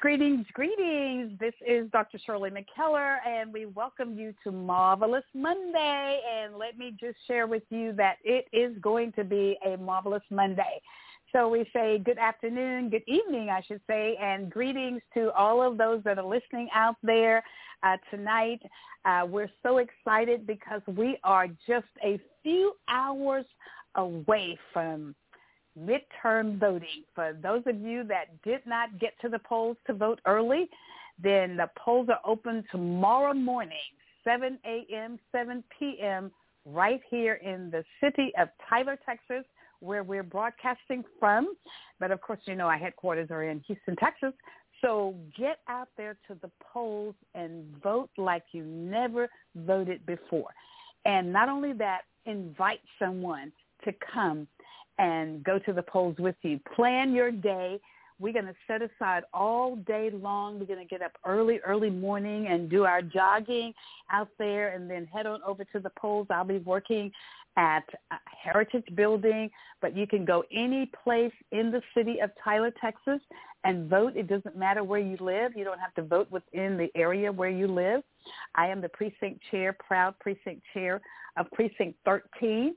Greetings, 0.00 0.46
greetings. 0.54 1.38
This 1.38 1.52
is 1.66 1.90
Dr. 1.90 2.18
Shirley 2.24 2.48
McKellar, 2.48 3.18
and 3.26 3.52
we 3.52 3.66
welcome 3.66 4.16
you 4.16 4.32
to 4.42 4.50
Marvelous 4.50 5.26
Monday. 5.34 6.20
And 6.34 6.56
let 6.56 6.78
me 6.78 6.96
just 6.98 7.18
share 7.26 7.46
with 7.46 7.64
you 7.68 7.92
that 7.98 8.16
it 8.24 8.46
is 8.50 8.74
going 8.80 9.12
to 9.12 9.24
be 9.24 9.58
a 9.62 9.76
marvelous 9.76 10.22
Monday. 10.30 10.80
So 11.32 11.50
we 11.50 11.68
say 11.74 11.98
good 11.98 12.16
afternoon, 12.16 12.88
good 12.88 13.02
evening, 13.06 13.50
I 13.50 13.60
should 13.60 13.82
say, 13.86 14.16
and 14.18 14.48
greetings 14.48 15.02
to 15.12 15.32
all 15.32 15.62
of 15.62 15.76
those 15.76 16.02
that 16.04 16.18
are 16.18 16.24
listening 16.24 16.70
out 16.74 16.96
there 17.02 17.44
uh, 17.82 17.98
tonight. 18.10 18.62
Uh, 19.04 19.26
we're 19.28 19.50
so 19.62 19.78
excited 19.78 20.46
because 20.46 20.80
we 20.86 21.18
are 21.24 21.46
just 21.68 21.84
a 22.02 22.18
few 22.42 22.72
hours 22.88 23.44
away 23.96 24.58
from 24.72 25.14
midterm 25.80 26.58
voting. 26.58 27.04
For 27.14 27.36
those 27.42 27.62
of 27.66 27.80
you 27.80 28.04
that 28.04 28.42
did 28.42 28.60
not 28.66 28.98
get 28.98 29.14
to 29.22 29.28
the 29.28 29.38
polls 29.38 29.76
to 29.86 29.94
vote 29.94 30.20
early, 30.26 30.68
then 31.22 31.56
the 31.56 31.70
polls 31.76 32.08
are 32.08 32.20
open 32.24 32.64
tomorrow 32.70 33.34
morning, 33.34 33.78
7 34.24 34.58
a.m., 34.64 35.18
7 35.32 35.64
p.m., 35.78 36.30
right 36.66 37.00
here 37.10 37.34
in 37.34 37.70
the 37.70 37.82
city 38.02 38.32
of 38.38 38.48
Tyler, 38.68 38.98
Texas, 39.06 39.44
where 39.80 40.02
we're 40.02 40.22
broadcasting 40.22 41.02
from. 41.18 41.54
But 41.98 42.10
of 42.10 42.20
course, 42.20 42.40
you 42.44 42.54
know 42.54 42.66
our 42.66 42.76
headquarters 42.76 43.30
are 43.30 43.44
in 43.44 43.60
Houston, 43.66 43.96
Texas. 43.96 44.32
So 44.82 45.14
get 45.38 45.58
out 45.68 45.88
there 45.96 46.16
to 46.28 46.36
the 46.40 46.50
polls 46.72 47.14
and 47.34 47.64
vote 47.82 48.10
like 48.16 48.44
you 48.52 48.64
never 48.64 49.28
voted 49.54 50.04
before. 50.06 50.50
And 51.04 51.32
not 51.32 51.48
only 51.48 51.72
that, 51.74 52.02
invite 52.26 52.80
someone 52.98 53.52
to 53.84 53.92
come 54.12 54.46
and 55.00 55.42
go 55.42 55.58
to 55.58 55.72
the 55.72 55.82
polls 55.82 56.16
with 56.18 56.36
you. 56.42 56.60
Plan 56.76 57.12
your 57.14 57.32
day. 57.32 57.80
We're 58.18 58.34
going 58.34 58.44
to 58.44 58.54
set 58.66 58.82
aside 58.82 59.22
all 59.32 59.76
day 59.76 60.10
long. 60.12 60.60
We're 60.60 60.66
going 60.66 60.78
to 60.78 60.84
get 60.84 61.00
up 61.00 61.12
early, 61.24 61.58
early 61.66 61.88
morning 61.88 62.48
and 62.48 62.68
do 62.68 62.84
our 62.84 63.00
jogging 63.00 63.72
out 64.12 64.28
there 64.38 64.74
and 64.74 64.90
then 64.90 65.06
head 65.06 65.24
on 65.24 65.40
over 65.44 65.64
to 65.64 65.80
the 65.80 65.90
polls. 65.98 66.26
I'll 66.30 66.44
be 66.44 66.58
working 66.58 67.10
at 67.56 67.84
Heritage 68.44 68.84
Building, 68.94 69.50
but 69.80 69.96
you 69.96 70.06
can 70.06 70.26
go 70.26 70.44
any 70.52 70.90
place 71.02 71.32
in 71.50 71.70
the 71.70 71.80
city 71.96 72.20
of 72.20 72.30
Tyler, 72.44 72.70
Texas 72.78 73.20
and 73.64 73.88
vote. 73.88 74.12
It 74.16 74.28
doesn't 74.28 74.56
matter 74.56 74.84
where 74.84 75.00
you 75.00 75.16
live. 75.18 75.52
You 75.56 75.64
don't 75.64 75.80
have 75.80 75.94
to 75.94 76.02
vote 76.02 76.30
within 76.30 76.76
the 76.76 76.90
area 76.94 77.32
where 77.32 77.50
you 77.50 77.66
live. 77.66 78.02
I 78.54 78.68
am 78.68 78.82
the 78.82 78.90
precinct 78.90 79.40
chair, 79.50 79.72
proud 79.72 80.14
precinct 80.18 80.62
chair 80.74 81.00
of 81.38 81.50
Precinct 81.52 81.98
13 82.04 82.74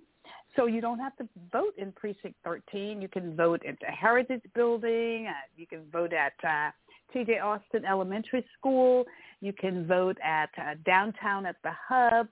so 0.56 0.68
you 0.68 0.82
don't 0.82 1.00
have 1.00 1.16
to 1.18 1.28
vote 1.52 1.74
in 1.78 1.92
Precinct 1.92 2.36
13. 2.44 3.02
You 3.02 3.08
can 3.08 3.36
vote 3.36 3.62
at 3.68 3.80
the 3.80 3.88
Heritage 3.88 4.44
Building. 4.54 5.28
Uh, 5.28 5.34
you 5.58 5.66
can 5.66 5.82
vote 5.92 6.14
at 6.14 6.34
uh, 6.48 6.72
T.J. 7.12 7.40
Austin 7.40 7.86
Elementary 7.86 8.46
School. 8.58 9.06
You 9.42 9.54
can 9.54 9.88
vote 9.88 10.18
at 10.24 10.50
uh, 10.58 10.76
downtown 10.86 11.46
at 11.46 11.56
the 11.64 11.72
Hub. 11.88 12.28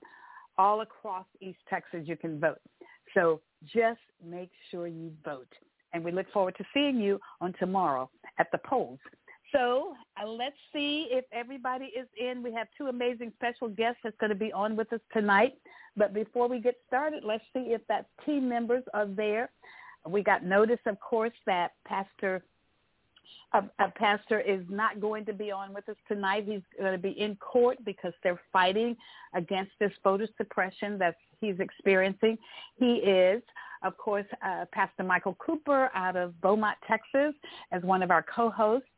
All 0.58 0.82
across 0.82 1.24
East 1.40 1.58
Texas, 1.68 2.02
you 2.04 2.16
can 2.16 2.38
vote. 2.38 2.60
So 3.14 3.40
just 3.64 4.00
make 4.24 4.50
sure 4.70 4.86
you 4.86 5.10
vote. 5.24 5.48
And 5.92 6.04
we 6.04 6.12
look 6.12 6.30
forward 6.32 6.54
to 6.58 6.64
seeing 6.72 6.98
you 6.98 7.18
on 7.40 7.54
tomorrow 7.58 8.10
at 8.38 8.48
the 8.52 8.58
polls. 8.58 8.98
So 9.52 9.94
uh, 10.20 10.26
let's 10.26 10.56
see 10.72 11.08
if 11.10 11.24
everybody 11.32 11.86
is 11.86 12.06
in. 12.18 12.42
We 12.42 12.52
have 12.52 12.68
two 12.76 12.86
amazing 12.86 13.32
special 13.36 13.68
guests 13.68 14.00
that's 14.02 14.16
going 14.18 14.30
to 14.30 14.36
be 14.36 14.52
on 14.52 14.76
with 14.76 14.92
us 14.92 15.00
tonight. 15.12 15.58
But 15.96 16.14
before 16.14 16.48
we 16.48 16.58
get 16.58 16.76
started, 16.88 17.22
let's 17.24 17.44
see 17.52 17.72
if 17.72 17.86
that 17.88 18.06
team 18.24 18.48
members 18.48 18.82
are 18.94 19.06
there. 19.06 19.50
We 20.08 20.22
got 20.22 20.44
notice, 20.44 20.80
of 20.86 20.98
course, 21.00 21.32
that 21.46 21.72
Pastor 21.84 22.42
a, 23.52 23.62
a 23.78 23.90
pastor 23.90 24.40
is 24.40 24.62
not 24.68 25.00
going 25.00 25.24
to 25.26 25.32
be 25.32 25.50
on 25.50 25.74
with 25.74 25.88
us 25.88 25.96
tonight. 26.08 26.44
He's 26.46 26.62
going 26.78 26.92
to 26.92 26.98
be 26.98 27.10
in 27.20 27.36
court 27.36 27.78
because 27.84 28.12
they're 28.22 28.40
fighting 28.52 28.96
against 29.34 29.72
this 29.78 29.92
voter 30.02 30.28
suppression 30.36 30.98
that 30.98 31.16
he's 31.40 31.60
experiencing. 31.60 32.38
He 32.76 32.94
is, 32.96 33.42
of 33.84 33.96
course, 33.96 34.26
uh, 34.44 34.64
Pastor 34.72 35.02
Michael 35.02 35.36
Cooper 35.44 35.90
out 35.94 36.16
of 36.16 36.40
Beaumont, 36.40 36.76
Texas, 36.86 37.34
as 37.72 37.82
one 37.82 38.02
of 38.02 38.10
our 38.10 38.24
co-hosts, 38.34 38.88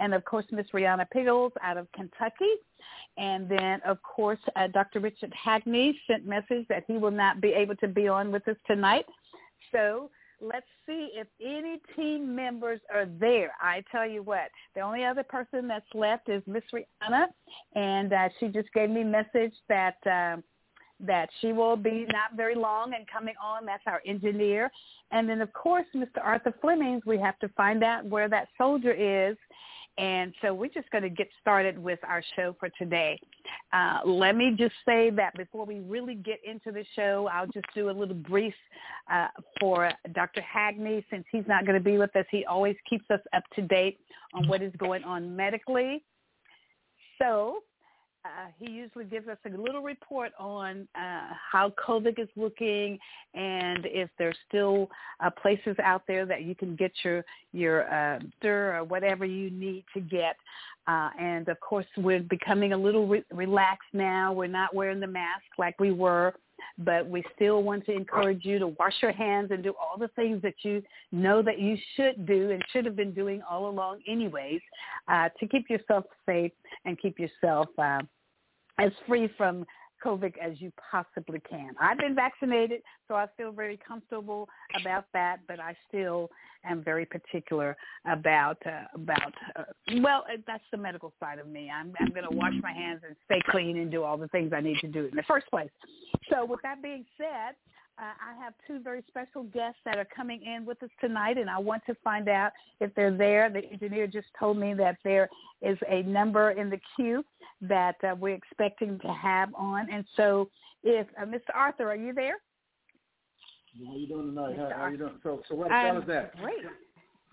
and 0.00 0.14
of 0.14 0.24
course, 0.24 0.46
Miss 0.50 0.66
Rihanna 0.72 1.06
Piggles 1.14 1.52
out 1.62 1.76
of 1.76 1.86
Kentucky. 1.92 2.54
And 3.16 3.48
then, 3.48 3.80
of 3.86 4.02
course, 4.02 4.38
uh, 4.56 4.68
Dr. 4.68 5.00
Richard 5.00 5.32
Hagney 5.32 5.94
sent 6.06 6.26
message 6.26 6.66
that 6.68 6.84
he 6.86 6.94
will 6.94 7.10
not 7.10 7.40
be 7.40 7.48
able 7.52 7.76
to 7.76 7.88
be 7.88 8.08
on 8.08 8.32
with 8.32 8.46
us 8.48 8.56
tonight. 8.66 9.04
So 9.70 10.10
let's 10.40 10.66
see 10.86 11.10
if 11.14 11.26
any 11.40 11.80
team 11.94 12.34
members 12.34 12.80
are 12.92 13.06
there. 13.06 13.52
I 13.60 13.84
tell 13.92 14.08
you 14.08 14.22
what, 14.22 14.50
the 14.74 14.80
only 14.80 15.04
other 15.04 15.22
person 15.22 15.68
that's 15.68 15.86
left 15.94 16.28
is 16.28 16.42
Miss 16.46 16.64
Rihanna, 16.72 17.26
and 17.74 18.12
uh, 18.12 18.28
she 18.40 18.48
just 18.48 18.72
gave 18.72 18.90
me 18.90 19.04
message 19.04 19.54
that 19.68 19.96
uh, 20.06 20.40
that 21.02 21.28
she 21.40 21.52
will 21.52 21.76
be 21.76 22.06
not 22.12 22.36
very 22.36 22.54
long 22.54 22.94
and 22.94 23.06
coming 23.06 23.34
on. 23.42 23.66
That's 23.66 23.82
our 23.86 24.00
engineer, 24.06 24.70
and 25.10 25.28
then 25.28 25.40
of 25.40 25.52
course 25.52 25.86
Mr. 25.94 26.22
Arthur 26.22 26.54
Flemings. 26.60 27.02
We 27.06 27.18
have 27.18 27.38
to 27.40 27.48
find 27.50 27.82
out 27.82 28.04
where 28.04 28.28
that 28.28 28.48
soldier 28.58 28.92
is 28.92 29.36
and 29.98 30.32
so 30.40 30.54
we're 30.54 30.68
just 30.68 30.90
going 30.90 31.02
to 31.02 31.10
get 31.10 31.28
started 31.40 31.78
with 31.78 31.98
our 32.02 32.22
show 32.34 32.56
for 32.58 32.70
today. 32.78 33.20
Uh, 33.72 33.98
let 34.06 34.36
me 34.36 34.54
just 34.56 34.74
say 34.86 35.10
that 35.10 35.34
before 35.34 35.66
we 35.66 35.80
really 35.80 36.14
get 36.14 36.38
into 36.46 36.72
the 36.72 36.84
show, 36.96 37.28
I'll 37.30 37.46
just 37.46 37.66
do 37.74 37.90
a 37.90 37.92
little 37.92 38.14
brief 38.14 38.54
uh, 39.12 39.28
for 39.60 39.92
Dr. 40.14 40.42
Hagney. 40.42 41.04
Since 41.10 41.26
he's 41.30 41.44
not 41.46 41.66
going 41.66 41.78
to 41.78 41.84
be 41.84 41.98
with 41.98 42.14
us, 42.16 42.24
he 42.30 42.44
always 42.46 42.76
keeps 42.88 43.04
us 43.10 43.20
up 43.34 43.42
to 43.54 43.62
date 43.62 43.98
on 44.32 44.48
what 44.48 44.62
is 44.62 44.72
going 44.78 45.04
on 45.04 45.36
medically. 45.36 46.02
So 47.20 47.58
uh, 48.24 48.50
he 48.58 48.70
usually 48.70 49.04
gives 49.04 49.26
us 49.26 49.38
a 49.46 49.56
little 49.56 49.82
report 49.82 50.30
on 50.38 50.86
uh, 50.94 51.28
how 51.50 51.72
COVID 51.84 52.20
is 52.20 52.28
looking 52.36 52.98
and 53.34 53.84
if 53.86 54.10
there's 54.16 54.36
still 54.48 54.88
uh, 55.20 55.30
places 55.30 55.76
out 55.82 56.02
there 56.06 56.24
that 56.24 56.42
you 56.42 56.54
can 56.54 56.76
get 56.76 56.92
your 57.04 57.24
your 57.52 57.92
uh, 57.92 58.20
or 58.44 58.84
whatever 58.84 59.24
you 59.24 59.50
need 59.50 59.84
to 59.92 60.00
get. 60.00 60.36
Uh, 60.86 61.10
and 61.18 61.48
of 61.48 61.58
course, 61.60 61.86
we're 61.96 62.22
becoming 62.22 62.72
a 62.72 62.76
little 62.76 63.06
re- 63.06 63.24
relaxed 63.32 63.88
now. 63.92 64.32
We're 64.32 64.46
not 64.46 64.74
wearing 64.74 65.00
the 65.00 65.06
mask 65.06 65.44
like 65.58 65.78
we 65.80 65.92
were, 65.92 66.34
but 66.78 67.08
we 67.08 67.24
still 67.34 67.62
want 67.62 67.84
to 67.86 67.92
encourage 67.92 68.44
you 68.44 68.58
to 68.58 68.68
wash 68.68 68.94
your 69.02 69.12
hands 69.12 69.50
and 69.50 69.62
do 69.62 69.74
all 69.80 69.98
the 69.98 70.08
things 70.08 70.40
that 70.42 70.54
you 70.62 70.82
know 71.10 71.42
that 71.42 71.58
you 71.58 71.76
should 71.96 72.26
do 72.26 72.50
and 72.50 72.62
should 72.72 72.84
have 72.84 72.96
been 72.96 73.12
doing 73.12 73.42
all 73.48 73.68
along 73.68 74.00
anyways 74.08 74.60
uh, 75.08 75.28
to 75.38 75.46
keep 75.46 75.68
yourself 75.68 76.04
safe 76.26 76.52
and 76.84 77.00
keep 77.00 77.18
yourself 77.18 77.68
uh, 77.78 78.00
as 78.78 78.90
free 79.06 79.28
from 79.36 79.64
COVID 80.04 80.34
as 80.38 80.60
you 80.60 80.72
possibly 80.90 81.40
can. 81.48 81.74
I've 81.80 81.98
been 81.98 82.14
vaccinated, 82.14 82.82
so 83.08 83.14
I 83.14 83.26
feel 83.36 83.52
very 83.52 83.78
comfortable 83.86 84.48
about 84.80 85.06
that, 85.12 85.38
but 85.46 85.60
I 85.60 85.76
still 85.88 86.30
am 86.64 86.82
very 86.82 87.06
particular 87.06 87.76
about 88.06 88.58
uh, 88.66 88.84
about 88.94 89.32
uh, 89.56 89.64
well, 90.00 90.24
uh, 90.32 90.38
that's 90.46 90.64
the 90.70 90.78
medical 90.78 91.12
side 91.20 91.38
of 91.38 91.46
me. 91.46 91.70
I'm 91.70 91.92
I'm 92.00 92.10
going 92.10 92.28
to 92.28 92.36
wash 92.36 92.54
my 92.62 92.72
hands 92.72 93.00
and 93.06 93.16
stay 93.24 93.40
clean 93.50 93.78
and 93.78 93.90
do 93.90 94.02
all 94.02 94.16
the 94.16 94.28
things 94.28 94.52
I 94.54 94.60
need 94.60 94.78
to 94.80 94.88
do 94.88 95.06
in 95.06 95.16
the 95.16 95.24
first 95.24 95.46
place. 95.48 95.70
So 96.30 96.44
with 96.44 96.60
that 96.62 96.82
being 96.82 97.04
said, 97.16 97.54
uh, 97.98 98.04
I 98.04 98.42
have 98.42 98.54
two 98.66 98.80
very 98.80 99.02
special 99.08 99.44
guests 99.44 99.78
that 99.84 99.98
are 99.98 100.06
coming 100.16 100.42
in 100.42 100.64
with 100.64 100.82
us 100.82 100.90
tonight, 101.00 101.36
and 101.38 101.50
I 101.50 101.58
want 101.58 101.82
to 101.86 101.94
find 102.02 102.28
out 102.28 102.52
if 102.80 102.94
they're 102.94 103.16
there. 103.16 103.50
The 103.50 103.64
engineer 103.70 104.06
just 104.06 104.28
told 104.38 104.56
me 104.56 104.74
that 104.74 104.96
there 105.04 105.28
is 105.60 105.78
a 105.88 106.02
number 106.02 106.52
in 106.52 106.70
the 106.70 106.80
queue 106.96 107.24
that 107.60 107.96
uh, 108.02 108.14
we're 108.18 108.34
expecting 108.34 108.98
to 109.00 109.08
have 109.08 109.54
on. 109.54 109.88
And 109.92 110.04
so, 110.16 110.48
if 110.82 111.06
uh, 111.20 111.26
Mr. 111.26 111.54
Arthur, 111.54 111.90
are 111.90 111.96
you 111.96 112.12
there? 112.14 112.36
How 113.86 113.92
are 113.92 113.96
you 113.96 114.06
doing 114.06 114.34
tonight? 114.34 114.56
How, 114.56 114.72
how 114.76 114.86
you 114.88 114.98
doing? 114.98 115.18
So, 115.22 115.42
so 115.48 115.54
what 115.54 115.70
um, 115.70 115.98
is 115.98 116.06
that? 116.08 116.36
Great. 116.40 116.64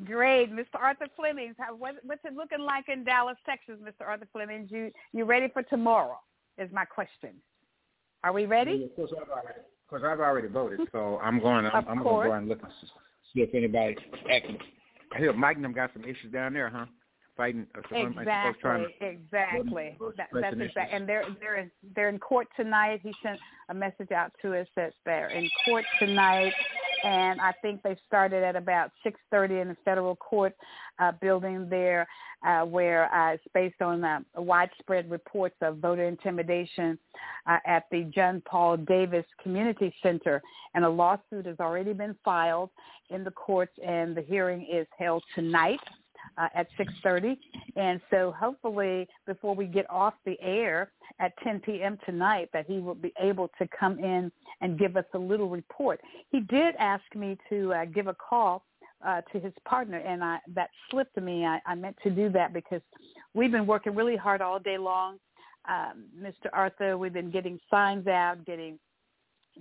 Great, 0.06 0.53
Mr. 0.53 0.75
Arthur 0.75 1.07
Flemings. 1.17 1.56
How, 1.57 1.75
what, 1.75 1.95
what's 2.03 2.23
it 2.23 2.33
looking 2.33 2.59
like 2.59 2.88
in 2.88 3.03
Dallas, 3.03 3.35
Texas, 3.45 3.75
Mr. 3.83 4.07
Arthur 4.07 4.27
Flemings? 4.31 4.69
You 4.71 4.91
you 5.11 5.25
ready 5.25 5.47
for 5.51 5.61
tomorrow? 5.63 6.19
Is 6.57 6.69
my 6.71 6.85
question. 6.85 7.31
Are 8.23 8.33
we 8.33 8.45
ready? 8.45 8.71
Yeah, 8.79 8.85
of 8.85 8.95
course, 8.95 9.11
all 9.13 9.35
right. 9.35 9.56
Because 9.89 10.06
I've 10.06 10.19
already 10.19 10.47
voted, 10.47 10.81
so 10.91 11.19
I'm 11.24 11.39
going. 11.39 11.65
I'm, 11.65 11.88
I'm 11.88 12.03
going 12.03 12.24
to 12.24 12.30
go 12.30 12.36
and 12.36 12.47
look 12.47 12.62
and 12.62 12.71
see 13.33 13.41
if 13.41 13.53
anybody. 13.56 13.95
I 15.12 15.18
hear 15.18 15.33
Mike 15.33 15.56
and 15.56 15.65
them 15.65 15.74
got 15.74 15.91
some 15.94 16.03
issues 16.03 16.31
down 16.31 16.53
there, 16.53 16.69
huh? 16.69 16.86
Fighting. 17.36 17.65
Uh, 17.75 17.95
exactly. 17.95 18.95
exactly. 19.01 19.97
That, 20.18 20.27
that's 20.33 20.56
exactly. 20.59 20.95
And 20.95 21.07
they're 21.07 21.24
they're 21.39 21.57
in, 21.57 21.71
they're 21.95 22.09
in 22.09 22.19
court 22.19 22.47
tonight. 22.56 23.00
He 23.01 23.13
sent 23.24 23.39
a 23.69 23.74
message 23.74 24.12
out 24.12 24.31
to 24.41 24.59
us 24.59 24.68
that 24.75 24.94
they're 25.06 25.30
in 25.30 25.50
court 25.65 25.86
tonight 26.00 26.53
and 27.03 27.39
I 27.41 27.53
think 27.61 27.81
they 27.81 27.97
started 28.07 28.43
at 28.43 28.55
about 28.55 28.91
6:30 29.03 29.61
in 29.61 29.67
the 29.69 29.77
federal 29.85 30.15
court 30.15 30.55
uh, 30.99 31.11
building 31.13 31.67
there, 31.69 32.07
uh, 32.45 32.61
where 32.65 33.13
uh, 33.13 33.33
it's 33.33 33.43
based 33.53 33.81
on 33.81 34.03
uh, 34.03 34.19
widespread 34.35 35.09
reports 35.09 35.55
of 35.61 35.77
voter 35.77 36.05
intimidation 36.07 36.97
uh, 37.47 37.57
at 37.65 37.85
the 37.91 38.03
John 38.15 38.41
Paul 38.45 38.77
Davis 38.77 39.25
Community 39.41 39.93
Center, 40.03 40.41
and 40.73 40.85
a 40.85 40.89
lawsuit 40.89 41.45
has 41.45 41.59
already 41.59 41.93
been 41.93 42.15
filed 42.23 42.69
in 43.09 43.23
the 43.23 43.31
courts, 43.31 43.73
and 43.85 44.15
the 44.15 44.21
hearing 44.21 44.65
is 44.71 44.87
held 44.97 45.23
tonight 45.35 45.79
uh, 46.37 46.47
at 46.55 46.67
6.30. 46.79 47.37
And 47.75 47.99
so 48.09 48.33
hopefully 48.37 49.07
before 49.25 49.55
we 49.55 49.65
get 49.65 49.89
off 49.89 50.13
the 50.25 50.37
air 50.41 50.91
at 51.19 51.33
10 51.43 51.59
p.m. 51.61 51.97
tonight 52.05 52.49
that 52.53 52.65
he 52.67 52.79
will 52.79 52.95
be 52.95 53.13
able 53.19 53.49
to 53.59 53.67
come 53.77 53.99
in 53.99 54.31
and 54.61 54.79
give 54.79 54.97
us 54.97 55.05
a 55.13 55.17
little 55.17 55.49
report. 55.49 55.99
He 56.29 56.41
did 56.41 56.75
ask 56.79 57.03
me 57.15 57.37
to 57.49 57.73
uh, 57.73 57.85
give 57.85 58.07
a 58.07 58.15
call 58.15 58.63
uh, 59.05 59.21
to 59.31 59.39
his 59.39 59.53
partner, 59.65 59.97
and 59.97 60.23
I, 60.23 60.39
that 60.55 60.69
slipped 60.91 61.17
me. 61.21 61.45
I, 61.45 61.59
I 61.65 61.75
meant 61.75 61.97
to 62.03 62.09
do 62.09 62.29
that 62.29 62.53
because 62.53 62.81
we've 63.33 63.51
been 63.51 63.67
working 63.67 63.95
really 63.95 64.17
hard 64.17 64.41
all 64.41 64.59
day 64.59 64.77
long. 64.77 65.17
Um, 65.69 66.05
Mr. 66.19 66.49
Arthur, 66.51 66.97
we've 66.97 67.13
been 67.13 67.31
getting 67.31 67.59
signs 67.69 68.07
out, 68.07 68.45
getting 68.45 68.79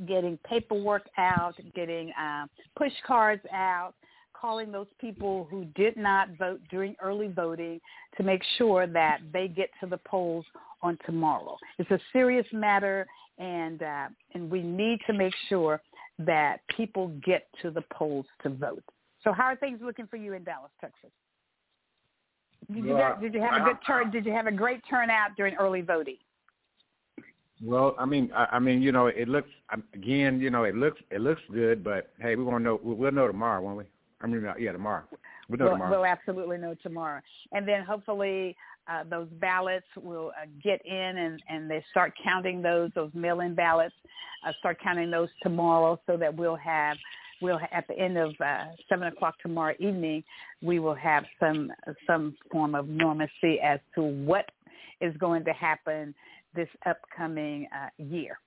getting 0.06 0.38
paperwork 0.48 1.08
out, 1.18 1.54
getting 1.74 2.12
uh, 2.12 2.46
push 2.76 2.92
cards 3.06 3.42
out, 3.52 3.94
calling 4.40 4.70
those 4.70 4.86
people 5.00 5.46
who 5.50 5.64
did 5.74 5.96
not 5.96 6.28
vote 6.38 6.60
during 6.70 6.94
early 7.02 7.28
voting 7.28 7.80
to 8.16 8.22
make 8.22 8.42
sure 8.56 8.86
that 8.86 9.18
they 9.32 9.48
get 9.48 9.70
to 9.80 9.86
the 9.86 9.98
polls 9.98 10.44
on 10.82 10.98
tomorrow. 11.06 11.56
It's 11.78 11.90
a 11.90 11.98
serious 12.12 12.46
matter, 12.52 13.06
and 13.38 13.82
uh, 13.82 14.06
and 14.34 14.50
we 14.50 14.62
need 14.62 15.00
to 15.06 15.12
make 15.12 15.34
sure 15.48 15.80
that 16.20 16.58
people 16.76 17.08
get 17.24 17.46
to 17.62 17.70
the 17.70 17.82
polls 17.92 18.26
to 18.42 18.50
vote. 18.50 18.84
So, 19.24 19.32
how 19.32 19.44
are 19.44 19.56
things 19.56 19.80
looking 19.82 20.06
for 20.06 20.16
you 20.16 20.34
in 20.34 20.44
Dallas, 20.44 20.70
Texas? 20.80 21.10
Did 22.72 22.84
you, 22.84 22.94
well, 22.94 23.16
did 23.20 23.34
you 23.34 23.40
have 23.40 23.62
a 23.62 23.64
good 23.64 23.78
turn? 23.86 24.10
Did 24.10 24.26
you 24.26 24.32
have 24.32 24.46
a 24.46 24.52
great 24.52 24.82
turnout 24.88 25.36
during 25.36 25.54
early 25.54 25.80
voting? 25.80 26.16
Well, 27.64 27.94
I 27.98 28.04
mean, 28.04 28.30
I, 28.34 28.46
I 28.52 28.58
mean, 28.58 28.82
you 28.82 28.92
know, 28.92 29.06
it 29.06 29.28
looks 29.28 29.48
again, 29.94 30.40
you 30.40 30.50
know, 30.50 30.64
it 30.64 30.76
looks 30.76 31.00
it 31.10 31.20
looks 31.20 31.40
good, 31.52 31.82
but 31.82 32.12
hey, 32.20 32.36
we 32.36 32.44
won't 32.44 32.62
know. 32.62 32.78
We'll 32.82 33.10
know 33.10 33.26
tomorrow, 33.26 33.62
won't 33.62 33.78
we? 33.78 33.84
I 34.20 34.26
mean, 34.26 34.44
uh, 34.44 34.54
yeah, 34.58 34.72
tomorrow. 34.72 35.04
We'll, 35.48 35.58
we'll, 35.58 35.70
tomorrow. 35.70 35.90
we'll 35.90 36.06
absolutely 36.06 36.58
know 36.58 36.74
tomorrow, 36.82 37.20
and 37.52 37.66
then 37.66 37.84
hopefully 37.84 38.56
uh, 38.88 39.04
those 39.08 39.28
ballots 39.40 39.86
will 39.96 40.32
uh, 40.40 40.46
get 40.62 40.84
in, 40.84 41.18
and 41.18 41.42
and 41.48 41.70
they 41.70 41.84
start 41.90 42.12
counting 42.22 42.60
those 42.60 42.90
those 42.94 43.10
mail-in 43.14 43.54
ballots, 43.54 43.94
uh, 44.46 44.52
start 44.58 44.78
counting 44.82 45.10
those 45.10 45.28
tomorrow, 45.42 46.00
so 46.06 46.16
that 46.16 46.34
we'll 46.34 46.56
have 46.56 46.96
we'll 47.40 47.58
have, 47.58 47.68
at 47.72 47.86
the 47.88 47.98
end 47.98 48.16
of 48.18 48.34
uh, 48.44 48.64
seven 48.88 49.06
o'clock 49.08 49.38
tomorrow 49.40 49.74
evening, 49.78 50.24
we 50.62 50.78
will 50.78 50.94
have 50.94 51.24
some 51.38 51.70
some 52.06 52.36
form 52.50 52.74
of 52.74 52.88
normalcy 52.88 53.60
as 53.62 53.78
to 53.94 54.02
what 54.02 54.50
is 55.00 55.16
going 55.18 55.44
to 55.44 55.52
happen 55.52 56.14
this 56.54 56.68
upcoming 56.86 57.68
uh, 57.74 57.88
year. 58.02 58.38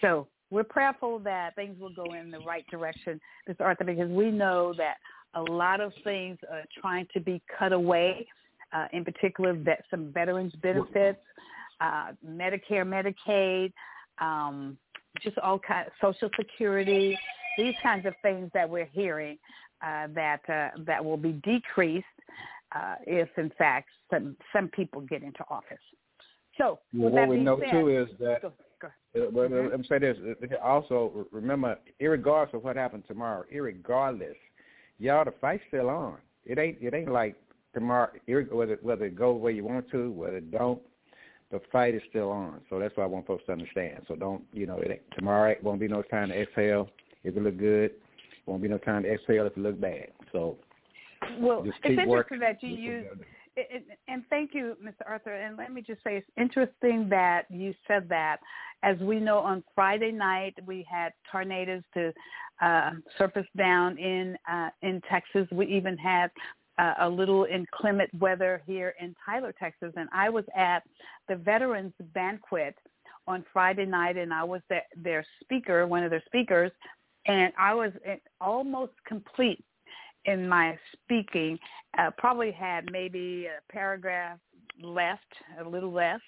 So 0.00 0.26
we're 0.50 0.64
prayerful 0.64 1.18
that 1.20 1.54
things 1.56 1.78
will 1.78 1.92
go 1.92 2.14
in 2.14 2.30
the 2.30 2.38
right 2.40 2.64
direction, 2.70 3.20
Mr. 3.48 3.60
Arthur, 3.60 3.84
because 3.84 4.08
we 4.08 4.30
know 4.30 4.72
that 4.78 4.94
a 5.34 5.42
lot 5.42 5.80
of 5.80 5.92
things 6.04 6.38
are 6.50 6.64
trying 6.80 7.06
to 7.12 7.20
be 7.20 7.42
cut 7.58 7.72
away, 7.72 8.26
uh, 8.72 8.86
in 8.92 9.04
particular 9.04 9.54
that 9.64 9.84
some 9.90 10.12
veterans 10.12 10.52
benefits, 10.62 11.20
uh, 11.80 12.12
Medicare, 12.26 12.84
Medicaid, 12.84 13.72
um, 14.20 14.76
just 15.22 15.38
all 15.38 15.58
kinds, 15.58 15.90
Social 16.00 16.30
Security, 16.38 17.18
these 17.56 17.74
kinds 17.82 18.06
of 18.06 18.14
things 18.22 18.50
that 18.54 18.68
we're 18.68 18.88
hearing 18.92 19.38
uh, 19.84 20.08
that 20.14 20.40
uh, 20.48 20.70
that 20.86 21.04
will 21.04 21.16
be 21.16 21.32
decreased 21.44 22.06
uh, 22.74 22.96
if, 23.06 23.28
in 23.36 23.50
fact, 23.58 23.88
some 24.10 24.36
some 24.52 24.68
people 24.68 25.00
get 25.02 25.22
into 25.22 25.44
office. 25.50 25.78
So, 26.56 26.80
well, 26.92 27.10
what 27.10 27.28
we 27.28 27.36
know 27.38 27.58
said, 27.60 27.70
too 27.70 27.88
is 27.88 28.08
that. 28.18 28.42
Go, 28.42 28.52
go 28.80 28.88
uh, 28.88 29.30
well, 29.30 29.48
mm-hmm. 29.48 29.70
Let 29.70 29.80
me 29.80 29.86
say 29.88 29.98
this. 29.98 30.16
Also, 30.62 31.26
remember, 31.30 31.78
regardless 32.00 32.54
of 32.54 32.64
what 32.64 32.76
happens 32.76 33.04
tomorrow, 33.06 33.44
irregardless 33.54 34.34
y'all, 34.98 35.24
the 35.24 35.32
fight's 35.40 35.62
still 35.68 35.88
on. 35.88 36.16
It 36.44 36.58
ain't 36.58 36.78
it 36.80 36.94
ain't 36.94 37.12
like 37.12 37.36
tomorrow 37.74 38.10
whether 38.50 38.78
whether 38.82 39.04
it 39.06 39.16
goes 39.16 39.40
where 39.40 39.52
you 39.52 39.64
want 39.64 39.90
to, 39.90 40.10
whether 40.10 40.38
it 40.38 40.50
don't, 40.50 40.80
the 41.50 41.60
fight 41.70 41.94
is 41.94 42.02
still 42.08 42.30
on. 42.30 42.60
So 42.70 42.78
that's 42.78 42.96
what 42.96 43.04
I 43.04 43.06
want 43.06 43.26
folks 43.26 43.44
to 43.46 43.52
understand. 43.52 44.02
So 44.08 44.16
don't 44.16 44.42
you 44.52 44.66
know 44.66 44.78
it 44.78 44.90
ain't, 44.90 45.02
tomorrow 45.16 45.50
it 45.50 45.62
won't 45.62 45.80
be 45.80 45.88
no 45.88 46.02
time 46.02 46.28
to 46.28 46.40
exhale 46.40 46.88
if 47.24 47.36
it 47.36 47.42
look 47.42 47.58
good. 47.58 47.92
Won't 48.46 48.62
be 48.62 48.68
no 48.68 48.78
time 48.78 49.02
to 49.02 49.12
exhale 49.12 49.46
if 49.46 49.56
it 49.56 49.60
look 49.60 49.80
bad. 49.80 50.08
So 50.32 50.56
well, 51.38 51.62
it's 51.64 51.76
interesting 51.84 52.08
working. 52.08 52.38
that 52.40 52.62
you 52.62 52.70
use. 52.70 53.06
And 54.06 54.22
thank 54.30 54.54
you, 54.54 54.76
Mr. 54.82 55.06
Arthur. 55.06 55.34
And 55.34 55.56
let 55.56 55.72
me 55.72 55.82
just 55.82 56.02
say, 56.04 56.16
it's 56.16 56.26
interesting 56.36 57.08
that 57.10 57.42
you 57.50 57.74
said 57.86 58.08
that. 58.08 58.38
As 58.82 58.96
we 58.98 59.18
know, 59.18 59.38
on 59.38 59.64
Friday 59.74 60.12
night 60.12 60.54
we 60.66 60.86
had 60.88 61.12
tornadoes 61.30 61.82
to 61.94 62.12
uh, 62.62 62.90
surface 63.16 63.46
down 63.56 63.98
in 63.98 64.36
uh, 64.50 64.70
in 64.82 65.00
Texas. 65.10 65.48
We 65.50 65.66
even 65.66 65.96
had 65.96 66.30
uh, 66.78 66.94
a 67.00 67.08
little 67.08 67.44
inclement 67.44 68.08
weather 68.14 68.62
here 68.66 68.94
in 69.00 69.14
Tyler, 69.24 69.52
Texas, 69.58 69.92
and 69.96 70.08
I 70.12 70.28
was 70.28 70.44
at 70.56 70.84
the 71.28 71.36
Veterans 71.36 71.92
Banquet 72.14 72.76
on 73.26 73.44
Friday 73.52 73.84
night, 73.84 74.16
and 74.16 74.32
I 74.32 74.44
was 74.44 74.62
the, 74.70 74.78
their 74.96 75.24
speaker, 75.42 75.86
one 75.86 76.04
of 76.04 76.10
their 76.10 76.22
speakers, 76.26 76.70
and 77.26 77.52
I 77.58 77.74
was 77.74 77.92
almost 78.40 78.92
complete 79.06 79.62
in 80.24 80.48
my 80.48 80.78
speaking. 80.92 81.58
Uh, 81.98 82.10
probably 82.18 82.52
had 82.52 82.90
maybe 82.92 83.46
a 83.46 83.72
paragraph 83.72 84.38
left, 84.82 85.32
a 85.60 85.68
little 85.68 85.92
less, 85.92 86.20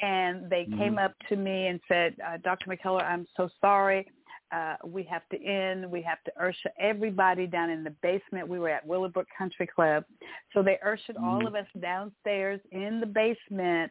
and 0.00 0.48
they 0.48 0.64
mm-hmm. 0.64 0.78
came 0.78 0.98
up 0.98 1.14
to 1.28 1.36
me 1.36 1.66
and 1.66 1.80
said, 1.88 2.16
uh, 2.26 2.38
"Dr. 2.42 2.70
McKellar, 2.70 3.04
I'm 3.04 3.26
so 3.36 3.48
sorry." 3.60 4.06
uh, 4.52 4.76
we 4.84 5.02
have 5.04 5.22
to 5.30 5.42
end. 5.44 5.90
We 5.90 6.02
have 6.02 6.22
to 6.24 6.44
usher 6.44 6.70
everybody 6.78 7.46
down 7.46 7.70
in 7.70 7.82
the 7.82 7.94
basement. 8.02 8.46
We 8.46 8.58
were 8.58 8.68
at 8.68 8.86
Willowbrook 8.86 9.26
Country 9.36 9.66
Club, 9.66 10.04
so 10.52 10.62
they 10.62 10.78
ushered 10.84 11.16
mm-hmm. 11.16 11.24
all 11.24 11.46
of 11.46 11.54
us 11.54 11.66
downstairs 11.80 12.60
in 12.70 13.00
the 13.00 13.06
basement, 13.06 13.90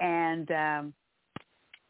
and 0.00 0.50
um, 0.50 0.94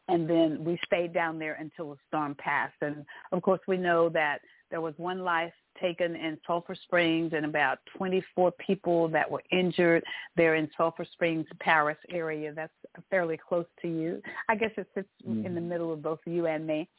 and 0.07 0.29
then 0.29 0.63
we 0.63 0.79
stayed 0.85 1.13
down 1.13 1.39
there 1.39 1.57
until 1.59 1.91
the 1.91 1.97
storm 2.07 2.35
passed. 2.35 2.75
And 2.81 3.05
of 3.31 3.41
course, 3.41 3.61
we 3.67 3.77
know 3.77 4.07
that 4.09 4.39
there 4.75 4.81
was 4.81 4.93
one 4.97 5.23
life 5.23 5.53
taken 5.81 6.17
in 6.17 6.37
Sulphur 6.45 6.75
Springs 6.75 7.31
and 7.33 7.45
about 7.45 7.77
24 7.97 8.51
people 8.67 9.07
that 9.07 9.31
were 9.31 9.41
injured 9.49 10.03
there 10.35 10.55
in 10.55 10.69
Sulphur 10.75 11.05
Springs, 11.13 11.45
Paris 11.61 11.95
area. 12.09 12.51
That's 12.53 12.73
fairly 13.09 13.37
close 13.37 13.67
to 13.83 13.87
you. 13.87 14.21
I 14.49 14.55
guess 14.55 14.71
it 14.75 14.85
sits 14.93 15.07
mm-hmm. 15.25 15.45
in 15.45 15.55
the 15.55 15.61
mm-hmm. 15.61 15.69
middle 15.69 15.93
of 15.93 16.01
both 16.01 16.19
you 16.25 16.47
and 16.47 16.67
me. 16.67 16.89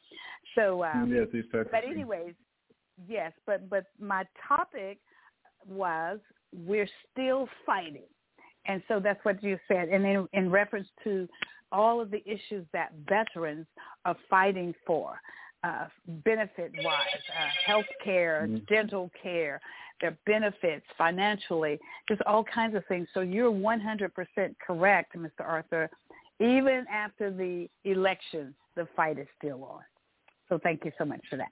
So, 0.55 0.85
um, 0.85 1.13
yes, 1.15 1.45
but 1.53 1.85
anyways, 1.85 2.33
yes, 3.07 3.33
but 3.45 3.69
but 3.69 3.85
my 4.01 4.25
topic 4.49 4.97
was 5.69 6.19
we're 6.67 6.89
still 7.13 7.51
fighting. 7.67 8.09
And 8.65 8.83
so 8.89 9.01
that's 9.01 9.23
what 9.23 9.43
you 9.43 9.59
said. 9.69 9.91
And 9.91 10.07
in, 10.07 10.27
in 10.33 10.51
reference 10.51 10.89
to 11.05 11.29
all 11.73 12.01
of 12.01 12.11
the 12.11 12.23
issues 12.27 12.65
that 12.73 12.93
veterans 13.07 13.67
are 14.07 14.17
fighting 14.31 14.75
for, 14.87 15.21
uh, 15.67 15.87
benefit-wise, 16.25 17.07
uh, 17.39 17.49
health 17.67 17.87
care, 18.05 18.47
mm-hmm. 18.47 18.59
dental 18.73 19.11
care, 19.21 19.61
their 20.01 20.17
benefits 20.27 20.85
financially, 20.97 21.79
just 22.09 22.21
all 22.23 22.45
kinds 22.45 22.77
of 22.77 22.85
things. 22.87 23.09
So 23.15 23.21
you're 23.21 23.51
100% 23.51 24.11
correct, 24.65 25.17
Mr. 25.17 25.41
Arthur. 25.41 25.91
Even 26.39 26.85
after 26.93 27.33
the 27.33 27.69
election, 27.85 28.55
the 28.77 28.87
fight 28.95 29.19
is 29.19 29.27
still 29.39 29.65
on. 29.65 29.81
So 30.49 30.61
thank 30.63 30.85
you 30.85 30.93
so 30.97 31.05
much 31.05 31.23
for 31.29 31.37
that. 31.37 31.51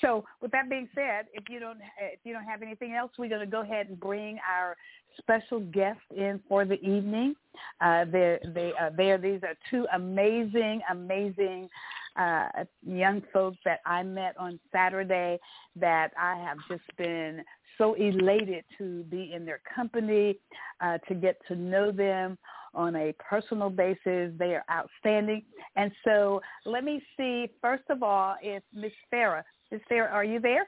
So 0.00 0.24
with 0.40 0.50
that 0.52 0.70
being 0.70 0.88
said, 0.94 1.26
if 1.34 1.50
you 1.50 1.60
don't 1.60 1.76
if 2.00 2.20
you 2.24 2.32
don't 2.32 2.44
have 2.44 2.62
anything 2.62 2.94
else, 2.94 3.10
we're 3.18 3.28
going 3.28 3.42
to 3.42 3.46
go 3.46 3.60
ahead 3.60 3.88
and 3.88 4.00
bring 4.00 4.38
our 4.50 4.76
special 5.18 5.60
guest 5.60 6.00
in 6.16 6.40
for 6.48 6.64
the 6.64 6.80
evening. 6.80 7.34
Uh, 7.82 8.06
they 8.06 8.38
they 8.54 8.72
uh, 8.80 8.88
there. 8.96 9.18
These 9.18 9.40
are 9.42 9.54
two 9.70 9.86
amazing, 9.92 10.80
amazing 10.90 11.68
uh, 12.16 12.48
young 12.84 13.22
folks 13.32 13.58
that 13.64 13.80
I 13.86 14.02
met 14.02 14.36
on 14.38 14.58
Saturday 14.72 15.38
that 15.76 16.12
I 16.18 16.36
have 16.36 16.58
just 16.68 16.84
been 16.96 17.42
so 17.78 17.94
elated 17.94 18.64
to 18.78 19.04
be 19.04 19.32
in 19.32 19.44
their 19.44 19.60
company, 19.74 20.38
uh, 20.80 20.98
to 21.08 21.14
get 21.14 21.36
to 21.48 21.56
know 21.56 21.90
them 21.90 22.36
on 22.74 22.94
a 22.96 23.14
personal 23.18 23.70
basis. 23.70 24.32
They 24.38 24.54
are 24.54 24.64
outstanding. 24.70 25.42
And 25.76 25.90
so 26.04 26.40
let 26.66 26.84
me 26.84 27.02
see, 27.16 27.48
first 27.60 27.84
of 27.88 28.02
all, 28.02 28.36
if 28.42 28.62
Miss 28.74 28.92
Farah, 29.12 29.42
Miss 29.70 29.80
Farah, 29.90 30.12
are 30.12 30.24
you 30.24 30.40
there? 30.40 30.66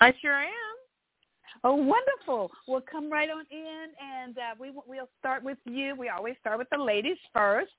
I 0.00 0.12
sure 0.20 0.34
am. 0.34 0.75
Oh, 1.68 1.74
wonderful. 1.74 2.52
We'll 2.68 2.80
come 2.80 3.10
right 3.10 3.28
on 3.28 3.44
in, 3.50 3.86
and 4.00 4.38
uh, 4.38 4.40
we, 4.56 4.70
we'll 4.86 5.08
start 5.18 5.42
with 5.42 5.58
you. 5.64 5.96
We 5.96 6.08
always 6.08 6.36
start 6.40 6.58
with 6.58 6.68
the 6.70 6.78
ladies 6.78 7.16
first. 7.34 7.72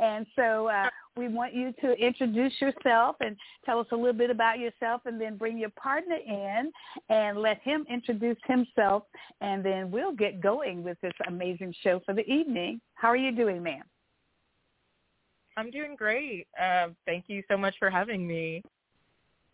And 0.00 0.24
so 0.36 0.68
uh, 0.68 0.86
we 1.16 1.26
want 1.26 1.52
you 1.52 1.74
to 1.80 1.92
introduce 1.94 2.52
yourself 2.60 3.16
and 3.18 3.36
tell 3.66 3.80
us 3.80 3.88
a 3.90 3.96
little 3.96 4.12
bit 4.12 4.30
about 4.30 4.60
yourself, 4.60 5.00
and 5.06 5.20
then 5.20 5.36
bring 5.36 5.58
your 5.58 5.70
partner 5.70 6.18
in 6.24 6.70
and 7.08 7.36
let 7.36 7.60
him 7.62 7.84
introduce 7.90 8.38
himself, 8.46 9.02
and 9.40 9.64
then 9.64 9.90
we'll 9.90 10.14
get 10.14 10.40
going 10.40 10.84
with 10.84 11.00
this 11.00 11.12
amazing 11.26 11.74
show 11.82 12.00
for 12.06 12.14
the 12.14 12.24
evening. 12.30 12.80
How 12.94 13.08
are 13.08 13.16
you 13.16 13.34
doing, 13.34 13.60
ma'am? 13.60 13.82
I'm 15.56 15.72
doing 15.72 15.96
great. 15.96 16.46
Uh, 16.56 16.90
thank 17.06 17.24
you 17.26 17.42
so 17.50 17.56
much 17.56 17.74
for 17.80 17.90
having 17.90 18.24
me. 18.24 18.62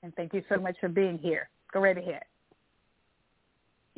And 0.03 0.15
thank 0.15 0.35
you 0.35 0.43
so 0.51 0.61
much 0.61 0.77
for 0.79 0.91
being 0.91 1.17
here. 1.17 1.49
Go 1.73 1.81
right 1.81 1.97
ahead. 1.97 2.25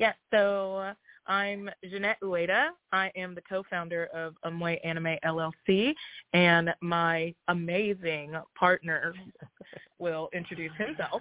Yes, 0.00 0.16
so 0.30 0.95
I'm 1.26 1.69
Jeanette 1.85 2.16
Ueda. 2.23 2.69
I 2.90 3.12
am 3.16 3.35
the 3.35 3.42
co-founder 3.42 4.07
of 4.14 4.35
Anmwe 4.47 4.78
Anime 4.83 5.19
LLC, 5.23 5.92
and 6.33 6.71
my 6.80 7.35
amazing 7.49 8.33
partner 8.59 9.12
will 9.99 10.30
introduce 10.33 10.73
himself. 10.78 11.21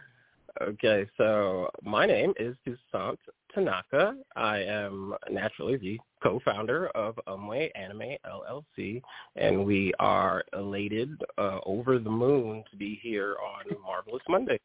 Okay, 0.62 1.06
so 1.18 1.70
my 1.84 2.06
name 2.06 2.32
is 2.40 2.56
Toussaint 2.66 3.20
Tanaka. 3.54 4.16
I 4.38 4.60
am 4.60 5.14
naturally 5.30 5.76
the 5.76 6.00
co-founder 6.24 6.88
of 6.96 7.20
Anmwe 7.28 7.72
Anime 7.76 8.16
LLC, 8.26 9.02
and 9.36 9.66
we 9.66 9.92
are 10.00 10.46
elated 10.54 11.22
uh, 11.38 11.60
over 11.66 12.00
the 12.00 12.10
moon 12.10 12.64
to 12.72 12.78
be 12.78 12.98
here 13.04 13.36
on 13.46 13.66
Marvelous 13.84 14.24
Monday. 14.30 14.58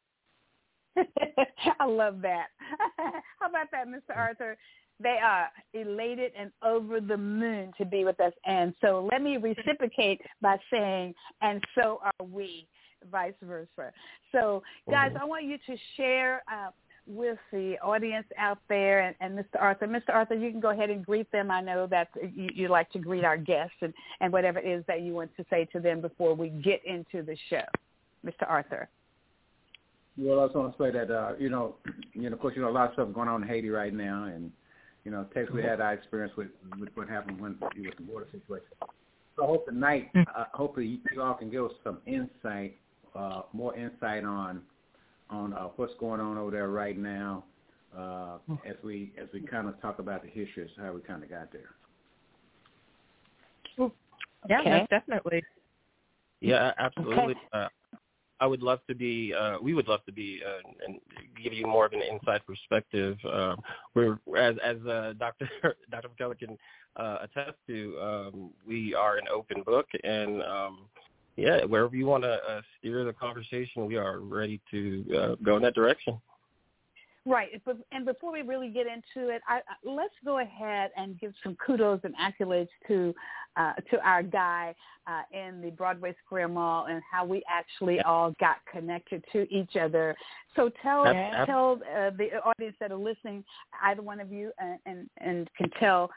I 1.80 1.86
love 1.86 2.20
that. 2.22 2.48
How 3.40 3.48
about 3.48 3.70
that, 3.72 3.88
Mr. 3.88 4.16
Arthur? 4.16 4.56
They 5.00 5.18
are 5.22 5.48
elated 5.72 6.32
and 6.38 6.52
over 6.64 7.00
the 7.00 7.16
moon 7.16 7.72
to 7.78 7.84
be 7.84 8.04
with 8.04 8.20
us. 8.20 8.32
And 8.46 8.74
so 8.80 9.08
let 9.10 9.22
me 9.22 9.36
reciprocate 9.38 10.20
by 10.40 10.56
saying, 10.70 11.14
and 11.42 11.62
so 11.74 12.00
are 12.02 12.26
we, 12.26 12.66
vice 13.10 13.34
versa. 13.42 13.92
So, 14.30 14.62
guys, 14.88 15.12
mm-hmm. 15.12 15.22
I 15.22 15.24
want 15.24 15.44
you 15.44 15.58
to 15.66 15.76
share 15.96 16.42
uh, 16.50 16.70
with 17.06 17.38
the 17.52 17.76
audience 17.82 18.26
out 18.38 18.58
there 18.68 19.00
and, 19.00 19.14
and 19.20 19.38
Mr. 19.38 19.60
Arthur. 19.60 19.86
Mr. 19.86 20.10
Arthur, 20.10 20.34
you 20.34 20.50
can 20.50 20.60
go 20.60 20.70
ahead 20.70 20.90
and 20.90 21.04
greet 21.04 21.30
them. 21.32 21.50
I 21.50 21.60
know 21.60 21.86
that 21.88 22.08
you, 22.34 22.48
you 22.54 22.68
like 22.68 22.90
to 22.92 22.98
greet 22.98 23.24
our 23.24 23.36
guests 23.36 23.76
and, 23.82 23.92
and 24.20 24.32
whatever 24.32 24.58
it 24.58 24.66
is 24.66 24.84
that 24.86 25.02
you 25.02 25.12
want 25.12 25.30
to 25.36 25.44
say 25.50 25.66
to 25.72 25.80
them 25.80 26.00
before 26.00 26.34
we 26.34 26.48
get 26.48 26.80
into 26.86 27.22
the 27.22 27.36
show. 27.50 27.64
Mr. 28.24 28.48
Arthur. 28.48 28.88
Well, 30.16 30.40
I 30.40 30.47
just 30.47 30.56
want 30.56 30.76
to 30.76 30.83
say 30.83 30.90
that 30.90 31.11
uh, 31.11 31.33
you 31.38 31.50
know, 31.50 31.76
you 32.12 32.28
know, 32.28 32.35
of 32.35 32.40
course, 32.40 32.54
you 32.56 32.62
know, 32.62 32.68
a 32.68 32.71
lot 32.71 32.88
of 32.88 32.94
stuff 32.94 33.12
going 33.12 33.28
on 33.28 33.42
in 33.42 33.49
Haiti 33.49 33.68
right 33.68 33.92
now, 33.92 34.25
and 34.25 34.50
you 35.04 35.11
know, 35.11 35.26
Texas 35.35 35.54
we 35.54 35.62
had 35.62 35.80
our 35.80 35.92
experience 35.92 36.33
with 36.37 36.49
with 36.78 36.90
what 36.94 37.09
happened 37.09 37.40
when 37.40 37.56
with 37.61 37.97
the 37.97 38.02
border 38.02 38.26
situation. 38.30 38.68
So 39.37 39.42
I 39.42 39.47
hope 39.47 39.66
tonight, 39.66 40.11
mm. 40.14 40.25
uh, 40.37 40.44
hopefully, 40.52 41.00
you 41.12 41.23
all 41.23 41.35
can 41.35 41.50
give 41.50 41.64
us 41.64 41.73
some 41.83 41.99
insight, 42.06 42.76
uh, 43.16 43.42
more 43.52 43.76
insight 43.76 44.25
on 44.25 44.62
on 45.30 45.52
uh, 45.52 45.68
what's 45.76 45.94
going 45.99 46.21
on 46.21 46.38
over 46.38 46.50
there 46.50 46.68
right 46.68 46.97
now, 46.97 47.44
uh, 47.97 48.38
mm. 48.49 48.59
as 48.68 48.76
we 48.85 49.12
as 49.21 49.28
we 49.33 49.40
kind 49.40 49.68
of 49.68 49.80
talk 49.80 49.99
about 49.99 50.23
the 50.23 50.28
history, 50.28 50.71
how 50.76 50.92
we 50.92 51.00
kind 51.00 51.23
of 51.23 51.30
got 51.30 51.52
there. 51.52 51.71
Yeah, 54.49 54.61
okay. 54.61 54.87
definitely. 54.90 55.42
Yeah, 56.40 56.73
absolutely. 56.78 57.16
Okay. 57.16 57.35
Uh, 57.52 57.68
I 58.44 58.46
would 58.46 58.62
love 58.62 58.80
to 58.88 58.94
be. 58.94 59.32
Uh, 59.32 59.56
we 59.62 59.72
would 59.72 59.88
love 59.88 60.04
to 60.04 60.12
be 60.12 60.42
uh, 60.46 60.60
and 60.86 61.00
give 61.42 61.54
you 61.54 61.66
more 61.66 61.86
of 61.86 61.94
an 61.94 62.02
inside 62.02 62.42
perspective. 62.46 63.16
Uh, 63.26 63.56
we're 63.94 64.18
as 64.36 64.56
as 64.62 64.76
Dr. 65.18 65.48
Dr. 65.90 66.08
McKellar 66.10 66.38
can 66.38 66.58
uh, 66.96 67.18
attest 67.22 67.56
to. 67.68 67.98
Um, 67.98 68.50
we 68.66 68.94
are 68.94 69.16
an 69.16 69.24
open 69.32 69.62
book, 69.62 69.86
and 70.04 70.42
um, 70.42 70.80
yeah, 71.36 71.64
wherever 71.64 71.96
you 71.96 72.04
want 72.04 72.24
to 72.24 72.34
uh, 72.34 72.60
steer 72.78 73.02
the 73.06 73.14
conversation, 73.14 73.86
we 73.86 73.96
are 73.96 74.18
ready 74.18 74.60
to 74.70 75.04
uh, 75.18 75.34
go 75.42 75.56
in 75.56 75.62
that 75.62 75.74
direction. 75.74 76.20
Right, 77.26 77.48
and 77.90 78.04
before 78.04 78.30
we 78.32 78.42
really 78.42 78.68
get 78.68 78.86
into 78.86 79.30
it, 79.30 79.40
I, 79.48 79.60
let's 79.82 80.12
go 80.26 80.40
ahead 80.40 80.90
and 80.94 81.18
give 81.18 81.32
some 81.42 81.56
kudos 81.64 82.00
and 82.04 82.14
accolades 82.16 82.68
to 82.86 83.14
uh, 83.56 83.72
to 83.90 83.98
our 84.06 84.22
guy 84.22 84.74
uh, 85.06 85.22
in 85.32 85.62
the 85.62 85.70
Broadway 85.70 86.14
Square 86.26 86.48
Mall 86.48 86.86
and 86.86 87.00
how 87.10 87.24
we 87.24 87.42
actually 87.48 88.00
all 88.00 88.34
got 88.40 88.56
connected 88.70 89.24
to 89.32 89.50
each 89.50 89.74
other. 89.80 90.14
So 90.54 90.70
tell 90.82 91.04
tell 91.46 91.80
uh, 91.96 92.10
the 92.10 92.28
audience 92.44 92.76
that 92.78 92.92
are 92.92 92.96
listening, 92.96 93.42
either 93.82 94.02
one 94.02 94.20
of 94.20 94.30
you, 94.30 94.52
and, 94.58 94.78
and 94.84 95.08
and 95.16 95.48
can 95.56 95.70
tell 95.80 96.10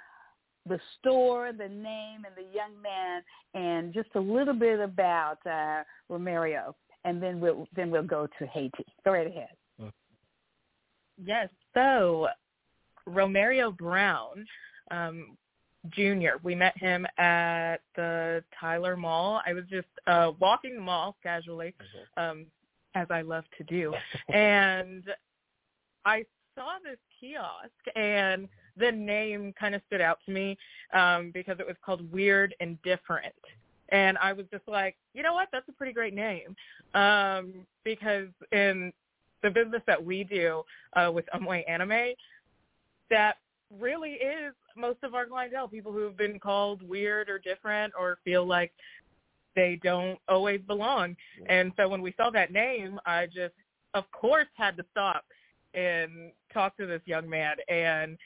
the 0.67 0.79
store, 0.99 1.53
the 1.53 1.69
name, 1.69 2.25
and 2.25 2.35
the 2.35 2.53
young 2.53 2.73
man, 2.81 3.21
and 3.53 3.93
just 3.93 4.09
a 4.15 4.19
little 4.19 4.53
bit 4.53 4.81
about 4.81 5.37
uh, 5.45 5.83
Romario, 6.11 6.73
and 7.05 7.23
then 7.23 7.39
we'll 7.39 7.65
then 7.77 7.91
we'll 7.91 8.03
go 8.03 8.27
to 8.39 8.47
Haiti. 8.47 8.85
Go 9.05 9.13
right 9.13 9.27
ahead. 9.27 9.49
Yes. 11.23 11.49
So 11.73 12.27
Romario 13.07 13.75
Brown 13.75 14.45
um, 14.91 15.37
Jr. 15.89 16.37
We 16.43 16.55
met 16.55 16.77
him 16.77 17.05
at 17.17 17.77
the 17.95 18.43
Tyler 18.59 18.95
Mall. 18.95 19.41
I 19.45 19.53
was 19.53 19.63
just 19.69 19.87
uh, 20.07 20.31
walking 20.39 20.75
the 20.75 20.81
mall 20.81 21.15
casually, 21.23 21.73
mm-hmm. 22.17 22.39
um, 22.39 22.45
as 22.95 23.07
I 23.09 23.21
love 23.21 23.43
to 23.57 23.63
do, 23.63 23.93
and 24.33 25.03
I 26.05 26.25
saw 26.55 26.77
this 26.83 26.97
kiosk, 27.19 27.95
and 27.95 28.47
the 28.77 28.91
name 28.91 29.53
kind 29.59 29.75
of 29.75 29.81
stood 29.87 30.01
out 30.01 30.19
to 30.25 30.31
me 30.31 30.57
um, 30.93 31.31
because 31.33 31.59
it 31.59 31.67
was 31.67 31.75
called 31.85 32.11
Weird 32.11 32.55
and 32.59 32.81
Different. 32.81 33.33
And 33.89 34.17
I 34.17 34.33
was 34.33 34.45
just 34.51 34.67
like, 34.67 34.97
you 35.13 35.23
know 35.23 35.33
what? 35.33 35.47
That's 35.51 35.67
a 35.69 35.71
pretty 35.71 35.93
great 35.93 36.13
name 36.13 36.55
um, 36.93 37.65
because 37.85 38.27
in 38.51 38.91
the 39.43 39.49
business 39.49 39.81
that 39.87 40.03
we 40.03 40.23
do 40.23 40.63
uh, 40.95 41.11
with 41.11 41.25
Anmwe 41.33 41.63
Anime, 41.69 42.13
that 43.09 43.37
really 43.79 44.11
is 44.13 44.53
most 44.75 44.99
of 45.03 45.13
our 45.13 45.25
clientele, 45.25 45.67
people 45.67 45.91
who 45.91 46.03
have 46.03 46.17
been 46.17 46.39
called 46.39 46.81
weird 46.87 47.29
or 47.29 47.39
different 47.39 47.93
or 47.99 48.17
feel 48.23 48.45
like 48.45 48.71
they 49.55 49.79
don't 49.83 50.19
always 50.29 50.61
belong. 50.61 51.15
And 51.47 51.71
so 51.77 51.89
when 51.89 52.01
we 52.01 52.13
saw 52.15 52.29
that 52.29 52.51
name, 52.51 52.99
I 53.05 53.25
just, 53.25 53.55
of 53.93 54.09
course, 54.11 54.47
had 54.55 54.77
to 54.77 54.85
stop 54.91 55.25
and 55.73 56.31
talk 56.53 56.77
to 56.77 56.85
this 56.85 57.01
young 57.05 57.29
man 57.29 57.55
and 57.67 58.17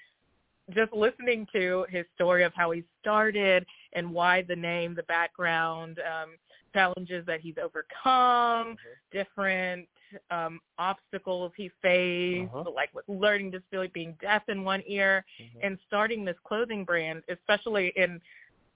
just 0.76 0.94
listening 0.94 1.48
to 1.54 1.86
his 1.90 2.06
story 2.16 2.44
of 2.44 2.54
how 2.54 2.72
he 2.72 2.84
started 3.02 3.66
and 3.94 4.12
why 4.12 4.42
the 4.42 4.56
name, 4.56 4.94
the 4.94 5.04
background, 5.04 6.00
um, 6.00 6.32
challenges 6.74 7.26
that 7.26 7.42
he's 7.42 7.56
overcome, 7.58 8.76
mm-hmm. 8.76 9.18
different 9.18 9.88
um, 10.30 10.60
obstacles 10.78 11.52
he 11.56 11.72
faced, 11.82 12.52
uh-huh. 12.54 12.70
like 12.74 12.90
with 12.94 13.06
learning 13.08 13.52
disability, 13.52 13.92
being 13.94 14.16
deaf 14.22 14.44
in 14.48 14.64
one 14.64 14.84
ear, 14.88 15.26
mm-hmm. 15.42 15.60
and 15.66 15.78
starting 15.88 16.26
this 16.26 16.36
clothing 16.44 16.84
brand, 16.84 17.24
especially 17.30 17.94
in 17.96 18.20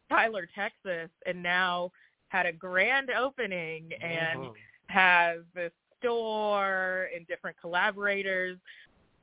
Tyler, 0.10 0.48
Texas, 0.54 1.10
and 1.26 1.42
now 1.42 1.92
had 2.30 2.46
a 2.46 2.52
grand 2.52 3.10
opening 3.12 3.90
and 4.02 4.40
uh-huh. 4.40 4.52
has 4.88 5.40
this 5.54 5.72
store 6.00 7.10
and 7.16 7.28
different 7.28 7.58
collaborators. 7.60 8.58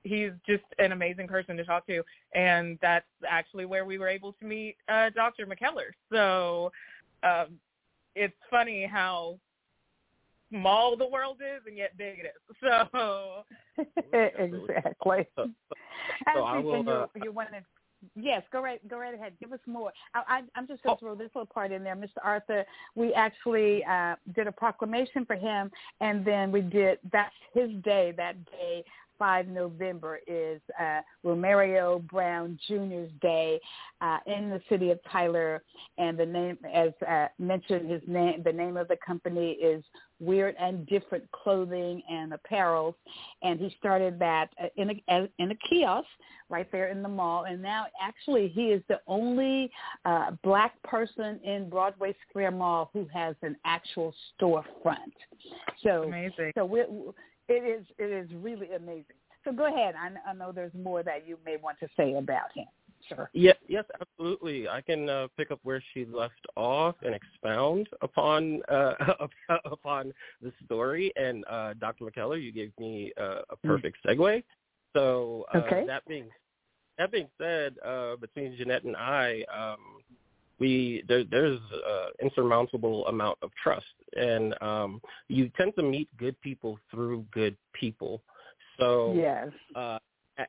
He's 0.05 0.33
just 0.47 0.64
an 0.79 0.91
amazing 0.93 1.29
person 1.29 1.57
to 1.57 1.64
talk 1.64 1.87
to, 1.87 2.02
and 2.35 2.76
that's 2.83 3.07
actually 3.29 3.67
where 3.67 3.85
we 3.85 3.99
were 3.99 4.09
able 4.09 4.33
to 4.33 4.45
meet 4.45 4.76
uh, 4.88 5.11
Dr. 5.11 5.47
McKellar. 5.47 5.93
So 6.11 6.73
um, 7.23 7.59
it's 8.14 8.35
funny 8.50 8.87
how 8.87 9.38
small 10.50 10.97
the 10.97 11.07
world 11.07 11.38
is 11.40 11.62
and 11.66 11.76
yet 11.76 11.97
big 11.97 12.19
it 12.21 12.26
is. 12.26 12.57
So 12.62 13.45
exactly. 14.12 15.26
So, 15.37 15.49
so 16.35 16.42
I 16.45 16.59
will. 16.59 16.88
Uh, 16.88 17.07
you, 17.14 17.23
you 17.25 17.33
wanted, 17.33 17.64
yes, 18.14 18.42
go 18.52 18.62
right, 18.62 18.87
go 18.88 18.99
right 18.99 19.14
ahead. 19.14 19.33
Give 19.40 19.52
us 19.52 19.61
more. 19.66 19.92
I, 20.14 20.42
I, 20.54 20.59
am 20.59 20.66
just 20.66 20.83
going 20.83 20.97
to 20.97 21.04
oh. 21.04 21.09
throw 21.09 21.14
this 21.14 21.31
little 21.35 21.47
part 21.47 21.73
in 21.73 21.83
there, 21.83 21.97
Mr. 21.97 22.19
Arthur. 22.23 22.64
We 22.95 23.14
actually 23.14 23.85
uh, 23.85 24.16
did 24.35 24.47
a 24.47 24.52
proclamation 24.52 25.25
for 25.25 25.37
him, 25.37 25.71
and 26.00 26.25
then 26.25 26.52
we 26.52 26.61
did. 26.61 26.99
That's 27.12 27.35
his 27.54 27.71
day. 27.83 28.12
That 28.16 28.37
day 28.45 28.85
5 29.19 29.49
November 29.49 30.19
is 30.26 30.61
uh, 30.81 31.00
Romario 31.25 32.07
Brown 32.09 32.59
Jr.'s 32.69 33.11
Day 33.21 33.61
uh, 34.00 34.19
in 34.26 34.50
the 34.50 34.61
city 34.69 34.90
of 34.90 34.99
Tyler, 35.11 35.62
and 35.99 36.19
the 36.19 36.26
name, 36.26 36.59
as 36.73 36.90
uh, 37.09 37.28
mentioned, 37.38 37.90
his 37.90 38.02
name, 38.07 38.42
the 38.45 38.52
name 38.52 38.76
of 38.76 38.88
the 38.88 38.97
company 39.04 39.52
is 39.52 39.85
Weird 40.21 40.54
and 40.59 40.87
Different 40.87 41.25
Clothing 41.33 42.02
and 42.09 42.33
Apparel, 42.33 42.97
and 43.42 43.59
he 43.59 43.75
started 43.78 44.19
that 44.19 44.50
uh, 44.62 44.66
in 44.76 44.90
a 44.90 45.28
in 45.38 45.50
a 45.50 45.57
kiosk 45.69 46.07
right 46.49 46.71
there 46.71 46.88
in 46.88 47.02
the 47.02 47.09
mall, 47.09 47.45
and 47.45 47.61
now 47.61 47.87
actually 48.00 48.49
he 48.49 48.66
is 48.66 48.83
the 48.88 49.00
only 49.07 49.71
uh, 50.04 50.33
black 50.45 50.81
person 50.83 51.40
in 51.42 51.69
Broadway 51.69 52.14
Square 52.28 52.52
Mall 52.52 52.90
who 52.92 53.07
has 53.12 53.35
an 53.42 53.57
actual 53.64 54.14
storefront. 54.40 54.97
So, 55.83 56.04
Amazing. 56.04 56.52
so 56.54 56.64
we 56.64 56.85
it 57.49 57.80
is 57.80 57.87
it 57.99 58.11
is 58.11 58.30
really 58.42 58.72
amazing. 58.72 59.16
So 59.44 59.52
go 59.52 59.66
ahead. 59.66 59.94
I, 59.96 60.30
I 60.30 60.34
know 60.34 60.52
there's 60.52 60.75
more 60.75 61.02
that 61.02 61.26
you 61.26 61.38
may 61.44 61.56
want 61.56 61.78
to 61.80 61.88
say 61.96 62.14
about 62.14 62.52
him. 62.54 62.66
Sure. 63.08 63.28
Yeah, 63.32 63.52
yes, 63.66 63.84
absolutely. 64.00 64.68
I 64.68 64.80
can 64.80 65.08
uh, 65.08 65.26
pick 65.37 65.50
up 65.50 65.58
where 65.64 65.82
she 65.92 66.04
left 66.04 66.46
off 66.56 66.94
and 67.02 67.14
expound 67.14 67.88
upon 68.00 68.62
uh, 68.70 68.94
upon 69.64 70.12
the 70.40 70.52
story. 70.64 71.12
And 71.16 71.44
uh, 71.50 71.75
Dr. 71.75 72.04
McKellar, 72.04 72.42
you 72.42 72.52
gave 72.52 72.72
me 72.78 73.12
uh, 73.20 73.40
a 73.50 73.56
mm. 73.56 73.62
perfect 73.64 73.99
segue. 74.06 74.44
So 74.94 75.46
uh, 75.54 75.58
okay. 75.58 75.84
that 75.87 76.06
being 76.06 76.28
that 76.99 77.11
being 77.11 77.28
said, 77.38 77.75
uh, 77.84 78.16
between 78.16 78.56
Jeanette 78.56 78.84
and 78.84 78.96
I, 78.96 79.44
um, 79.52 79.78
we 80.58 81.02
there, 81.08 81.25
there's 81.25 81.58
an 81.72 82.12
insurmountable 82.22 83.06
amount 83.08 83.38
of 83.42 83.50
trust, 83.62 83.87
and 84.16 84.61
um, 84.62 85.00
you 85.28 85.50
tend 85.57 85.75
to 85.76 85.83
meet 85.83 86.09
good 86.16 86.40
people 86.40 86.78
through 86.90 87.25
good 87.33 87.57
people. 87.73 88.23
So 88.78 89.14
yes, 89.14 89.49
uh, 89.75 89.99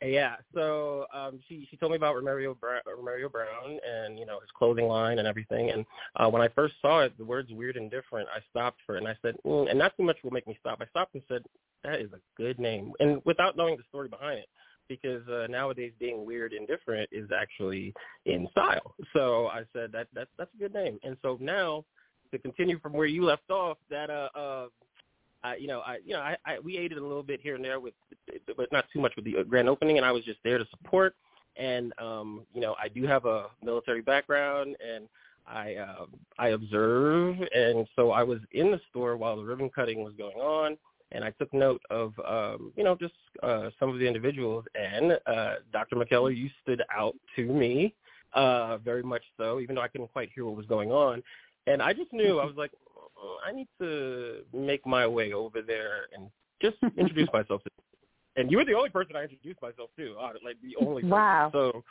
yeah. 0.02 0.36
So 0.54 1.06
um, 1.14 1.40
she 1.48 1.68
she 1.70 1.78
told 1.78 1.92
me 1.92 1.98
about 1.98 2.16
Romario 2.16 2.58
Brown, 2.60 2.82
Romario 2.88 3.32
Brown 3.32 3.80
and 3.88 4.18
you 4.18 4.26
know 4.26 4.40
his 4.40 4.50
clothing 4.58 4.88
line 4.88 5.20
and 5.20 5.28
everything. 5.28 5.72
And 5.72 5.86
uh, 6.16 6.30
when 6.30 6.42
I 6.42 6.48
first 6.50 6.76
saw 6.82 7.02
it, 7.02 7.18
the 7.18 7.26
words 7.26 7.52
"weird 7.52 7.78
and 7.78 7.92
different," 7.92 8.28
I 8.30 8.40
stopped 8.50 8.80
for 8.86 8.96
it 8.96 9.00
and 9.00 9.08
I 9.08 9.16
said, 9.22 9.36
mm, 9.46 9.70
and 9.70 9.78
not 9.78 9.96
too 9.98 10.04
much 10.04 10.18
will 10.24 10.32
make 10.32 10.48
me 10.48 10.58
stop. 10.60 10.80
I 10.82 10.86
stopped 10.88 11.16
and 11.16 11.24
said, 11.28 11.44
that 11.84 12.00
is 12.00 12.12
a 12.14 12.42
good 12.42 12.60
name, 12.60 12.94
and 13.00 13.22
without 13.26 13.58
knowing 13.58 13.78
the 13.78 13.84
story 13.90 14.08
behind 14.08 14.40
it 14.40 14.48
because 14.90 15.28
uh, 15.28 15.48
nowadays 15.48 15.94
being 16.00 16.26
weird 16.26 16.54
and 16.54 16.68
different 16.68 17.10
is 17.12 17.30
actually 17.36 17.94
in 18.26 18.48
style. 18.52 18.96
So 19.14 19.48
I 19.48 19.64
said 19.74 19.92
that 19.94 20.08
that's 20.14 20.30
that's 20.38 20.52
a 20.54 20.58
good 20.58 20.74
name. 20.74 21.00
And 21.04 21.18
so 21.22 21.38
now 21.42 21.84
to 22.34 22.40
continue 22.40 22.80
from 22.80 22.94
where 22.94 23.08
you 23.08 23.24
left 23.24 23.50
off, 23.50 23.78
that 23.90 24.10
uh, 24.10 24.30
uh 24.36 24.68
I, 25.44 25.56
you 25.56 25.68
know, 25.68 25.82
I, 25.82 25.98
you 26.06 26.14
know, 26.14 26.22
I, 26.22 26.38
I, 26.46 26.60
we 26.60 26.78
aided 26.78 26.98
a 26.98 27.06
little 27.06 27.24
bit 27.24 27.42
here 27.42 27.56
and 27.56 27.64
there 27.64 27.80
with, 27.80 27.94
but 28.56 28.72
not 28.72 28.86
too 28.94 29.02
much 29.02 29.14
with 29.16 29.26
the 29.26 29.44
grand 29.48 29.68
opening, 29.68 29.98
and 29.98 30.06
I 30.06 30.12
was 30.12 30.24
just 30.24 30.40
there 30.44 30.58
to 30.58 30.66
support. 30.70 31.16
And 31.58 31.94
um, 32.00 32.46
you 32.54 32.62
know, 32.62 32.76
I 32.82 32.88
do 32.88 33.06
have 33.06 33.26
a 33.26 33.48
military 33.62 34.02
background, 34.02 34.76
and 34.86 35.08
I, 35.46 35.76
uh, 35.76 36.06
I 36.40 36.50
observe, 36.50 37.36
and 37.54 37.86
so 37.96 38.12
I 38.12 38.24
was 38.24 38.40
in 38.54 38.72
the 38.72 38.80
store 38.90 39.18
while 39.18 39.36
the 39.36 39.44
ribbon 39.44 39.70
cutting 39.70 40.04
was 40.04 40.14
going 40.18 40.38
on, 40.38 40.78
and 41.12 41.24
I 41.24 41.32
took 41.32 41.54
note 41.54 41.82
of 41.90 42.14
um, 42.26 42.72
you 42.76 42.84
know 42.84 42.96
just 42.96 43.14
uh, 43.44 43.70
some 43.80 43.90
of 43.90 44.00
the 44.00 44.08
individuals. 44.08 44.66
And 44.76 45.20
uh, 45.28 45.56
Dr. 45.72 45.98
McKellar, 45.98 46.36
you 46.36 46.50
stood 46.64 46.82
out 46.96 47.16
to 47.36 47.46
me 47.46 47.94
uh, 48.34 48.78
very 48.78 49.04
much 49.04 49.24
so, 49.38 49.60
even 49.60 49.76
though 49.76 49.82
I 49.82 49.88
couldn't 49.90 50.12
quite 50.12 50.30
hear 50.34 50.46
what 50.46 50.56
was 50.56 50.66
going 50.66 50.92
on. 50.92 51.22
And 51.68 51.82
I 51.82 51.94
just 51.94 52.12
knew 52.12 52.40
I 52.40 52.46
was 52.46 52.56
like, 52.56 52.72
oh, 53.18 53.38
I 53.46 53.52
need 53.52 53.68
to 53.80 54.42
make 54.54 54.86
my 54.86 55.08
way 55.08 55.34
over 55.34 55.62
there 55.62 56.08
and 56.16 56.30
just 56.62 56.78
introduce 56.98 57.30
myself. 57.34 57.64
To, 57.64 57.70
and 58.36 58.52
you 58.52 58.58
were 58.58 58.66
the 58.66 58.74
only 58.74 58.90
person 58.90 59.16
I 59.16 59.24
introduced 59.24 59.62
myself 59.62 59.90
to, 59.98 60.16
like 60.44 60.58
the 60.62 60.76
only. 60.84 61.04
Person. 61.04 61.10
Wow. 61.10 61.50
So 61.54 61.84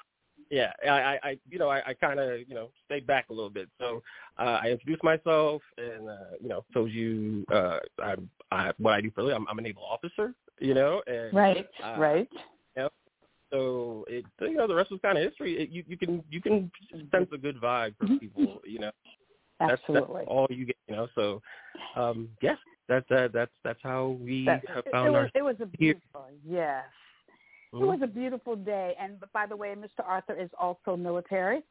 yeah, 0.51 0.73
I, 0.87 1.19
I, 1.23 1.39
you 1.49 1.59
know, 1.59 1.71
I, 1.71 1.83
I 1.87 1.95
kind 1.95 2.21
of, 2.21 2.41
you 2.47 2.55
know, 2.55 2.71
stayed 2.85 3.07
back 3.07 3.31
a 3.31 3.33
little 3.33 3.51
bit. 3.51 3.69
So 3.81 4.03
uh, 4.39 4.61
I 4.63 4.69
introduced 4.69 5.03
myself, 5.03 5.63
and 5.79 6.09
uh, 6.09 6.37
you 6.43 6.49
know, 6.49 6.65
told 6.75 6.91
you 6.91 7.45
uh, 7.51 7.79
I, 7.99 8.17
I, 8.51 8.73
what 8.79 8.93
I 8.93 9.01
do 9.01 9.11
for 9.11 9.23
a 9.23 9.25
living. 9.25 9.37
I'm, 9.37 9.49
I'm 9.49 9.59
a 9.59 9.63
naval 9.63 9.85
officer, 9.85 10.35
you 10.59 10.75
know, 10.75 11.03
and 11.07 11.33
right, 11.33 11.67
uh, 11.83 11.97
right. 11.99 12.29
You 12.77 12.83
know, 12.83 12.89
so 13.51 14.05
it, 14.09 14.27
you 14.41 14.55
know, 14.55 14.67
the 14.67 14.75
rest 14.75 14.91
was 14.91 15.01
kind 15.01 15.17
of 15.17 15.25
history. 15.25 15.59
It, 15.59 15.71
you, 15.71 15.85
you 15.87 15.97
can, 15.97 16.23
you 16.31 16.43
can 16.43 16.71
sense 17.11 17.29
a 17.33 17.39
good 17.39 17.59
vibe 17.61 17.97
from 17.97 18.09
mm-hmm. 18.09 18.19
people, 18.19 18.61
you 18.67 18.79
know. 18.79 18.91
Absolutely. 19.71 20.01
That's, 20.01 20.15
that's 20.15 20.29
all 20.29 20.47
you 20.51 20.67
get, 20.67 20.77
you 20.89 20.97
know. 20.97 21.09
So, 21.15 21.43
um, 21.97 22.29
yes, 22.41 22.57
that's 22.89 23.11
uh, 23.11 23.29
that's 23.33 23.53
that's 23.65 23.81
how 23.83 24.19
we 24.21 24.45
that, 24.47 24.63
have 24.69 24.85
found 24.91 25.09
it 25.09 25.11
was, 25.11 25.17
our. 25.17 25.31
It 25.35 25.43
was 25.43 25.57
a 25.61 25.67
beautiful, 25.67 26.27
yes. 26.47 26.85
Mm-hmm. 27.73 27.85
It 27.85 27.87
was 27.87 28.01
a 28.03 28.07
beautiful 28.07 28.57
day, 28.57 28.95
and 29.01 29.23
by 29.33 29.47
the 29.47 29.57
way, 29.57 29.75
Mr. 29.75 30.05
Arthur 30.05 30.35
is 30.35 30.51
also 30.59 30.97
military, 30.97 31.63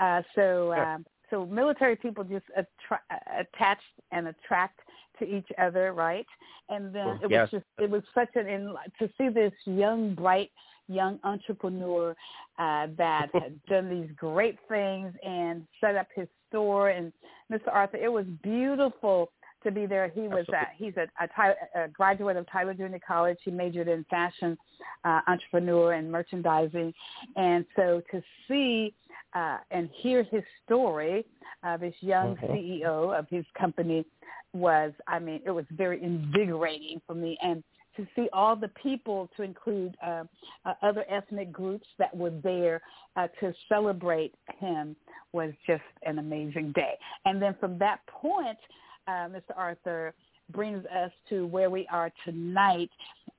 uh, 0.00 0.22
so 0.34 0.72
um, 0.74 1.04
so 1.30 1.46
military 1.46 1.96
people 1.96 2.24
just 2.24 2.46
attra- 2.56 3.02
attach 3.38 3.78
and 4.10 4.28
attract 4.28 4.80
to 5.18 5.24
each 5.24 5.48
other, 5.58 5.92
right? 5.92 6.26
And 6.68 6.94
then 6.94 7.20
it 7.22 7.30
yes. 7.30 7.52
was 7.52 7.60
just 7.60 7.66
it 7.78 7.90
was 7.90 8.02
such 8.14 8.30
an 8.34 8.48
in 8.48 8.74
to 8.98 9.08
see 9.16 9.28
this 9.28 9.52
young, 9.64 10.14
bright 10.14 10.50
young 10.88 11.18
entrepreneur 11.24 12.14
uh, 12.58 12.86
that 12.98 13.28
had 13.34 13.62
done 13.66 13.88
these 13.88 14.10
great 14.16 14.58
things 14.68 15.12
and 15.24 15.66
set 15.80 15.96
up 15.96 16.08
his 16.14 16.28
store. 16.48 16.90
And 16.90 17.12
Mr. 17.52 17.68
Arthur, 17.72 17.98
it 17.98 18.12
was 18.12 18.26
beautiful 18.42 19.30
to 19.64 19.70
be 19.70 19.86
there. 19.86 20.08
He 20.08 20.22
was 20.22 20.44
uh, 20.50 20.64
he's 20.76 20.94
a, 20.96 21.08
a, 21.20 21.84
a 21.84 21.88
graduate 21.88 22.36
of 22.36 22.46
Tyler 22.50 22.74
Junior 22.74 23.00
College. 23.06 23.38
He 23.44 23.50
majored 23.50 23.88
in 23.88 24.04
fashion 24.10 24.56
uh, 25.04 25.20
entrepreneur 25.26 25.94
and 25.94 26.10
merchandising, 26.10 26.92
and 27.36 27.64
so 27.74 28.02
to 28.10 28.22
see 28.46 28.94
uh, 29.34 29.58
and 29.70 29.88
hear 29.94 30.22
his 30.22 30.42
story, 30.64 31.26
uh, 31.64 31.76
this 31.76 31.94
young 32.00 32.36
mm-hmm. 32.36 32.52
CEO 32.52 33.18
of 33.18 33.26
his 33.28 33.44
company 33.58 34.04
was, 34.52 34.92
I 35.08 35.18
mean, 35.18 35.40
it 35.44 35.50
was 35.50 35.64
very 35.72 36.02
invigorating 36.02 37.00
for 37.06 37.14
me, 37.14 37.36
and 37.42 37.64
to 37.96 38.06
see 38.16 38.28
all 38.32 38.56
the 38.56 38.70
people, 38.82 39.28
to 39.36 39.42
include 39.42 39.96
uh, 40.04 40.24
uh, 40.64 40.74
other 40.82 41.04
ethnic 41.08 41.52
groups 41.52 41.86
that 41.98 42.14
were 42.16 42.32
there 42.42 42.80
uh, 43.16 43.28
to 43.40 43.52
celebrate 43.68 44.34
him, 44.58 44.96
was 45.32 45.52
just 45.66 45.82
an 46.04 46.18
amazing 46.18 46.72
day. 46.72 46.94
And 47.24 47.40
then 47.40 47.56
from 47.60 47.78
that 47.78 48.00
point, 48.06 48.58
uh, 49.06 49.28
Mr. 49.28 49.56
Arthur 49.56 50.14
brings 50.52 50.84
us 50.86 51.10
to 51.28 51.46
where 51.46 51.70
we 51.70 51.86
are 51.90 52.10
tonight 52.24 52.90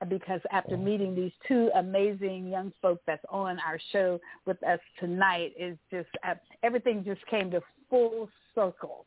because 0.08 0.40
after 0.52 0.76
meeting 0.76 1.14
these 1.14 1.32
two 1.48 1.70
amazing 1.76 2.48
young 2.48 2.72
folk 2.82 3.00
that's 3.06 3.24
on 3.30 3.58
our 3.66 3.78
show 3.92 4.20
with 4.44 4.62
us 4.62 4.80
tonight 5.00 5.52
is 5.58 5.78
just 5.90 6.08
uh, 6.28 6.34
everything 6.62 7.02
just 7.04 7.24
came 7.28 7.50
to 7.50 7.60
full 7.88 8.28
circle. 8.54 9.06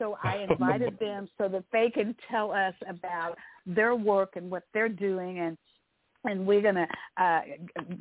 So 0.00 0.16
I 0.24 0.46
invited 0.50 0.98
them 0.98 1.28
so 1.38 1.46
that 1.48 1.64
they 1.72 1.90
can 1.90 2.16
tell 2.28 2.50
us 2.50 2.74
about 2.88 3.36
their 3.66 3.94
work 3.94 4.30
and 4.34 4.50
what 4.50 4.64
they're 4.74 4.88
doing 4.88 5.38
and 5.40 5.56
and 6.24 6.46
we're 6.46 6.60
going 6.60 6.74
to 6.74 6.86
uh, 7.16 7.40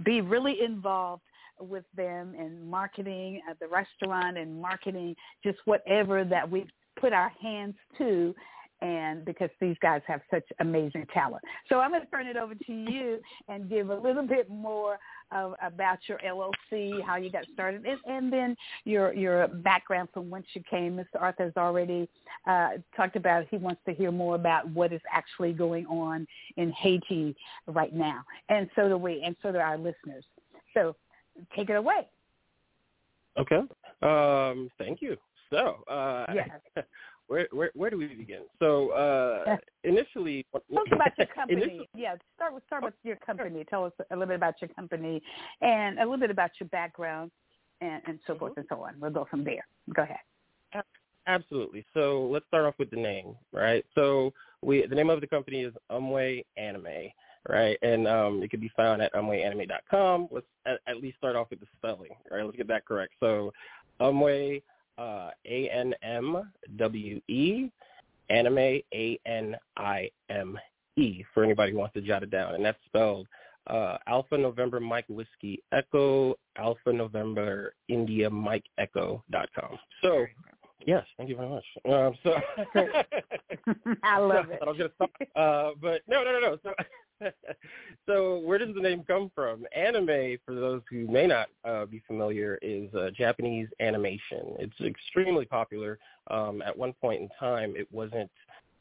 be 0.04 0.20
really 0.20 0.58
involved 0.62 1.22
with 1.58 1.86
them 1.96 2.36
in 2.36 2.70
marketing 2.70 3.42
at 3.50 3.58
the 3.60 3.68
restaurant 3.68 4.38
and 4.38 4.62
marketing 4.62 5.16
just 5.42 5.60
whatever 5.64 6.26
that 6.26 6.50
we 6.50 6.66
put 7.00 7.14
our 7.14 7.32
hands 7.42 7.76
to 7.98 8.36
and 8.82 9.26
because 9.26 9.50
these 9.60 9.76
guys 9.82 10.02
have 10.08 10.22
such 10.32 10.44
amazing 10.60 11.06
talent. 11.14 11.44
So 11.68 11.80
I'm 11.80 11.92
going 11.92 12.02
to 12.02 12.08
turn 12.08 12.28
it 12.28 12.38
over 12.38 12.56
to 12.56 12.74
you 12.74 13.20
and 13.48 13.70
give 13.70 13.90
a 13.90 13.96
little 13.96 14.26
bit 14.26 14.50
more 14.50 14.98
of, 15.32 15.56
about 15.62 16.00
your 16.08 16.18
LLC, 16.20 17.04
how 17.04 17.18
you 17.18 17.32
got 17.32 17.46
started, 17.54 17.86
and, 17.86 18.00
and 18.06 18.34
then 18.34 18.56
your 18.86 19.14
your 19.14 19.48
background 19.48 20.10
from 20.14 20.30
whence 20.30 20.46
you 20.54 20.64
came. 20.70 20.96
Mr. 20.96 21.20
Arthur 21.20 21.46
has 21.46 21.54
already 21.58 22.10
uh, 22.48 22.70
talked 22.96 23.16
about 23.16 23.46
he 23.50 23.58
wants 23.58 23.82
to 23.86 23.94
hear 23.94 24.12
more 24.12 24.36
about 24.36 24.68
what 24.70 24.94
is 24.94 25.02
actually 25.12 25.54
going 25.54 25.86
on 25.88 26.26
in 26.58 26.72
Haiti 26.72 27.36
right 27.68 27.94
now, 27.94 28.24
and 28.50 28.70
so 28.76 28.88
do 28.88 28.98
we, 28.98 29.22
and 29.24 29.36
so 29.42 29.52
do 29.52 29.58
our 29.58 29.78
listeners. 29.78 30.24
So 30.74 30.96
take 31.56 31.70
it 31.70 31.76
away. 31.76 32.08
Okay. 33.38 33.62
Um, 34.02 34.70
thank 34.78 35.02
you. 35.02 35.18
So, 35.50 35.84
uh, 35.90 36.26
yes. 36.34 36.50
where, 37.30 37.48
where 37.52 37.72
where 37.76 37.90
do 37.90 37.98
we 37.98 38.08
begin? 38.08 38.42
So, 38.60 38.90
uh, 38.90 39.56
initially, 39.84 40.46
talk 40.52 40.64
about 40.92 41.18
your 41.18 41.28
company. 41.36 41.88
yeah, 41.96 42.16
start 42.36 42.54
with 42.54 42.64
start 42.68 42.84
with 42.84 42.96
your 43.04 43.16
company. 43.18 43.64
Tell 43.70 43.86
us 43.86 43.94
a 44.12 44.16
little 44.16 44.28
bit 44.28 44.36
about 44.36 44.56
your 44.62 44.70
company 44.70 45.22
and 45.62 46.00
a 46.00 46.04
little 46.04 46.18
bit 46.18 46.32
about 46.32 46.52
your 46.60 46.68
background 46.70 47.32
and, 47.82 48.02
and 48.08 48.20
so 48.28 48.36
forth 48.36 48.52
mm-hmm. 48.54 48.62
and 48.62 48.68
so 48.70 48.84
on. 48.84 48.96
We'll 49.00 49.12
go 49.12 49.28
from 49.30 49.44
there. 49.44 49.66
Go 49.94 50.04
ahead. 50.04 50.18
Absolutely. 51.28 51.86
So 51.94 52.28
let's 52.32 52.46
start 52.48 52.66
off 52.66 52.74
with 52.80 52.90
the 52.90 52.98
name, 52.98 53.36
right? 53.54 53.86
So 53.94 54.34
we 54.64 54.86
the 54.88 54.96
name 54.96 55.12
of 55.12 55.22
the 55.22 55.28
company 55.28 55.62
is 55.62 55.74
Anmwe 55.92 56.44
Anime, 56.58 57.12
right? 57.48 57.78
And 57.84 58.08
um, 58.08 58.42
it 58.42 58.50
can 58.50 58.60
be 58.60 58.72
found 58.76 59.04
at 59.04 59.14
anmweanime.com. 59.14 60.30
Let's 60.32 60.48
at, 60.66 60.80
at 60.88 60.98
least 60.98 61.18
start 61.18 61.36
off 61.36 61.52
with 61.52 61.60
the 61.60 61.68
spelling, 61.78 62.12
right? 62.32 62.44
Let's 62.44 62.58
get 62.58 62.68
that 62.70 62.86
correct. 62.86 63.14
So 63.20 63.54
Anmwe 64.02 64.64
uh, 65.00 65.30
A 65.46 65.70
N 65.70 65.94
M 66.04 66.52
W 66.76 67.22
E, 67.28 67.72
anime 68.30 68.58
A 68.94 69.20
N 69.26 69.56
I 69.78 70.10
M 70.30 70.58
E 70.98 71.24
for 71.34 71.44
anybody 71.44 71.72
who 71.72 71.78
wants 71.78 71.94
to 71.94 72.02
jot 72.02 72.24
it 72.24 72.32
down, 72.32 72.56
and 72.56 72.66
that's 72.66 72.78
spelled 72.86 73.26
uh, 73.68 73.98
Alpha 74.08 74.38
November 74.38 74.80
Mike 74.80 75.06
Whiskey 75.08 75.62
Echo 75.72 76.36
Alpha 76.58 76.92
November 76.92 77.74
India 77.88 78.30
Mike 78.30 78.66
Echo 78.78 79.24
dot 79.32 79.50
com. 79.58 79.78
So 80.02 80.26
yes, 80.86 81.06
thank 81.18 81.30
you 81.30 81.36
very 81.36 81.50
much. 81.50 81.66
Um, 81.86 82.14
so 82.24 82.36
I 84.04 84.18
love 84.20 84.46
so, 84.48 84.54
it. 84.54 84.60
I 84.62 84.66
was 84.66 84.78
gonna 84.78 84.90
stop, 84.96 85.12
uh, 85.36 85.72
but 85.82 86.02
no, 86.08 86.24
no, 86.24 86.40
no, 86.40 86.40
no. 86.40 86.58
So 86.64 86.74
so 88.06 88.40
where 88.40 88.58
does 88.58 88.74
the 88.74 88.82
name 88.82 89.04
come 89.06 89.32
from? 89.34 89.66
Anime, 89.76 90.38
for 90.46 90.56
those 90.56 90.82
who 90.90 91.08
may 91.08 91.28
not 91.28 91.48
uh, 91.66 91.86
be 91.86 92.02
familiar, 92.08 92.58
is 92.62 92.94
uh, 92.94 93.10
Japanese 93.16 93.68
animation. 93.80 94.56
It's 94.60 94.80
extremely 94.82 95.46
popular. 95.46 96.00
Um, 96.30 96.62
at 96.62 96.78
one 96.78 96.94
point 96.94 97.22
in 97.22 97.30
time, 97.40 97.74
it 97.76 97.88
wasn't 97.92 98.32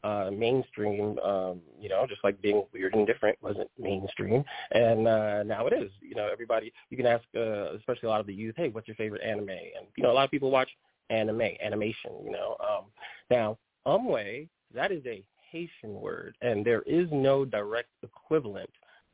uh, 0.05 0.31
mainstream. 0.33 1.19
Um, 1.19 1.61
you 1.81 1.89
know, 1.89 2.07
just 2.09 2.23
like 2.23 2.41
being 2.41 2.65
weird 2.73 2.95
and 2.95 3.07
different 3.07 3.37
wasn't 3.43 3.71
mainstream, 3.79 4.45
and 4.73 5.09
uh, 5.09 5.43
now 5.43 5.67
it 5.67 5.73
is. 5.73 5.91
You 6.01 6.15
know, 6.15 6.29
everybody. 6.31 6.73
You 6.91 6.97
can 6.97 7.07
ask, 7.07 7.25
uh, 7.37 7.75
especially 7.75 8.07
a 8.07 8.11
lot 8.11 8.21
of 8.21 8.27
the 8.27 8.35
youth, 8.35 8.55
hey, 8.57 8.69
what's 8.69 8.87
your 8.87 8.97
favorite 8.97 9.23
anime? 9.23 9.51
And 9.51 9.87
you 9.97 10.03
know, 10.03 10.13
a 10.13 10.15
lot 10.15 10.25
of 10.25 10.31
people 10.31 10.51
watch 10.51 10.71
anime, 11.11 11.43
animation. 11.63 12.13
You 12.25 12.33
know, 12.33 12.57
um, 12.61 12.85
now 13.31 13.59
Anmwe, 13.87 14.49
that 14.75 14.93
is 14.93 15.03
a 15.07 15.23
Haitian 15.51 16.01
word, 16.01 16.37
and 16.43 16.65
there 16.65 16.83
is 16.83 17.09
no 17.11 17.45
direct 17.45 17.89
equivalent 18.03 18.71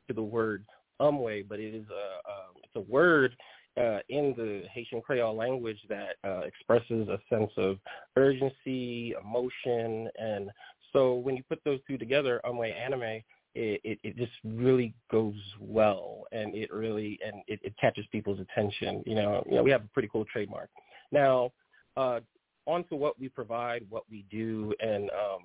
to 0.07 0.13
the 0.13 0.21
word 0.21 0.65
anmwe, 1.01 1.47
but 1.47 1.59
it 1.59 1.73
is 1.73 1.85
a 1.89 2.29
um, 2.29 2.55
it's 2.63 2.75
a 2.75 2.91
word 2.91 3.35
uh, 3.77 3.99
in 4.09 4.33
the 4.37 4.63
Haitian 4.71 5.01
Creole 5.01 5.35
language 5.35 5.79
that 5.89 6.15
uh, 6.23 6.41
expresses 6.41 7.07
a 7.07 7.19
sense 7.29 7.51
of 7.57 7.77
urgency, 8.17 9.13
emotion, 9.21 10.09
and 10.19 10.49
so 10.93 11.15
when 11.15 11.35
you 11.35 11.43
put 11.49 11.59
those 11.65 11.79
two 11.87 11.97
together, 11.97 12.39
anmwe 12.45 12.73
anime, 12.73 13.21
it, 13.53 13.81
it, 13.83 13.99
it 14.03 14.17
just 14.17 14.31
really 14.43 14.93
goes 15.11 15.35
well, 15.59 16.23
and 16.31 16.53
it 16.55 16.71
really 16.73 17.17
and 17.25 17.41
it, 17.47 17.59
it 17.63 17.73
catches 17.79 18.05
people's 18.11 18.39
attention. 18.39 19.03
You 19.05 19.15
know, 19.15 19.43
you 19.49 19.55
know, 19.55 19.63
we 19.63 19.71
have 19.71 19.83
a 19.83 19.89
pretty 19.93 20.09
cool 20.11 20.25
trademark. 20.25 20.69
Now, 21.11 21.51
uh, 21.97 22.19
on 22.67 22.83
to 22.85 22.95
what 22.95 23.19
we 23.19 23.29
provide, 23.29 23.85
what 23.89 24.03
we 24.09 24.25
do, 24.31 24.73
and 24.79 25.09
um, 25.11 25.43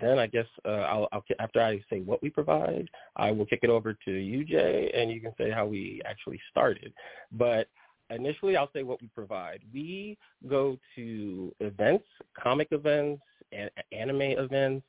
then 0.00 0.18
I 0.18 0.26
guess 0.26 0.46
uh, 0.64 0.68
I'll, 0.68 1.08
I'll 1.12 1.24
after 1.38 1.60
I 1.60 1.80
say 1.90 2.00
what 2.00 2.22
we 2.22 2.30
provide, 2.30 2.88
I 3.16 3.30
will 3.30 3.46
kick 3.46 3.60
it 3.62 3.70
over 3.70 3.96
to 4.04 4.12
you, 4.12 4.44
Jay, 4.44 4.90
and 4.94 5.10
you 5.10 5.20
can 5.20 5.32
say 5.38 5.50
how 5.50 5.66
we 5.66 6.02
actually 6.04 6.40
started. 6.50 6.92
But 7.32 7.68
initially, 8.10 8.56
I'll 8.56 8.70
say 8.72 8.82
what 8.82 9.00
we 9.00 9.08
provide. 9.08 9.60
We 9.72 10.18
go 10.48 10.78
to 10.96 11.54
events, 11.60 12.04
comic 12.40 12.68
events, 12.70 13.22
anime 13.92 14.22
events, 14.22 14.84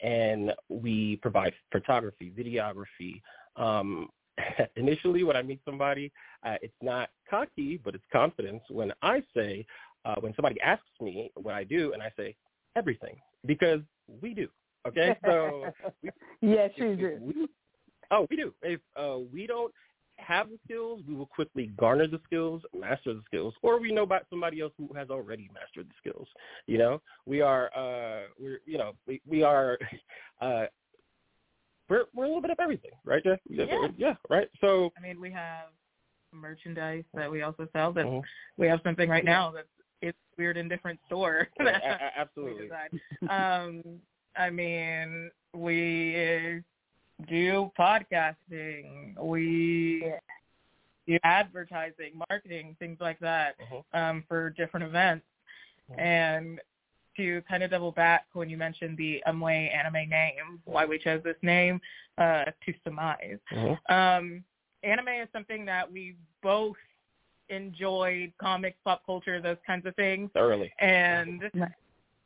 and 0.00 0.52
we 0.68 1.16
provide 1.16 1.52
photography, 1.72 2.32
videography. 2.36 3.20
Um, 3.56 4.08
initially, 4.76 5.22
when 5.24 5.36
I 5.36 5.42
meet 5.42 5.60
somebody, 5.64 6.12
uh, 6.44 6.56
it's 6.62 6.74
not 6.82 7.10
cocky, 7.28 7.80
but 7.82 7.94
it's 7.94 8.04
confidence. 8.12 8.62
When 8.68 8.92
I 9.02 9.22
say, 9.34 9.66
uh, 10.04 10.16
when 10.20 10.34
somebody 10.34 10.60
asks 10.60 10.84
me 11.00 11.30
what 11.34 11.54
I 11.54 11.64
do, 11.64 11.92
and 11.92 12.02
I 12.02 12.10
say 12.16 12.36
everything, 12.76 13.16
because 13.46 13.80
we 14.20 14.34
do. 14.34 14.48
Okay, 14.86 15.16
so 15.24 15.72
we, 16.02 16.10
yes, 16.40 16.70
you 16.76 16.96
do. 16.96 17.18
We, 17.20 17.48
oh, 18.10 18.26
we 18.30 18.36
do. 18.36 18.54
If 18.62 18.80
uh, 18.96 19.18
we 19.32 19.46
don't 19.46 19.72
have 20.16 20.48
the 20.48 20.58
skills, 20.64 21.00
we 21.08 21.14
will 21.14 21.26
quickly 21.26 21.70
garner 21.78 22.06
the 22.06 22.20
skills, 22.24 22.62
master 22.78 23.14
the 23.14 23.22
skills, 23.26 23.54
or 23.62 23.80
we 23.80 23.92
know 23.92 24.02
about 24.02 24.26
somebody 24.30 24.60
else 24.60 24.72
who 24.78 24.92
has 24.94 25.10
already 25.10 25.50
mastered 25.52 25.88
the 25.88 25.94
skills. 25.98 26.28
You 26.66 26.78
know, 26.78 27.02
we 27.26 27.40
are, 27.40 27.70
uh, 27.76 28.26
we're, 28.38 28.60
you 28.66 28.78
know, 28.78 28.92
we, 29.06 29.20
we 29.26 29.42
are, 29.42 29.78
uh, 30.40 30.66
we're 31.88 32.04
we're 32.14 32.24
a 32.24 32.28
little 32.28 32.42
bit 32.42 32.50
of 32.50 32.60
everything, 32.60 32.92
right, 33.04 33.22
Jeff? 33.22 33.38
Yeah. 33.48 33.66
yeah, 33.96 34.14
right. 34.30 34.48
So 34.60 34.92
I 34.96 35.00
mean, 35.00 35.20
we 35.20 35.30
have 35.32 35.68
merchandise 36.32 37.04
that 37.14 37.30
we 37.30 37.42
also 37.42 37.68
sell. 37.72 37.92
That 37.92 38.06
Mhm. 38.06 38.22
we 38.56 38.66
have 38.68 38.80
something 38.82 39.08
right 39.08 39.24
now 39.24 39.50
that's 39.50 39.68
it's 39.68 39.73
weird 40.38 40.56
and 40.56 40.68
different 40.70 40.98
store. 41.06 41.48
Yeah, 41.60 41.66
a- 41.66 42.04
a- 42.04 42.20
absolutely. 42.20 42.68
um, 43.28 43.82
I 44.36 44.50
mean, 44.50 45.30
we 45.54 46.62
do 47.28 47.70
podcasting. 47.78 49.16
We 49.20 50.12
do 51.06 51.18
advertising, 51.22 52.12
marketing, 52.30 52.76
things 52.78 52.98
like 53.00 53.18
that 53.20 53.56
Mhm. 53.60 53.84
um, 53.92 54.24
for 54.28 54.50
different 54.50 54.84
events. 54.86 55.26
Mhm. 55.90 56.00
And 56.00 56.60
to 57.16 57.42
kind 57.42 57.62
of 57.62 57.70
double 57.70 57.92
back 57.92 58.26
when 58.32 58.48
you 58.48 58.56
mentioned 58.56 58.96
the 58.98 59.22
Anmwe 59.26 59.72
anime 59.72 60.08
name, 60.08 60.60
why 60.64 60.84
we 60.84 60.98
chose 60.98 61.22
this 61.22 61.36
name 61.42 61.80
uh, 62.18 62.44
to 62.64 62.74
surmise. 62.84 63.38
Mhm. 63.52 63.90
Um, 63.90 64.44
anime 64.82 65.08
is 65.08 65.28
something 65.32 65.64
that 65.66 65.90
we 65.90 66.16
both 66.42 66.76
enjoyed, 67.48 68.32
comics, 68.38 68.78
pop 68.84 69.04
culture, 69.04 69.40
those 69.40 69.58
kinds 69.66 69.86
of 69.86 69.94
things. 69.96 70.30
Thoroughly. 70.32 70.72
And 70.78 71.50
Right. 71.54 71.72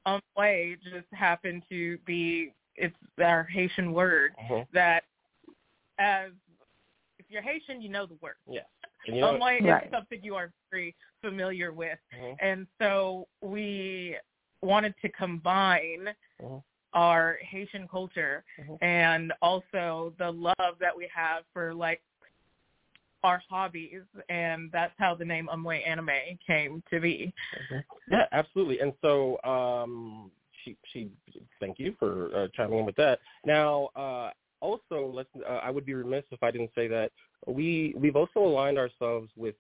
Anmwe 0.06 0.80
just 0.82 1.06
happened 1.12 1.64
to 1.68 1.98
be 1.98 2.54
it's 2.76 2.96
our 3.20 3.42
Haitian 3.44 3.92
word 3.92 4.34
Mhm. 4.36 4.66
that 4.72 5.04
as 5.98 6.32
if 7.18 7.28
you're 7.28 7.42
Haitian, 7.42 7.82
you 7.82 7.88
know 7.88 8.06
the 8.06 8.14
word. 8.16 8.36
Yeah. 8.46 8.62
And 9.06 9.16
you 9.16 9.20
know, 9.20 9.34
Anmwe 9.34 9.60
Right. 9.62 9.84
is 9.84 9.90
something 9.90 10.22
you 10.22 10.36
are 10.36 10.52
very 10.70 10.94
familiar 11.20 11.72
with. 11.72 11.98
Mhm. 12.12 12.36
And 12.40 12.66
so 12.80 13.26
we 13.40 14.16
wanted 14.62 14.96
to 14.98 15.08
combine 15.08 16.14
Mhm. 16.40 16.62
our 16.92 17.34
Haitian 17.42 17.88
culture 17.88 18.44
and 18.80 19.32
also 19.42 20.14
the 20.18 20.32
love 20.32 20.78
that 20.78 20.96
we 20.96 21.06
have 21.08 21.44
for 21.52 21.74
like 21.74 22.02
our 23.24 23.42
hobbies 23.48 24.02
and 24.28 24.70
that's 24.72 24.92
how 24.98 25.14
the 25.14 25.24
name 25.24 25.48
Anmwe 25.52 25.86
Anime 25.86 26.38
came 26.46 26.82
to 26.90 27.00
be. 27.00 27.32
Yeah, 28.10 28.24
absolutely. 28.32 28.80
And 28.80 28.92
so 29.02 29.38
um, 29.44 30.30
she 30.64 30.76
she 30.92 31.10
thank 31.60 31.78
you 31.78 31.94
for 31.98 32.34
uh, 32.34 32.48
chiming 32.54 32.80
in 32.80 32.86
with 32.86 32.96
that. 32.96 33.20
Now, 33.44 33.90
uh, 33.96 34.30
also, 34.60 35.10
let's 35.12 35.28
uh, 35.48 35.54
I 35.62 35.70
would 35.70 35.86
be 35.86 35.94
remiss 35.94 36.24
if 36.30 36.42
I 36.42 36.50
didn't 36.50 36.70
say 36.74 36.88
that 36.88 37.12
we 37.46 37.94
we've 37.96 38.16
also 38.16 38.40
aligned 38.40 38.78
ourselves 38.78 39.30
with 39.36 39.54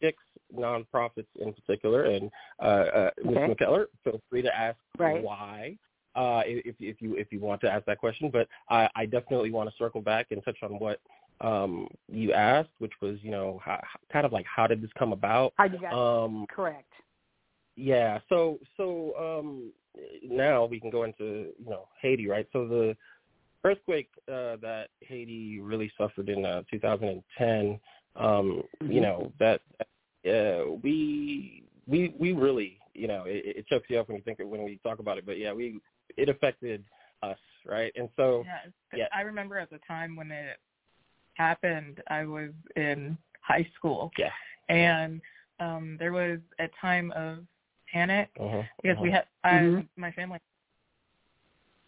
six 0.00 0.18
nonprofits 0.54 1.26
in 1.40 1.52
particular. 1.52 2.04
And 2.04 2.30
uh, 2.60 2.64
uh, 2.64 3.10
Ms. 3.24 3.36
McKellar, 3.36 3.86
feel 4.04 4.20
free 4.28 4.42
to 4.42 4.56
ask 4.56 4.78
Right. 4.98 5.22
why. 5.22 5.76
Uh, 6.14 6.42
if 6.44 6.76
if 6.78 7.00
you 7.00 7.14
if 7.16 7.32
you 7.32 7.40
want 7.40 7.60
to 7.62 7.70
ask 7.70 7.86
that 7.86 7.98
question, 7.98 8.28
but 8.30 8.46
I, 8.68 8.88
I 8.94 9.06
definitely 9.06 9.50
want 9.50 9.70
to 9.70 9.76
circle 9.78 10.02
back 10.02 10.26
and 10.30 10.44
touch 10.44 10.58
on 10.62 10.78
what 10.78 11.00
um, 11.42 11.88
you 12.08 12.32
asked, 12.32 12.70
which 12.78 12.92
was 13.02 13.18
you 13.22 13.30
know 13.30 13.60
how, 13.64 13.80
kind 14.12 14.24
of 14.24 14.32
like 14.32 14.46
how 14.46 14.66
did 14.66 14.80
this 14.82 14.90
come 14.98 15.12
about? 15.12 15.52
How 15.56 15.64
you 15.64 15.80
got 15.80 15.92
Um, 15.92 16.46
correct. 16.48 16.92
yeah. 17.76 18.18
So 18.28 18.58
so 18.76 19.12
um 19.18 19.72
now 20.24 20.64
we 20.64 20.80
can 20.80 20.90
go 20.90 21.04
into 21.04 21.52
you 21.58 21.70
know 21.70 21.88
Haiti, 22.00 22.26
right? 22.26 22.46
So 22.52 22.66
the 22.66 22.96
earthquake 23.64 24.08
uh, 24.28 24.56
that 24.56 24.88
Haiti 25.00 25.60
really 25.60 25.90
suffered 25.98 26.28
in 26.28 26.44
uh, 26.44 26.62
2010, 26.70 27.80
um, 28.16 28.62
you 28.88 29.00
know 29.00 29.32
that 29.38 29.60
uh, 30.26 30.72
we 30.82 31.64
we 31.86 32.14
we 32.18 32.32
really 32.32 32.78
you 32.94 33.08
know 33.08 33.24
it, 33.26 33.56
it 33.58 33.66
chokes 33.68 33.86
you 33.88 33.98
up 33.98 34.08
when 34.08 34.16
you 34.18 34.22
think 34.22 34.40
of, 34.40 34.48
when 34.48 34.64
we 34.64 34.78
talk 34.82 34.98
about 34.98 35.18
it, 35.18 35.26
but 35.26 35.38
yeah, 35.38 35.52
we 35.52 35.78
it 36.16 36.28
affected 36.28 36.84
us, 37.22 37.38
right? 37.66 37.92
And 37.96 38.08
so 38.16 38.44
Yeah, 38.44 38.98
yeah. 38.98 39.06
I 39.14 39.22
remember 39.22 39.58
at 39.58 39.70
the 39.70 39.80
time 39.88 40.16
when 40.16 40.30
it 40.30 40.58
happened, 41.34 42.02
I 42.08 42.24
was 42.24 42.50
in 42.76 43.16
high 43.40 43.66
school. 43.74 44.10
Yeah. 44.18 44.30
And 44.68 45.20
um 45.60 45.96
there 45.98 46.12
was 46.12 46.38
a 46.58 46.68
time 46.80 47.12
of 47.12 47.38
panic 47.92 48.30
uh 48.40 48.62
because 48.82 48.98
we 49.00 49.10
had 49.10 49.24
I, 49.44 49.50
Mhm. 49.50 49.88
my 49.96 50.10
family 50.12 50.38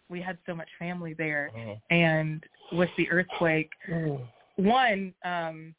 we 0.08 0.20
had 0.20 0.38
so 0.46 0.54
much 0.54 0.68
family 0.78 1.14
there 1.14 1.52
uh 1.56 1.74
and 1.90 2.42
with 2.72 2.90
the 2.96 3.10
earthquake 3.10 3.70
one 4.56 5.14
um 5.24 5.74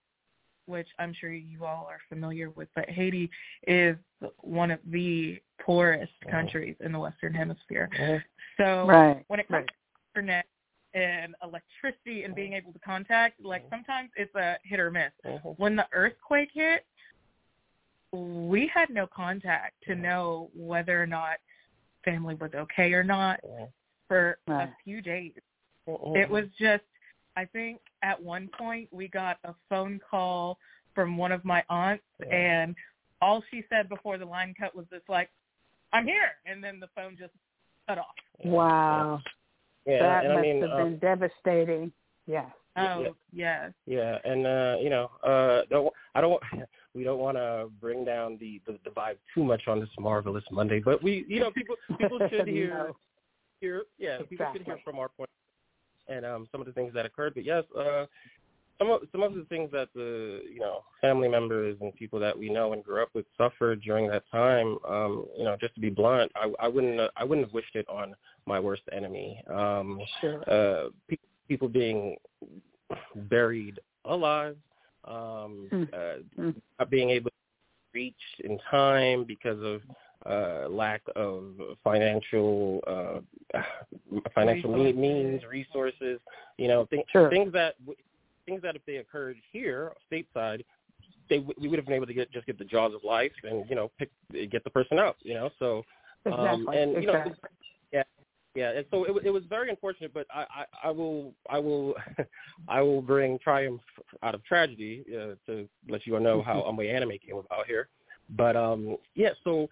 which 0.66 0.88
I'm 1.00 1.14
sure 1.14 1.32
you 1.32 1.66
all 1.66 1.88
are 1.90 2.00
familiar 2.10 2.50
with 2.50 2.68
but 2.76 2.90
Haiti 2.90 3.30
is 3.68 3.98
one 4.42 4.72
of 4.72 4.80
the 4.90 5.40
poorest 5.62 6.12
Mhm. 6.26 6.32
countries 6.32 6.76
in 6.80 6.92
the 6.92 7.00
western 7.00 7.34
hemisphere 7.34 7.90
uh 8.00 8.20
so 8.58 8.86
Right. 8.88 9.26
when 9.28 9.40
it 9.40 9.50
comes 9.50 9.66
Right. 9.66 9.68
to 9.68 10.20
internet 10.22 10.46
and 10.96 11.36
electricity 11.44 12.24
and 12.24 12.34
being 12.34 12.54
able 12.54 12.72
to 12.74 12.80
contact, 12.80 13.44
like 13.44 13.64
mm-hmm. 13.64 13.76
sometimes 13.76 14.10
it's 14.16 14.34
a 14.36 14.58
hit 14.64 14.80
or 14.80 14.90
miss. 14.90 15.12
Mm-hmm. 15.26 15.50
When 15.58 15.76
the 15.76 15.86
earthquake 15.92 16.50
hit, 16.54 16.86
we 18.12 18.72
had 18.74 18.90
no 18.90 19.06
contact 19.06 19.74
to 19.84 19.92
mm-hmm. 19.92 20.02
know 20.02 20.50
whether 20.56 21.02
or 21.02 21.06
not 21.06 21.38
family 22.06 22.36
was 22.36 22.52
okay 22.56 22.94
or 22.94 23.04
not 23.04 23.42
for 24.08 24.38
a 24.48 24.70
few 24.84 25.02
days. 25.02 25.34
It 25.88 26.30
was 26.30 26.46
just, 26.58 26.84
I 27.36 27.46
think 27.46 27.82
at 28.02 28.22
one 28.22 28.50
point 28.58 28.88
we 28.92 29.08
got 29.08 29.38
a 29.44 29.54
phone 29.70 30.00
call 30.10 30.58
from 30.94 31.18
one 31.18 31.32
of 31.32 31.44
my 31.44 31.64
aunts 31.70 32.04
and 32.32 32.76
all 33.22 33.44
she 33.52 33.64
said 33.70 33.90
before 33.90 34.18
the 34.18 34.26
line 34.26 34.54
cut 34.58 34.76
was 34.76 34.86
just 34.92 35.10
like, 35.10 35.30
I'm 35.92 36.06
here. 36.06 36.38
And 36.46 36.64
then 36.64 36.80
the 36.80 36.88
phone 36.96 37.18
just 37.20 37.34
cut 37.88 37.98
off. 37.98 38.06
Wow. 38.44 39.22
Yeah, 39.86 40.00
that 40.00 40.26
and 40.26 40.34
must 40.34 40.40
I 40.40 40.42
mean, 40.42 40.62
have 40.62 40.72
uh, 40.72 40.84
been 40.84 40.98
devastating. 41.00 41.92
Yeah. 42.28 42.50
Oh 42.78 43.02
yeah. 43.02 43.10
yes. 43.32 43.74
Yeah, 43.86 44.18
and 44.24 44.46
uh, 44.46 44.76
you 44.82 44.90
know, 44.90 45.10
uh, 45.24 45.62
don't 45.70 45.94
I 46.14 46.22
don't 46.22 46.42
we 46.96 47.04
don't 47.04 47.20
want 47.20 47.38
to 47.38 47.70
bring 47.80 48.04
down 48.04 48.38
the, 48.40 48.62
the 48.66 48.78
the 48.84 48.92
vibe 48.92 49.18
too 49.34 49.44
much 49.44 49.64
on 49.68 49.80
this 49.80 49.90
marvelous 50.00 50.44
Monday, 50.52 50.82
but 50.84 51.02
we 51.02 51.26
you 51.28 51.40
know 51.40 51.52
people 51.52 51.76
people 52.00 52.20
should 52.30 52.48
hear 52.48 52.70
no. 52.70 52.98
hear 53.62 53.84
yeah 53.98 54.16
exactly. 54.16 54.38
people 54.38 54.54
should 54.54 54.66
hear 54.66 54.80
from 54.84 55.00
our 55.00 55.10
point. 55.10 55.18
point 55.18 55.30
and 56.08 56.26
um 56.26 56.48
some 56.52 56.62
of 56.62 56.68
the 56.68 56.74
things 56.74 56.94
that 56.94 57.06
occurred. 57.06 57.34
But 57.34 57.46
yes, 57.46 57.64
uh, 57.78 58.06
some 58.78 58.90
of 58.90 59.02
some 59.12 59.24
of 59.24 59.34
the 59.34 59.46
things 59.46 59.70
that 59.72 59.90
the 59.96 60.42
you 60.52 60.60
know 60.60 60.84
family 61.02 61.28
members 61.28 61.78
and 61.82 61.96
people 61.96 62.20
that 62.20 62.38
we 62.38 62.50
know 62.50 62.74
and 62.74 62.84
grew 62.84 63.02
up 63.02 63.10
with 63.14 63.26
suffered 63.38 63.82
during 63.82 64.08
that 64.08 64.24
time. 64.32 64.78
Um, 64.88 65.26
you 65.38 65.44
know, 65.44 65.56
just 65.60 65.76
to 65.76 65.82
be 65.82 65.90
blunt, 65.90 66.32
I, 66.36 66.52
I 66.60 66.68
wouldn't 66.68 67.00
I 67.16 67.24
wouldn't 67.24 67.48
have 67.48 67.54
wished 67.54 67.76
it 67.76 67.88
on 67.90 68.16
my 68.46 68.60
worst 68.60 68.84
enemy. 68.92 69.42
Um, 69.50 70.00
sure. 70.22 70.42
Uh, 70.50 70.90
pe- 71.10 71.18
people 71.48 71.70
being 71.70 72.18
buried 73.30 73.80
alive, 74.06 74.58
um, 75.06 75.70
mm. 75.72 75.94
uh, 75.94 76.22
mm. 76.40 76.56
not 76.80 76.90
being 76.90 77.10
able 77.10 77.30
to 77.30 77.36
reach 77.94 78.14
in 78.44 78.60
time 78.70 79.24
because 79.24 79.62
of 79.64 79.82
uh, 80.26 80.68
lack 80.70 81.02
of 81.16 81.46
financial 81.84 82.82
uh, 82.88 83.62
financial 84.34 84.76
means, 84.94 85.42
resources. 85.50 86.20
You 86.58 86.68
know, 86.68 86.86
th- 86.86 87.06
sure. 87.12 87.30
things 87.30 87.54
that 87.54 87.76
things 88.46 88.62
that 88.62 88.76
if 88.76 88.82
they 88.86 88.98
occurred 88.98 89.38
here 89.52 89.92
stateside, 90.12 90.64
they 91.30 91.40
we 91.60 91.68
would 91.68 91.80
have 91.80 91.86
been 91.86 91.96
able 91.96 92.06
to 92.06 92.14
get 92.14 92.32
just 92.32 92.46
get 92.46 92.58
the 92.58 92.66
jaws 92.66 92.94
of 92.94 93.04
life 93.04 93.32
and 93.44 93.68
you 93.70 93.76
know 93.76 93.92
pick 93.98 94.10
get 94.52 94.64
the 94.64 94.70
person 94.70 95.00
out. 95.00 95.18
You 95.22 95.36
know, 95.36 95.50
so 95.60 95.84
um, 96.26 96.62
exactly. 96.62 96.78
and 96.82 96.92
you 96.92 96.98
exactly. 97.00 97.32
know 97.32 97.50
yeah 97.92 98.04
yeah 98.54 98.70
and 98.72 98.86
so 98.92 99.06
it 99.06 99.26
it 99.26 99.32
was 99.32 99.44
very 99.50 99.70
unfortunate, 99.70 100.14
but 100.14 100.28
I 100.34 100.42
I, 100.42 100.66
I 100.86 100.92
will 100.92 101.34
I 101.50 101.60
will 101.60 101.96
I 102.68 102.82
will 102.82 103.02
bring 103.02 103.40
triumph 103.40 103.82
out 104.24 104.36
of 104.36 104.44
tragedy 104.44 105.04
uh, 105.10 105.36
to 105.48 105.68
let 105.90 106.06
you 106.06 106.16
all 106.16 106.22
know 106.22 106.42
how 106.42 106.62
Anmwe 106.62 106.94
Anime 106.94 107.18
came 107.26 107.38
about 107.38 107.66
here. 107.68 107.90
But 108.36 108.56
um 108.56 108.98
yeah, 109.16 109.32
so 109.44 109.68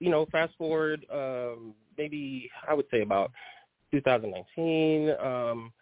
you 0.00 0.10
know, 0.10 0.26
fast 0.30 0.54
forward 0.58 1.06
um 1.12 1.74
maybe 1.96 2.50
I 2.68 2.74
would 2.74 2.86
say 2.90 3.02
about 3.02 3.30
2019. 3.92 5.14
Um, 5.22 5.72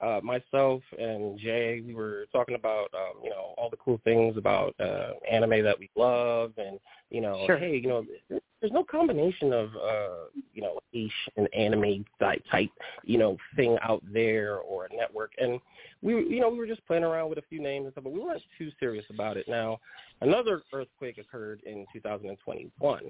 uh, 0.00 0.20
myself 0.22 0.82
and 0.98 1.38
Jay, 1.38 1.82
we 1.86 1.94
were 1.94 2.26
talking 2.32 2.54
about, 2.54 2.88
um, 2.94 3.22
you 3.22 3.28
know, 3.30 3.54
all 3.58 3.68
the 3.70 3.76
cool 3.76 4.00
things 4.02 4.36
about 4.36 4.74
uh, 4.80 5.12
anime 5.30 5.62
that 5.62 5.78
we 5.78 5.90
love, 5.94 6.52
and 6.56 6.80
you 7.10 7.20
know, 7.20 7.44
sure. 7.46 7.58
hey, 7.58 7.76
you 7.76 7.88
know, 7.88 8.04
there's 8.28 8.72
no 8.72 8.84
combination 8.84 9.52
of, 9.52 9.70
uh, 9.76 10.24
you 10.54 10.62
know, 10.62 10.80
Asian 10.94 11.46
anime 11.54 12.04
type, 12.18 12.42
type, 12.50 12.70
you 13.04 13.18
know, 13.18 13.36
thing 13.56 13.76
out 13.82 14.02
there 14.10 14.58
or 14.58 14.86
a 14.86 14.96
network, 14.96 15.32
and 15.38 15.60
we, 16.02 16.14
you 16.14 16.40
know, 16.40 16.48
we 16.48 16.58
were 16.58 16.66
just 16.66 16.86
playing 16.86 17.04
around 17.04 17.28
with 17.28 17.38
a 17.38 17.44
few 17.50 17.60
names 17.60 17.84
and 17.84 17.92
stuff, 17.92 18.04
but 18.04 18.12
we 18.12 18.20
weren't 18.20 18.42
too 18.56 18.70
serious 18.80 19.04
about 19.10 19.36
it. 19.36 19.46
Now, 19.48 19.80
another 20.22 20.62
earthquake 20.72 21.18
occurred 21.18 21.60
in 21.66 21.84
2021, 21.92 23.02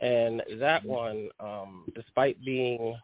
and 0.00 0.42
that 0.58 0.84
one, 0.84 1.28
um, 1.38 1.84
despite 1.94 2.44
being 2.44 2.96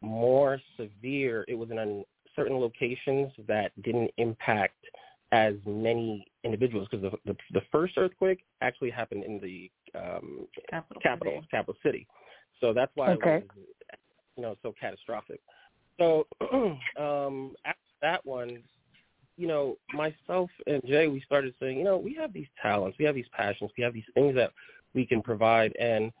more 0.00 0.60
severe, 0.76 1.44
it 1.46 1.54
was 1.54 1.70
an 1.70 2.04
certain 2.36 2.56
locations 2.56 3.32
that 3.48 3.72
didn't 3.82 4.10
impact 4.18 4.76
as 5.32 5.54
many 5.66 6.26
individuals 6.44 6.86
because 6.90 7.10
the, 7.10 7.32
the 7.32 7.36
the 7.52 7.62
first 7.72 7.94
earthquake 7.96 8.44
actually 8.60 8.90
happened 8.90 9.24
in 9.24 9.40
the 9.40 9.70
um, 9.98 10.46
capital 10.70 11.02
capital 11.02 11.32
city. 11.32 11.48
capital 11.50 11.74
city, 11.82 12.06
so 12.60 12.72
that's 12.72 12.92
why 12.94 13.10
okay. 13.10 13.36
it 13.38 13.50
was 13.56 13.66
you 14.36 14.42
know 14.42 14.56
so 14.62 14.72
catastrophic. 14.80 15.40
So 15.98 16.26
um, 16.98 17.54
after 17.64 17.80
that 18.02 18.24
one, 18.24 18.62
you 19.36 19.48
know, 19.48 19.76
myself 19.92 20.50
and 20.66 20.82
Jay, 20.86 21.08
we 21.08 21.20
started 21.22 21.54
saying, 21.60 21.78
you 21.78 21.84
know, 21.84 21.96
we 21.96 22.14
have 22.14 22.32
these 22.32 22.46
talents, 22.60 22.96
we 22.98 23.04
have 23.04 23.14
these 23.14 23.28
passions, 23.32 23.70
we 23.76 23.82
have 23.82 23.94
these 23.94 24.04
things 24.14 24.34
that 24.34 24.52
we 24.94 25.06
can 25.06 25.22
provide, 25.22 25.74
and 25.80 26.12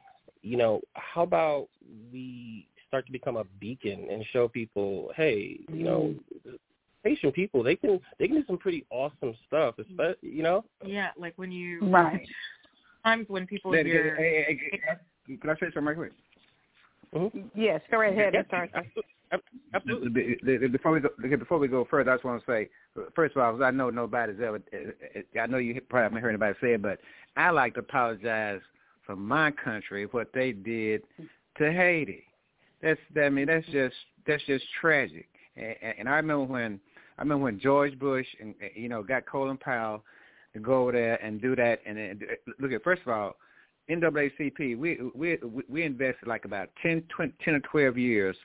you 0.42 0.56
know, 0.56 0.80
how 0.94 1.22
about 1.22 1.68
we 2.12 2.66
start 2.88 3.06
to 3.06 3.12
become 3.12 3.36
a 3.36 3.44
beacon 3.60 4.06
and 4.10 4.24
show 4.32 4.48
people, 4.48 5.10
hey, 5.16 5.60
you 5.72 5.84
know, 5.84 6.14
mm. 6.46 6.58
Haitian 7.04 7.30
people 7.30 7.62
they 7.62 7.76
can 7.76 8.00
they 8.18 8.26
can 8.26 8.38
do 8.38 8.44
some 8.46 8.58
pretty 8.58 8.84
awesome 8.90 9.34
stuff, 9.46 9.76
especially 9.78 10.16
you 10.22 10.42
know. 10.42 10.64
Yeah, 10.84 11.10
like 11.16 11.34
when 11.36 11.52
you 11.52 11.80
right. 11.88 12.26
Times 13.04 13.26
when 13.28 13.46
people 13.46 13.72
Hey, 13.72 13.84
hear. 13.84 14.16
hey, 14.16 14.44
hey, 14.48 14.80
hey, 15.28 15.36
can 15.36 15.50
I 15.50 15.54
say 15.54 15.66
something 15.66 15.84
right 15.84 15.96
quick? 15.96 16.12
Mm-hmm. 17.14 17.38
Yes, 17.54 17.80
go 17.90 17.98
right 17.98 18.12
ahead. 18.12 18.34
Yeah, 18.34 18.42
Sorry. 18.50 18.70
Absolutely. 19.74 20.36
Before 20.68 20.92
we 20.92 21.00
go, 21.00 21.08
before 21.36 21.58
we 21.58 21.68
go 21.68 21.86
further, 21.90 22.12
I 22.12 22.14
just 22.14 22.24
want 22.24 22.44
to 22.44 22.50
say, 22.50 22.68
first 23.14 23.36
of 23.36 23.42
all, 23.42 23.62
I 23.62 23.70
know 23.70 23.90
nobody's 23.90 24.40
ever, 24.40 24.60
eh, 24.72 24.90
eh, 25.14 25.40
I 25.40 25.46
know 25.46 25.58
you 25.58 25.80
probably 25.88 26.04
haven't 26.04 26.22
heard 26.22 26.28
anybody 26.30 26.56
say 26.60 26.74
it, 26.74 26.82
but 26.82 26.98
I 27.36 27.50
like 27.50 27.74
to 27.74 27.80
apologize 27.80 28.60
for 29.04 29.16
my 29.16 29.50
country 29.50 30.06
what 30.06 30.28
they 30.32 30.52
did 30.52 31.02
to 31.58 31.72
Haiti. 31.72 32.25
That's 32.82 33.00
I 33.20 33.28
mean 33.28 33.46
that's 33.46 33.66
just 33.66 33.94
that's 34.26 34.42
just 34.44 34.64
tragic. 34.80 35.28
And, 35.56 35.94
and 36.00 36.08
I 36.08 36.16
remember 36.16 36.44
when 36.44 36.80
I 37.18 37.22
remember 37.22 37.44
when 37.44 37.60
George 37.60 37.98
Bush 37.98 38.26
and 38.40 38.54
you 38.74 38.88
know 38.88 39.02
got 39.02 39.26
Colin 39.26 39.56
Powell 39.56 40.02
to 40.54 40.60
go 40.60 40.82
over 40.82 40.92
there 40.92 41.22
and 41.24 41.40
do 41.40 41.54
that. 41.56 41.80
And, 41.86 41.98
and 41.98 42.24
look 42.58 42.72
at 42.72 42.82
first 42.82 43.02
of 43.02 43.08
all, 43.08 43.36
NAACP 43.90 44.78
we 44.78 44.98
we 45.14 45.38
we 45.68 45.82
invested 45.84 46.26
like 46.26 46.44
about 46.44 46.68
10, 46.82 47.04
20, 47.14 47.32
10 47.44 47.54
or 47.54 47.60
twelve 47.60 47.96
years 47.96 48.36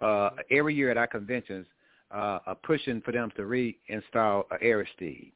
uh, 0.00 0.30
every 0.50 0.74
year 0.74 0.90
at 0.90 0.96
our 0.96 1.06
conventions, 1.06 1.66
uh, 2.14 2.38
uh, 2.46 2.54
pushing 2.54 3.00
for 3.02 3.12
them 3.12 3.30
to 3.36 3.42
reinstall 3.42 4.44
uh, 4.50 4.56
Aristide. 4.62 5.32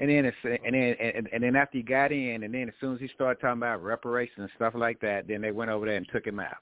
And 0.00 0.10
then, 0.10 0.24
it's, 0.24 0.36
and 0.42 0.74
then, 0.74 0.96
and, 1.00 1.28
and 1.32 1.42
then 1.44 1.54
after 1.54 1.78
he 1.78 1.84
got 1.84 2.10
in, 2.10 2.42
and 2.42 2.52
then 2.52 2.66
as 2.66 2.74
soon 2.80 2.94
as 2.94 3.00
he 3.00 3.06
started 3.14 3.40
talking 3.40 3.58
about 3.58 3.80
reparations 3.80 4.38
and 4.38 4.50
stuff 4.56 4.74
like 4.74 5.00
that, 5.02 5.28
then 5.28 5.40
they 5.40 5.52
went 5.52 5.70
over 5.70 5.86
there 5.86 5.94
and 5.94 6.08
took 6.12 6.26
him 6.26 6.40
out 6.40 6.56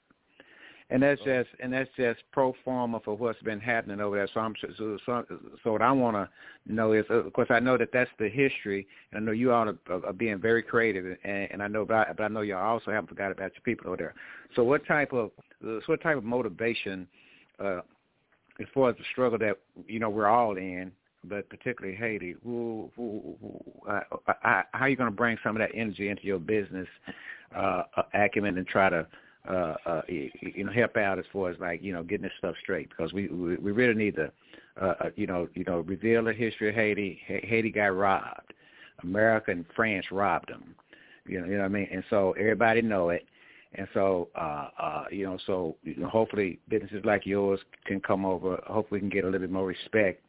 and 0.93 1.01
that's 1.01 1.19
just 1.23 1.49
and 1.59 1.73
that's 1.73 1.89
just 1.97 2.19
pro 2.31 2.53
forma 2.63 2.99
for 3.03 3.17
what's 3.17 3.41
been 3.41 3.59
happening 3.59 3.99
over 3.99 4.15
there. 4.15 4.29
So 4.31 4.39
I'm 4.39 4.53
so 4.77 4.97
so, 5.03 5.25
so 5.63 5.71
what 5.71 5.81
I 5.81 5.91
want 5.91 6.15
to 6.15 6.29
know 6.71 6.93
is, 6.93 7.03
of 7.09 7.33
course, 7.33 7.47
I 7.49 7.59
know 7.59 7.79
that 7.79 7.89
that's 7.91 8.11
the 8.19 8.29
history, 8.29 8.85
and 9.11 9.19
I 9.19 9.25
know 9.25 9.31
you 9.31 9.51
all 9.51 9.69
are, 9.69 10.05
are 10.05 10.13
being 10.13 10.39
very 10.39 10.61
creative, 10.61 11.17
and, 11.23 11.47
and 11.51 11.63
I 11.63 11.67
know, 11.67 11.83
but 11.83 11.95
I, 11.95 12.13
but 12.15 12.23
I 12.23 12.27
know 12.27 12.41
you 12.41 12.55
also 12.55 12.91
haven't 12.91 13.09
forgot 13.09 13.31
about 13.31 13.53
your 13.55 13.63
people 13.63 13.87
over 13.87 13.97
there. 13.97 14.13
So 14.55 14.63
what 14.63 14.85
type 14.85 15.13
of 15.13 15.31
so 15.63 15.81
what 15.87 16.01
type 16.03 16.17
of 16.17 16.23
motivation, 16.23 17.07
uh, 17.59 17.81
as 18.61 18.67
far 18.71 18.91
as 18.91 18.95
the 18.97 19.03
struggle 19.11 19.39
that 19.39 19.57
you 19.87 19.99
know 19.99 20.11
we're 20.11 20.27
all 20.27 20.57
in, 20.57 20.91
but 21.23 21.49
particularly 21.49 21.97
Haiti, 21.97 22.35
who, 22.43 22.91
who, 22.95 23.35
who, 23.41 23.89
uh, 23.89 24.01
how 24.43 24.65
are 24.73 24.89
you 24.89 24.95
going 24.95 25.09
to 25.09 25.15
bring 25.15 25.37
some 25.43 25.55
of 25.55 25.59
that 25.59 25.71
energy 25.73 26.09
into 26.09 26.23
your 26.23 26.37
business 26.37 26.87
uh, 27.55 27.83
acumen 28.13 28.59
and 28.59 28.67
try 28.67 28.89
to 28.89 29.07
uh, 29.49 29.75
uh, 29.85 30.01
you 30.07 30.63
know, 30.63 30.71
help 30.71 30.95
out 30.97 31.19
as 31.19 31.25
far 31.33 31.49
as 31.49 31.59
like 31.59 31.83
you 31.83 31.93
know 31.93 32.03
getting 32.03 32.23
this 32.23 32.31
stuff 32.37 32.55
straight 32.61 32.89
because 32.89 33.13
we 33.13 33.27
we, 33.27 33.57
we 33.57 33.71
really 33.71 33.93
need 33.93 34.15
to, 34.15 34.31
uh, 34.81 34.93
uh, 35.01 35.09
you 35.15 35.27
know, 35.27 35.47
you 35.53 35.63
know, 35.65 35.79
reveal 35.81 36.23
the 36.23 36.33
history 36.33 36.69
of 36.69 36.75
Haiti. 36.75 37.19
Haiti 37.27 37.69
got 37.69 37.95
robbed. 37.95 38.53
America 39.03 39.51
and 39.51 39.65
France 39.75 40.05
robbed 40.11 40.49
them. 40.49 40.75
You 41.25 41.41
know, 41.41 41.45
you 41.45 41.53
know 41.53 41.59
what 41.59 41.65
I 41.65 41.69
mean. 41.69 41.87
And 41.91 42.03
so 42.09 42.33
everybody 42.33 42.81
know 42.81 43.09
it. 43.09 43.25
And 43.75 43.87
so, 43.93 44.29
uh, 44.35 44.67
uh, 44.79 45.05
you 45.11 45.25
know, 45.25 45.37
so 45.45 45.75
you 45.83 45.95
know, 45.95 46.07
hopefully 46.07 46.59
businesses 46.69 47.03
like 47.03 47.25
yours 47.25 47.59
can 47.85 47.99
come 47.99 48.25
over. 48.25 48.61
Hopefully, 48.67 48.99
we 48.99 48.99
can 48.99 49.09
get 49.09 49.23
a 49.23 49.27
little 49.27 49.39
bit 49.39 49.51
more 49.51 49.65
respect 49.65 50.23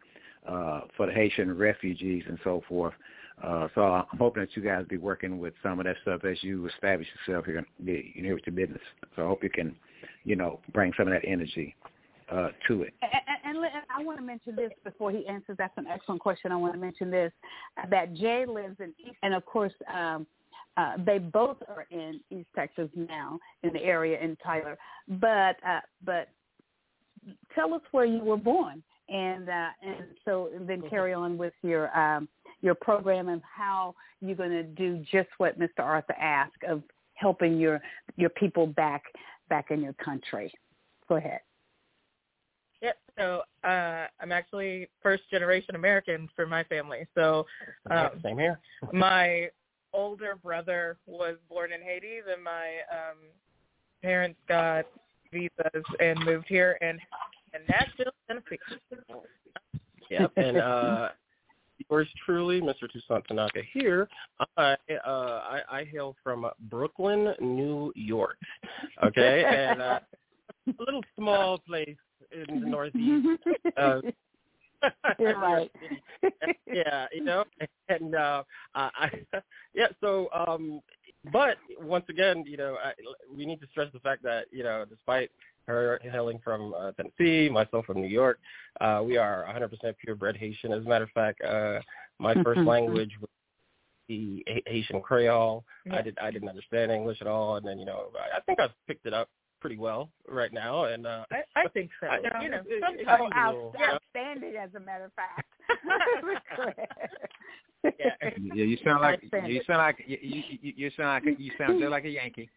uh, 0.49 0.83
for 0.97 1.07
the 1.07 1.13
Haitian 1.13 1.57
refugees 1.57 2.25
and 2.27 2.39
so 2.43 2.63
forth. 2.69 2.95
Uh, 3.43 3.69
so 3.75 3.83
I'm 3.83 4.19
hoping 4.19 4.43
that 4.43 4.57
you 4.57 4.63
guys 4.63 4.85
be 4.89 4.97
working 4.97 5.39
with 5.39 5.55
some 5.63 5.79
of 5.81 5.87
that 5.87 5.97
stuff 6.03 6.25
as 6.25 6.43
you 6.43 6.67
establish 6.69 7.09
yourself 7.27 7.47
here, 7.47 7.67
you 7.85 8.23
know, 8.23 8.35
with 8.35 8.47
your 8.47 8.55
business. 8.55 8.81
So 9.17 9.25
I 9.25 9.27
hope 9.27 9.43
you 9.43 9.51
can, 9.51 9.75
you 10.25 10.37
know, 10.37 10.61
bring 10.73 10.93
some 10.97 11.09
of 11.09 11.13
that 11.15 11.27
energy 11.27 11.75
uh, 12.31 12.49
to 12.69 12.83
it. 12.83 12.95
And, 13.03 13.57
and, 13.57 13.65
and 13.65 13.83
I 13.95 14.03
want 14.03 14.19
to 14.19 14.25
mention 14.25 14.57
this 14.57 14.71
before 14.85 15.11
he 15.11 15.27
answers. 15.27 15.57
That's 15.59 15.77
an 15.77 15.87
excellent 15.91 16.21
question. 16.21 16.53
I 16.53 16.57
want 16.57 16.75
to 16.75 16.79
mention 16.79 17.11
this 17.11 17.33
that 17.91 18.15
Jay 18.15 18.47
lives 18.47 18.77
in 18.81 18.95
East, 18.99 19.17
and 19.23 19.35
of 19.35 19.45
course. 19.45 19.73
Um, 19.93 20.27
uh, 20.77 20.95
they 21.07 21.19
both 21.19 21.57
are 21.69 21.87
in 21.93 22.21
East 22.33 22.49
Texas 22.57 22.89
now, 22.97 23.39
in 23.63 23.73
the 23.73 23.81
area 23.81 24.19
in 24.21 24.37
Tyler. 24.43 24.77
But 25.07 25.57
uh, 25.65 25.79
but 26.05 26.31
tell 27.55 27.75
us 27.75 27.81
where 27.93 28.05
you 28.05 28.19
were 28.19 28.37
born, 28.37 28.83
and 29.09 29.49
uh, 29.49 29.69
and 29.83 30.07
so 30.25 30.51
and 30.53 30.69
then 30.69 30.83
carry 30.91 31.15
on 31.15 31.39
with 31.39 31.53
your 31.63 31.97
um, 31.97 32.29
your 32.65 32.75
program 32.75 33.29
and 33.29 33.43
how 33.45 33.95
you're 34.23 34.35
going 34.35 34.51
to 34.51 34.63
do 34.63 35.05
just 35.13 35.29
what 35.37 35.61
Mr. 35.61 35.81
Arthur 35.81 36.15
asked 36.19 36.65
of 36.67 36.83
helping 37.13 37.59
your 37.59 37.81
your 38.17 38.31
people 38.31 38.67
back 38.67 39.03
back 39.51 39.71
in 39.71 39.83
your 39.83 39.93
country. 39.95 40.51
Go 41.09 41.17
ahead. 41.17 41.41
Yep. 42.81 42.97
So 43.19 43.43
uh, 43.63 44.07
I'm 44.19 44.33
actually 44.33 44.89
first 45.03 45.25
generation 45.31 45.75
American 45.75 46.29
for 46.35 46.47
my 46.47 46.65
family. 46.65 47.07
So 47.15 47.45
um, 47.91 48.09
same 48.23 48.39
here. 48.39 48.59
my 48.93 49.51
older 49.93 50.37
brother 50.43 50.97
was 51.07 51.37
born 51.49 51.71
in 51.73 51.83
Haiti. 51.83 52.21
Then 52.27 52.43
my 52.43 52.79
um, 52.91 53.19
parents 54.03 54.39
got 54.49 54.87
visas 55.31 55.85
and 56.01 56.19
moved 56.25 56.47
here 56.49 56.79
and 56.81 56.99
in 57.55 57.61
Nashville, 57.69 58.13
Tennessee. 58.27 58.59
Yep. 60.11 60.33
And 60.37 60.57
uh, 60.57 61.09
yours 61.91 62.09
truly, 62.25 62.61
Mr. 62.61 62.91
Toussaint 62.91 63.25
Tanaka 63.27 63.61
here. 63.73 64.09
I 64.57 64.77
uh, 65.07 65.09
I, 65.09 65.61
I 65.71 65.85
hail 65.85 66.17
from 66.23 66.47
Brooklyn, 66.71 67.35
New 67.41 67.93
York. 67.95 68.39
Okay, 69.05 69.45
and 69.45 69.81
uh, 69.81 70.01
a 70.67 70.83
little 70.83 71.03
small 71.17 71.59
place 71.59 71.97
in 72.33 72.61
the 72.61 72.67
Northeast. 72.67 73.29
Uh, 73.77 74.01
You're 75.19 75.39
right. 75.39 75.71
yeah, 76.73 77.07
you 77.13 77.25
know, 77.25 77.45
and 77.89 78.15
uh, 78.15 78.43
I, 78.75 79.11
yeah. 79.75 79.87
So, 80.01 80.29
um, 80.33 80.81
but 81.33 81.57
once 81.81 82.05
again, 82.09 82.45
you 82.47 82.57
know, 82.57 82.77
I, 82.85 82.93
we 83.35 83.47
need 83.47 83.61
to 83.63 83.67
stress 83.71 83.89
the 83.93 84.01
fact 84.01 84.23
that 84.25 84.45
you 84.53 84.63
know, 84.63 84.85
despite 84.89 85.31
her 85.67 86.01
hailing 86.03 86.41
from 86.43 86.75
uh, 86.75 86.93
Tennessee, 86.93 87.49
myself 87.49 87.87
from 87.87 88.01
New 88.01 88.09
York, 88.09 88.39
uh, 88.81 89.03
we 89.05 89.17
are 89.17 89.47
100% 89.49 89.95
purebred 89.99 90.37
Haitian. 90.37 90.73
As 90.73 90.85
a 90.85 90.89
matter 90.89 91.05
of 91.05 91.11
fact, 91.11 91.41
uh, 91.43 91.81
my 92.19 92.35
first 92.45 92.61
language 92.61 93.13
was 93.21 93.31
the 94.09 94.45
Haitian 94.67 95.01
Creole. 95.01 95.65
Yeah. 95.87 95.97
I 95.97 96.03
did 96.03 96.19
I 96.21 96.31
didn't 96.31 96.49
understand 96.49 96.93
English 96.93 97.19
at 97.21 97.27
all, 97.27 97.57
and 97.57 97.67
then 97.67 97.79
you 97.79 97.87
know, 97.87 98.09
I, 98.19 98.39
I 98.39 98.41
think 98.41 98.61
I've 98.61 98.73
picked 98.87 99.07
it 99.07 99.15
up 99.15 99.29
pretty 99.61 99.79
well 99.79 100.11
right 100.29 100.53
now, 100.53 100.85
and 100.85 101.07
uh, 101.07 101.25
I, 101.33 101.43
I 101.57 101.69
think 101.69 101.91
so. 101.99 102.07
I, 102.07 102.43
you 102.43 102.51
know, 102.51 102.61
sometimes 102.87 103.33
oh, 103.35 103.35
out, 103.35 103.75
outstanding, 103.81 104.57
as 104.57 104.69
a 104.77 104.81
matter 104.81 105.07
of 105.07 105.13
fact. 105.15 105.49
yeah. 107.85 108.11
yeah, 108.55 108.65
you 108.65 108.77
sound 108.85 109.01
like 109.01 109.23
you 109.47 109.63
sound 109.67 109.79
like 109.79 110.05
you, 110.07 110.19
you, 110.21 110.73
you 110.77 110.91
sound 110.97 111.25
like 111.27 111.39
you 111.39 111.51
sound 111.57 111.81
just 111.81 111.91
like 111.91 112.05
a 112.05 112.11
Yankee. 112.11 112.51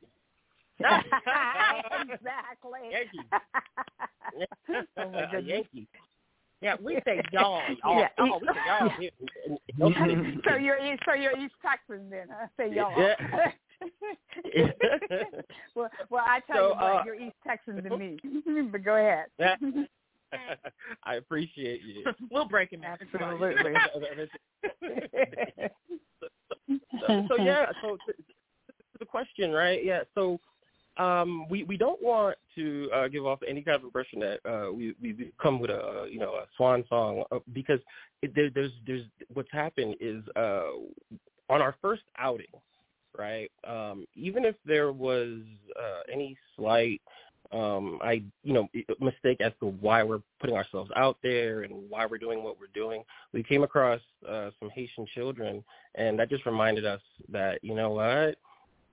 Exactly. 0.80 2.80
Yankee. 2.92 3.20
oh 4.98 5.12
my 5.12 5.26
goodness. 5.32 5.46
Yankee. 5.46 5.88
Yeah, 6.62 6.76
we 6.82 7.00
say 7.06 7.22
y'all. 7.32 7.62
y'all. 7.84 8.00
Yeah. 8.00 8.08
Oh, 8.18 8.40
we 8.42 8.48
say 8.48 8.66
y'all. 9.80 9.94
so 10.48 10.56
you're 10.56 10.80
East, 10.80 11.04
so 11.06 11.14
you're 11.14 11.38
East 11.38 11.54
Texas 11.62 12.02
then, 12.10 12.30
huh? 12.32 12.48
Say 12.58 12.74
y'all. 12.74 13.00
Yeah. 13.00 13.14
well, 15.76 15.92
well, 16.10 16.24
I 16.26 16.40
tell 16.48 16.56
so, 16.56 16.64
you 16.64 16.70
what, 16.70 16.82
uh, 16.82 17.04
you're 17.06 17.14
East 17.16 17.36
Texan 17.46 17.84
to 17.84 17.96
me. 17.98 18.18
but 18.72 18.84
go 18.84 18.96
ahead. 18.96 19.28
I 21.04 21.16
appreciate 21.16 21.82
you. 21.84 22.04
we'll 22.32 22.48
break 22.48 22.72
him 22.74 22.82
Absolutely. 22.84 23.54
so, 27.08 27.28
so, 27.30 27.36
yeah, 27.42 27.72
so 27.82 27.98
the 29.00 29.06
question, 29.06 29.52
right? 29.52 29.86
Yeah, 29.86 30.02
so 30.16 30.40
um, 30.98 31.48
we 31.50 31.64
we 31.64 31.78
don't 31.78 32.02
want 32.02 32.38
to 32.56 32.90
uh, 32.94 33.08
give 33.08 33.26
off 33.26 33.40
any 33.48 33.62
kind 33.62 33.76
of 33.76 33.84
impression 33.84 34.20
that 34.20 34.40
uh, 34.46 34.72
we 34.72 34.96
we 35.02 35.32
come 35.42 35.60
with 35.60 35.70
a 35.70 36.08
you 36.12 36.20
know 36.20 36.34
a 36.34 36.46
swan 36.56 36.84
song 36.90 37.24
uh, 37.32 37.40
because 37.54 37.80
it, 38.22 38.34
there, 38.36 38.50
there's 38.50 38.72
there's 38.86 39.04
what's 39.34 39.52
happened 39.52 39.96
is 40.00 40.24
uh, 40.36 40.70
on 41.50 41.62
our 41.62 41.76
first 41.82 42.04
outing, 42.18 42.46
right? 43.18 43.52
Um, 43.68 44.06
even 44.16 44.46
if 44.46 44.56
there 44.66 44.92
was 44.92 45.40
uh, 45.80 46.02
any 46.12 46.38
slight 46.56 47.02
um 47.54 47.98
i 48.02 48.22
you 48.44 48.54
know 48.54 48.68
mistake 49.00 49.40
as 49.40 49.54
to 49.60 49.68
why 49.80 50.04
we're 50.04 50.22
putting 50.42 50.58
ourselves 50.58 50.92
out 50.98 51.18
there 51.24 51.62
and 51.62 51.74
why 51.90 52.06
we're 52.06 52.18
doing 52.18 52.44
what 52.44 52.58
we're 52.60 52.68
doing 52.74 53.04
we 53.32 53.42
came 53.42 53.64
across 53.64 54.02
uh 54.28 54.50
some 54.60 54.70
haitian 54.70 55.08
children 55.16 55.64
and 55.96 56.20
that 56.20 56.30
just 56.30 56.46
reminded 56.46 56.86
us 56.86 57.00
that 57.30 57.64
you 57.64 57.74
know 57.74 57.92
what 57.92 58.36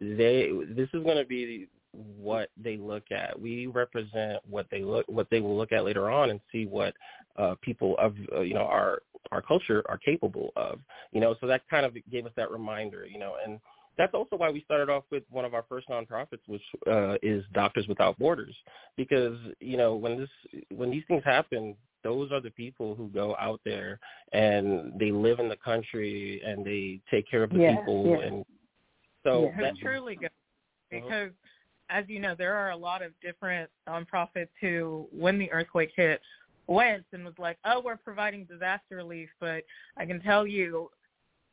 they 0.00 0.50
this 0.68 0.88
is 0.94 1.02
going 1.02 1.16
to 1.16 1.24
be 1.24 1.66
what 1.94 2.50
they 2.56 2.76
look 2.76 3.04
at. 3.10 3.38
We 3.38 3.66
represent 3.66 4.38
what 4.48 4.66
they 4.70 4.82
look 4.82 5.06
what 5.08 5.28
they 5.30 5.40
will 5.40 5.56
look 5.56 5.72
at 5.72 5.84
later 5.84 6.10
on 6.10 6.30
and 6.30 6.40
see 6.52 6.66
what 6.66 6.94
uh, 7.36 7.54
people 7.62 7.96
of 7.98 8.14
uh, 8.34 8.40
you 8.40 8.54
know 8.54 8.66
our 8.66 9.02
our 9.32 9.42
culture 9.42 9.82
are 9.88 9.98
capable 9.98 10.52
of. 10.56 10.80
You 11.12 11.20
know, 11.20 11.34
so 11.40 11.46
that 11.46 11.62
kind 11.68 11.86
of 11.86 11.96
gave 12.10 12.26
us 12.26 12.32
that 12.36 12.50
reminder. 12.50 13.06
You 13.06 13.18
know, 13.18 13.34
and 13.44 13.60
that's 13.96 14.14
also 14.14 14.36
why 14.36 14.50
we 14.50 14.62
started 14.62 14.90
off 14.90 15.04
with 15.10 15.22
one 15.30 15.44
of 15.44 15.54
our 15.54 15.64
first 15.68 15.88
nonprofits, 15.88 16.40
which 16.46 16.62
uh, 16.90 17.16
is 17.22 17.44
Doctors 17.52 17.86
Without 17.88 18.18
Borders, 18.18 18.54
because 18.96 19.38
you 19.60 19.76
know 19.76 19.94
when 19.94 20.18
this 20.18 20.62
when 20.74 20.90
these 20.90 21.04
things 21.08 21.22
happen, 21.24 21.76
those 22.04 22.30
are 22.30 22.40
the 22.40 22.50
people 22.50 22.94
who 22.94 23.08
go 23.08 23.34
out 23.40 23.60
there 23.64 23.98
and 24.32 24.92
they 25.00 25.10
live 25.10 25.40
in 25.40 25.48
the 25.48 25.56
country 25.56 26.40
and 26.44 26.64
they 26.64 27.00
take 27.10 27.28
care 27.28 27.42
of 27.42 27.50
the 27.50 27.58
yeah, 27.58 27.76
people 27.76 28.06
yeah. 28.06 28.26
and 28.26 28.44
so 29.24 29.50
yeah. 29.56 29.62
that 29.62 29.76
truly 29.78 30.14
good 30.14 30.30
uh-huh. 30.92 31.26
As 31.90 32.04
you 32.08 32.20
know, 32.20 32.34
there 32.36 32.54
are 32.54 32.70
a 32.70 32.76
lot 32.76 33.02
of 33.02 33.12
different 33.20 33.70
nonprofits 33.88 34.48
who, 34.60 35.06
when 35.12 35.38
the 35.38 35.50
earthquake 35.52 35.92
hit, 35.96 36.20
went 36.66 37.04
and 37.12 37.24
was 37.24 37.34
like, 37.38 37.58
"Oh, 37.64 37.82
we're 37.84 37.96
providing 37.96 38.44
disaster 38.44 38.96
relief," 38.96 39.28
but 39.40 39.64
I 39.96 40.06
can 40.06 40.20
tell 40.20 40.46
you, 40.46 40.90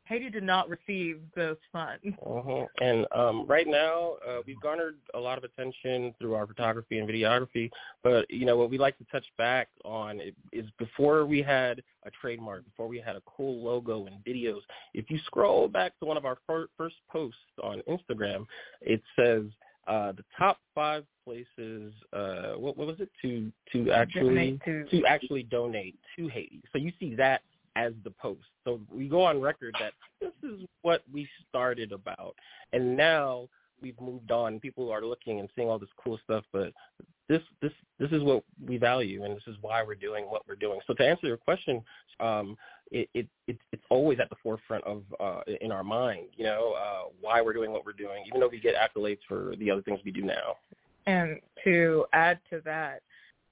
Haiti 0.04 0.30
did 0.30 0.42
not 0.42 0.68
receive 0.68 1.20
those 1.36 1.56
funds. 1.70 2.04
Uh-huh. 2.26 2.66
And 2.80 3.06
um, 3.14 3.46
right 3.46 3.66
now, 3.66 4.16
uh, 4.26 4.40
we've 4.46 4.60
garnered 4.60 4.96
a 5.14 5.18
lot 5.18 5.38
of 5.38 5.44
attention 5.44 6.14
through 6.18 6.34
our 6.34 6.46
photography 6.46 6.98
and 6.98 7.08
videography. 7.08 7.70
But 8.02 8.28
you 8.30 8.44
know, 8.44 8.56
what 8.56 8.70
we 8.70 8.78
like 8.78 8.98
to 8.98 9.04
touch 9.12 9.24
back 9.38 9.68
on 9.84 10.20
is 10.52 10.66
before 10.78 11.24
we 11.24 11.40
had 11.40 11.82
a 12.04 12.10
trademark, 12.10 12.64
before 12.64 12.88
we 12.88 12.98
had 12.98 13.16
a 13.16 13.22
cool 13.26 13.62
logo 13.62 14.06
and 14.06 14.16
videos. 14.24 14.60
If 14.92 15.10
you 15.10 15.18
scroll 15.26 15.68
back 15.68 15.98
to 16.00 16.04
one 16.04 16.16
of 16.16 16.24
our 16.24 16.38
first 16.46 16.96
posts 17.10 17.38
on 17.62 17.82
Instagram, 17.88 18.46
it 18.80 19.02
says 19.16 19.44
uh, 19.86 20.12
the 20.12 20.24
top 20.38 20.58
five 20.74 21.04
places. 21.24 21.92
Uh, 22.12 22.52
what, 22.56 22.76
what 22.76 22.86
was 22.86 23.00
it 23.00 23.10
to 23.22 23.50
to 23.72 23.90
actually 23.90 24.58
to, 24.64 24.84
to 24.84 25.04
actually 25.06 25.42
donate 25.44 25.96
to 26.16 26.28
Haiti? 26.28 26.62
So 26.72 26.78
you 26.78 26.92
see 27.00 27.14
that 27.16 27.42
as 27.74 27.92
the 28.04 28.10
post. 28.10 28.44
So 28.64 28.80
we 28.92 29.08
go 29.08 29.22
on 29.22 29.40
record 29.40 29.74
that 29.80 29.92
this 30.20 30.32
is 30.42 30.66
what 30.82 31.02
we 31.12 31.28
started 31.48 31.92
about, 31.92 32.34
and 32.72 32.96
now 32.96 33.48
we've 33.80 34.00
moved 34.00 34.30
on. 34.30 34.60
People 34.60 34.90
are 34.90 35.02
looking 35.02 35.40
and 35.40 35.48
seeing 35.56 35.68
all 35.68 35.78
this 35.78 35.88
cool 36.02 36.18
stuff, 36.24 36.44
but 36.52 36.72
this 37.28 37.42
this 37.60 37.72
this 37.98 38.10
is 38.12 38.22
what 38.22 38.44
we 38.66 38.76
value, 38.76 39.24
and 39.24 39.34
this 39.34 39.46
is 39.46 39.56
why 39.60 39.82
we're 39.82 39.94
doing 39.94 40.24
what 40.26 40.42
we're 40.46 40.54
doing. 40.54 40.80
So 40.86 40.94
to 40.94 41.06
answer 41.06 41.26
your 41.26 41.36
question, 41.36 41.82
um, 42.20 42.56
it, 42.92 43.08
it, 43.14 43.26
it 43.48 43.58
it's 43.72 43.82
always 43.90 44.18
at 44.20 44.28
the 44.30 44.36
forefront 44.42 44.84
of 44.84 45.02
uh, 45.18 45.40
in 45.60 45.72
our 45.72 45.82
mind. 45.82 46.26
You 46.36 46.44
know 46.44 46.74
uh, 46.78 47.08
why 47.20 47.40
we're 47.40 47.54
doing 47.54 47.72
what 47.72 47.84
we're 47.84 47.92
doing, 47.92 48.24
even 48.26 48.40
though 48.40 48.48
we 48.48 48.60
get 48.60 48.74
accolades 48.74 49.18
for 49.26 49.54
the 49.58 49.70
other 49.70 49.82
things 49.82 50.00
we 50.04 50.12
do 50.12 50.22
now. 50.22 50.56
And 51.06 51.40
to 51.64 52.04
add 52.12 52.38
to 52.50 52.60
that, 52.64 53.02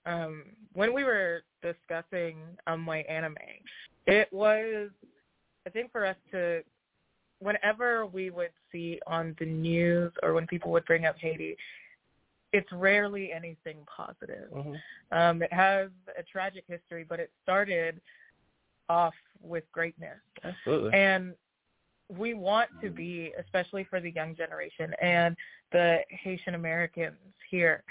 um, 0.07 0.45
when 0.75 0.95
we 0.95 1.03
were 1.03 1.43
discussing 1.63 2.37
Anmwe 2.69 3.11
anime, 3.11 3.35
it 4.07 4.33
was 4.33 4.91
I 5.67 5.71
think 5.71 5.91
for 5.91 6.07
us 6.07 6.17
to 6.33 6.63
whenever 7.41 8.07
we 8.07 8.31
would 8.31 8.51
see 8.71 9.01
on 9.07 9.35
the 9.39 9.47
news 9.47 10.13
or 10.23 10.35
when 10.35 10.47
people 10.47 10.71
would 10.71 10.85
bring 10.85 11.07
up 11.07 11.17
Haiti, 11.19 11.57
it's 12.53 12.71
rarely 12.73 13.33
anything 13.33 13.79
positive. 13.87 14.51
Mm-hmm. 14.55 15.19
Um, 15.19 15.43
it 15.43 15.53
has 15.53 15.89
a 16.19 16.23
tragic 16.23 16.65
history, 16.69 17.05
but 17.09 17.19
it 17.19 17.31
started 17.43 18.01
off 18.91 19.15
with 19.41 19.65
greatness. 19.73 20.19
Absolutely. 20.43 20.93
And 20.93 21.35
we 22.09 22.35
want 22.35 22.69
to 22.83 22.91
be, 22.91 23.33
especially 23.39 23.85
for 23.85 24.01
the 24.01 24.11
young 24.11 24.35
generation 24.35 24.93
and 25.01 25.37
the 25.71 26.01
Haitian 26.11 26.57
Americans 26.57 27.17
here, 27.49 27.85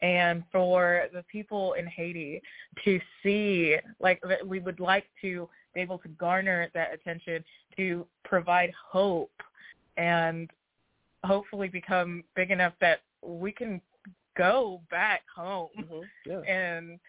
and 0.00 0.44
for 0.52 1.06
the 1.12 1.24
people 1.24 1.72
in 1.72 1.86
Haiti 1.86 2.40
to 2.84 3.00
see, 3.22 3.76
like, 4.00 4.22
we 4.46 4.60
would 4.60 4.78
like 4.78 5.06
to 5.22 5.48
be 5.74 5.80
able 5.80 5.98
to 5.98 6.08
garner 6.08 6.68
that 6.74 6.94
attention 6.94 7.44
to 7.76 8.06
provide 8.24 8.72
hope 8.90 9.32
and 9.96 10.50
hopefully 11.24 11.68
become 11.68 12.22
big 12.36 12.50
enough 12.50 12.74
that 12.80 13.00
we 13.22 13.50
can 13.50 13.80
go 14.36 14.80
back 14.90 15.22
home 15.34 15.68
mm-hmm. 15.78 16.30
yeah. 16.30 16.40
and 16.40 17.00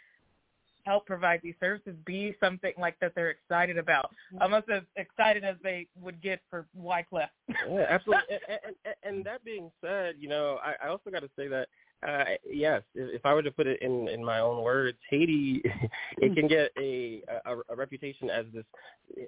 help 0.85 1.05
provide 1.05 1.41
these 1.43 1.55
services 1.59 1.95
be 2.05 2.35
something 2.39 2.73
like 2.77 2.95
that 3.01 3.13
they're 3.15 3.31
excited 3.31 3.77
about, 3.77 4.11
mm-hmm. 4.33 4.41
almost 4.41 4.69
as 4.69 4.83
excited 4.95 5.43
as 5.43 5.55
they 5.63 5.87
would 5.99 6.21
get 6.21 6.39
for 6.49 6.65
Wyclef. 6.79 7.27
yeah, 7.49 7.85
absolutely. 7.89 8.23
and, 8.49 8.59
and, 8.85 8.95
and 9.03 9.25
that 9.25 9.43
being 9.43 9.71
said, 9.81 10.15
you 10.19 10.29
know, 10.29 10.59
I, 10.63 10.85
I 10.85 10.89
also 10.89 11.09
got 11.09 11.21
to 11.21 11.29
say 11.37 11.47
that 11.47 11.67
uh, 12.07 12.23
yes, 12.47 12.83
if, 12.93 13.15
if 13.15 13.25
I 13.25 13.33
were 13.33 13.41
to 13.41 13.51
put 13.51 13.67
it 13.67 13.81
in 13.81 14.07
in 14.09 14.23
my 14.23 14.39
own 14.39 14.61
words, 14.61 14.97
Haiti 15.09 15.61
it 16.17 16.35
can 16.35 16.47
get 16.47 16.71
a, 16.77 17.23
a 17.45 17.55
a 17.69 17.75
reputation 17.75 18.29
as 18.29 18.45
this 18.53 18.65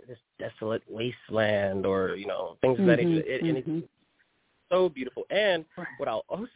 this 0.07 0.17
desolate 0.37 0.83
wasteland 0.87 1.85
or 1.85 2.15
you 2.15 2.27
know 2.27 2.57
things 2.61 2.77
mm-hmm, 2.77 2.87
that 2.87 2.99
it, 2.99 3.07
it, 3.07 3.43
mm-hmm. 3.43 3.47
and 3.47 3.57
it's 3.57 3.87
so 4.69 4.89
beautiful. 4.89 5.23
And 5.29 5.65
what 5.97 6.07
I'll 6.07 6.25
also 6.29 6.47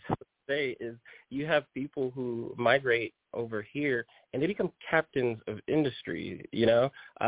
say 0.48 0.76
is 0.80 0.96
you 1.30 1.46
have 1.46 1.64
people 1.74 2.12
who 2.14 2.54
migrate 2.58 3.14
over 3.34 3.66
here 3.72 4.06
and 4.34 4.42
they 4.42 4.48
become 4.48 4.72
captains 4.90 5.40
of 5.48 5.60
industry 5.68 6.44
you 6.52 6.66
know 6.66 6.92
uh 7.22 7.26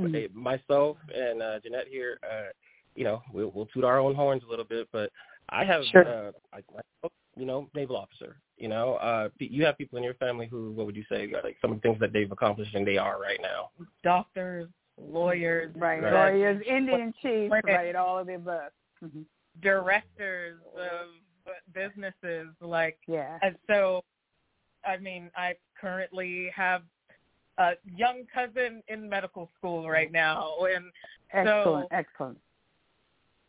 mm-hmm. 0.00 0.12
they, 0.12 0.28
myself 0.32 0.96
and 1.14 1.42
uh 1.42 1.58
jeanette 1.60 1.86
here 1.88 2.18
uh 2.28 2.48
you 2.94 3.04
know 3.04 3.22
we'll, 3.32 3.52
we'll 3.54 3.66
toot 3.66 3.84
our 3.84 3.98
own 3.98 4.14
horns 4.14 4.42
a 4.46 4.50
little 4.50 4.64
bit 4.64 4.88
but 4.92 5.10
i 5.50 5.64
have 5.64 5.84
sure. 5.92 6.28
uh 6.28 6.32
I, 6.52 7.08
you 7.36 7.46
know 7.46 7.68
naval 7.74 7.96
officer 7.96 8.40
You 8.58 8.68
know, 8.68 8.94
uh, 8.94 9.28
you 9.38 9.64
have 9.64 9.78
people 9.78 9.98
in 9.98 10.04
your 10.04 10.14
family 10.14 10.46
who, 10.46 10.72
what 10.72 10.86
would 10.86 10.96
you 10.96 11.04
say, 11.08 11.32
like 11.44 11.56
some 11.62 11.70
of 11.70 11.78
the 11.78 11.82
things 11.82 12.00
that 12.00 12.12
they've 12.12 12.30
accomplished 12.30 12.74
and 12.74 12.86
they 12.86 12.98
are 12.98 13.20
right 13.20 13.38
now? 13.40 13.70
Doctors, 14.02 14.68
lawyers, 15.00 15.72
right? 15.76 16.02
right. 16.02 16.32
Lawyers, 16.32 16.60
Indian 16.68 17.14
chiefs, 17.22 17.54
right? 17.64 17.94
All 17.94 18.18
of 18.18 18.26
the 18.26 18.34
above. 18.34 18.72
Mm-hmm. 19.02 19.22
Directors 19.62 20.58
of 20.76 21.08
businesses, 21.72 22.48
like 22.60 22.98
yeah. 23.06 23.38
And 23.42 23.56
so, 23.68 24.02
I 24.86 24.96
mean, 24.96 25.30
I 25.36 25.54
currently 25.80 26.50
have 26.54 26.82
a 27.58 27.72
young 27.96 28.24
cousin 28.32 28.82
in 28.88 29.08
medical 29.08 29.50
school 29.58 29.88
right 29.88 30.12
now, 30.12 30.54
and 30.62 30.86
excellent, 31.32 31.88
so, 31.90 31.96
excellent. 31.96 32.38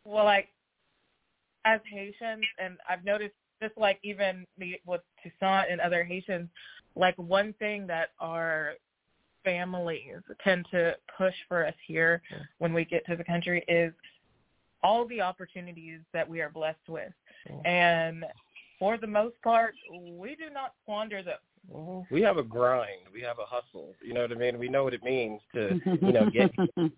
Well, 0.05 0.25
like 0.25 0.49
as 1.65 1.79
Haitians, 1.91 2.45
and 2.57 2.77
I've 2.89 3.03
noticed 3.03 3.35
just 3.61 3.77
like 3.77 3.99
even 4.03 4.45
with 4.85 5.01
Toussaint 5.23 5.67
and 5.69 5.81
other 5.81 6.03
Haitians, 6.03 6.49
like 6.95 7.15
one 7.17 7.53
thing 7.59 7.87
that 7.87 8.09
our 8.19 8.73
families 9.43 10.21
tend 10.43 10.65
to 10.71 10.95
push 11.17 11.33
for 11.47 11.65
us 11.65 11.73
here 11.85 12.21
when 12.57 12.73
we 12.73 12.85
get 12.85 13.05
to 13.05 13.15
the 13.15 13.23
country 13.23 13.63
is 13.67 13.93
all 14.83 15.07
the 15.07 15.21
opportunities 15.21 15.99
that 16.13 16.27
we 16.27 16.41
are 16.41 16.49
blessed 16.49 16.87
with. 16.87 17.11
Mm-hmm. 17.49 17.67
And 17.67 18.25
for 18.77 18.97
the 18.97 19.07
most 19.07 19.35
part, 19.43 19.75
we 19.91 20.35
do 20.35 20.49
not 20.53 20.73
squander 20.83 21.21
them. 21.21 21.37
Mm-hmm. 21.73 22.13
We 22.13 22.21
have 22.21 22.37
a 22.37 22.43
grind. 22.43 23.01
We 23.13 23.21
have 23.21 23.37
a 23.39 23.45
hustle. 23.45 23.93
You 24.01 24.13
know 24.13 24.21
what 24.21 24.31
I 24.31 24.35
mean? 24.35 24.57
We 24.57 24.69
know 24.69 24.83
what 24.83 24.93
it 24.93 25.03
means 25.03 25.41
to, 25.53 25.79
you 26.01 26.11
know, 26.13 26.29
get 26.29 26.51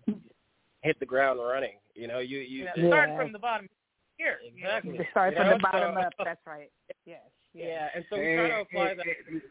hit 0.82 0.98
the 1.00 1.06
ground 1.06 1.40
running. 1.40 1.78
You 1.94 2.08
know, 2.08 2.20
you 2.20 2.38
you 2.38 2.66
yeah. 2.76 2.88
start 2.88 3.10
from 3.16 3.32
the 3.32 3.38
bottom 3.38 3.68
here. 4.16 4.38
Exactly. 4.44 4.98
To 4.98 5.04
start 5.10 5.32
you 5.32 5.38
from 5.38 5.46
know? 5.48 5.56
the 5.56 5.62
bottom 5.62 5.94
so, 5.94 6.00
up. 6.00 6.12
That's 6.24 6.40
right. 6.46 6.70
Yes. 7.04 7.18
yes. 7.54 7.66
Yeah, 7.66 7.88
and 7.94 8.04
so 8.08 8.16
we 8.16 8.34
try 8.34 8.48
to 8.48 8.60
apply 8.60 8.94
that. 8.94 9.42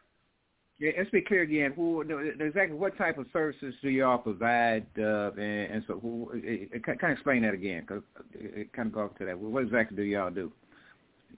Yeah, 0.81 0.93
let's 0.97 1.11
be 1.11 1.21
clear 1.21 1.43
again. 1.43 1.73
Who 1.75 2.01
exactly 2.39 2.75
what 2.75 2.97
type 2.97 3.19
of 3.19 3.27
services 3.31 3.75
do 3.83 3.89
y'all 3.89 4.17
provide? 4.17 4.87
Uh, 4.97 5.29
and, 5.33 5.73
and 5.73 5.83
so, 5.85 5.99
who, 5.99 6.31
it, 6.33 6.69
it, 6.73 6.83
kind 6.83 6.99
of 7.03 7.09
explain 7.11 7.43
that 7.43 7.53
again, 7.53 7.81
because 7.81 8.01
it, 8.33 8.61
it 8.61 8.73
kind 8.73 8.87
of 8.87 8.93
go 8.93 9.11
to 9.19 9.25
that. 9.25 9.37
What 9.37 9.61
exactly 9.61 9.95
do 9.95 10.01
y'all 10.01 10.31
do? 10.31 10.51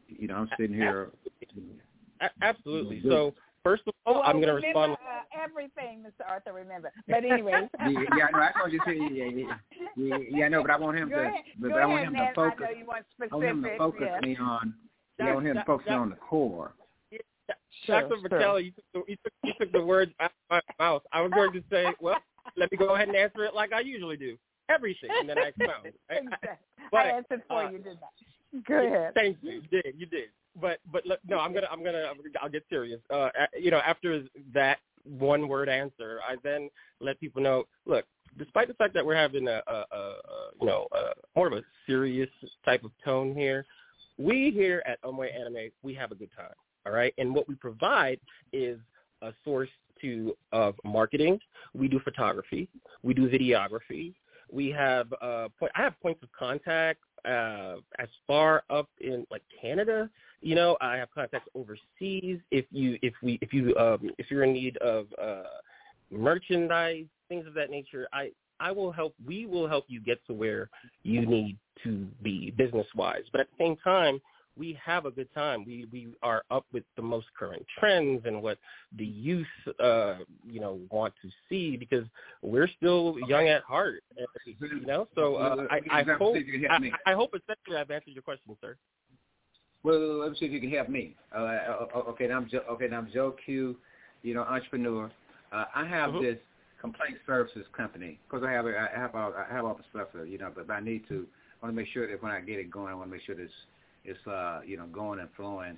You 0.07 0.29
know, 0.29 0.35
I'm 0.35 0.49
sitting 0.57 0.73
here. 0.73 1.09
Absolutely. 2.41 3.01
So 3.05 3.33
first 3.65 3.83
of 3.85 3.93
all, 4.05 4.13
well, 4.13 4.23
I'm 4.23 4.37
going 4.37 4.47
to 4.47 4.53
respond. 4.53 4.93
Uh, 4.93 5.43
everything, 5.43 6.05
Mr. 6.07 6.25
Arthur. 6.25 6.53
Remember, 6.53 6.93
but 7.09 7.25
anyways. 7.29 7.67
yeah, 7.81 7.89
yeah, 7.89 8.27
no, 8.31 8.39
I 8.39 8.51
know 8.57 8.67
you 8.71 8.79
say. 8.85 8.95
Yeah, 8.95 9.25
yeah, 9.25 9.57
yeah, 9.97 10.17
yeah, 10.29 10.47
no, 10.47 10.61
but 10.61 10.71
I 10.71 10.77
want 10.77 10.97
him 10.97 11.09
to. 11.09 11.31
But, 11.59 11.69
but 11.69 11.81
I 11.81 11.85
want 11.85 12.03
ahead, 12.03 12.13
him 12.13 12.27
to 12.27 12.33
focus. 12.33 12.59
I 12.61 12.71
know 12.71 12.77
you 12.79 12.85
want 12.85 13.05
specific. 13.11 13.33
I 13.33 13.35
want 13.35 13.47
him 13.49 13.63
to 13.63 13.77
focus 13.77 14.07
yeah. 14.09 14.19
me 14.21 14.37
on. 14.37 14.73
Yeah, 15.19 15.25
I 15.25 15.33
want 15.33 15.47
him 15.47 15.55
to 15.55 15.63
focus 15.65 15.87
me 15.87 15.95
on 15.95 16.09
the 16.11 16.15
core. 16.15 16.71
Sure, 17.85 18.01
Dr. 18.01 18.15
sure. 18.19 18.29
McKellar, 18.29 18.63
you 18.63 18.71
took, 18.71 18.85
the, 18.93 19.11
you, 19.11 19.17
took, 19.23 19.33
you 19.43 19.53
took 19.59 19.71
the 19.71 19.83
words 19.83 20.11
out 20.19 20.31
of 20.49 20.61
my 20.79 20.85
mouth. 20.85 21.03
I 21.11 21.21
was 21.21 21.31
going 21.31 21.53
to 21.53 21.63
say, 21.71 21.85
well, 21.99 22.17
let 22.57 22.71
me 22.71 22.77
go 22.77 22.95
ahead 22.95 23.07
and 23.07 23.17
answer 23.17 23.43
it 23.45 23.53
like 23.53 23.73
I 23.73 23.81
usually 23.81 24.17
do. 24.17 24.37
Everything, 24.69 25.09
and 25.19 25.27
then 25.27 25.37
I 25.37 25.47
expound. 25.47 25.87
exactly. 26.09 26.49
But, 26.91 26.97
I 26.97 27.09
answered 27.09 27.41
for 27.47 27.63
uh, 27.63 27.71
you, 27.71 27.79
did 27.79 27.97
that? 27.97 28.65
Go 28.67 28.85
ahead. 28.85 29.13
Thank 29.13 29.37
you. 29.41 29.51
You 29.51 29.81
did. 29.81 29.95
You 29.97 30.05
did. 30.05 30.29
But 30.61 30.79
but 30.91 31.05
look, 31.05 31.19
no, 31.27 31.39
I'm 31.39 31.53
gonna 31.53 31.67
I'm 31.71 31.83
gonna 31.83 32.05
I'll 32.41 32.49
get 32.49 32.63
serious. 32.69 33.01
Uh, 33.09 33.29
you 33.59 33.71
know, 33.71 33.79
after 33.79 34.23
that 34.53 34.77
one 35.03 35.47
word 35.47 35.67
answer, 35.67 36.19
I 36.27 36.35
then 36.43 36.69
let 36.99 37.19
people 37.19 37.41
know. 37.41 37.63
Look, 37.85 38.05
despite 38.37 38.67
the 38.67 38.75
fact 38.75 38.93
that 38.93 39.05
we're 39.05 39.15
having 39.15 39.47
a, 39.47 39.61
a, 39.67 39.73
a, 39.73 39.97
a 39.97 40.15
you 40.61 40.67
know 40.67 40.87
a, 40.91 41.13
more 41.35 41.47
of 41.47 41.53
a 41.53 41.63
serious 41.87 42.29
type 42.63 42.83
of 42.83 42.91
tone 43.03 43.33
here, 43.33 43.65
we 44.17 44.51
here 44.51 44.83
at 44.85 45.01
Anmwe 45.01 45.35
Anime 45.35 45.71
we 45.81 45.93
have 45.95 46.11
a 46.11 46.15
good 46.15 46.29
time. 46.35 46.53
All 46.85 46.91
right, 46.91 47.13
and 47.17 47.33
what 47.33 47.47
we 47.47 47.55
provide 47.55 48.19
is 48.51 48.79
a 49.21 49.31
source 49.43 49.69
to 50.01 50.35
of 50.51 50.75
marketing. 50.83 51.39
We 51.73 51.87
do 51.87 51.99
photography. 51.99 52.67
We 53.03 53.13
do 53.13 53.29
videography. 53.29 54.13
We 54.51 54.69
have 54.71 55.11
uh, 55.21 55.47
point, 55.57 55.71
I 55.75 55.81
have 55.81 55.99
points 56.01 56.21
of 56.23 56.29
contact 56.37 56.99
uh, 57.25 57.75
as 57.99 58.09
far 58.27 58.63
up 58.69 58.89
in 58.99 59.25
like 59.31 59.43
Canada. 59.61 60.09
You 60.41 60.55
know, 60.55 60.77
I 60.81 60.97
have 60.97 61.09
contacts 61.13 61.47
overseas. 61.55 62.39
If 62.51 62.65
you 62.71 62.99
if 63.01 63.13
we 63.23 63.39
if 63.41 63.53
you 63.53 63.75
um, 63.77 64.11
if 64.17 64.29
you're 64.29 64.43
in 64.43 64.53
need 64.53 64.77
of 64.77 65.07
uh, 65.21 65.43
merchandise, 66.11 67.05
things 67.29 67.47
of 67.47 67.53
that 67.53 67.69
nature, 67.69 68.07
I 68.11 68.31
I 68.59 68.71
will 68.71 68.91
help. 68.91 69.15
We 69.25 69.45
will 69.45 69.67
help 69.67 69.85
you 69.87 70.01
get 70.01 70.25
to 70.27 70.33
where 70.33 70.69
you 71.03 71.25
need 71.25 71.57
to 71.83 72.07
be 72.21 72.51
business 72.51 72.87
wise. 72.95 73.23
But 73.31 73.41
at 73.41 73.47
the 73.57 73.63
same 73.63 73.77
time, 73.77 74.19
we 74.57 74.77
have 74.83 75.05
a 75.05 75.11
good 75.11 75.33
time. 75.33 75.65
We 75.65 75.87
we 75.91 76.07
are 76.21 76.43
up 76.51 76.65
with 76.71 76.83
the 76.95 77.01
most 77.01 77.27
current 77.37 77.65
trends 77.79 78.23
and 78.25 78.41
what 78.41 78.57
the 78.97 79.05
youth 79.05 79.47
uh 79.79 80.17
you 80.45 80.59
know 80.59 80.79
want 80.91 81.13
to 81.21 81.29
see 81.49 81.77
because 81.77 82.05
we're 82.41 82.67
still 82.77 83.17
young 83.27 83.47
at 83.47 83.63
heart. 83.63 84.03
You 84.59 84.85
know, 84.85 85.07
so 85.15 85.35
uh, 85.35 85.67
I 85.69 86.01
I 86.01 86.03
hope 86.03 86.37
I, 86.69 87.11
I 87.11 87.13
hope 87.13 87.31
essentially 87.35 87.77
I've 87.77 87.91
answered 87.91 88.13
your 88.13 88.23
question, 88.23 88.55
sir. 88.61 88.75
Well, 89.83 90.19
let 90.19 90.31
me 90.31 90.37
see 90.39 90.45
if 90.45 90.51
you 90.51 90.61
can 90.61 90.71
help 90.71 90.89
me. 90.89 91.15
Uh, 91.35 91.85
okay, 92.09 92.27
now 92.27 92.37
I'm 92.37 92.49
Joe, 92.49 92.63
okay. 92.71 92.87
Now 92.87 92.99
I'm 92.99 93.11
Joe 93.13 93.35
Q, 93.45 93.75
you 94.21 94.33
know, 94.33 94.43
entrepreneur. 94.43 95.11
Uh, 95.51 95.65
I 95.75 95.85
have 95.85 96.11
Mhm. 96.11 96.21
this 96.21 96.39
complaint 96.79 97.17
services 97.25 97.65
company 97.75 98.19
because 98.27 98.43
I 98.45 98.51
have 98.51 98.65
I 98.65 98.87
have 98.95 99.15
all 99.15 99.33
I 99.33 99.45
have 99.53 99.65
all 99.65 99.75
the 99.75 99.83
stuff, 99.91 100.07
uh, 100.15 100.23
you 100.23 100.37
know, 100.37 100.51
but 100.55 100.69
I 100.69 100.79
need 100.79 101.07
to 101.09 101.27
I 101.61 101.65
want 101.65 101.75
to 101.75 101.81
make 101.81 101.89
sure 101.93 102.07
that 102.07 102.21
when 102.21 102.31
I 102.31 102.41
get 102.41 102.59
it 102.59 102.71
going, 102.71 102.91
I 102.91 102.95
want 102.95 103.09
to 103.09 103.11
make 103.15 103.23
sure 103.25 103.35
this 103.35 103.45
it's 103.45 103.53
uh 104.27 104.61
you 104.65 104.77
know 104.77 104.85
going 104.87 105.19
and 105.19 105.29
flowing, 105.35 105.77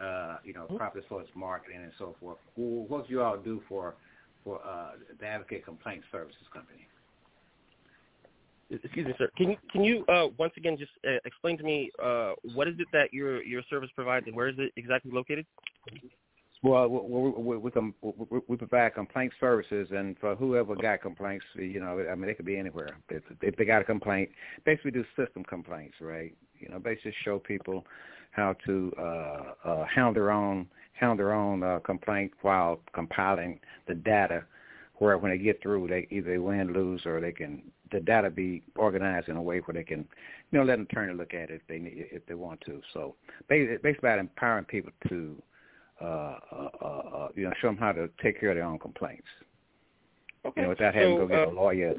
uh 0.00 0.36
you 0.44 0.52
know, 0.52 0.66
properly 0.76 1.04
for 1.08 1.20
its 1.20 1.30
marketing 1.34 1.80
and 1.82 1.92
so 1.98 2.14
forth. 2.20 2.38
What 2.56 3.06
do 3.06 3.12
you 3.12 3.22
all 3.22 3.36
do 3.36 3.62
for 3.68 3.94
for 4.44 4.60
uh 4.64 4.92
the 5.18 5.26
Advocate 5.26 5.64
Complaint 5.64 6.02
Services 6.10 6.46
Company? 6.52 6.86
Excuse 8.70 9.06
me, 9.06 9.14
sir. 9.18 9.28
Can 9.36 9.50
you 9.50 9.56
can 9.70 9.84
you 9.84 10.04
uh, 10.06 10.28
once 10.38 10.54
again 10.56 10.78
just 10.78 10.92
uh, 11.06 11.18
explain 11.26 11.58
to 11.58 11.64
me 11.64 11.90
uh, 12.02 12.32
what 12.54 12.68
is 12.68 12.74
it 12.78 12.86
that 12.92 13.12
your 13.12 13.42
your 13.42 13.62
service 13.68 13.90
provides 13.94 14.26
and 14.26 14.34
where 14.34 14.48
is 14.48 14.54
it 14.58 14.72
exactly 14.76 15.10
located? 15.12 15.44
Well, 16.62 16.88
we, 16.88 17.32
we, 17.32 17.56
we, 17.58 17.70
we, 18.30 18.40
we 18.46 18.56
provide 18.56 18.94
complaint 18.94 19.32
services, 19.40 19.88
and 19.90 20.16
for 20.20 20.36
whoever 20.36 20.76
got 20.76 21.02
complaints, 21.02 21.44
you 21.56 21.80
know, 21.80 22.06
I 22.08 22.14
mean, 22.14 22.28
they 22.28 22.34
could 22.34 22.46
be 22.46 22.56
anywhere. 22.56 22.96
If, 23.08 23.24
if 23.40 23.56
they 23.56 23.64
got 23.64 23.82
a 23.82 23.84
complaint, 23.84 24.30
basically 24.64 24.92
do 24.92 25.04
system 25.16 25.42
complaints, 25.42 25.96
right? 26.00 26.32
You 26.62 26.68
know, 26.70 26.78
basically 26.78 27.14
show 27.24 27.38
people 27.38 27.84
how 28.30 28.54
to 28.66 28.92
uh, 28.98 29.68
uh, 29.68 29.86
handle 29.86 30.14
their 30.14 30.30
own 30.30 30.66
handle 30.94 31.16
their 31.16 31.32
own 31.32 31.62
uh, 31.62 31.80
complaint 31.80 32.32
while 32.42 32.80
compiling 32.94 33.58
the 33.88 33.94
data, 33.94 34.44
where 34.96 35.18
when 35.18 35.32
they 35.32 35.38
get 35.38 35.60
through, 35.62 35.88
they 35.88 36.06
either 36.10 36.40
win, 36.40 36.72
lose, 36.72 37.04
or 37.06 37.20
they 37.20 37.32
can 37.32 37.62
the 37.90 38.00
data 38.00 38.30
be 38.30 38.62
organized 38.76 39.28
in 39.28 39.36
a 39.36 39.42
way 39.42 39.58
where 39.58 39.74
they 39.74 39.84
can, 39.84 40.06
you 40.50 40.58
know, 40.58 40.64
let 40.64 40.78
an 40.78 40.86
attorney 40.90 41.12
look 41.12 41.34
at 41.34 41.50
it 41.50 41.60
if 41.60 41.62
they 41.68 41.78
need, 41.78 42.06
if 42.10 42.24
they 42.26 42.34
want 42.34 42.60
to. 42.62 42.80
So 42.94 43.14
basically, 43.48 43.94
about 43.98 44.18
empowering 44.18 44.64
people 44.64 44.92
to 45.08 45.42
uh, 46.00 46.38
uh, 46.50 46.84
uh, 46.84 47.28
you 47.36 47.44
know, 47.44 47.52
show 47.60 47.68
them 47.68 47.76
how 47.76 47.92
to 47.92 48.08
take 48.20 48.40
care 48.40 48.50
of 48.50 48.56
their 48.56 48.64
own 48.64 48.78
complaints. 48.78 49.26
Okay. 50.44 50.60
You 50.60 50.62
know, 50.64 50.68
without 50.70 50.94
having 50.94 51.16
so, 51.16 51.20
to 51.20 51.26
go 51.26 51.28
get 51.28 51.48
uh, 51.48 51.50
a 51.50 51.54
lawyer 51.54 51.94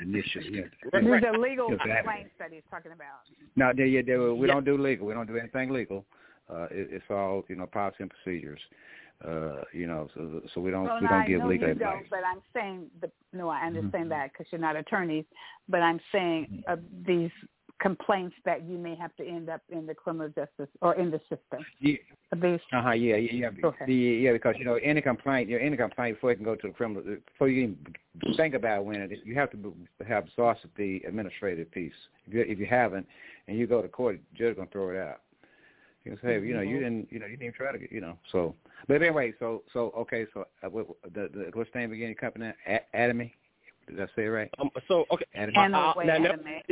initially. 0.00 0.46
You 0.46 0.70
know, 0.92 1.16
These 1.16 1.24
are 1.24 1.38
legal 1.38 1.72
Exactly. 1.72 1.94
complaints 1.96 2.30
that 2.38 2.52
he's 2.52 2.62
talking 2.70 2.92
about. 2.92 3.26
no, 3.56 3.72
they, 3.76 3.86
yeah, 3.86 4.02
they, 4.06 4.16
we 4.16 4.46
Yeah. 4.46 4.54
don't 4.54 4.64
do 4.64 4.78
legal. 4.78 5.06
We 5.08 5.14
don't 5.14 5.26
do 5.26 5.36
anything 5.36 5.70
legal. 5.70 6.04
Uh, 6.48 6.66
it, 6.70 6.88
it's 6.90 7.04
all 7.10 7.44
you 7.48 7.56
know, 7.56 7.66
policy 7.66 7.96
and 8.00 8.10
procedures. 8.10 8.60
Uh, 9.26 9.62
you 9.72 9.86
know, 9.86 10.08
so 10.14 10.40
so 10.54 10.60
we 10.62 10.70
don't 10.70 10.84
well, 10.84 10.98
we 11.00 11.06
don't 11.06 11.22
I 11.22 11.26
give 11.26 11.44
legal 11.44 11.68
you 11.68 11.72
advice. 11.72 11.88
Mm-hmm. 11.88 11.98
don't, 11.98 12.10
but 12.10 12.20
I'm 12.24 12.40
saying, 12.54 12.86
the, 13.02 13.10
no, 13.36 13.50
I 13.50 13.66
understand 13.66 14.10
that 14.12 14.32
because 14.32 14.46
you're 14.50 14.60
not 14.60 14.76
attorneys, 14.76 15.26
but 15.68 15.82
I'm 15.82 16.00
saying 16.10 16.62
uh, 16.66 16.76
these 17.06 17.30
complaints 17.80 18.36
that 18.44 18.62
you 18.68 18.78
may 18.78 18.94
have 18.94 19.14
to 19.16 19.26
end 19.26 19.48
up 19.48 19.62
in 19.70 19.86
the 19.86 19.94
criminal 19.94 20.28
justice 20.28 20.68
or 20.80 20.94
in 20.94 21.10
the 21.10 21.18
system. 21.20 21.64
Yeah. 21.80 21.96
These, 22.40 22.60
Uh 22.72 22.82
huh. 22.82 22.90
Yeah, 22.92 23.16
yeah, 23.16 23.32
yeah. 23.32 23.50
Go. 23.50 23.74
The, 23.86 23.92
yeah, 23.92 24.32
because 24.32 24.54
you 24.58 24.64
know 24.64 24.76
any 24.76 25.00
complaint, 25.00 25.48
you 25.48 25.58
know, 25.58 25.64
any 25.64 25.76
complaint 25.76 26.16
before 26.16 26.30
you 26.30 26.36
can 26.36 26.44
go 26.44 26.54
to 26.54 26.68
the 26.68 26.72
criminal, 26.72 27.02
before 27.02 27.48
you 27.48 27.62
even 27.62 28.36
think 28.36 28.54
about 28.54 28.84
winning 28.84 29.10
it, 29.10 29.18
you 29.24 29.34
have 29.34 29.50
to 29.50 29.56
be- 29.56 30.04
have 30.06 30.26
exhausted 30.26 30.70
the 30.76 31.02
administrative 31.08 31.70
piece. 31.72 31.92
If 32.28 32.34
you 32.34 32.40
if 32.42 32.58
you 32.60 32.66
haven't, 32.66 33.06
and 33.48 33.58
you 33.58 33.66
go 33.66 33.82
to 33.82 33.88
court, 33.88 34.20
the 34.32 34.38
judge 34.38 34.56
gonna 34.56 34.68
throw 34.70 34.90
it 34.90 34.98
out. 34.98 35.22
You 36.04 36.12
can 36.12 36.20
say, 36.22 36.46
you 36.46 36.54
know, 36.54 36.62
you 36.62 36.78
didn't, 36.78 37.08
you 37.10 37.18
know, 37.18 37.26
you 37.26 37.32
didn't 37.32 37.48
even 37.48 37.54
try 37.54 37.72
to 37.72 37.78
get, 37.78 37.92
you 37.92 38.00
know. 38.00 38.16
So, 38.32 38.54
but 38.86 39.02
anyway, 39.02 39.34
so 39.38 39.64
so 39.72 39.92
okay, 39.98 40.26
so 40.32 40.46
uh, 40.62 40.68
what, 40.68 40.86
the 41.12 41.28
the 41.32 41.50
what's 41.54 41.70
the 41.72 41.80
name 41.80 41.92
again? 41.92 42.08
Your 42.08 42.14
company, 42.14 42.52
A- 42.68 42.96
Adamy. 42.96 43.32
Did 43.88 44.00
I 44.00 44.06
say 44.14 44.26
it 44.26 44.28
right? 44.28 44.50
Um, 44.60 44.70
so 44.86 45.04
okay. 45.10 45.26
Adamy. 45.36 45.56
And 45.56 45.74
Uh, 45.74 45.92
way 45.96 46.06
no, 46.06 46.18
no, 46.18 46.30
anime. 46.30 46.62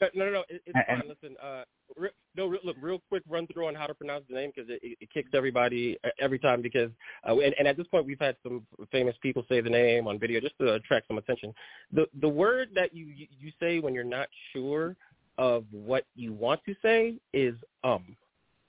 No, 0.00 0.08
no, 0.14 0.24
no, 0.24 0.30
no. 0.30 0.40
It, 0.48 0.62
it's 0.66 0.76
And- 0.88 1.00
fine. 1.00 1.08
Listen, 1.08 1.36
uh, 1.42 1.64
re- 1.96 2.10
no, 2.36 2.46
re- 2.46 2.60
look, 2.64 2.76
real 2.80 3.00
quick 3.08 3.22
run 3.28 3.46
through 3.46 3.66
on 3.68 3.74
how 3.74 3.86
to 3.86 3.94
pronounce 3.94 4.24
the 4.28 4.34
name 4.34 4.52
because 4.54 4.70
it, 4.70 4.80
it, 4.82 4.98
it 5.00 5.10
kicks 5.12 5.30
everybody 5.34 5.98
uh, 6.04 6.08
every 6.20 6.38
time. 6.38 6.62
Because 6.62 6.90
uh, 7.28 7.38
and, 7.38 7.54
and 7.58 7.68
at 7.68 7.76
this 7.76 7.86
point, 7.88 8.06
we've 8.06 8.20
had 8.20 8.36
some 8.42 8.66
famous 8.90 9.14
people 9.22 9.44
say 9.48 9.60
the 9.60 9.70
name 9.70 10.06
on 10.06 10.18
video 10.18 10.40
just 10.40 10.58
to 10.58 10.74
attract 10.74 11.08
some 11.08 11.18
attention. 11.18 11.52
The 11.92 12.06
the 12.20 12.28
word 12.28 12.70
that 12.74 12.94
you 12.94 13.06
you 13.06 13.26
you 13.38 13.52
say 13.60 13.80
when 13.80 13.94
you're 13.94 14.04
not 14.04 14.28
sure 14.52 14.96
of 15.38 15.64
what 15.70 16.04
you 16.14 16.32
want 16.32 16.60
to 16.66 16.74
say 16.82 17.16
is 17.32 17.54
um, 17.84 18.16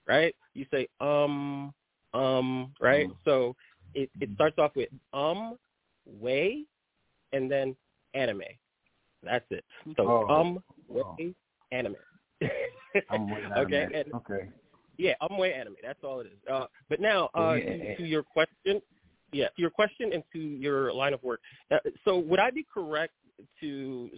right? 0.07 0.35
You 0.53 0.65
say 0.71 0.87
um, 0.99 1.73
um, 2.13 2.73
right? 2.79 3.07
Mm. 3.07 3.15
So 3.25 3.55
it 3.93 4.09
it 4.19 4.29
starts 4.35 4.57
off 4.57 4.71
with 4.75 4.89
um, 5.13 5.57
way, 6.05 6.63
and 7.33 7.51
then 7.51 7.75
anime. 8.13 8.41
That's 9.23 9.45
it. 9.51 9.63
So 9.97 10.25
oh. 10.27 10.33
um, 10.33 10.63
way, 10.91 11.01
oh. 11.05 11.15
anime. 11.71 11.95
okay. 13.57 13.87
And, 13.93 14.13
okay. 14.15 14.49
Yeah, 14.97 15.13
I'm 15.21 15.37
way 15.37 15.53
anime. 15.53 15.75
That's 15.83 16.03
all 16.03 16.19
it 16.19 16.27
is. 16.27 16.37
Uh, 16.51 16.65
but 16.89 16.99
now 16.99 17.29
uh, 17.35 17.53
yeah. 17.53 17.65
to, 17.65 17.97
to 17.97 18.03
your 18.03 18.23
question, 18.23 18.81
yeah, 19.31 19.47
to 19.47 19.61
your 19.61 19.69
question 19.69 20.13
and 20.13 20.23
to 20.33 20.39
your 20.39 20.93
line 20.93 21.13
of 21.13 21.23
work. 21.23 21.41
Uh, 21.71 21.77
so 22.05 22.17
would 22.19 22.39
I 22.39 22.51
be 22.51 22.65
correct 22.71 23.13
to 23.59 24.09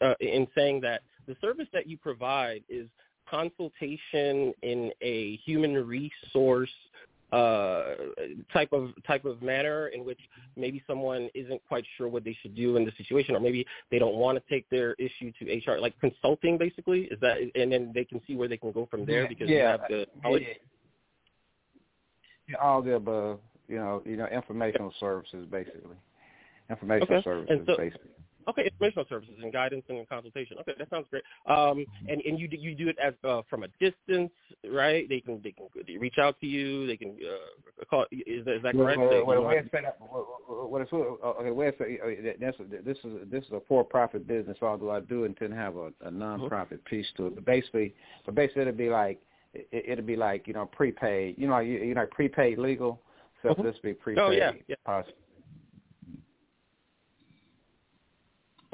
uh, 0.00 0.14
in 0.20 0.46
saying 0.54 0.80
that 0.80 1.02
the 1.26 1.36
service 1.40 1.68
that 1.72 1.86
you 1.86 1.96
provide 1.96 2.64
is 2.68 2.88
consultation 3.30 4.52
in 4.62 4.90
a 5.00 5.36
human 5.44 5.74
resource 5.74 6.70
uh, 7.32 7.94
type 8.52 8.72
of 8.72 8.90
type 9.06 9.24
of 9.24 9.42
manner 9.42 9.88
in 9.88 10.04
which 10.04 10.20
maybe 10.56 10.82
someone 10.86 11.30
isn't 11.34 11.60
quite 11.66 11.84
sure 11.96 12.08
what 12.08 12.24
they 12.24 12.36
should 12.42 12.54
do 12.54 12.76
in 12.76 12.84
the 12.84 12.92
situation, 12.98 13.34
or 13.34 13.40
maybe 13.40 13.66
they 13.90 13.98
don't 13.98 14.16
want 14.16 14.38
to 14.38 14.54
take 14.54 14.68
their 14.68 14.94
issue 14.94 15.32
to 15.38 15.70
HR, 15.70 15.78
like 15.78 15.98
consulting, 15.98 16.58
basically. 16.58 17.02
Is 17.04 17.18
that, 17.20 17.38
and 17.54 17.72
then 17.72 17.90
they 17.94 18.04
can 18.04 18.20
see 18.26 18.36
where 18.36 18.48
they 18.48 18.58
can 18.58 18.70
go 18.70 18.86
from 18.90 19.06
there 19.06 19.26
because 19.26 19.48
yeah, 19.48 19.56
you 19.56 19.62
have 19.62 19.80
the 19.88 20.06
knowledge. 20.22 20.46
Yeah, 22.48 22.56
all 22.60 22.82
the 22.82 22.96
above. 22.96 23.40
You 23.68 23.76
know, 23.76 24.02
you 24.04 24.16
know, 24.16 24.26
informational 24.26 24.92
services, 25.00 25.46
basically. 25.50 25.96
Informational 26.68 27.14
okay. 27.14 27.24
services, 27.24 27.60
so, 27.66 27.76
basically. 27.76 28.10
Okay, 28.48 28.64
informational 28.64 29.06
services 29.08 29.34
and 29.42 29.52
guidance 29.52 29.84
and 29.88 30.08
consultation. 30.08 30.56
Okay, 30.60 30.72
that 30.78 30.90
sounds 30.90 31.06
great. 31.10 31.22
Um, 31.46 31.84
and 32.08 32.20
and 32.22 32.38
you 32.38 32.48
you 32.50 32.74
do 32.74 32.88
it 32.88 32.96
as 33.02 33.14
uh, 33.24 33.42
from 33.48 33.62
a 33.62 33.68
distance, 33.80 34.30
right? 34.70 35.08
They 35.08 35.20
can 35.20 35.40
they 35.42 35.52
can 35.52 35.68
they 35.86 35.96
reach 35.96 36.18
out 36.18 36.38
to 36.40 36.46
you. 36.46 36.86
They 36.86 36.96
can 36.96 37.16
uh, 37.22 37.84
call. 37.84 38.06
Is 38.10 38.44
that, 38.44 38.56
is 38.56 38.62
that 38.62 38.74
correct? 38.74 38.98
Well, 38.98 39.26
well, 39.26 39.42
well, 39.42 40.68
what 40.68 40.82
it's 40.82 40.92
okay. 40.92 41.50
Where 41.50 41.72
this 41.72 42.54
this 42.84 42.96
is 43.04 43.30
this 43.30 43.44
is 43.44 43.52
a 43.52 43.60
for-profit 43.68 44.26
business. 44.26 44.58
Although 44.62 44.90
I 44.90 45.00
do 45.00 45.24
intend 45.24 45.52
to 45.52 45.56
have 45.56 45.76
a, 45.76 45.90
a 46.02 46.10
non-profit 46.10 46.84
mm-hmm. 46.84 46.96
piece 46.96 47.06
to 47.16 47.26
it, 47.26 47.34
but 47.34 47.44
basically, 47.44 47.94
but 48.24 48.34
basically 48.34 48.62
it'll 48.62 48.74
be 48.74 48.90
like 48.90 49.20
it, 49.54 49.66
it'll 49.72 50.04
be 50.04 50.16
like 50.16 50.46
you 50.46 50.54
know 50.54 50.66
prepaid. 50.66 51.36
You 51.38 51.48
know 51.48 51.58
you, 51.58 51.78
you 51.78 51.94
know 51.94 52.06
prepaid 52.10 52.58
legal. 52.58 53.00
So 53.42 53.50
mm-hmm. 53.50 53.62
this 53.62 53.76
be 53.82 53.94
prepaid. 53.94 54.22
Oh 54.22 54.30
yeah, 54.30 54.52
yeah. 54.68 54.76
Possible. 54.84 55.14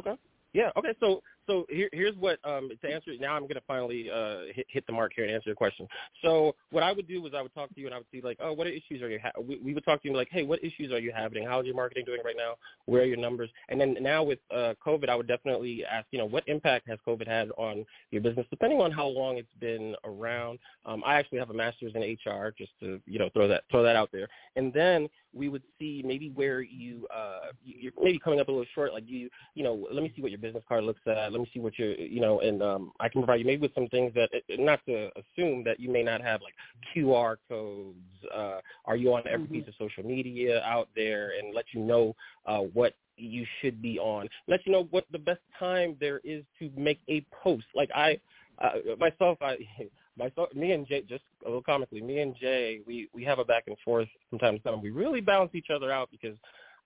Okay. 0.00 0.14
Yeah. 0.52 0.70
Okay. 0.76 0.94
So 1.00 1.22
so 1.48 1.64
here, 1.70 1.88
here's 1.92 2.14
what 2.16 2.38
um, 2.44 2.70
to 2.82 2.92
answer. 2.92 3.10
It 3.10 3.20
now 3.20 3.34
I'm 3.34 3.42
going 3.42 3.54
to 3.54 3.62
finally 3.66 4.10
uh, 4.10 4.52
hit, 4.54 4.66
hit 4.68 4.86
the 4.86 4.92
mark 4.92 5.12
here 5.16 5.24
and 5.24 5.32
answer 5.32 5.48
your 5.48 5.56
question. 5.56 5.88
So 6.22 6.54
what 6.70 6.82
I 6.82 6.92
would 6.92 7.08
do 7.08 7.26
is 7.26 7.32
I 7.34 7.40
would 7.40 7.54
talk 7.54 7.74
to 7.74 7.80
you 7.80 7.86
and 7.86 7.94
I 7.94 7.98
would 7.98 8.06
see 8.12 8.20
like, 8.20 8.36
oh, 8.40 8.52
what 8.52 8.66
issues 8.66 9.02
are 9.02 9.08
you? 9.08 9.18
Ha-? 9.22 9.40
We, 9.40 9.58
we 9.64 9.74
would 9.74 9.84
talk 9.84 10.02
to 10.02 10.08
you 10.08 10.14
like, 10.14 10.28
hey, 10.30 10.42
what 10.42 10.62
issues 10.62 10.92
are 10.92 10.98
you 10.98 11.10
having? 11.14 11.46
How's 11.46 11.64
your 11.64 11.74
marketing 11.74 12.04
doing 12.04 12.20
right 12.24 12.36
now? 12.36 12.56
Where 12.84 13.02
are 13.02 13.06
your 13.06 13.16
numbers? 13.16 13.48
And 13.70 13.80
then 13.80 13.96
now 14.00 14.22
with 14.22 14.40
uh, 14.54 14.74
COVID, 14.86 15.08
I 15.08 15.14
would 15.14 15.26
definitely 15.26 15.84
ask, 15.90 16.06
you 16.10 16.18
know, 16.18 16.26
what 16.26 16.46
impact 16.46 16.86
has 16.88 16.98
COVID 17.06 17.26
had 17.26 17.48
on 17.56 17.84
your 18.10 18.20
business, 18.20 18.46
depending 18.50 18.80
on 18.80 18.92
how 18.92 19.06
long 19.06 19.38
it's 19.38 19.48
been 19.58 19.94
around. 20.04 20.58
Um, 20.84 21.02
I 21.06 21.14
actually 21.14 21.38
have 21.38 21.50
a 21.50 21.54
master's 21.54 21.92
in 21.94 22.02
HR, 22.02 22.52
just 22.56 22.72
to 22.80 23.00
you 23.06 23.18
know 23.18 23.30
throw 23.32 23.48
that 23.48 23.64
throw 23.70 23.82
that 23.82 23.96
out 23.96 24.10
there. 24.12 24.28
And 24.56 24.72
then 24.72 25.08
we 25.34 25.48
would 25.48 25.62
see 25.78 26.02
maybe 26.04 26.30
where 26.30 26.60
you 26.62 27.06
uh, 27.14 27.52
you're 27.64 27.92
maybe 28.00 28.18
coming 28.18 28.40
up 28.40 28.48
a 28.48 28.50
little 28.50 28.66
short. 28.74 28.92
Like 28.92 29.04
you, 29.06 29.28
you 29.54 29.62
know, 29.62 29.86
let 29.92 30.02
me 30.02 30.12
see 30.14 30.22
what 30.22 30.30
your 30.30 30.40
business 30.40 30.64
card 30.68 30.84
looks 30.84 31.00
at. 31.06 31.32
Let 31.32 31.40
me 31.40 31.50
see 31.52 31.60
what 31.60 31.78
your, 31.78 31.94
you 31.94 32.20
know, 32.20 32.40
and 32.40 32.62
um, 32.62 32.92
I 33.00 33.08
can 33.08 33.20
provide 33.22 33.40
you 33.40 33.46
maybe 33.46 33.62
with 33.62 33.74
some 33.74 33.88
things 33.88 34.12
that, 34.14 34.30
not 34.58 34.84
to 34.86 35.10
assume 35.16 35.64
that 35.64 35.78
you 35.78 35.90
may 35.90 36.02
not 36.02 36.20
have 36.20 36.40
like 36.42 36.54
QR 36.94 37.36
codes. 37.48 37.96
Uh, 38.34 38.60
are 38.84 38.96
you 38.96 39.14
on 39.14 39.22
every 39.28 39.46
mm-hmm. 39.46 39.54
piece 39.54 39.68
of 39.68 39.74
social 39.78 40.04
media 40.04 40.62
out 40.62 40.88
there, 40.96 41.32
and 41.38 41.54
let 41.54 41.66
you 41.72 41.80
know 41.80 42.14
uh, 42.46 42.58
what 42.58 42.94
you 43.16 43.44
should 43.60 43.82
be 43.82 43.98
on. 43.98 44.28
Let 44.46 44.64
you 44.64 44.72
know 44.72 44.86
what 44.90 45.04
the 45.10 45.18
best 45.18 45.40
time 45.58 45.96
there 46.00 46.20
is 46.24 46.44
to 46.58 46.70
make 46.76 47.00
a 47.08 47.24
post. 47.42 47.66
Like 47.74 47.90
I, 47.94 48.18
uh, 48.58 48.96
myself, 48.98 49.38
I. 49.40 49.56
Myself, 50.18 50.52
me 50.54 50.72
and 50.72 50.86
Jay, 50.86 51.02
just 51.08 51.22
a 51.44 51.48
little 51.48 51.62
comically, 51.62 52.00
me 52.00 52.20
and 52.20 52.34
Jay, 52.36 52.80
we 52.86 53.08
we 53.14 53.24
have 53.24 53.38
a 53.38 53.44
back 53.44 53.64
and 53.68 53.76
forth 53.84 54.08
from 54.28 54.38
time. 54.38 54.60
We 54.82 54.90
really 54.90 55.20
balance 55.20 55.52
each 55.54 55.70
other 55.72 55.92
out 55.92 56.10
because 56.10 56.36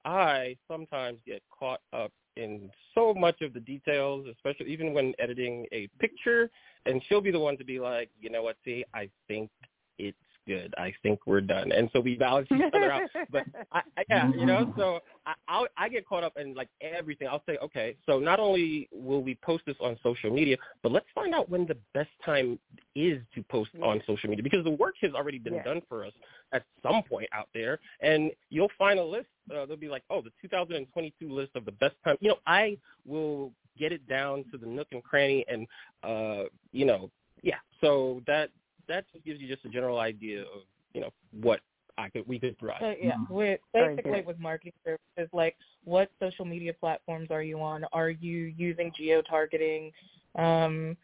I 0.05 0.57
sometimes 0.69 1.19
get 1.27 1.43
caught 1.59 1.81
up 1.93 2.13
in 2.37 2.71
so 2.95 3.15
much 3.15 3.41
of 3.43 3.53
the 3.53 3.61
details, 3.61 4.27
especially 4.31 4.73
even 4.73 4.93
when 4.93 5.15
editing 5.19 5.67
a 5.73 5.89
picture, 5.99 6.51
and 6.87 7.03
she'll 7.09 7.21
be 7.21 7.31
the 7.31 7.39
one 7.39 7.57
to 7.59 7.65
be 7.65 7.79
like, 7.79 8.11
you 8.21 8.31
know 8.31 8.43
what, 8.43 8.57
see, 8.65 8.85
I 8.95 9.09
think 9.29 9.51
it's 9.99 10.17
good. 10.47 10.75
I 10.79 10.93
think 11.03 11.21
we're 11.27 11.41
done. 11.41 11.73
And 11.73 11.89
so 11.93 12.01
we 12.01 12.17
balance 12.17 12.49
each 12.53 12.63
other 12.75 12.91
out. 12.91 13.03
But 13.31 13.45
I, 13.73 13.81
I, 13.97 14.05
yeah, 14.09 14.31
you 14.31 14.47
know, 14.47 14.73
so 14.77 15.01
I 15.27 15.35
I'll, 15.49 15.67
I 15.77 15.89
get 15.89 16.07
caught 16.07 16.25
up 16.25 16.35
in 16.37 16.55
like 16.55 16.69
everything. 16.81 17.29
I'll 17.29 17.43
say, 17.47 17.59
okay, 17.63 17.97
so 18.07 18.19
not 18.19 18.41
only 18.41 18.89
will 18.93 19.23
we 19.23 19.39
post 19.43 19.65
this 19.67 19.77
on 19.81 19.99
social 20.03 20.31
media, 20.31 20.57
but 20.83 20.93
let's 20.93 21.07
find 21.15 21.35
out 21.35 21.49
when 21.49 21.67
the 21.67 21.77
best 21.95 22.11
time 22.25 22.59
is 22.95 23.21
to 23.35 23.43
post 23.45 23.71
yeah. 23.75 23.85
on 23.85 24.03
social 24.07 24.29
media 24.29 24.43
because 24.43 24.65
the 24.65 24.71
work 24.71 24.95
has 25.01 25.13
already 25.13 25.39
been 25.39 25.55
yeah. 25.55 25.63
done 25.63 25.83
for 25.89 26.05
us 26.05 26.13
at 26.53 26.65
some 26.83 27.03
point 27.09 27.29
out 27.33 27.49
there, 27.55 27.79
and 28.01 28.31
you'll 28.51 28.71
find 28.79 28.99
a 28.99 29.05
list. 29.05 29.27
Uh, 29.55 29.67
they'll 29.67 29.77
be 29.77 29.89
like, 29.89 30.05
oh, 30.11 30.21
the 30.21 30.31
2022 30.43 31.31
list 31.31 31.51
of 31.55 31.65
the 31.65 31.73
best 31.73 31.95
time. 32.05 32.17
You 32.21 32.31
know, 32.31 32.39
I 32.47 32.79
will 33.07 33.53
get 33.79 33.93
it 33.93 34.07
down 34.09 34.45
to 34.53 34.59
the 34.59 34.67
nook 34.67 34.89
and 34.93 35.03
cranny, 35.03 35.45
and 35.49 35.67
uh, 36.03 36.45
you 36.73 36.85
know, 36.85 37.11
yeah. 37.43 37.57
So 37.81 38.23
that 38.27 38.51
that 38.89 39.05
just 39.13 39.25
gives 39.25 39.41
you 39.41 39.49
just 39.49 39.65
a 39.65 39.69
general 39.69 39.99
idea 39.99 40.43
of 40.43 40.63
you 40.95 41.01
know 41.01 41.11
what 41.33 41.61
I 41.99 42.09
could 42.09 42.27
we 42.27 42.39
could 42.39 42.59
provide. 42.59 42.81
So, 42.81 42.95
yeah, 43.01 43.13
mm-hmm. 43.13 43.35
with 43.35 43.61
basically 43.73 44.23
with 44.23 44.39
marketing 44.39 44.73
services, 44.85 45.31
like 45.33 45.57
what 45.85 46.11
social 46.21 46.45
media 46.45 46.73
platforms 46.73 47.29
are 47.31 47.43
you 47.43 47.61
on? 47.61 47.85
Are 47.93 48.11
you 48.11 48.53
using 48.57 48.93
geo 48.97 49.23
targeting? 49.23 49.93
Um, 50.37 50.97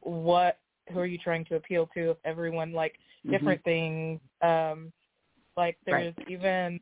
what 0.00 0.58
who 0.92 0.98
are 0.98 1.06
you 1.06 1.18
trying 1.18 1.44
to 1.46 1.56
appeal 1.56 1.88
to? 1.94 2.10
If 2.10 2.16
everyone 2.24 2.72
like 2.72 2.92
mm-hmm. 2.92 3.32
different 3.32 3.60
mm-hmm. 3.64 4.18
things, 4.18 4.20
um, 4.42 4.92
like 5.56 5.76
there's 5.86 6.14
right. 6.16 6.30
even 6.30 6.80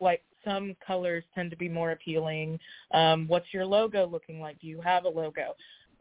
like 0.00 0.22
some 0.44 0.76
colors 0.86 1.24
tend 1.34 1.50
to 1.50 1.56
be 1.56 1.68
more 1.68 1.92
appealing. 1.92 2.58
Um, 2.92 3.26
what's 3.26 3.46
your 3.52 3.64
logo 3.64 4.06
looking 4.06 4.40
like? 4.40 4.60
Do 4.60 4.66
you 4.66 4.80
have 4.80 5.04
a 5.04 5.08
logo? 5.08 5.56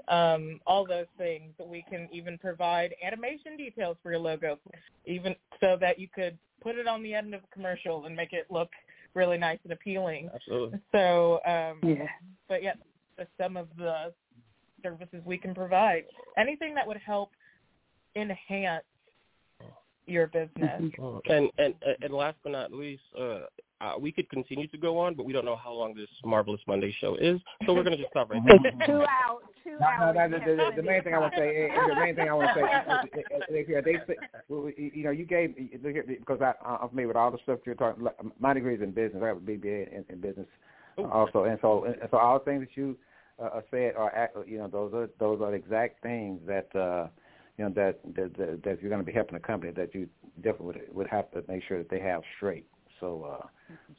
Um, 0.08 0.60
all 0.66 0.86
those 0.86 1.08
things. 1.18 1.54
We 1.64 1.84
can 1.90 2.08
even 2.12 2.38
provide 2.38 2.94
animation 3.06 3.58
details 3.58 3.98
for 4.04 4.12
your 4.12 4.20
logo, 4.20 4.60
even 5.06 5.36
so 5.60 5.78
that 5.80 6.00
you 6.00 6.08
could 6.14 6.38
put 6.62 6.76
it 6.76 6.88
on 6.88 7.04
the 7.04 7.14
end 7.14 7.34
of 7.34 7.42
a 7.44 7.54
commercial 7.54 8.06
and 8.06 8.16
make 8.16 8.34
it 8.34 8.48
look 8.50 8.70
really 9.14 9.38
nice 9.38 9.60
and 9.64 9.74
appealing. 9.74 10.30
Absolutely. 10.34 10.80
So, 10.92 11.40
um, 11.46 11.80
yeah. 11.84 12.08
But 12.48 12.64
yeah, 12.64 12.74
some 13.40 13.58
of 13.58 13.68
the 13.78 14.14
services 14.84 15.22
we 15.26 15.38
can 15.38 15.56
provide. 15.56 16.04
Anything 16.38 16.76
that 16.76 16.88
would 16.88 16.98
help 16.98 17.32
enhance 18.16 18.84
your 20.06 20.28
business. 20.28 20.92
And 21.28 21.50
and 21.58 21.74
and 22.02 22.14
last 22.14 22.38
but 22.44 22.52
not 22.52 22.72
least, 22.72 23.02
uh, 23.20 23.40
uh, 23.82 23.94
we 24.00 24.12
could 24.12 24.30
continue 24.30 24.68
to 24.68 24.78
go 24.78 24.98
on, 24.98 25.16
but 25.16 25.26
we 25.26 25.34
don't 25.34 25.46
know 25.46 25.56
how 25.56 25.74
long 25.74 25.94
this 25.94 26.08
Marvelous 26.24 26.62
Monday 26.68 26.96
show 27.00 27.16
is, 27.16 27.40
so 27.66 27.74
we're 27.74 27.84
going 27.84 27.98
to 27.98 28.02
just 28.02 28.10
stop 28.12 28.30
right 28.30 28.42
there. 28.46 28.88
two 28.88 28.94
hours. 28.94 29.44
Two 29.64 29.78
no, 29.80 29.86
hours. 29.86 30.16
No, 30.16 30.28
no, 30.28 30.40
the, 30.40 30.46
the, 30.46 30.72
the 30.78 30.84
main 30.84 31.04
thing 31.04 31.14
I 31.14 31.20
want 31.20 31.34
to 31.34 31.40
say, 31.40 31.70
eh, 31.70 31.76
eh, 31.76 31.88
the 31.88 31.96
main 31.96 32.16
thing 32.16 32.30
I 32.30 32.34
want 32.34 32.56
to 32.56 32.62
say, 32.62 33.58
eh, 33.58 33.64
yeah, 33.68 33.82
they 33.82 33.96
say, 34.08 34.16
you 34.94 35.04
know, 35.04 35.12
you 35.12 35.26
gave 35.26 35.56
because 35.58 36.40
I, 36.42 36.54
I'm 36.64 36.90
familiar 36.90 37.08
with 37.10 37.18
all 37.18 37.32
the 37.32 37.40
stuff 37.44 37.60
you're 37.66 37.76
talking. 37.76 38.08
My 38.40 38.54
degree 38.54 38.76
is 38.76 38.82
in 38.82 38.92
business. 38.92 39.22
I 39.24 39.28
have 39.28 39.38
a 39.38 39.42
BBA 39.42 39.92
in, 39.92 40.06
in 40.08 40.22
business 40.22 40.48
Ooh. 41.00 41.06
also, 41.06 41.44
and 41.44 41.60
so 41.62 41.84
and 41.84 41.96
so 42.12 42.18
all 42.18 42.40
the 42.40 42.46
things 42.46 42.62
that 42.62 42.78
you 42.80 42.96
uh, 43.42 43.46
uh 43.58 43.62
said 43.72 43.96
are, 43.96 44.30
you 44.46 44.60
know, 44.60 44.68
those 44.68 44.94
are 44.94 45.10
those 45.20 45.42
are 45.42 45.54
exact 45.54 46.02
things 46.02 46.40
that. 46.48 46.74
uh 46.76 47.08
you 47.58 47.64
know 47.64 47.72
that 47.72 48.02
that, 48.16 48.38
that, 48.38 48.64
that 48.64 48.70
if 48.72 48.82
you're 48.82 48.90
going 48.90 49.00
to 49.00 49.06
be 49.06 49.14
helping 49.14 49.38
a 49.38 49.40
company 49.40 49.72
that 49.72 49.96
you 49.96 50.10
definitely 50.44 50.66
would 50.66 50.82
would 50.94 51.08
have 51.08 51.32
to 51.32 51.42
make 51.48 51.64
sure 51.64 51.78
that 51.78 51.90
they 51.90 52.02
have 52.02 52.22
straight. 52.36 52.66
So 53.00 53.40
uh, 53.42 53.48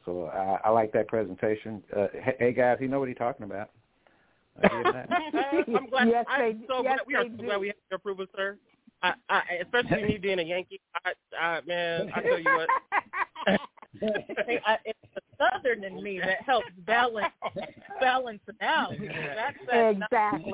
so 0.04 0.26
I, 0.26 0.68
I 0.68 0.70
like 0.70 0.92
that 0.92 1.08
presentation. 1.08 1.82
Uh, 1.94 2.06
hey 2.38 2.52
guys, 2.52 2.78
you 2.80 2.88
know 2.88 2.98
what 2.98 3.08
he's 3.08 3.18
talking 3.18 3.44
about. 3.44 3.70
I'm 4.62 4.82
glad. 5.90 6.08
Yes, 6.08 6.24
I'm 6.28 6.64
so 6.66 6.82
yes, 6.82 6.98
glad 6.98 7.06
we 7.06 7.14
are 7.14 7.24
so 7.24 7.42
glad 7.42 7.60
we 7.60 7.66
have 7.68 7.76
your 7.90 7.96
approval, 7.96 8.26
sir. 8.34 8.56
I, 9.02 9.12
I, 9.28 9.42
especially 9.62 10.04
me 10.04 10.18
being 10.18 10.38
a 10.38 10.42
Yankee. 10.42 10.80
I, 11.04 11.12
I, 11.38 11.60
man, 11.66 12.10
I 12.14 12.20
tell 12.22 12.38
you 12.38 12.56
what. 12.56 12.68
I, 14.66 14.78
it's 14.84 14.98
the 15.14 15.20
southern 15.38 15.84
in 15.84 16.02
me 16.02 16.18
that 16.20 16.42
helps 16.42 16.68
balance 16.86 17.32
balance 18.00 18.40
it 18.48 18.56
out. 18.62 18.92
That's 18.98 19.56
that 19.70 19.90
exactly 19.90 20.52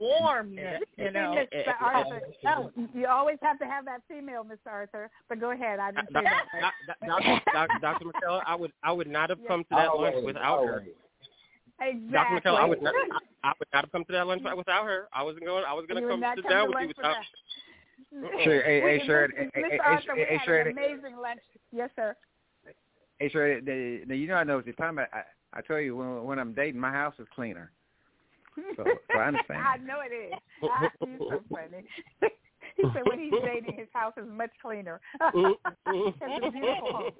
warmness, 0.00 0.82
you 0.96 1.10
know. 1.10 1.36
Mr. 1.54 1.74
Arthur, 1.80 2.20
oh, 2.46 2.70
you 2.94 3.06
always 3.06 3.36
have 3.42 3.58
to 3.58 3.66
have 3.66 3.84
that 3.84 4.00
female, 4.08 4.44
Mr. 4.44 4.70
Arthur. 4.70 5.10
But 5.28 5.40
go 5.40 5.50
ahead, 5.50 5.78
I 5.78 5.92
didn't 5.92 6.08
say 6.12 6.20
that. 6.22 6.72
Dr. 7.52 7.78
Dr. 7.80 8.04
McKellar, 8.06 8.42
I 8.46 8.54
would 8.54 8.72
I 8.82 8.92
would 8.92 9.08
not 9.08 9.30
have 9.30 9.38
come 9.46 9.62
to 9.64 9.76
that 9.76 9.96
lunch 9.96 10.16
without 10.24 10.64
her. 10.66 10.84
Exactly. 11.80 12.10
Dr. 12.12 12.40
McKellar, 12.40 12.60
I 12.60 12.64
would 12.64 12.82
not 12.82 12.94
I 13.44 13.52
would 13.58 13.68
not 13.72 13.84
have 13.84 13.92
come 13.92 14.04
to 14.04 14.12
that 14.12 14.26
lunch 14.26 14.42
without 14.56 14.84
her. 14.84 15.08
I 15.12 15.22
wasn't 15.22 15.44
going 15.44 15.64
I 15.66 15.74
was 15.74 15.84
gonna 15.88 16.06
come 16.06 16.24
sit 16.34 16.48
down 16.48 16.68
with 16.68 16.76
you 16.80 16.88
without 16.88 17.16
Sure, 18.42 18.62
hey, 18.62 18.80
hey, 18.80 19.06
sure, 19.06 19.28
Mr. 19.28 19.50
hey, 19.54 19.78
Arthur, 19.78 20.14
hey, 20.16 20.26
we 20.30 20.36
had 20.36 20.44
sure, 20.44 20.60
an 20.60 20.76
amazing 20.76 21.16
lunch. 21.20 21.40
Yes, 21.70 21.90
sir. 21.94 22.16
Hey, 23.18 23.28
sure. 23.28 23.60
The, 23.60 24.02
the, 24.08 24.16
you 24.16 24.26
know, 24.26 24.34
I 24.34 24.42
know 24.42 24.56
what 24.56 24.66
you're 24.66 24.74
talking 24.74 24.98
about. 24.98 25.08
I, 25.12 25.22
I 25.52 25.60
tell 25.60 25.78
you, 25.78 25.96
when 25.96 26.24
when 26.24 26.38
I'm 26.38 26.52
dating, 26.52 26.80
my 26.80 26.90
house 26.90 27.14
is 27.18 27.26
cleaner. 27.34 27.70
So, 28.76 28.84
so 28.84 29.18
I 29.18 29.22
understand. 29.28 29.60
I 29.60 29.76
know 29.78 30.00
it 30.00 30.14
is. 30.14 30.32
He's 31.00 31.18
so 31.18 31.42
funny. 31.50 31.84
he 32.76 32.82
said 32.94 33.02
when 33.06 33.18
he's 33.18 33.32
dating, 33.44 33.76
his 33.76 33.88
house 33.92 34.14
is 34.16 34.26
much 34.28 34.50
cleaner. 34.62 35.00
it's 35.86 36.18
beautiful 36.50 37.12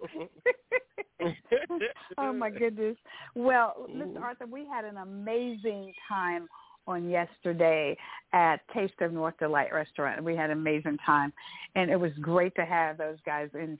oh 2.18 2.32
my 2.32 2.50
goodness. 2.50 2.96
Well, 3.34 3.88
Mr. 3.90 4.20
Arthur, 4.20 4.46
we 4.46 4.66
had 4.66 4.84
an 4.84 4.98
amazing 4.98 5.92
time 6.08 6.48
on 6.86 7.08
yesterday 7.08 7.96
at 8.32 8.60
Taste 8.74 8.94
of 9.00 9.12
North 9.12 9.34
Delight 9.38 9.72
restaurant. 9.72 10.22
We 10.24 10.34
had 10.34 10.50
an 10.50 10.58
amazing 10.58 10.98
time, 11.04 11.32
and 11.74 11.90
it 11.90 11.96
was 11.96 12.12
great 12.20 12.54
to 12.56 12.64
have 12.64 12.98
those 12.98 13.18
guys 13.24 13.48
in. 13.54 13.78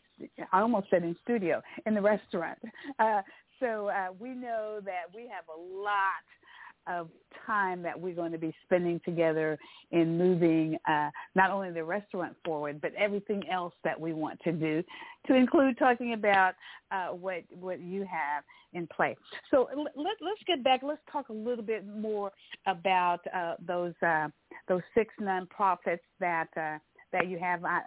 I 0.53 0.61
almost 0.61 0.89
said 0.91 1.03
in 1.03 1.17
studio 1.23 1.63
in 1.87 1.95
the 1.95 2.03
restaurant. 2.03 2.59
Uh, 2.99 3.23
so 3.59 3.89
uh, 3.89 4.09
we 4.19 4.31
know 4.31 4.81
that 4.85 5.05
we 5.15 5.23
have 5.23 5.45
a 5.55 5.61
lot 5.61 6.25
of 6.87 7.09
time 7.47 7.83
that 7.83 7.99
we're 7.99 8.15
going 8.15 8.33
to 8.33 8.39
be 8.39 8.55
spending 8.65 9.01
together 9.05 9.59
in 9.91 10.17
moving 10.17 10.77
uh, 10.89 11.11
not 11.35 11.51
only 11.51 11.71
the 11.71 11.83
restaurant 11.83 12.37
forward, 12.45 12.81
but 12.81 12.93
everything 12.95 13.43
else 13.51 13.75
that 13.85 13.99
we 13.99 14.13
want 14.13 14.39
to 14.41 14.53
do, 14.53 14.83
to 15.27 15.35
include 15.35 15.79
talking 15.79 16.13
about 16.13 16.55
uh, 16.91 17.09
what 17.09 17.43
what 17.51 17.81
you 17.81 18.01
have 18.01 18.45
in 18.73 18.87
play. 18.87 19.17
So 19.51 19.69
let, 19.75 20.17
let's 20.21 20.43
get 20.47 20.63
back. 20.63 20.81
Let's 20.83 21.01
talk 21.11 21.29
a 21.29 21.33
little 21.33 21.65
bit 21.65 21.87
more 21.87 22.31
about 22.67 23.21
uh, 23.35 23.55
those 23.67 23.95
uh, 24.03 24.29
those 24.69 24.83
six 24.95 25.13
nonprofits 25.21 26.01
that. 26.21 26.81
That 27.13 27.29
you 27.29 27.39
have. 27.39 27.65
I, 27.65 27.81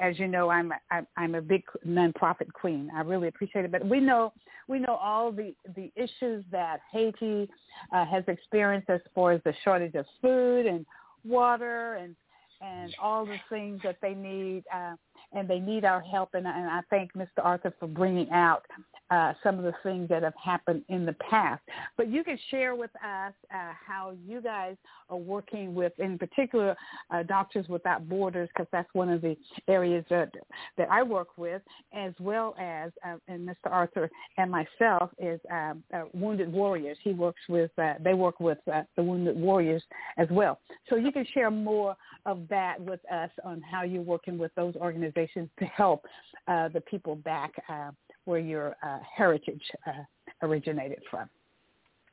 as 0.00 0.18
you 0.18 0.28
know, 0.28 0.48
I'm 0.48 0.72
I, 0.90 1.02
I'm 1.16 1.34
a 1.34 1.42
big 1.42 1.62
nonprofit 1.86 2.52
queen. 2.52 2.90
I 2.94 3.00
really 3.00 3.28
appreciate 3.28 3.64
it. 3.64 3.72
But 3.72 3.86
we 3.86 4.00
know 4.00 4.32
we 4.68 4.78
know 4.78 4.94
all 4.94 5.30
the 5.32 5.54
the 5.76 5.92
issues 5.96 6.44
that 6.50 6.80
Haiti 6.90 7.48
uh, 7.92 8.04
has 8.06 8.24
experienced 8.28 8.88
as 8.88 9.00
far 9.14 9.32
as 9.32 9.40
the 9.44 9.54
shortage 9.64 9.94
of 9.94 10.06
food 10.22 10.66
and 10.66 10.86
water 11.24 11.94
and 11.94 12.16
and 12.60 12.94
all 13.02 13.26
the 13.26 13.36
things 13.50 13.80
that 13.84 13.96
they 14.00 14.14
need, 14.14 14.64
uh, 14.74 14.94
and 15.34 15.48
they 15.48 15.58
need 15.58 15.84
our 15.84 16.00
help. 16.00 16.30
And, 16.34 16.46
and 16.46 16.70
I 16.70 16.80
thank 16.90 17.12
Mr. 17.14 17.42
Arthur 17.42 17.74
for 17.78 17.88
bringing 17.88 18.30
out 18.30 18.64
uh, 19.10 19.34
some 19.42 19.58
of 19.58 19.64
the 19.64 19.74
things 19.82 20.08
that 20.08 20.22
have 20.22 20.34
happened 20.42 20.82
in 20.88 21.04
the 21.04 21.12
past. 21.14 21.62
But 21.96 22.08
you 22.08 22.24
can 22.24 22.38
share 22.50 22.74
with 22.74 22.90
us 22.96 23.32
uh, 23.52 23.72
how 23.86 24.14
you 24.26 24.40
guys 24.40 24.76
are 25.10 25.16
working 25.16 25.74
with, 25.74 25.92
in 25.98 26.18
particular, 26.18 26.74
uh, 27.10 27.22
Doctors 27.24 27.68
Without 27.68 28.08
Borders, 28.08 28.48
because 28.54 28.68
that's 28.72 28.88
one 28.94 29.10
of 29.10 29.20
the 29.20 29.36
areas 29.68 30.04
that 30.10 30.30
that 30.78 30.88
I 30.90 31.02
work 31.02 31.36
with, 31.36 31.62
as 31.92 32.14
well 32.18 32.54
as 32.58 32.92
uh, 33.06 33.16
and 33.28 33.46
Mr. 33.46 33.70
Arthur 33.70 34.10
and 34.38 34.50
myself 34.50 35.10
is 35.18 35.40
um, 35.50 35.82
uh, 35.92 36.04
Wounded 36.12 36.50
Warriors. 36.50 36.96
He 37.02 37.12
works 37.12 37.40
with 37.48 37.70
uh, 37.78 37.94
they 38.00 38.14
work 38.14 38.40
with 38.40 38.58
uh, 38.72 38.82
the 38.96 39.02
Wounded 39.02 39.36
Warriors 39.36 39.82
as 40.16 40.28
well. 40.30 40.58
So 40.88 40.96
you 40.96 41.12
can 41.12 41.26
share 41.34 41.50
more 41.50 41.96
of 42.24 42.48
that 42.48 42.80
with 42.80 43.00
us 43.12 43.30
on 43.44 43.60
how 43.60 43.82
you're 43.82 44.02
working 44.02 44.38
with 44.38 44.54
those 44.54 44.74
organizations 44.76 45.23
to 45.34 45.64
help 45.66 46.06
uh, 46.48 46.68
the 46.68 46.80
people 46.80 47.16
back 47.16 47.52
uh, 47.68 47.90
where 48.24 48.38
your 48.38 48.76
uh, 48.82 48.98
heritage 49.16 49.62
uh, 49.86 50.02
originated 50.42 51.00
from. 51.10 51.28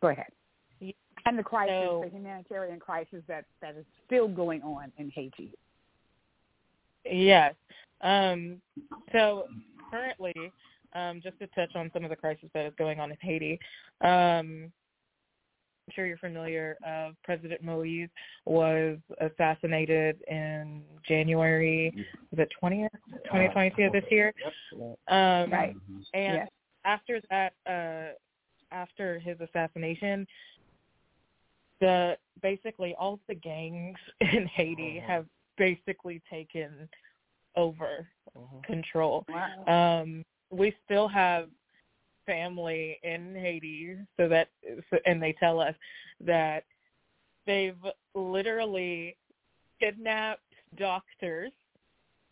Go 0.01 0.09
ahead. 0.09 0.27
And 1.25 1.37
the 1.37 1.43
crisis, 1.43 1.75
so, 1.85 2.01
the 2.03 2.17
humanitarian 2.17 2.79
crisis 2.79 3.21
that, 3.27 3.45
that 3.61 3.75
is 3.77 3.85
still 4.07 4.27
going 4.27 4.63
on 4.63 4.91
in 4.97 5.11
Haiti. 5.11 5.53
Yes. 7.05 7.53
Um, 8.01 8.59
so 9.11 9.45
currently, 9.91 10.33
um, 10.93 11.21
just 11.21 11.37
to 11.39 11.47
touch 11.47 11.75
on 11.75 11.91
some 11.93 12.03
of 12.03 12.09
the 12.09 12.15
crisis 12.15 12.49
that 12.53 12.65
is 12.65 12.73
going 12.77 12.99
on 12.99 13.11
in 13.11 13.17
Haiti, 13.21 13.59
um, 14.01 14.71
I'm 15.87 15.93
sure 15.93 16.05
you're 16.05 16.17
familiar. 16.17 16.77
Uh, 16.85 17.09
President 17.23 17.63
Moise 17.63 18.09
was 18.45 18.97
assassinated 19.19 20.17
in 20.27 20.83
January, 21.07 21.91
was 22.29 22.39
it 22.39 22.51
20th, 22.61 22.89
2022 23.25 23.89
this 23.91 24.03
year? 24.11 24.33
Um, 25.07 25.51
right. 25.51 25.75
And 26.13 26.35
yes. 26.35 26.49
after 26.85 27.21
that, 27.29 27.53
uh, 27.67 28.13
after 28.71 29.19
his 29.19 29.37
assassination, 29.41 30.27
the 31.79 32.15
basically 32.41 32.95
all 32.97 33.19
the 33.27 33.35
gangs 33.35 33.97
in 34.21 34.47
Haiti 34.47 34.99
uh-huh. 34.99 35.13
have 35.13 35.25
basically 35.57 36.21
taken 36.29 36.87
over 37.55 38.07
uh-huh. 38.35 38.61
control. 38.63 39.25
Wow. 39.27 40.01
Um, 40.01 40.23
we 40.51 40.73
still 40.85 41.07
have 41.07 41.49
family 42.25 42.99
in 43.03 43.35
Haiti 43.35 43.95
so 44.17 44.27
that 44.27 44.49
and 45.05 45.21
they 45.21 45.33
tell 45.39 45.59
us 45.59 45.75
that 46.19 46.63
they've 47.45 47.75
literally 48.15 49.17
kidnapped 49.79 50.41
doctors 50.77 51.51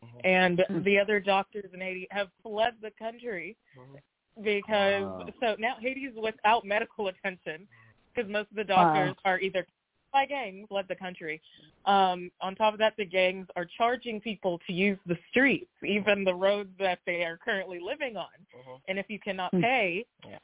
mm-hmm. 0.03 0.19
and 0.23 0.59
mm-hmm. 0.59 0.83
the 0.83 0.99
other 0.99 1.19
doctors 1.19 1.69
in 1.73 1.81
Haiti 1.81 2.07
have 2.11 2.27
fled 2.43 2.73
the 2.81 2.91
country 2.97 3.57
mm-hmm. 3.77 4.43
because 4.43 5.03
wow. 5.03 5.27
so 5.39 5.55
now 5.59 5.75
Haiti 5.79 6.01
is 6.01 6.15
without 6.21 6.65
medical 6.65 7.07
attention 7.07 7.67
because 8.13 8.29
most 8.31 8.49
of 8.51 8.57
the 8.57 8.63
doctors 8.63 9.15
wow. 9.25 9.31
are 9.31 9.39
either 9.39 9.65
by 10.11 10.25
gangs 10.25 10.67
led 10.69 10.87
the 10.87 10.95
country. 10.95 11.41
Um, 11.85 12.31
on 12.41 12.55
top 12.55 12.73
of 12.73 12.79
that, 12.79 12.93
the 12.97 13.05
gangs 13.05 13.47
are 13.55 13.65
charging 13.77 14.19
people 14.19 14.59
to 14.67 14.73
use 14.73 14.97
the 15.05 15.17
streets, 15.29 15.71
even 15.83 16.23
the 16.23 16.33
roads 16.33 16.69
that 16.79 16.99
they 17.05 17.23
are 17.23 17.37
currently 17.37 17.79
living 17.79 18.17
on. 18.17 18.27
Uh-huh. 18.53 18.77
And 18.87 18.99
if 18.99 19.05
you 19.09 19.19
cannot 19.19 19.51
hmm. 19.51 19.61
pay, 19.61 20.05
yeah. 20.27 20.37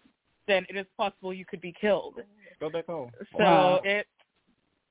then 0.47 0.65
it 0.69 0.77
is 0.77 0.85
possible 0.97 1.33
you 1.33 1.45
could 1.45 1.61
be 1.61 1.73
killed. 1.79 2.15
Go 2.59 2.69
back 2.69 2.85
home. 2.85 3.11
So 3.37 3.43
wow. 3.43 3.81
it's 3.83 4.09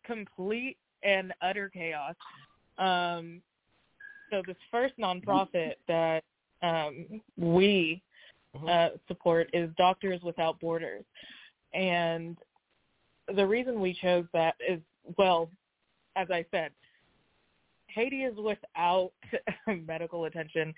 complete 0.04 0.76
and 1.02 1.32
utter 1.42 1.70
chaos. 1.72 2.14
Um, 2.78 3.40
so 4.30 4.42
this 4.46 4.56
first 4.70 4.94
nonprofit 4.98 5.74
that 5.88 6.24
um, 6.62 7.20
we 7.36 8.02
uh-huh. 8.54 8.66
uh, 8.66 8.88
support 9.08 9.48
is 9.52 9.70
Doctors 9.76 10.20
Without 10.22 10.58
Borders, 10.60 11.04
and 11.72 12.36
the 13.34 13.46
reason 13.46 13.80
we 13.80 13.94
chose 13.94 14.24
that 14.32 14.54
is, 14.66 14.80
well, 15.16 15.50
as 16.16 16.28
I 16.30 16.44
said, 16.50 16.70
Haiti 17.88 18.24
is 18.24 18.36
without 18.36 19.12
medical 19.86 20.24
attention 20.24 20.74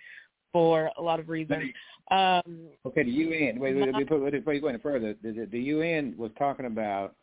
for 0.52 0.90
a 0.96 1.02
lot 1.02 1.20
of 1.20 1.28
reasons. 1.28 1.64
Um, 2.10 2.68
okay, 2.84 3.02
the 3.02 3.10
UN. 3.10 3.58
Wait, 3.58 3.74
wait, 3.74 3.92
wait, 3.92 4.08
wait, 4.08 4.32
before 4.32 4.54
you 4.54 4.60
go 4.60 4.68
any 4.68 4.78
further, 4.78 5.14
the, 5.22 5.48
the 5.50 5.60
UN 5.60 6.14
was 6.16 6.30
talking 6.38 6.66
about 6.66 7.14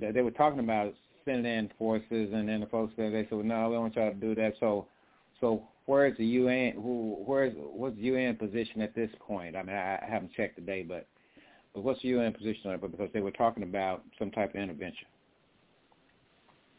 that 0.00 0.14
they 0.14 0.22
were 0.22 0.30
talking 0.30 0.60
about 0.60 0.94
sending 1.24 1.52
in 1.52 1.70
forces, 1.78 2.30
and 2.32 2.48
then 2.48 2.60
the 2.60 2.66
folks 2.66 2.94
said 2.96 3.12
they 3.12 3.24
said, 3.24 3.32
well, 3.32 3.44
"No, 3.44 3.68
we 3.68 3.74
don't 3.74 3.82
want 3.82 3.96
y'all 3.96 4.10
to 4.10 4.16
do 4.16 4.34
that." 4.36 4.54
So, 4.58 4.86
so 5.40 5.62
where 5.86 6.06
is 6.06 6.16
the 6.16 6.24
UN? 6.24 6.72
Who? 6.74 7.22
Where 7.24 7.44
is 7.44 7.54
what's 7.56 7.96
the 7.96 8.02
UN 8.02 8.36
position 8.36 8.80
at 8.80 8.94
this 8.94 9.10
point? 9.20 9.54
I 9.54 9.62
mean, 9.62 9.76
I, 9.76 9.96
I 9.96 10.08
haven't 10.08 10.32
checked 10.32 10.56
today, 10.56 10.82
but 10.82 11.06
but 11.74 11.82
what's 11.82 12.02
the 12.02 12.08
UN 12.08 12.32
position 12.32 12.62
on 12.66 12.74
it? 12.74 12.80
Because 12.80 13.08
they 13.12 13.20
were 13.20 13.30
talking 13.30 13.62
about 13.62 14.02
some 14.18 14.30
type 14.30 14.50
of 14.50 14.60
intervention. 14.60 15.06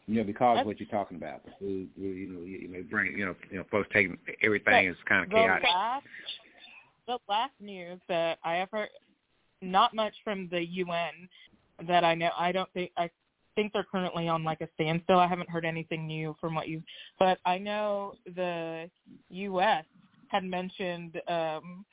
You 0.06 0.16
know, 0.16 0.24
because 0.24 0.60
of 0.60 0.66
what 0.66 0.78
you're 0.78 0.88
talking 0.88 1.16
about, 1.16 1.40
you, 1.60 1.88
you 1.96 2.28
know, 2.28 2.44
you, 2.44 2.68
may 2.68 2.82
bring, 2.82 3.16
you 3.16 3.24
know, 3.24 3.34
you 3.50 3.56
know, 3.56 3.64
folks 3.70 3.88
taking 3.90 4.18
everything 4.42 4.86
is 4.86 4.96
kind 5.08 5.24
of 5.24 5.30
chaotic. 5.30 5.62
The 5.62 5.68
last, 5.68 6.06
the 7.06 7.18
last 7.26 7.52
news 7.58 7.98
that 8.08 8.38
I 8.44 8.56
have 8.56 8.68
heard, 8.70 8.90
not 9.62 9.94
much 9.94 10.12
from 10.22 10.48
the 10.50 10.62
UN 10.62 11.26
that 11.88 12.04
I 12.04 12.14
know. 12.14 12.30
I 12.38 12.52
don't 12.52 12.70
think 12.74 12.90
I 12.98 13.08
think 13.56 13.72
they're 13.72 13.86
currently 13.90 14.28
on 14.28 14.44
like 14.44 14.60
a 14.60 14.68
standstill. 14.74 15.18
I 15.18 15.26
haven't 15.26 15.48
heard 15.48 15.64
anything 15.64 16.06
new 16.06 16.36
from 16.38 16.54
what 16.54 16.68
you, 16.68 16.82
but 17.18 17.38
I 17.46 17.56
know 17.56 18.14
the 18.34 18.90
U.S. 19.30 19.84
had 20.28 20.44
mentioned 20.44 21.18
um, 21.28 21.84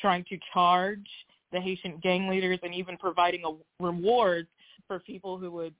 trying 0.00 0.24
to 0.30 0.38
charge 0.54 1.06
the 1.52 1.60
Haitian 1.60 1.98
gang 2.02 2.28
leaders 2.28 2.58
and 2.62 2.74
even 2.74 2.96
providing 2.96 3.42
a 3.44 3.82
reward 3.82 4.46
for 4.86 4.98
people 5.00 5.38
who 5.38 5.50
would 5.52 5.74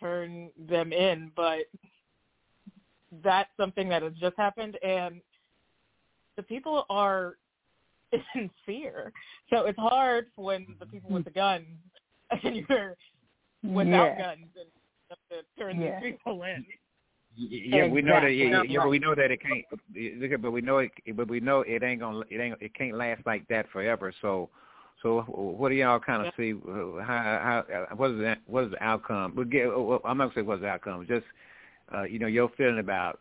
turn 0.00 0.50
them 0.68 0.92
in. 0.92 1.30
But 1.36 1.66
that's 3.22 3.50
something 3.56 3.88
that 3.88 4.02
has 4.02 4.12
just 4.20 4.36
happened, 4.36 4.76
and 4.82 5.20
the 6.36 6.42
people 6.42 6.84
are 6.90 7.36
in 8.34 8.50
fear. 8.66 9.12
So 9.50 9.66
it's 9.66 9.78
hard 9.78 10.26
when 10.36 10.66
the 10.80 10.86
people 10.86 11.10
with 11.10 11.24
the 11.24 11.30
guns 11.30 11.66
and 12.42 12.64
you're 12.68 12.96
without 13.62 14.16
yeah. 14.18 14.18
guns 14.18 14.46
and 14.58 14.68
to 15.30 15.62
turn 15.62 15.80
yeah. 15.80 16.00
these 16.00 16.12
people 16.12 16.42
in. 16.42 16.64
Yeah, 17.36 17.88
we 17.88 18.00
know 18.00 18.20
that. 18.20 18.28
Yeah, 18.28 18.62
yeah, 18.66 18.80
but 18.80 18.88
we 18.88 18.98
know 19.00 19.14
that 19.14 19.30
it 19.30 19.40
can't. 19.42 19.64
But 20.40 20.52
we 20.52 20.60
know 20.60 20.78
it. 20.78 20.92
But 21.16 21.28
we 21.28 21.40
know 21.40 21.64
it 21.66 21.82
ain't 21.82 22.00
gonna. 22.00 22.22
It 22.30 22.40
ain't. 22.40 22.56
It 22.60 22.74
can't 22.74 22.96
last 22.96 23.22
like 23.26 23.46
that 23.48 23.66
forever. 23.72 24.12
So, 24.22 24.50
so 25.04 25.20
what 25.28 25.68
do 25.68 25.74
y'all 25.74 26.00
kind 26.00 26.26
of 26.26 26.32
see? 26.34 26.54
How, 26.64 27.04
how 27.04 27.94
what 27.94 28.12
is 28.12 28.16
the 28.16 28.36
what 28.46 28.64
is 28.64 28.70
the 28.70 28.82
outcome? 28.82 29.34
We'll 29.36 29.44
get, 29.44 29.66
I'm 29.66 30.16
not 30.16 30.24
gonna 30.24 30.32
say 30.34 30.40
what's 30.40 30.62
the 30.62 30.68
outcome. 30.68 31.04
Just 31.06 31.26
uh, 31.94 32.04
you 32.04 32.18
know 32.18 32.26
your 32.26 32.48
feeling 32.56 32.78
about 32.78 33.20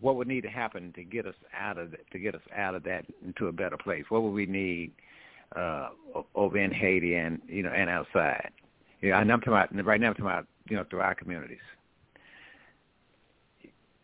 what 0.00 0.14
would 0.14 0.28
need 0.28 0.42
to 0.42 0.48
happen 0.48 0.92
to 0.94 1.02
get 1.02 1.26
us 1.26 1.34
out 1.58 1.78
of 1.78 1.90
that, 1.90 2.08
to 2.12 2.20
get 2.20 2.36
us 2.36 2.42
out 2.54 2.76
of 2.76 2.84
that 2.84 3.06
into 3.24 3.48
a 3.48 3.52
better 3.52 3.76
place? 3.76 4.04
What 4.08 4.22
would 4.22 4.30
we 4.30 4.46
need 4.46 4.92
uh, 5.56 5.88
over 6.36 6.58
in 6.58 6.70
Haiti 6.70 7.16
and 7.16 7.40
you 7.48 7.64
know 7.64 7.70
and 7.70 7.90
outside? 7.90 8.52
You 9.00 9.10
know, 9.10 9.18
and 9.18 9.32
I'm 9.32 9.40
talking 9.40 9.80
about 9.80 9.84
right 9.84 10.00
now. 10.00 10.08
I'm 10.08 10.14
talking 10.14 10.26
about 10.26 10.46
you 10.70 10.76
know 10.76 10.84
through 10.88 11.00
our 11.00 11.16
communities. 11.16 11.58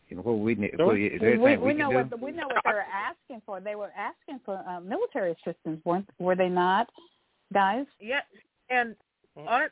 You 0.09 0.17
know, 0.17 0.23
what 0.23 0.41
we 0.41 0.57
need. 0.57 0.73
What, 0.77 0.99
is 0.99 1.21
there 1.21 1.39
we, 1.39 1.57
we, 1.57 1.69
we 1.69 1.75
know 1.75 1.89
what 1.89 2.11
the, 2.11 2.17
we 2.17 2.33
know 2.33 2.49
what 2.49 2.63
they 2.65 2.73
were 2.73 2.85
asking 2.93 3.43
for. 3.47 3.61
They 3.61 3.77
were 3.77 3.93
asking 3.97 4.41
for 4.45 4.59
uh, 4.69 4.81
military 4.81 5.33
assistance, 5.33 5.81
weren't 5.85 6.09
were 6.19 6.35
they 6.35 6.49
not, 6.49 6.91
guys? 7.53 7.87
Yeah, 8.01 8.21
and 8.71 8.97
on, 9.37 9.69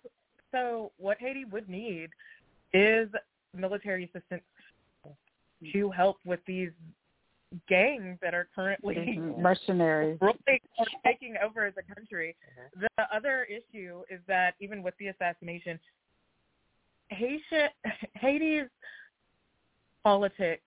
so 0.53 0.93
what 0.99 1.19
Haiti 1.19 1.45
would 1.47 1.69
need 1.69 2.11
is 2.73 3.09
military 3.57 4.05
assistance 4.05 4.43
to 5.73 5.91
help 5.91 6.17
with 6.25 6.41
these 6.47 6.71
gangs 7.69 8.19
that 8.23 8.35
are 8.35 8.49
currently 8.55 8.95
mm-hmm. 8.95 9.43
mercenaries 9.43 10.19
really 10.21 10.61
taking 11.05 11.35
over 11.45 11.73
the 11.75 11.83
country. 11.95 12.37
Uh-huh. 12.59 12.87
The 12.97 13.17
other 13.17 13.45
issue 13.45 14.03
is 14.09 14.21
that 14.29 14.55
even 14.61 14.83
with 14.83 14.95
the 14.99 15.09
assassination, 15.09 15.79
Haiti, 17.09 17.43
Haiti's 18.15 18.69
politics, 20.05 20.63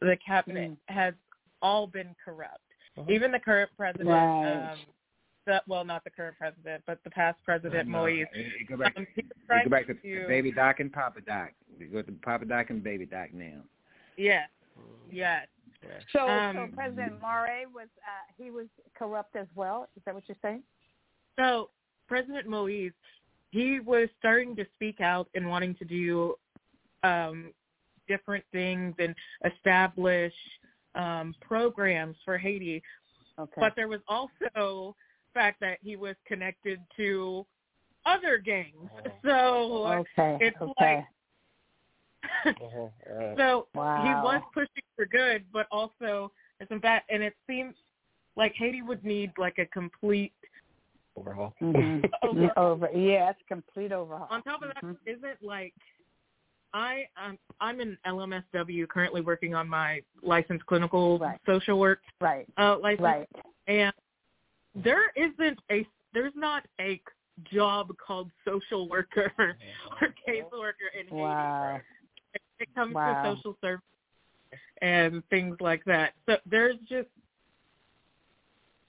the 0.00 0.16
cabinet 0.26 0.72
mm. 0.72 0.76
has 0.86 1.14
all 1.62 1.86
been 1.86 2.14
corrupt. 2.24 2.60
Uh-huh. 2.98 3.10
Even 3.12 3.30
the 3.30 3.38
current 3.38 3.70
president, 3.76 4.08
right. 4.08 4.72
um, 4.72 4.78
the, 5.46 5.62
well, 5.66 5.84
not 5.84 6.04
the 6.04 6.10
current 6.10 6.36
president, 6.36 6.82
but 6.86 6.98
the 7.04 7.10
past 7.10 7.38
president, 7.44 7.88
Moise. 7.88 8.26
You 8.34 8.66
go 8.68 8.76
back, 8.76 8.94
um, 8.96 9.06
go 9.64 9.70
back 9.70 9.86
to, 9.86 9.94
to 9.94 10.28
Baby 10.28 10.52
Doc 10.52 10.80
and 10.80 10.92
Papa 10.92 11.20
Doc. 11.26 11.50
You 11.78 11.86
go 11.86 12.02
to 12.02 12.12
Papa 12.22 12.44
Doc 12.44 12.70
and 12.70 12.82
Baby 12.82 13.06
Doc 13.06 13.28
now. 13.32 13.62
Yes, 14.16 14.48
yes. 15.10 15.46
So, 16.12 16.28
um, 16.28 16.56
so 16.56 16.76
President 16.76 17.20
Mare 17.22 17.64
was 17.72 17.88
uh, 17.98 18.32
he 18.36 18.50
was 18.50 18.66
corrupt 18.98 19.36
as 19.36 19.46
well. 19.54 19.88
Is 19.96 20.02
that 20.04 20.14
what 20.14 20.24
you're 20.26 20.36
saying? 20.42 20.62
So 21.38 21.70
President 22.08 22.48
Moise, 22.48 22.92
he 23.50 23.80
was 23.80 24.08
starting 24.18 24.56
to 24.56 24.66
speak 24.74 25.00
out 25.00 25.28
and 25.34 25.48
wanting 25.48 25.74
to 25.76 25.84
do 25.84 26.34
um, 27.02 27.52
different 28.08 28.44
things 28.52 28.94
and 28.98 29.14
establish 29.44 30.32
um, 30.94 31.34
programs 31.40 32.16
for 32.24 32.38
Haiti. 32.38 32.82
Okay. 33.38 33.52
But 33.60 33.74
there 33.76 33.88
was 33.88 34.00
also 34.08 34.30
the 34.54 34.94
fact 35.36 35.60
that 35.60 35.78
he 35.82 35.96
was 35.96 36.16
connected 36.26 36.80
to 36.96 37.44
other 38.06 38.38
gangs. 38.38 38.90
So 39.24 40.04
okay. 40.18 40.38
it's 40.40 40.56
okay. 40.60 41.04
like 42.46 42.56
uh-huh. 42.62 43.34
so 43.36 43.66
wow. 43.74 44.02
he 44.02 44.10
was 44.10 44.40
pushing 44.54 44.84
for 44.94 45.06
good, 45.06 45.44
but 45.52 45.66
also 45.72 46.30
some 46.68 46.78
bad. 46.78 47.02
And 47.10 47.22
it 47.24 47.34
seems 47.48 47.74
like 48.36 48.54
Haiti 48.56 48.82
would 48.82 49.04
need 49.04 49.32
like 49.36 49.58
a 49.58 49.66
complete 49.66 50.32
overhaul. 51.16 51.54
Mm-hmm. 51.60 52.06
over. 52.22 52.58
over, 52.58 52.88
yeah, 52.94 53.30
it's 53.30 53.40
complete 53.48 53.90
overhaul. 53.90 54.28
On 54.30 54.42
top 54.42 54.62
of 54.62 54.68
that, 54.68 54.84
mm-hmm. 54.84 54.92
not 55.06 55.38
like 55.42 55.74
I 56.72 57.06
um, 57.22 57.38
I'm 57.60 57.80
an 57.80 57.98
LMSW 58.06 58.88
currently 58.88 59.22
working 59.22 59.54
on 59.54 59.68
my 59.68 60.00
licensed 60.22 60.66
clinical 60.66 61.18
right. 61.18 61.40
social 61.46 61.78
work 61.78 62.00
right 62.20 62.46
uh, 62.58 62.76
license, 62.80 63.02
right. 63.02 63.28
and 63.66 63.92
there 64.84 65.10
isn't 65.16 65.58
a 65.70 65.86
there's 66.14 66.32
not 66.34 66.64
a 66.80 67.00
job 67.52 67.92
called 67.98 68.30
social 68.44 68.88
worker 68.88 69.32
or 69.38 70.14
caseworker 70.26 70.88
in 70.98 71.14
wow. 71.14 71.72
Haiti 71.72 71.84
it 72.58 72.74
comes 72.74 72.94
wow. 72.94 73.22
to 73.22 73.36
social 73.36 73.56
service 73.60 73.82
and 74.82 75.22
things 75.30 75.56
like 75.60 75.84
that. 75.84 76.12
So 76.26 76.36
there's 76.46 76.76
just 76.88 77.08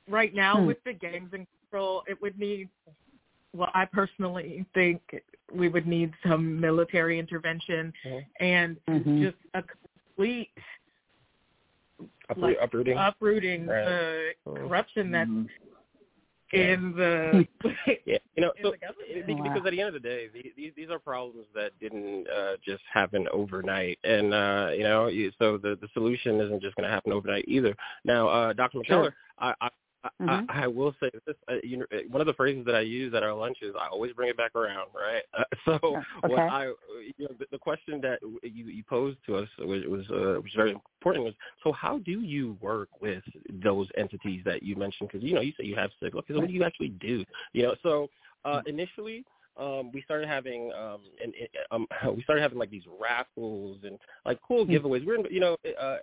right 0.09 0.33
now 0.33 0.57
hmm. 0.57 0.67
with 0.67 0.77
the 0.85 0.93
gangs 0.93 1.29
in 1.33 1.47
control, 1.61 2.03
it 2.07 2.21
would 2.21 2.38
need. 2.39 2.69
Well, 3.53 3.69
I 3.73 3.85
personally 3.85 4.65
think 4.73 5.01
we 5.53 5.67
would 5.69 5.88
need 5.88 6.13
some 6.27 6.59
military 6.59 7.17
intervention 7.17 7.93
mm-hmm. 8.05 8.43
and 8.43 8.77
mm-hmm. 8.89 9.23
just 9.23 9.38
a 9.53 9.63
complete 9.63 10.51
Uproot, 12.29 12.57
like, 12.57 12.57
uprooting, 12.61 12.97
uprooting 12.97 13.65
right. 13.65 13.85
the 13.85 14.31
corruption 14.45 15.11
that's 15.11 15.29
mm-hmm 15.29 15.45
in 16.53 16.93
the 16.95 17.47
yeah 18.05 18.17
you 18.35 18.41
know 18.41 18.51
so 18.61 18.69
wow. 18.69 19.43
because 19.43 19.65
at 19.65 19.71
the 19.71 19.81
end 19.81 19.87
of 19.87 19.93
the 19.93 19.99
day 19.99 20.29
these 20.55 20.71
these 20.75 20.89
are 20.89 20.99
problems 20.99 21.45
that 21.53 21.71
didn't 21.79 22.25
uh 22.29 22.53
just 22.65 22.83
happen 22.91 23.27
overnight 23.33 23.99
and 24.03 24.33
uh 24.33 24.69
you 24.73 24.83
know 24.83 25.09
so 25.39 25.57
the 25.57 25.77
the 25.81 25.87
solution 25.93 26.39
isn't 26.39 26.61
just 26.61 26.75
going 26.75 26.87
to 26.87 26.93
happen 26.93 27.11
overnight 27.11 27.43
either 27.47 27.75
now 28.05 28.27
uh 28.29 28.53
dr 28.53 28.77
mckellar 28.77 28.85
sure. 28.87 29.15
i 29.39 29.53
i 29.61 29.69
Mm-hmm. 30.21 30.49
I, 30.49 30.63
I 30.63 30.67
will 30.67 30.93
say 31.01 31.09
this: 31.25 31.35
uh, 31.49 31.55
you 31.63 31.77
know, 31.77 31.85
one 32.09 32.21
of 32.21 32.27
the 32.27 32.33
phrases 32.33 32.65
that 32.65 32.75
I 32.75 32.81
use 32.81 33.13
at 33.13 33.23
our 33.23 33.33
lunches, 33.33 33.75
I 33.79 33.87
always 33.87 34.13
bring 34.13 34.29
it 34.29 34.37
back 34.37 34.55
around, 34.55 34.89
right? 34.95 35.23
Uh, 35.37 35.43
so, 35.65 35.73
okay. 35.73 36.33
what 36.33 36.39
I, 36.39 36.65
you 37.17 37.25
know, 37.25 37.35
the, 37.37 37.45
the 37.51 37.57
question 37.57 38.01
that 38.01 38.19
you, 38.41 38.65
you 38.65 38.83
posed 38.83 39.17
to 39.27 39.35
us, 39.35 39.47
which 39.59 39.85
was 39.85 40.05
uh, 40.09 40.39
was 40.41 40.51
very 40.55 40.71
important, 40.71 41.25
was 41.25 41.33
so 41.63 41.71
how 41.71 41.99
do 41.99 42.21
you 42.21 42.57
work 42.61 42.89
with 43.01 43.23
those 43.63 43.87
entities 43.97 44.41
that 44.45 44.63
you 44.63 44.75
mentioned? 44.75 45.09
Because 45.11 45.27
you 45.27 45.35
know, 45.35 45.41
you 45.41 45.53
say 45.59 45.65
you 45.65 45.75
have 45.75 45.91
signal. 46.01 46.23
Because 46.25 46.39
what 46.39 46.47
do 46.47 46.53
you 46.53 46.63
actually 46.63 46.89
do? 46.89 47.23
You 47.53 47.63
know, 47.63 47.75
so 47.83 48.07
uh, 48.45 48.61
initially 48.65 49.25
um, 49.60 49.91
we 49.91 50.01
started 50.03 50.28
having 50.28 50.72
um, 50.74 51.01
and 51.22 51.34
um, 51.72 51.88
we 52.16 52.24
started 52.24 52.41
having 52.41 52.58
like 52.58 52.70
these 52.70 52.86
raffles 52.99 53.80
and 53.84 53.97
like 54.26 54.39
cool 54.47 54.66
hmm. 54.66 54.72
giveaways. 54.72 55.05
We're 55.05 55.28
you 55.30 55.39
know 55.39 55.58
uh, 55.80 55.97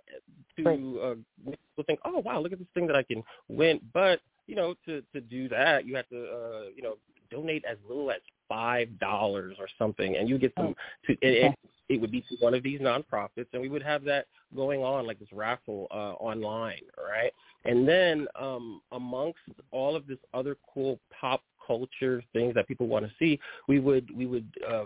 to 0.57 0.99
uh, 1.01 1.15
people 1.45 1.83
think, 1.85 1.99
oh 2.05 2.19
wow, 2.19 2.39
look 2.39 2.53
at 2.53 2.59
this 2.59 2.67
thing 2.73 2.87
that 2.87 2.95
I 2.95 3.03
can 3.03 3.23
win. 3.47 3.79
But 3.93 4.19
you 4.47 4.55
know, 4.55 4.75
to 4.85 5.01
to 5.13 5.21
do 5.21 5.49
that, 5.49 5.85
you 5.85 5.95
have 5.95 6.07
to 6.09 6.17
uh, 6.17 6.61
you 6.75 6.81
know 6.81 6.95
donate 7.31 7.65
as 7.65 7.77
little 7.87 8.11
as 8.11 8.21
five 8.47 8.99
dollars 8.99 9.57
or 9.59 9.67
something, 9.77 10.17
and 10.17 10.29
you 10.29 10.37
get 10.37 10.53
some. 10.57 10.75
To, 11.07 11.13
it, 11.13 11.17
it, 11.21 11.55
it 11.87 12.01
would 12.01 12.11
be 12.11 12.21
to 12.21 12.35
one 12.39 12.53
of 12.55 12.63
these 12.63 12.79
nonprofits, 12.79 13.47
and 13.53 13.61
we 13.61 13.69
would 13.69 13.83
have 13.83 14.03
that 14.05 14.25
going 14.55 14.81
on 14.81 15.05
like 15.05 15.19
this 15.19 15.31
raffle 15.31 15.87
uh, 15.91 16.13
online, 16.13 16.81
right? 16.97 17.31
And 17.65 17.87
then 17.87 18.27
um, 18.39 18.81
amongst 18.91 19.39
all 19.71 19.95
of 19.95 20.07
this 20.07 20.17
other 20.33 20.57
cool 20.73 20.99
pop 21.11 21.43
culture 21.65 22.23
things 22.33 22.53
that 22.55 22.67
people 22.67 22.87
want 22.87 23.05
to 23.05 23.11
see, 23.19 23.39
we 23.67 23.79
would 23.79 24.09
we 24.15 24.25
would 24.25 24.47
uh, 24.67 24.85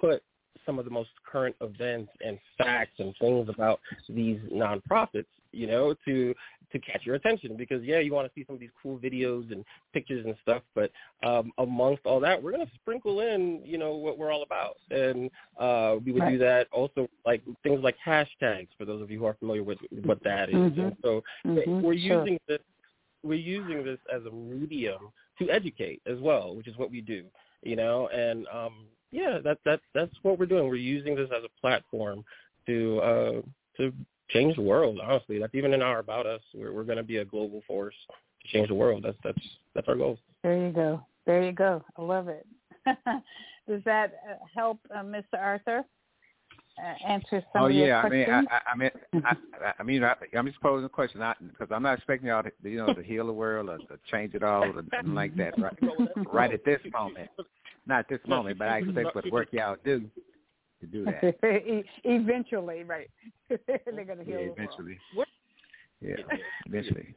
put 0.00 0.22
some 0.66 0.78
of 0.78 0.84
the 0.84 0.90
most 0.90 1.10
current 1.30 1.56
events 1.60 2.10
and 2.24 2.38
facts 2.58 2.98
and 2.98 3.14
things 3.20 3.48
about 3.48 3.80
these 4.08 4.38
nonprofits, 4.52 5.26
you 5.52 5.66
know, 5.66 5.94
to 6.04 6.34
to 6.72 6.78
catch 6.78 7.04
your 7.04 7.16
attention 7.16 7.56
because 7.56 7.82
yeah, 7.82 7.98
you 7.98 8.12
want 8.12 8.26
to 8.28 8.32
see 8.34 8.44
some 8.46 8.54
of 8.54 8.60
these 8.60 8.70
cool 8.80 8.96
videos 8.98 9.50
and 9.50 9.64
pictures 9.92 10.24
and 10.24 10.36
stuff, 10.42 10.62
but 10.74 10.90
um 11.24 11.50
amongst 11.58 12.04
all 12.06 12.20
that, 12.20 12.40
we're 12.40 12.52
going 12.52 12.64
to 12.64 12.72
sprinkle 12.74 13.20
in, 13.20 13.60
you 13.64 13.78
know, 13.78 13.94
what 13.94 14.18
we're 14.18 14.32
all 14.32 14.42
about. 14.42 14.76
And 14.90 15.30
uh 15.58 15.96
we 16.04 16.12
would 16.12 16.22
right. 16.22 16.32
do 16.32 16.38
that 16.38 16.68
also 16.70 17.08
like 17.26 17.42
things 17.62 17.80
like 17.82 17.96
hashtags 18.06 18.68
for 18.78 18.84
those 18.84 19.02
of 19.02 19.10
you 19.10 19.18
who 19.18 19.26
are 19.26 19.34
familiar 19.34 19.64
with 19.64 19.78
what 20.04 20.22
that 20.22 20.50
is. 20.50 20.54
Mm-hmm. 20.54 20.80
And 20.80 20.96
so 21.02 21.22
mm-hmm. 21.46 21.80
we're 21.82 21.98
sure. 21.98 22.20
using 22.20 22.38
this 22.46 22.60
we're 23.22 23.34
using 23.34 23.84
this 23.84 23.98
as 24.14 24.22
a 24.24 24.30
medium 24.30 25.10
to 25.40 25.50
educate 25.50 26.00
as 26.06 26.18
well, 26.20 26.54
which 26.54 26.68
is 26.68 26.76
what 26.76 26.90
we 26.90 27.00
do, 27.00 27.24
you 27.62 27.76
know, 27.76 28.08
and 28.08 28.46
um 28.52 28.86
yeah, 29.10 29.38
that 29.42 29.58
that 29.64 29.80
that's 29.94 30.14
what 30.22 30.38
we're 30.38 30.46
doing. 30.46 30.68
We're 30.68 30.76
using 30.76 31.16
this 31.16 31.30
as 31.36 31.42
a 31.44 31.60
platform 31.60 32.24
to 32.66 33.00
uh 33.00 33.42
to 33.78 33.92
change 34.28 34.56
the 34.56 34.62
world, 34.62 35.00
honestly. 35.02 35.38
That's 35.38 35.54
even 35.54 35.74
in 35.74 35.82
our 35.82 35.98
about 35.98 36.26
us. 36.26 36.42
We're 36.54 36.72
we're 36.72 36.84
gonna 36.84 37.02
be 37.02 37.18
a 37.18 37.24
global 37.24 37.62
force 37.66 37.94
to 38.42 38.48
change 38.52 38.68
the 38.68 38.74
world. 38.74 39.02
That's 39.04 39.18
that's 39.24 39.42
that's 39.74 39.88
our 39.88 39.96
goal. 39.96 40.18
There 40.42 40.56
you 40.56 40.72
go. 40.72 41.02
There 41.26 41.42
you 41.42 41.52
go. 41.52 41.84
I 41.96 42.02
love 42.02 42.28
it. 42.28 42.46
Does 43.68 43.82
that 43.84 44.14
uh, 44.28 44.34
help 44.54 44.78
uh, 44.94 45.02
Mr. 45.02 45.38
Arthur? 45.38 45.84
Uh, 46.78 47.06
answer 47.06 47.44
some 47.52 47.62
oh, 47.62 47.66
of 47.66 47.72
yeah. 47.72 47.84
your 47.84 47.96
I 47.96 48.08
mean, 48.08 48.24
questions? 48.24 48.48
I, 48.50 48.70
I 48.72 48.76
mean, 48.76 48.90
I, 49.24 49.72
I 49.78 49.82
mean, 49.82 50.04
I, 50.04 50.14
I'm 50.36 50.46
just 50.46 50.60
posing 50.60 50.84
a 50.84 50.88
question 50.88 51.20
because 51.40 51.68
I'm 51.70 51.82
not 51.82 51.98
expecting 51.98 52.28
y'all 52.28 52.42
to, 52.42 52.50
you 52.62 52.78
know, 52.78 52.94
to 52.94 53.02
heal 53.02 53.26
the 53.26 53.32
world 53.32 53.68
or 53.68 53.78
to 53.78 53.98
change 54.10 54.34
it 54.34 54.42
all 54.42 54.64
or 54.64 54.72
something 54.74 55.14
like 55.14 55.36
that, 55.36 55.58
right? 55.58 55.76
right 56.32 56.52
at 56.52 56.64
this 56.64 56.80
moment. 56.92 57.28
Not 57.86 58.00
at 58.00 58.08
this 58.08 58.20
moment, 58.26 58.58
but 58.58 58.68
I 58.68 58.78
expect 58.78 59.14
what 59.14 59.30
work 59.30 59.48
y'all 59.52 59.76
do 59.84 60.08
to 60.80 60.86
do 60.86 61.04
that. 61.04 61.34
eventually, 62.04 62.84
right? 62.84 63.10
They're 63.48 64.04
going 64.04 64.18
to 64.18 64.24
heal. 64.24 64.40
Yeah, 64.40 64.52
eventually. 64.56 64.98
What? 65.14 65.28
Yeah, 66.00 66.16
eventually. 66.66 67.14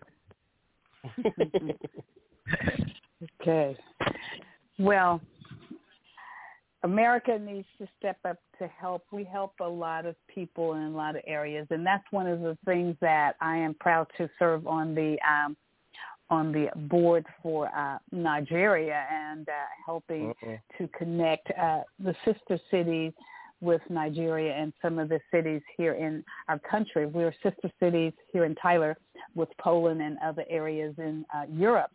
okay. 3.41 3.77
Well, 4.79 5.21
America 6.83 7.39
needs 7.39 7.67
to 7.77 7.87
step 7.97 8.17
up 8.25 8.37
to 8.59 8.67
help. 8.67 9.05
We 9.11 9.23
help 9.23 9.53
a 9.61 9.67
lot 9.67 10.05
of 10.05 10.15
people 10.27 10.73
in 10.73 10.83
a 10.83 10.89
lot 10.89 11.15
of 11.15 11.21
areas, 11.25 11.65
and 11.69 11.85
that's 11.85 12.03
one 12.11 12.27
of 12.27 12.41
the 12.41 12.57
things 12.65 12.95
that 12.99 13.35
I 13.39 13.57
am 13.57 13.73
proud 13.75 14.07
to 14.17 14.29
serve 14.37 14.67
on 14.67 14.93
the 14.93 15.17
um, 15.27 15.55
on 16.29 16.51
the 16.51 16.67
board 16.75 17.25
for 17.41 17.67
uh, 17.75 17.99
Nigeria 18.11 19.05
and 19.11 19.47
uh, 19.47 19.51
helping 19.85 20.31
Uh-oh. 20.31 20.57
to 20.77 20.87
connect 20.97 21.51
uh, 21.51 21.81
the 21.99 22.15
sister 22.25 22.59
cities 22.71 23.13
with 23.61 23.81
Nigeria 23.89 24.53
and 24.53 24.73
some 24.81 24.99
of 24.99 25.09
the 25.09 25.19
cities 25.31 25.61
here 25.77 25.93
in 25.93 26.23
our 26.49 26.59
country. 26.59 27.05
We're 27.05 27.33
sister 27.43 27.71
cities 27.79 28.13
here 28.31 28.45
in 28.45 28.55
Tyler 28.55 28.97
with 29.35 29.49
Poland 29.59 30.01
and 30.01 30.17
other 30.23 30.43
areas 30.49 30.95
in 30.97 31.25
uh, 31.33 31.45
Europe. 31.49 31.91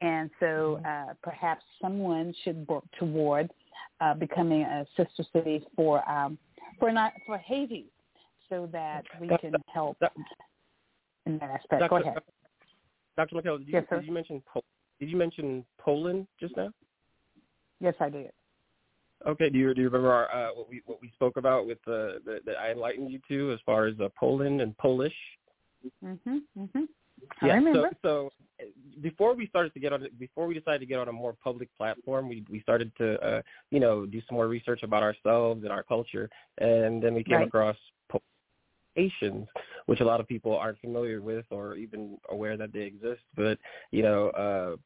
And 0.00 0.30
so 0.40 0.80
mm-hmm. 0.84 1.10
uh, 1.10 1.14
perhaps 1.22 1.64
someone 1.80 2.34
should 2.44 2.66
work 2.68 2.84
toward 2.98 3.50
uh, 4.00 4.14
becoming 4.14 4.62
a 4.62 4.86
sister 4.96 5.24
city 5.32 5.64
for 5.74 6.08
um, 6.08 6.38
for 6.78 6.92
not 6.92 7.12
for 7.24 7.38
Haiti, 7.38 7.86
so 8.48 8.68
that 8.72 9.02
we 9.20 9.28
can 9.40 9.54
help 9.72 9.96
in 11.26 11.38
that 11.38 11.50
aspect. 11.50 11.80
Dr. 11.80 11.88
Go 11.88 11.96
ahead, 11.96 12.22
Dr. 13.16 13.36
McKellar. 13.36 13.58
Did 13.58 13.68
you, 13.68 13.74
yes, 13.74 13.84
sir. 13.88 13.96
Did 14.00 14.06
you 14.06 14.12
mention 14.12 14.42
did 15.00 15.10
you 15.10 15.16
mention 15.16 15.64
Poland 15.78 16.26
just 16.40 16.56
now? 16.56 16.70
Yes, 17.80 17.94
I 18.00 18.08
did. 18.08 18.30
Okay. 19.26 19.48
Do 19.48 19.58
you 19.58 19.74
do 19.74 19.80
you 19.80 19.88
remember 19.88 20.12
our, 20.12 20.32
uh, 20.32 20.54
what 20.54 20.68
we 20.68 20.82
what 20.86 21.00
we 21.00 21.10
spoke 21.10 21.36
about 21.36 21.66
with 21.66 21.78
the, 21.86 22.20
that 22.24 22.56
I 22.56 22.72
enlightened 22.72 23.10
you 23.10 23.20
to 23.28 23.52
as 23.52 23.60
far 23.64 23.86
as 23.86 23.98
uh, 24.00 24.08
Poland 24.18 24.60
and 24.60 24.76
Polish? 24.78 25.14
Mhm. 26.04 26.42
Mhm. 26.58 26.88
Yeah. 27.42 27.52
I 27.52 27.56
remember. 27.56 27.90
So 28.02 28.30
so 28.30 28.30
before 29.00 29.34
we 29.34 29.46
started 29.48 29.74
to 29.74 29.80
get 29.80 29.92
on 29.92 30.06
before 30.18 30.46
we 30.46 30.54
decided 30.54 30.80
to 30.80 30.86
get 30.86 30.98
on 30.98 31.08
a 31.08 31.12
more 31.12 31.34
public 31.42 31.68
platform, 31.76 32.28
we 32.28 32.44
we 32.50 32.60
started 32.60 32.90
to 32.98 33.20
uh, 33.20 33.42
you 33.70 33.80
know 33.80 34.06
do 34.06 34.20
some 34.28 34.36
more 34.36 34.48
research 34.48 34.82
about 34.82 35.02
ourselves 35.02 35.62
and 35.62 35.72
our 35.72 35.82
culture, 35.82 36.28
and 36.58 37.02
then 37.02 37.14
we 37.14 37.24
came 37.24 37.36
right. 37.38 37.46
across 37.46 37.76
Haitians, 38.96 39.46
which 39.86 40.00
a 40.00 40.04
lot 40.04 40.20
of 40.20 40.26
people 40.26 40.56
aren't 40.56 40.80
familiar 40.80 41.20
with 41.20 41.44
or 41.50 41.76
even 41.76 42.18
aware 42.30 42.56
that 42.56 42.72
they 42.72 42.80
exist. 42.80 43.22
But 43.36 43.58
you 43.92 44.02
know, 44.02 44.30
uh, 44.30 44.76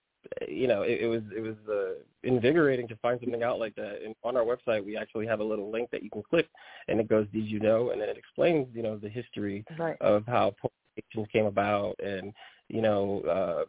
you 0.49 0.67
know, 0.67 0.83
it, 0.83 1.01
it 1.03 1.07
was 1.07 1.23
it 1.35 1.41
was 1.41 1.57
uh, 1.69 2.03
invigorating 2.25 2.89
to 2.89 2.97
find 2.97 3.19
something 3.21 3.43
out 3.43 3.59
like 3.59 3.75
that. 3.77 4.03
And 4.05 4.15
on 4.23 4.37
our 4.37 4.45
website, 4.45 4.85
we 4.85 4.97
actually 4.97 5.27
have 5.27 5.41
a 5.41 5.45
little 5.45 5.71
link 5.71 5.91
that 5.93 6.03
you 6.03 6.11
can 6.11 6.23
click, 6.23 6.49
and 6.89 7.01
it 7.01 7.09
goes, 7.09 7.27
"Did 7.33 7.47
you 7.47 7.61
know?" 7.61 7.91
And 7.91 8.01
then 8.01 8.09
it 8.09 8.19
explains, 8.19 8.69
you 8.75 8.83
know, 8.83 8.99
the 8.99 9.09
history 9.09 9.65
right. 9.79 9.97
of 10.01 10.27
how 10.27 10.55
Haitians 10.97 11.29
came 11.33 11.47
about, 11.47 11.99
and 12.01 12.33
you 12.71 12.83
know, 12.83 13.21
uh, 13.23 13.65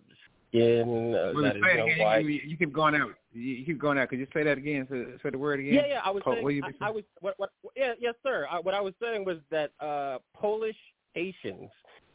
skin 0.49 1.15
uh, 1.15 1.31
well, 1.33 1.43
that 1.43 1.55
is 1.55 1.61
you 1.61 1.77
know, 1.77 1.85
again. 1.85 1.99
white. 1.99 2.25
You, 2.25 2.39
you 2.45 2.57
keep 2.57 2.73
going 2.73 2.95
out. 2.95 3.11
You, 3.33 3.41
you 3.41 3.65
keep 3.65 3.79
going 3.79 3.97
out. 3.97 4.09
Could 4.09 4.19
you 4.19 4.27
say 4.33 4.43
that 4.43 4.57
again? 4.57 4.87
Say, 4.89 5.05
say 5.23 5.29
the 5.29 5.37
word 5.37 5.59
again. 5.59 5.73
Yeah, 5.73 5.87
yeah. 5.87 6.01
I 6.03 6.11
was 6.11 6.23
Po- 6.23 6.33
saying. 6.33 6.43
what 6.43 6.53
you 6.53 6.63
I, 6.63 6.87
I 6.87 6.91
was. 6.91 7.03
What? 7.21 7.35
What? 7.37 7.51
Yeah, 7.75 7.93
yes, 7.99 8.15
sir. 8.23 8.47
I, 8.49 8.59
what 8.59 8.73
I 8.73 8.81
was 8.81 8.93
saying 9.01 9.25
was 9.25 9.37
that 9.49 9.71
uh 9.79 10.19
Polish 10.35 10.77
Haitians 11.13 11.69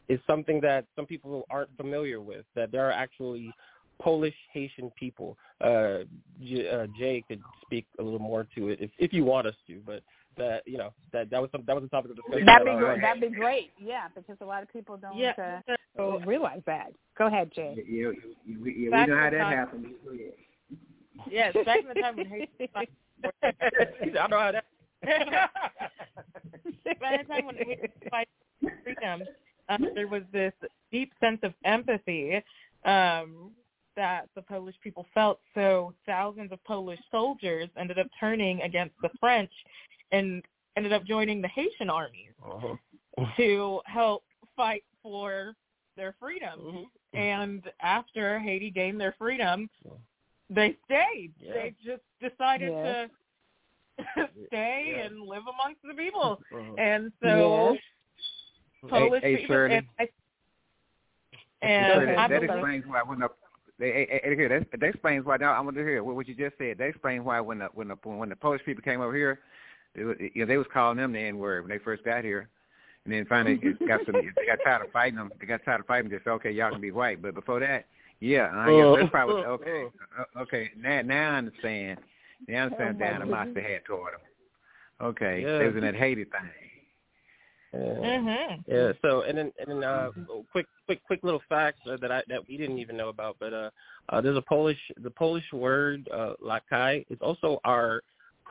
is 0.09 0.21
something 0.27 0.61
that 0.61 0.87
some 0.95 1.07
people 1.07 1.45
aren't 1.51 1.75
familiar 1.77 2.21
with. 2.21 2.45
That 2.55 2.71
there 2.71 2.87
are 2.87 2.93
actually 2.93 3.53
Polish 4.01 4.35
Haitian 4.53 4.91
people. 4.99 5.37
Uh, 5.61 5.99
J, 6.43 6.69
uh, 6.69 6.87
Jay 6.99 7.25
could 7.27 7.41
speak 7.63 7.87
a 7.99 8.03
little 8.03 8.19
more 8.19 8.47
to 8.57 8.69
it 8.69 8.81
if 8.81 8.91
if 8.99 9.13
you 9.13 9.25
want 9.25 9.47
us 9.47 9.55
to, 9.67 9.81
but 9.85 10.03
that 10.37 10.63
you 10.67 10.77
know 10.77 10.93
that 11.13 11.31
that 11.31 11.41
was 11.41 11.51
some, 11.51 11.65
that 11.67 11.75
was 11.75 11.85
a 11.85 11.89
topic 11.89 12.11
of 12.11 12.17
discussion. 12.17 12.47
That'd 12.47 12.67
be 12.67 12.75
great. 12.75 13.01
That'd 13.01 13.23
be 13.23 13.31
great. 13.31 13.73
Yeah, 13.79 14.09
because 14.15 14.37
a 14.41 14.45
lot 14.45 14.63
of 14.63 14.73
people 14.73 14.97
don't 14.97 15.17
yeah. 15.17 15.33
uh, 15.67 15.76
so, 15.97 16.21
realize 16.27 16.63
that. 16.67 16.93
Go 17.19 17.27
ahead, 17.27 17.51
Jay. 17.55 17.75
Yeah, 17.89 18.11
yeah, 18.47 18.57
yeah, 18.57 18.57
we 18.63 18.89
know 18.91 19.17
how 19.17 19.31
that 19.31 19.41
happened. 19.41 19.87
Yes, 21.31 21.55
back 21.65 21.81
in 21.81 21.89
the 21.89 21.95
time 21.95 22.17
when 22.17 22.27
Haiti. 22.27 22.71
I 22.75 24.29
know 24.29 24.39
how 24.39 24.53
that. 24.53 24.65
By 27.01 27.19
the 27.19 27.25
time 27.29 27.47
when 27.47 27.57
we 27.57 27.79
fight 28.11 28.29
freedom, 28.85 29.23
um, 29.69 29.89
there 29.95 30.09
was 30.09 30.23
this 30.33 30.53
deep 30.93 31.13
sense 31.21 31.39
of 31.43 31.53
empathy 31.65 32.43
um, 32.85 33.51
that 33.97 34.29
the 34.35 34.43
Polish 34.43 34.77
people 34.83 35.07
felt. 35.15 35.41
So 35.55 35.95
thousands 36.07 36.53
of 36.53 36.63
Polish 36.65 37.01
soldiers 37.11 37.69
ended 37.79 37.99
up 37.99 38.07
turning 38.19 38.61
against 38.63 38.95
the 39.03 39.11
French 39.19 39.51
and 40.13 40.43
ended 40.77 40.93
up 40.93 41.05
joining 41.05 41.41
the 41.41 41.49
Haitian 41.49 41.91
armies 41.91 42.33
uh-huh. 42.45 43.27
to 43.37 43.81
help 43.87 44.23
fight 44.57 44.85
for 45.03 45.55
their 45.97 46.15
freedom. 46.21 46.61
Mm-hmm. 46.61 47.19
And 47.19 47.63
after 47.81 48.39
Haiti 48.39 48.71
gained 48.71 49.01
their 49.01 49.15
freedom, 49.19 49.69
they 50.51 50.77
stayed. 50.85 51.33
Yeah. 51.41 51.53
They 51.55 51.75
just 51.85 52.03
decided 52.21 52.73
Yes. 52.73 53.09
to 54.17 54.29
stay 54.49 54.95
Yeah. 54.97 55.05
and 55.07 55.23
live 55.23 55.43
amongst 55.43 55.83
the 55.83 55.95
people. 55.95 56.41
Uh-huh. 56.55 56.75
And 56.79 57.13
so 57.23 57.73
Yes. 57.73 58.91
Polish 58.91 59.23
hey, 59.23 59.37
people 59.39 59.57
and, 59.57 59.87
I, 59.99 60.05
So 61.63 62.07
that, 62.07 62.29
that 62.29 62.43
explains 62.43 62.85
why 62.87 63.03
when 63.03 63.19
the 63.21 63.29
that, 63.79 64.67
that 64.81 64.87
explains 64.87 65.25
why. 65.27 65.37
Now 65.37 65.53
I 65.53 65.61
want 65.61 65.77
to 65.77 65.83
hear 65.83 66.03
what, 66.05 66.15
what 66.17 66.29
you 66.29 66.35
just 66.35 66.57
said. 66.59 66.79
That 66.79 66.89
explains 66.89 67.25
why 67.25 67.41
when 67.41 67.59
the 67.59 67.67
when 67.75 67.89
the 67.89 67.95
when 68.05 68.29
the 68.29 68.37
Polish 68.37 68.63
people 68.65 68.83
came 68.83 69.01
over 69.01 69.15
here, 69.15 69.41
they, 69.95 70.05
was- 70.05 70.17
you 70.19 70.31
know, 70.37 70.47
they 70.47 70.57
was 70.57 70.67
calling 70.73 70.97
them 70.99 71.13
the 71.13 71.19
N 71.19 71.39
word 71.39 71.63
when 71.63 71.71
they 71.71 71.83
first 71.83 72.05
got 72.05 72.25
here, 72.25 72.49
and 73.07 73.15
then 73.15 73.25
finally 73.27 73.59
it 73.63 73.79
got 73.89 74.01
some. 74.05 74.15
They 74.15 74.47
got 74.47 74.59
tired 74.65 74.85
of 74.85 74.93
fighting 74.93 75.17
them. 75.17 75.31
They 75.41 75.47
got 75.47 75.65
tired 75.65 75.81
of 75.81 75.87
fighting. 75.87 76.11
them. 76.11 76.19
Just 76.19 76.25
said, 76.25 76.33
okay, 76.33 76.51
y'all 76.51 76.73
can 76.73 76.81
be 76.81 76.91
white. 76.91 77.23
But 77.23 77.35
before 77.35 77.61
that, 77.61 77.87
yeah, 78.21 78.51
uh, 78.55 78.71
yeah 78.71 78.95
that's 78.99 79.11
probably 79.11 79.35
okay. 79.45 79.85
Uh, 80.19 80.41
okay, 80.41 80.71
now 80.77 81.03
now 81.03 81.35
I 81.35 81.39
understand. 81.39 82.01
Now 82.49 82.59
I 82.59 82.63
understand 82.63 82.97
Oh, 82.97 83.05
my 83.05 83.11
the 83.11 83.15
animosity 83.15 83.55
they 83.55 83.73
had 83.73 83.85
toward 83.85 84.15
them. 84.15 84.21
Okay, 85.01 85.43
Yeah. 85.43 85.59
they 85.59 85.67
was 85.67 85.77
in 85.77 85.83
that 85.83 85.95
Haiti 85.95 86.25
thing. 86.25 86.51
Yeah. 87.73 87.79
Mhm. 87.79 88.65
Yeah. 88.67 88.93
So 89.03 89.23
and 89.23 89.39
then 89.39 89.53
and 89.59 89.69
then 89.69 89.85
uh, 89.85 90.11
quick 90.51 90.67
quick 90.87 91.03
quick 91.05 91.21
little 91.23 91.43
facts 91.49 91.81
uh, 91.89 91.97
that 92.01 92.11
I 92.11 92.23
that 92.29 92.41
we 92.49 92.57
didn't 92.57 92.79
even 92.79 92.97
know 92.97 93.09
about, 93.09 93.37
but 93.39 93.53
uh, 93.53 93.71
uh 94.09 94.21
there's 94.21 94.37
a 94.37 94.43
Polish 94.43 94.79
the 95.03 95.11
Polish 95.11 95.45
word 95.53 96.09
uh, 96.13 96.35
lakai 96.43 97.05
is 97.11 97.19
also 97.21 97.61
our 97.65 98.03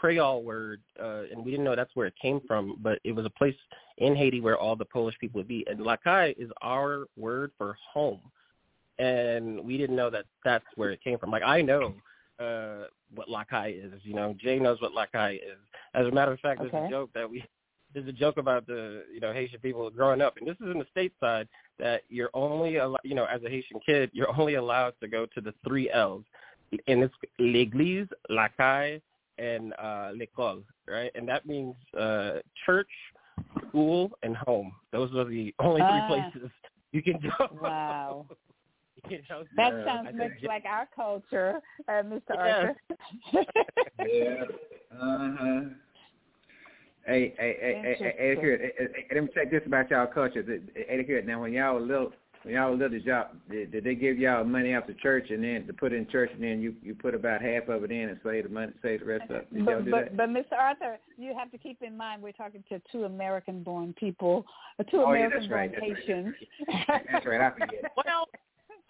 Creole 0.06 0.43
word, 0.43 0.82
uh, 1.01 1.24
and 1.32 1.43
we 1.43 1.49
didn't 1.49 1.66
know 1.66 1.76
that's 1.76 1.95
where 1.95 2.06
it 2.06 2.14
came 2.22 2.39
from, 2.47 2.78
but 2.84 2.99
it 3.03 3.12
was 3.12 3.26
a 3.26 3.30
place 3.32 3.56
in 3.97 4.16
Haiti 4.16 4.39
where 4.39 4.56
all 4.56 4.76
the 4.76 4.86
Polish 4.86 5.18
people 5.20 5.39
would 5.39 5.47
be, 5.47 5.66
and 5.68 5.80
lakai 5.80 6.36
is 6.38 6.51
our 6.62 7.06
word 7.18 7.49
for 7.58 7.76
home, 7.91 8.22
and 8.99 9.60
we 9.66 9.80
didn't 9.80 9.95
know 9.95 10.12
that 10.12 10.26
that's 10.43 10.66
where 10.76 10.91
it 10.91 11.03
came 11.03 11.18
from. 11.18 11.32
Like 11.32 11.41
I 11.41 11.64
know 11.64 11.95
uh 12.39 12.84
what 13.16 13.30
lakai 13.30 13.84
is, 13.84 13.99
you 14.03 14.14
know, 14.14 14.36
Jay 14.39 14.60
knows 14.60 14.80
what 14.80 14.91
lakai 14.91 15.38
is. 15.38 15.58
As 15.95 16.06
a 16.06 16.12
matter 16.12 16.34
of 16.34 16.39
fact, 16.39 16.62
there's 16.62 16.72
Okay. 16.72 16.86
a 16.86 16.89
joke 16.91 17.10
that 17.16 17.28
we 17.28 17.43
there's 17.91 18.08
a 18.08 18.12
joke 18.12 18.38
about 18.38 18.68
the 18.68 19.06
you 19.12 19.20
know 19.22 19.34
Haitian 19.34 19.60
people 19.60 19.89
growing 19.89 20.22
up, 20.22 20.38
and 20.38 20.47
this 20.47 20.58
is 20.62 20.72
in 20.72 20.78
the 20.78 20.86
stateside 20.95 21.47
that 21.80 22.03
you're 22.10 22.30
only 22.36 22.74
you 23.03 23.16
know 23.16 23.26
as 23.26 23.41
a 23.43 23.49
Haitian 23.49 23.80
kid 23.84 24.12
you're 24.14 24.39
only 24.39 24.53
allowed 24.53 24.93
to 25.01 25.08
go 25.08 25.26
to 25.26 25.41
the 25.41 25.53
three 25.68 25.89
L's, 25.89 26.26
and 26.88 27.01
it's 27.01 27.16
l'église, 27.39 28.10
la 28.30 28.49
caille, 28.49 29.01
and 29.38 29.74
uh, 29.74 30.12
l'école, 30.16 30.64
right? 30.88 31.12
And 31.16 31.28
that 31.28 31.46
means 31.46 31.76
uh, 31.98 32.40
church, 32.66 32.90
school, 33.68 34.12
and 34.24 34.36
home. 34.36 34.72
Those 34.92 35.12
are 35.16 35.26
the 35.26 35.54
only 35.60 35.82
three 35.82 35.88
Ah. 36.02 36.08
places 36.08 36.52
you 36.92 37.02
can 37.04 37.20
go. 37.20 37.48
Wow. 37.62 38.26
you 39.10 39.20
know, 39.30 39.44
That 39.58 39.72
so 39.72 39.84
sounds 39.86 40.06
much 40.18 40.30
think- 40.32 40.44
like 40.48 40.66
our 40.66 40.88
culture, 40.96 41.60
uh, 41.88 41.92
Mr. 41.92 42.22
Yeah. 42.30 42.36
Arthur. 42.36 42.76
Yeah. 44.08 44.44
Uh 44.92 45.36
huh. 45.38 45.62
Hey, 47.06 47.36
hey, 47.38 47.58
hey, 47.62 47.82
hey, 47.84 47.96
hey, 48.00 48.16
hey, 48.18 48.36
here, 48.42 48.58
hey, 48.58 48.72
hey, 48.80 48.88
hey, 48.96 49.16
let 49.16 49.24
me 49.26 49.30
check 49.36 49.52
this 49.52 49.62
about 49.68 49.92
y'all 49.92 50.08
culture. 50.08 50.44
Hey, 50.74 50.86
hey, 50.90 51.04
here, 51.06 51.22
now 51.22 51.42
when 51.42 51.54
y'all 51.54 51.76
were 51.76 51.82
little, 51.82 52.12
when 52.46 52.54
y'all 52.54 52.70
were 52.70 52.76
little, 52.76 52.89
did 52.89 53.06
y'all 53.06 53.28
did, 53.50 53.72
did 53.72 53.84
they 53.84 53.96
give 53.96 54.20
y'all 54.20 54.43
money 54.43 54.72
after 54.74 54.93
church 54.93 55.32
and 55.32 55.43
then 55.43 55.66
to 55.66 55.74
put 55.74 55.91
in 55.91 56.08
church 56.08 56.30
and 56.32 56.43
then 56.43 56.62
you 56.62 56.76
you 56.84 56.93
put 56.93 57.16
about 57.16 57.41
half 57.41 57.68
of 57.70 57.84
it 57.84 57.89
in 57.91 58.10
and 58.10 58.20
save 58.24 58.43
the 58.43 58.50
money, 58.50 58.72
save 58.84 59.00
the 59.00 59.06
rest 59.08 59.24
of 59.32 59.38
it? 59.38 59.54
Did 59.54 59.66
y'all 59.66 59.76
But, 59.78 59.86
do 59.86 59.91
but, 59.91 60.04
that? 60.06 60.18
but 60.18 60.30
Mr. 60.30 60.54
Arthur, 60.60 61.00
you 61.18 61.34
have 61.36 61.50
to 61.52 61.58
keep 61.58 61.82
in 61.82 61.98
mind 61.98 62.22
we're 62.22 62.34
talking 62.34 62.64
to 62.70 62.80
two 62.91 63.06
American-born 63.06 63.96
people, 64.00 64.46
uh, 64.80 64.84
two 64.84 64.98
Oh, 65.02 65.14
yeah, 65.14 65.28
that's 65.28 65.46
American-born 65.48 65.52
right, 65.52 66.36
that's 66.70 66.88
right. 66.88 67.04
That's 67.12 67.26
right, 67.26 67.41
I 67.41 67.52
forget. 67.52 67.91
well, 68.06 68.28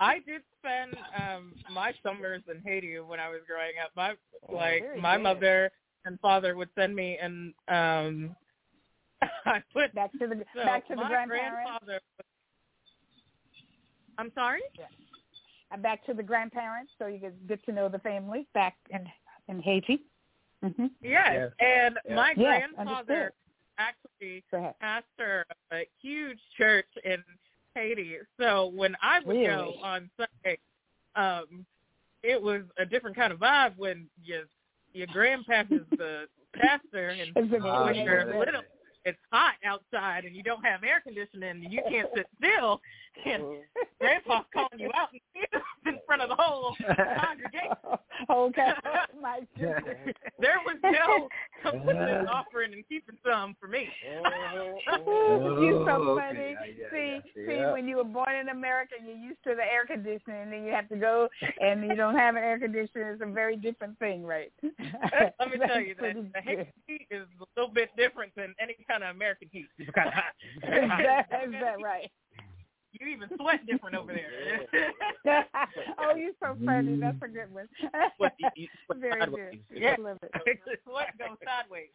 I 0.02 0.16
did 0.16 0.42
spend 0.60 0.98
um 1.18 1.54
my 1.72 1.94
summers 2.04 2.42
in 2.54 2.62
Haiti 2.62 3.00
when 3.00 3.22
I 3.22 3.30
was 3.30 3.40
growing 3.48 3.76
up. 3.82 3.92
My 3.96 4.10
like 4.54 4.82
very 4.82 5.00
my 5.00 5.16
good. 5.16 5.24
mother 5.24 5.72
and 6.04 6.20
father 6.20 6.58
would 6.58 6.70
send 6.78 6.94
me 6.94 7.18
and 7.22 7.54
um 7.70 8.36
I 9.46 9.64
put 9.72 9.96
back 9.96 10.12
to 10.20 10.28
the 10.28 10.44
so 10.54 10.66
back 10.66 10.86
to 10.90 10.96
the 10.96 11.02
my 11.04 11.08
grandparents. 11.08 11.56
grandfather 11.64 12.00
I'm 14.18 14.32
sorry? 14.34 14.62
Uh, 15.72 15.78
back 15.78 16.06
to 16.06 16.14
the 16.14 16.24
grandparents, 16.24 16.92
so 17.00 17.08
you 17.08 17.18
get 17.18 17.48
get 17.48 17.64
to 17.66 17.72
know 17.72 17.90
the 17.90 18.00
family 18.00 18.48
back 18.54 18.76
in 18.90 19.06
in 19.48 19.62
Haiti. 19.62 20.04
hmm 20.64 20.88
Yes. 21.02 21.52
And 21.60 21.98
Yeah. 22.08 22.16
my 22.16 22.34
Yes, 22.38 22.70
grandfather 22.76 23.14
understood. 23.14 23.32
actually 23.78 24.44
Go 24.52 24.58
ahead. 24.58 24.76
pastor 24.80 25.46
a 25.72 25.88
huge 26.02 26.40
church 26.58 26.88
in 27.04 27.24
Haiti. 27.74 28.18
So 28.40 28.68
when 28.68 28.96
I 29.02 29.20
would 29.26 29.46
go 29.46 29.74
on 29.84 30.10
Sunday, 30.18 30.58
um, 31.16 31.66
it 32.24 32.42
was 32.42 32.62
a 32.78 32.86
different 32.86 33.16
kind 33.16 33.34
of 33.34 33.40
vibe 33.40 33.78
when 33.78 34.08
your 34.24 34.44
your 34.94 35.08
grandpapa's 35.08 35.86
the 35.98 36.28
pastor 36.56 37.10
and 37.10 37.36
It's 37.36 37.52
a 37.54 37.68
Oh, 37.68 37.86
when 37.86 37.96
you're 37.96 38.26
little 38.40 38.62
it's 39.06 39.18
hot 39.32 39.54
outside 39.64 40.26
and 40.26 40.36
you 40.36 40.44
don't 40.44 40.66
have 40.66 40.84
air 40.84 41.02
conditioning 41.02 41.64
and 41.64 41.72
you 41.72 41.82
can't 41.90 42.10
sit 42.16 42.26
still 42.38 42.82
and 43.24 43.44
mm-hmm. 43.44 43.82
grandpa's 44.00 44.46
calling 44.54 44.80
you 44.80 44.90
out 44.96 45.10
in 45.86 46.00
front 46.06 46.22
of 46.22 46.30
the 46.30 46.36
whole 46.36 46.76
congregation. 46.78 47.76
okay. 48.30 48.72
My 49.22 49.40
there 50.40 50.60
was 50.66 50.78
no 50.84 51.30
complicit 51.64 52.24
uh-huh. 52.24 52.34
offering 52.34 52.74
and 52.74 52.84
keeping 52.90 53.18
some 53.26 53.56
for 53.60 53.68
me. 53.68 53.88
Mm-hmm. 54.06 55.64
You're 55.64 55.86
so 55.86 55.96
oh, 55.98 56.20
funny. 56.20 56.56
see, 56.92 57.20
see, 57.36 57.58
when 57.72 57.88
you 57.88 57.98
were 57.98 58.04
born 58.04 58.36
in 58.36 58.50
America, 58.50 58.96
you're 59.06 59.16
used 59.16 59.44
to 59.44 59.56
the 59.56 59.64
air 59.64 59.86
conditioning, 59.86 60.42
and 60.42 60.52
then 60.54 60.64
you 60.64 60.72
have 60.72 60.90
to 60.90 60.96
go 60.96 61.28
and 61.62 61.84
you 61.86 61.96
don't 61.96 62.16
have 62.16 62.36
an 62.36 62.44
air 62.44 62.60
conditioner. 62.60 63.14
It's 63.14 63.22
a 63.22 63.32
very 63.32 63.56
different 63.56 63.98
thing, 64.00 64.24
right? 64.24 64.52
Let 64.62 65.52
me 65.52 65.58
tell 65.66 65.80
you 65.80 65.96
that 66.02 66.16
the 66.34 66.66
heat 66.88 67.08
is 67.10 67.26
a 67.40 67.60
little 67.60 67.74
bit 67.74 67.90
different 67.98 68.34
than 68.36 68.54
any 68.60 68.76
kind 68.88 68.95
of 69.04 69.16
American 69.16 69.50
heat. 69.52 69.68
It's 69.78 69.90
kind 69.92 70.08
of 70.08 70.14
hot. 70.14 70.34
is 71.46 71.52
that 71.62 71.82
right? 71.84 72.12
You 73.00 73.08
even 73.08 73.28
sweat 73.38 73.66
different 73.66 73.96
over 73.96 74.14
there. 74.14 75.44
oh, 76.00 76.16
you're 76.16 76.32
so 76.42 76.56
funny. 76.66 76.98
That's 77.00 77.18
a 77.22 77.28
good 77.28 77.54
one. 77.54 77.68
Sweat, 78.18 78.34
you 78.56 78.68
sweat 78.86 79.00
Very 79.00 79.20
sideways. 79.20 79.54
good. 79.70 79.82
Yeah. 79.82 79.96
I 79.98 80.02
love 80.02 80.18
it. 80.22 80.60
sweat 80.86 81.18
goes 81.18 81.38
sideways. 81.44 81.90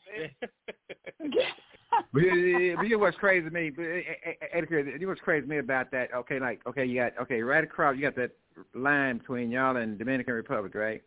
but, 2.12 2.20
you 2.20 2.74
but 2.76 2.82
you 2.82 2.90
know 2.90 2.98
what's 2.98 3.16
crazy 3.16 3.46
to 3.46 3.50
me? 3.50 3.70
But, 3.70 3.82
eh, 3.82 4.02
eh, 4.26 4.30
eh, 4.42 4.46
Edgar, 4.52 4.80
you 4.80 4.98
know 4.98 5.08
what's 5.08 5.22
crazy 5.22 5.42
to 5.42 5.48
me 5.48 5.58
about 5.58 5.90
that? 5.92 6.12
Okay, 6.14 6.38
like 6.38 6.60
okay, 6.66 6.84
you 6.84 7.00
got 7.00 7.12
okay 7.22 7.40
right 7.40 7.64
across. 7.64 7.96
You 7.96 8.02
got 8.02 8.16
that 8.16 8.32
line 8.74 9.18
between 9.18 9.50
y'all 9.50 9.76
and 9.76 9.98
Dominican 9.98 10.34
Republic, 10.34 10.74
right? 10.74 11.02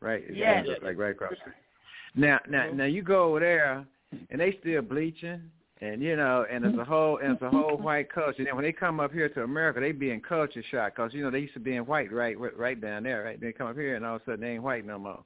Right. 0.00 0.24
Yes. 0.32 0.66
Like 0.82 0.98
right 0.98 1.12
across. 1.12 1.34
Now, 2.16 2.40
now, 2.48 2.70
now 2.72 2.84
you 2.84 3.02
go 3.02 3.24
over 3.28 3.40
there, 3.40 3.86
and 4.30 4.40
they 4.40 4.56
still 4.60 4.82
bleaching, 4.82 5.42
and 5.80 6.00
you 6.02 6.16
know, 6.16 6.44
and 6.50 6.64
it's 6.64 6.78
a 6.78 6.84
whole, 6.84 7.18
and 7.18 7.32
it's 7.32 7.42
a 7.42 7.50
whole 7.50 7.76
white 7.76 8.12
culture. 8.12 8.36
And 8.38 8.46
then 8.46 8.56
when 8.56 8.64
they 8.64 8.72
come 8.72 9.00
up 9.00 9.12
here 9.12 9.28
to 9.28 9.42
America, 9.42 9.80
they 9.80 9.92
be 9.92 10.10
in 10.10 10.20
culture 10.20 10.62
shock 10.70 10.94
because 10.96 11.12
you 11.14 11.22
know 11.22 11.30
they 11.30 11.40
used 11.40 11.54
to 11.54 11.60
be 11.60 11.76
in 11.76 11.84
white, 11.86 12.12
right, 12.12 12.36
right 12.56 12.80
down 12.80 13.02
there, 13.02 13.24
right. 13.24 13.40
They 13.40 13.52
come 13.52 13.66
up 13.68 13.76
here, 13.76 13.96
and 13.96 14.04
all 14.04 14.16
of 14.16 14.22
a 14.22 14.24
sudden 14.24 14.40
they 14.40 14.52
ain't 14.52 14.62
white 14.62 14.86
no 14.86 14.98
more. 14.98 15.24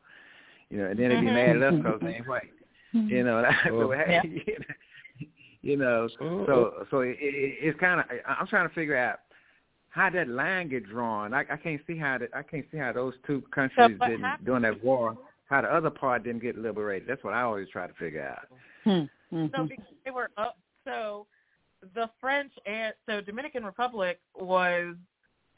You 0.71 0.79
know, 0.79 0.87
and 0.87 0.99
then 0.99 1.11
they 1.11 1.17
be 1.21 1.27
mad 1.27 1.57
at 1.57 1.63
us 1.63 1.75
because 1.77 2.01
they 2.03 2.15
ain't 2.17 2.29
white. 2.29 2.51
You 2.93 3.23
know, 3.25 3.45
so, 3.69 3.93
Yeah. 3.93 4.23
you 5.63 5.77
know, 5.77 6.09
so 6.19 6.87
so 6.91 7.01
it, 7.01 7.17
it, 7.21 7.55
it's 7.61 7.79
kind 7.81 8.01
of. 8.01 8.07
I'm 8.27 8.47
trying 8.47 8.69
to 8.69 8.75
figure 8.75 8.97
out 8.97 9.19
how 9.91 10.11
that 10.11 10.29
line 10.29 10.69
get 10.69 10.89
drawn. 10.89 11.35
I, 11.35 11.41
I 11.51 11.57
can't 11.57 11.81
see 11.87 11.97
how 11.99 12.19
that. 12.19 12.31
I 12.35 12.43
can't 12.43 12.65
see 12.73 12.79
how 12.79 12.93
those 12.93 13.15
two 13.27 13.43
countries 13.55 13.99
what 13.99 14.09
didn't 14.09 14.23
happened- 14.25 14.47
during 14.47 14.63
that 14.63 14.83
war. 14.83 15.17
How 15.49 15.61
the 15.61 15.73
other 15.73 15.91
part 15.91 16.25
didn't 16.25 16.43
get 16.43 16.59
liberated. 16.59 17.07
That's 17.09 17.23
what 17.23 17.33
I 17.33 17.43
always 17.43 17.69
try 17.69 17.87
to 17.87 17.93
figure 17.95 18.27
out. 18.27 18.49
Mm-hmm. 18.87 19.47
So 19.55 19.65
because 19.65 19.85
they 20.05 20.11
were 20.11 20.31
up, 20.37 20.59
so 20.85 21.27
the 21.95 22.09
French 22.21 22.53
and 22.65 22.95
so 23.07 23.21
Dominican 23.21 23.65
Republic 23.65 24.21
was 24.35 24.95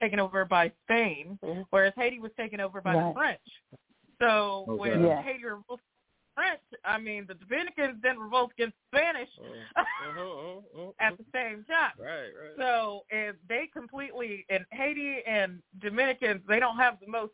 taken 0.01 0.21
over 0.21 0.45
by 0.45 0.71
Spain, 0.85 1.39
mm-hmm. 1.45 1.63
whereas 1.71 1.93
Haiti 1.97 2.19
was 2.21 2.31
taken 2.37 2.61
over 2.61 2.81
by 2.81 2.95
the 2.95 3.13
French. 3.15 3.41
So 4.21 4.65
Okay. 4.69 4.79
when 4.79 5.05
Yeah. 5.05 5.23
Haiti 5.23 5.45
revolted 5.45 5.85
against 5.85 6.21
the 6.21 6.43
French, 6.43 6.61
I 6.85 6.99
mean 6.99 7.27
the 7.27 7.35
Dominicans 7.35 8.01
then 8.03 8.19
revolt 8.19 8.53
against 8.53 8.77
the 8.91 8.99
Spanish 8.99 9.29
oh, 9.41 9.45
uh-huh, 9.77 10.21
uh-huh, 10.21 10.83
uh-huh. 10.83 10.93
at 11.01 11.17
the 11.19 11.25
same 11.33 11.65
time. 11.65 11.93
Right, 11.99 12.31
right. 12.41 12.57
So 12.57 13.05
and 13.11 13.37
they 13.49 13.69
completely 13.73 14.47
and 14.49 14.65
Haiti 14.73 15.19
and 15.27 15.63
Dominicans 15.81 16.41
they 16.49 16.59
don't 16.61 16.77
have 16.77 16.99
the 17.01 17.09
most 17.09 17.33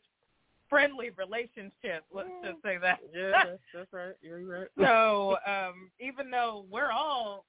friendly 0.74 1.10
relationship. 1.16 2.04
Let's 2.12 2.28
just 2.42 2.62
say 2.62 2.78
that. 2.78 2.98
Yeah, 3.14 3.30
that's, 3.32 3.58
that's 3.74 3.92
right. 3.92 4.14
You're 4.22 4.44
right. 4.46 4.68
So 4.78 5.36
um, 5.46 5.90
even 6.00 6.30
though 6.30 6.64
we're 6.70 6.90
all 6.90 7.44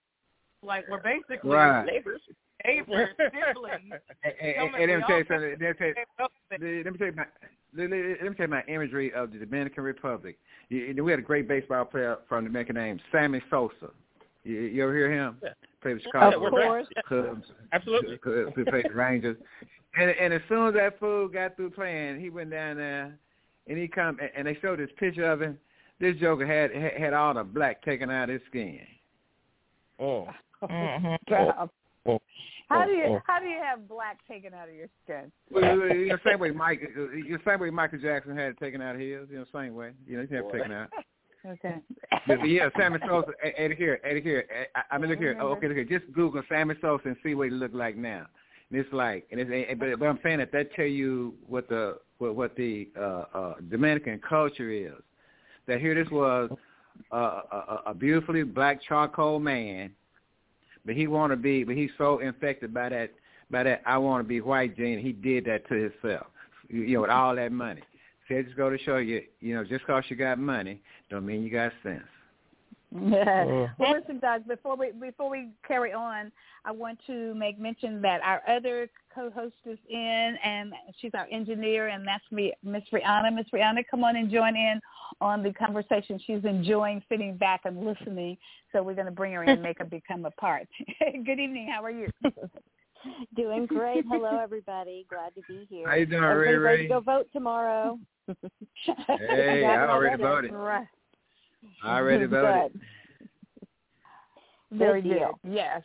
like 0.62 0.86
we're 0.90 1.02
basically 1.02 1.50
Right. 1.50 1.86
neighbors, 1.92 2.22
neighbors, 2.66 3.10
siblings. 3.18 3.94
And, 4.24 4.34
and, 4.42 4.76
and 4.76 4.90
let 4.92 5.00
me 5.00 5.04
tell 5.08 5.18
you 5.18 5.26
something. 5.28 5.50
Let 5.50 5.60
me 5.60 5.74
tell 5.78 5.88
you, 5.88 6.84
let 6.84 6.94
me 6.94 6.98
tell 6.98 7.08
you 7.08 7.14
my 7.16 7.26
let 7.78 7.90
me 7.90 8.36
tell 8.36 8.46
you 8.46 8.48
my 8.48 8.64
imagery 8.68 9.14
of 9.14 9.32
the 9.32 9.40
Dominican 9.40 9.84
Republic. 9.84 10.38
You, 10.70 10.80
you 10.80 10.94
know, 10.94 11.04
we 11.04 11.12
had 11.12 11.20
a 11.20 11.24
great 11.24 11.48
baseball 11.48 11.86
player 11.86 12.18
from 12.30 12.46
the 12.46 12.50
Dominican 12.50 12.76
named 12.76 13.02
Sammy 13.12 13.42
Sosa. 13.50 13.92
You, 14.44 14.62
you 14.62 14.84
ever 14.84 14.96
hear 14.96 15.12
him? 15.12 15.38
Yeah. 15.44 15.50
Played 15.82 15.96
with 15.96 16.04
Chicago 16.04 16.40
we're 16.40 16.50
course. 16.52 16.88
Cubs. 17.10 17.46
Absolutely. 17.74 18.18
Cubs, 18.18 18.54
played 18.54 18.86
the 18.90 18.96
Rangers. 18.96 19.38
And 19.98 20.10
and 20.12 20.34
as 20.34 20.42
soon 20.50 20.68
as 20.68 20.74
that 20.76 21.00
fool 21.00 21.28
got 21.28 21.56
through 21.56 21.72
playing, 21.72 22.20
he 22.20 22.30
went 22.30 22.52
down 22.52 22.78
there 22.78 23.18
and 23.68 23.78
he 23.78 23.88
come 23.88 24.20
and- 24.20 24.32
and 24.36 24.48
they 24.48 24.56
showed 24.62 24.80
this 24.80 24.90
picture 24.98 25.26
of 25.30 25.42
him. 25.42 25.58
This 26.00 26.16
joker 26.18 26.46
had 26.46 26.74
had, 26.76 26.94
had 26.94 27.14
all 27.14 27.34
the 27.34 27.44
black 27.44 27.82
taken 27.84 28.10
out 28.10 28.30
of 28.30 28.34
his 28.40 28.42
skin. 28.50 28.82
Oh. 30.00 30.28
Mhm. 30.64 31.18
Stop. 31.28 31.70
Oh. 32.08 32.20
How 32.70 32.86
do 32.86 32.92
you 32.94 33.04
Oh. 33.04 33.22
how 33.28 33.40
do 33.40 33.46
you 33.46 33.60
have 33.62 33.88
black 33.88 34.18
taken 34.28 34.54
out 34.54 34.68
of 34.68 34.74
your 34.76 34.88
skin? 35.04 35.32
Well, 35.52 35.78
you 35.96 36.08
know, 36.08 36.18
same 36.26 36.40
way 36.40 36.52
Mike, 36.52 36.82
the 36.96 37.40
same 37.46 37.60
way 37.60 37.70
Michael 37.70 38.00
Jackson 38.00 38.36
had 38.36 38.52
it 38.52 38.58
taken 38.60 38.82
out 38.82 38.96
of 38.96 39.02
his. 39.02 39.30
You 39.30 39.38
know, 39.40 39.46
same 39.54 39.76
way. 39.76 39.92
You 40.08 40.18
know, 40.18 40.26
he 40.28 40.36
had 40.36 40.46
it 40.46 40.52
taken 40.52 40.72
out. 40.72 40.90
Okay. 41.46 41.76
But, 42.26 42.40
but 42.40 42.50
yeah, 42.50 42.70
Sammy 42.76 42.98
Sosa. 43.08 43.32
Eddie 43.44 43.76
here, 43.76 44.00
Eddie 44.04 44.22
here. 44.22 44.48
I, 44.76 44.96
I 44.96 44.98
mean, 44.98 45.12
look 45.12 45.20
here. 45.20 45.38
Oh, 45.40 45.50
okay, 45.50 45.68
look 45.68 45.78
here. 45.78 46.00
Just 46.00 46.12
Google 46.12 46.42
Sammy 46.50 46.74
Sosa 46.82 47.10
and 47.10 47.18
see 47.22 47.36
what 47.36 47.50
he 47.50 47.52
look 47.52 47.72
like 47.74 47.96
now. 47.96 48.26
It's 48.76 48.92
like, 48.94 49.28
and 49.32 49.40
it's, 49.40 49.80
but, 49.80 50.00
but 50.00 50.08
I'm 50.08 50.20
saying 50.24 50.40
that 50.40 50.52
that 50.52 50.74
tell 50.74 50.86
you 50.86 51.34
what 51.48 51.70
the 51.70 52.00
what, 52.18 52.36
what 52.36 52.56
the 52.56 52.90
uh, 52.98 53.24
uh, 53.34 53.54
Dominican 53.70 54.20
culture 54.28 54.72
is. 54.72 54.94
That 55.68 55.80
here 55.82 55.96
this 55.96 56.12
was 56.12 56.52
uh, 57.12 57.16
a, 57.16 57.82
a 57.88 57.94
beautifully 57.94 58.44
black 58.44 58.82
charcoal 58.88 59.40
man, 59.40 59.92
but 60.86 60.96
he 60.96 61.08
want 61.08 61.32
to 61.32 61.38
be, 61.38 61.64
but 61.64 61.76
he's 61.76 61.90
so 61.98 62.20
infected 62.20 62.74
by 62.74 62.90
that 62.90 63.12
by 63.50 63.64
that 63.64 63.82
I 63.86 63.98
want 63.98 64.24
to 64.24 64.28
be 64.28 64.42
white 64.42 64.76
gene. 64.78 65.00
He 65.00 65.12
did 65.12 65.46
that 65.46 65.68
to 65.70 65.76
himself. 65.76 66.28
You, 66.70 66.82
you 66.82 66.96
know, 66.96 67.02
with 67.02 67.12
all 67.12 67.36
that 67.36 67.52
money. 67.52 67.82
So 68.28 68.42
just 68.42 68.58
go 68.58 68.70
to 68.70 68.78
show 68.80 68.98
you, 68.98 69.22
you 69.40 69.56
know, 69.56 69.64
just 69.64 69.86
cause 69.86 70.04
you 70.08 70.16
got 70.16 70.40
money, 70.40 70.82
don't 71.10 71.26
mean 71.26 71.44
you 71.44 71.52
got 71.52 71.72
sense. 71.84 72.02
Yeah. 72.92 73.46
Oh. 73.48 73.70
Well, 73.78 73.94
listen, 74.00 74.20
guys. 74.20 74.42
Before 74.48 74.76
we 74.76 74.92
before 74.92 75.30
we 75.30 75.50
carry 75.68 75.94
on, 75.94 76.32
I 76.64 76.72
want 76.72 77.00
to 77.08 77.34
make 77.36 77.60
mention 77.60 78.02
that 78.02 78.22
our 78.22 78.42
other 78.48 78.90
co-host 79.14 79.56
is 79.66 79.78
in, 79.90 80.38
and 80.44 80.74
she's 81.00 81.12
our 81.14 81.28
engineer, 81.32 81.88
and 81.88 82.08
that's 82.08 82.24
me, 82.32 82.54
Miss 82.64 82.84
Rihanna. 82.94 83.34
Miss 83.34 83.48
Rihanna, 83.54 83.84
come 83.90 84.04
on 84.04 84.16
and 84.16 84.30
join 84.30 84.56
in 84.56 84.80
on 85.22 85.44
the 85.44 85.54
conversation. 85.54 86.20
She's 86.26 86.44
enjoying 86.44 87.02
sitting 87.10 87.38
back 87.38 87.62
and 87.66 87.86
listening, 87.86 88.38
so 88.72 88.84
we're 88.84 88.96
going 88.96 89.06
to 89.06 89.12
bring 89.12 89.34
her 89.34 89.44
in 89.44 89.50
and 89.50 89.62
make 89.62 89.80
her 89.80 89.86
become 89.86 90.26
a 90.26 90.32
part. 90.32 90.68
Good 91.00 91.40
evening. 91.40 91.70
How 91.74 91.84
are 91.84 91.92
you? 91.92 92.08
Doing 93.36 93.66
great. 93.68 94.04
Hello, 94.10 94.40
everybody. 94.42 95.06
Glad 95.10 95.36
to 95.36 95.42
be 95.48 95.68
here. 95.70 95.88
How 95.88 95.96
you 95.96 96.06
doing, 96.06 96.24
Everybody 96.24 96.58
Ray 96.58 96.58
ready 96.58 96.82
Ray? 96.84 96.88
to 96.88 96.94
go 96.96 97.00
vote 97.02 97.28
tomorrow. 97.34 98.00
Hey, 99.20 99.64
I 99.64 99.88
already 99.88 100.24
already. 100.24 100.24
voted. 100.24 100.52
Right. 100.52 100.88
I 101.84 101.98
already 101.98 102.26
voted. 102.26 102.72
Good. 102.74 102.82
Very 104.72 105.02
Good 105.02 105.10
good. 105.10 105.20
deal. 105.20 105.40
Yes. 105.44 105.82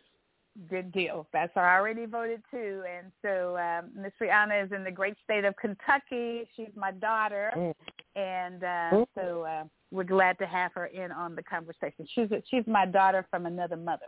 Good 0.69 0.91
deal. 0.93 1.27
That's 1.33 1.53
I 1.57 1.77
already 1.77 2.07
voted 2.07 2.43
too. 2.51 2.83
And 2.93 3.13
so 3.23 3.57
um, 3.57 3.91
Miss 3.95 4.13
Rihanna 4.21 4.65
is 4.67 4.73
in 4.73 4.83
the 4.85 4.91
great 4.91 5.15
state 5.25 5.45
of 5.45 5.55
Kentucky. 5.57 6.49
She's 6.57 6.69
my 6.77 6.91
daughter, 6.91 7.53
Mm. 7.57 7.75
and 8.17 8.65
uh, 8.65 8.91
Mm. 8.93 9.07
so 9.15 9.43
uh, 9.43 9.65
we're 9.93 10.03
glad 10.05 10.39
to 10.39 10.47
have 10.47 10.73
her 10.75 10.87
in 10.87 11.13
on 11.13 11.35
the 11.37 11.43
conversation. 11.45 12.05
She's 12.15 12.29
she's 12.51 12.67
my 12.67 12.85
daughter 12.85 13.25
from 13.31 13.47
another 13.47 13.77
mother. 13.77 14.07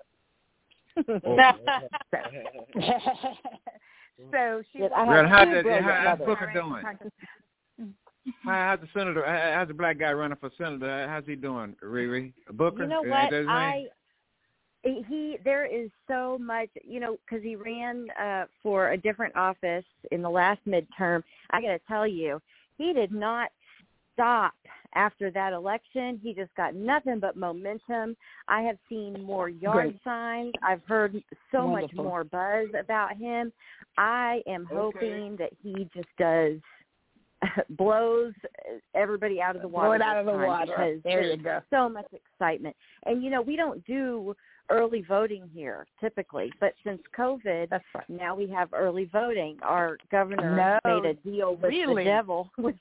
so 0.97 1.05
she. 4.73 4.81
Yes, 4.81 4.91
I 4.95 5.05
Well, 5.05 5.23
have 5.23 5.27
how's 5.29 5.47
two 5.49 5.55
the 5.55 5.63
brilliant 5.63 5.85
how, 5.85 5.93
how's 5.93 6.19
mothers. 6.19 6.27
Booker 6.27 6.53
doing? 6.53 6.83
How, 8.45 8.77
how's 8.77 8.81
the 8.81 8.89
senator? 8.99 9.25
How's 9.55 9.69
the 9.69 9.75
black 9.75 9.99
guy 9.99 10.13
running 10.13 10.39
for 10.39 10.51
senator? 10.59 11.09
How's 11.09 11.27
he 11.27 11.37
doing, 11.37 11.77
Riri? 11.83 12.33
Booker? 12.53 12.85
You 12.85 12.89
know 12.89 13.03
what? 13.03 13.31
that 13.31 13.33
his 13.33 13.47
name? 13.47 13.51
I 13.51 13.87
he 14.85 15.39
there 15.45 15.65
is 15.65 15.91
so 16.09 16.39
much 16.41 16.69
you 16.85 17.01
know 17.01 17.17
because 17.25 17.43
he 17.43 17.57
ran 17.57 18.07
uh 18.21 18.45
for 18.63 18.91
a 18.91 18.97
different 18.97 19.35
office 19.37 19.85
in 20.11 20.23
the 20.23 20.31
last 20.31 20.61
midterm 20.67 21.23
i 21.51 21.61
got 21.61 21.69
to 21.69 21.81
tell 21.87 22.07
you 22.07 22.41
he 22.79 22.93
did 22.93 23.13
not 23.13 23.51
stop 24.13 24.55
after 24.95 25.31
that 25.31 25.53
election 25.53 26.19
he 26.23 26.35
just 26.35 26.55
got 26.57 26.75
nothing 26.75 27.21
but 27.21 27.37
momentum 27.37 28.17
i 28.49 28.61
have 28.61 28.77
seen 28.89 29.23
more 29.23 29.49
yard 29.49 29.91
Great. 29.91 30.01
signs 30.05 30.53
i've 30.63 30.83
heard 30.87 31.23
so 31.53 31.67
much 31.67 31.91
more 31.95 32.25
buzz 32.25 32.67
about 32.79 33.17
him 33.17 33.53
i 33.99 34.43
am 34.47 34.67
Okay. 34.73 34.75
hoping 34.75 35.37
that 35.37 35.51
he 35.63 35.89
just 35.95 36.09
does 36.19 36.59
blows 37.71 38.33
everybody 38.95 39.41
out 39.41 39.57
of 39.57 39.63
the 39.63 39.69
water 39.69 39.89
Blow 39.89 39.95
it 39.95 40.03
out 40.03 40.17
of 40.19 40.27
the 40.27 40.33
water. 40.33 40.99
There 41.05 41.23
you 41.23 41.37
go. 41.43 41.61
so 41.71 41.89
much 41.89 42.07
excitement 42.13 42.77
and 43.07 43.23
you 43.23 43.31
know 43.31 43.43
we 43.43 43.57
don't 43.57 43.85
do 43.87 44.35
early 44.71 45.03
voting 45.09 45.49
here 45.53 45.87
typically 46.01 46.53
but 46.61 46.73
since 46.85 47.01
covid 47.19 47.71
right. 47.73 47.83
now 48.09 48.35
we 48.35 48.47
have 48.49 48.69
early 48.73 49.07
voting 49.13 49.57
our 49.63 49.99
governor 50.11 50.79
No, 50.85 51.01
made 51.03 51.11
a 51.11 51.15
deal 51.15 51.57
with 51.57 51.71
really? 51.73 52.05
the 52.05 52.11
devil 52.11 52.51
with 52.59 52.77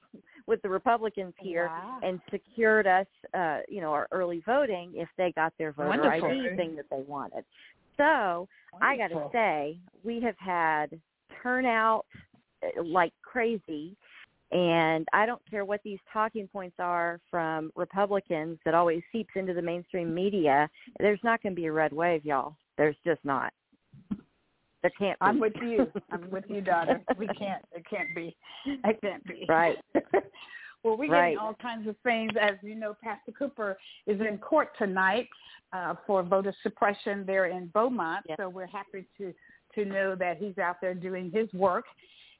with 0.47 0.61
the 0.61 0.69
republicans 0.69 1.33
here 1.39 1.67
Wow. 1.67 1.99
and 2.03 2.19
secured 2.29 2.85
us 2.87 3.07
uh 3.33 3.59
you 3.67 3.81
know 3.81 3.91
our 3.91 4.07
early 4.11 4.43
voting 4.45 4.91
if 4.95 5.09
they 5.17 5.31
got 5.31 5.53
their 5.57 5.71
voter 5.71 5.89
Wonderful. 5.89 6.29
id 6.29 6.55
thing 6.55 6.75
that 6.75 6.85
they 6.91 7.01
wanted 7.07 7.43
so 7.97 8.47
i 8.79 8.95
got 8.95 9.07
to 9.07 9.27
say 9.33 9.77
we 10.03 10.21
have 10.21 10.35
had 10.37 10.99
turnout 11.41 12.05
like 12.85 13.11
crazy. 13.23 13.95
And 14.51 15.07
I 15.13 15.25
don't 15.25 15.41
care 15.49 15.63
what 15.63 15.81
these 15.83 15.99
talking 16.11 16.47
points 16.47 16.75
are 16.79 17.19
from 17.29 17.71
Republicans 17.75 18.59
that 18.65 18.73
always 18.73 19.01
seeps 19.11 19.31
into 19.35 19.53
the 19.53 19.61
mainstream 19.61 20.13
media. 20.13 20.69
There's 20.99 21.19
not 21.23 21.41
going 21.41 21.55
to 21.55 21.61
be 21.61 21.67
a 21.67 21.71
red 21.71 21.93
wave, 21.93 22.25
y'all. 22.25 22.55
There's 22.77 22.97
just 23.05 23.23
not. 23.23 23.53
There 24.81 24.91
can't 24.97 25.19
be. 25.19 25.25
I'm 25.25 25.39
with 25.39 25.53
you. 25.61 25.87
I'm 26.11 26.29
with 26.29 26.45
you, 26.49 26.61
daughter. 26.61 27.01
We 27.17 27.27
can't. 27.27 27.63
It 27.71 27.85
can't 27.89 28.13
be. 28.13 28.35
It 28.65 28.99
can't 29.01 29.23
be. 29.25 29.45
Right. 29.47 29.77
well, 30.83 30.97
we're 30.97 31.09
right. 31.09 31.29
getting 31.29 31.37
all 31.37 31.55
kinds 31.61 31.87
of 31.87 31.95
things. 32.03 32.31
As 32.39 32.55
you 32.61 32.75
know, 32.75 32.95
Pastor 33.01 33.31
Cooper 33.31 33.77
is 34.07 34.19
in 34.19 34.37
court 34.37 34.69
tonight 34.77 35.29
uh, 35.71 35.95
for 36.05 36.23
voter 36.23 36.53
suppression 36.63 37.23
there 37.25 37.45
in 37.45 37.67
Beaumont. 37.67 38.25
Yes. 38.27 38.37
So 38.39 38.49
we're 38.49 38.67
happy 38.67 39.05
to 39.17 39.33
to 39.75 39.85
know 39.85 40.15
that 40.15 40.37
he's 40.37 40.57
out 40.57 40.81
there 40.81 40.93
doing 40.93 41.31
his 41.33 41.51
work. 41.53 41.85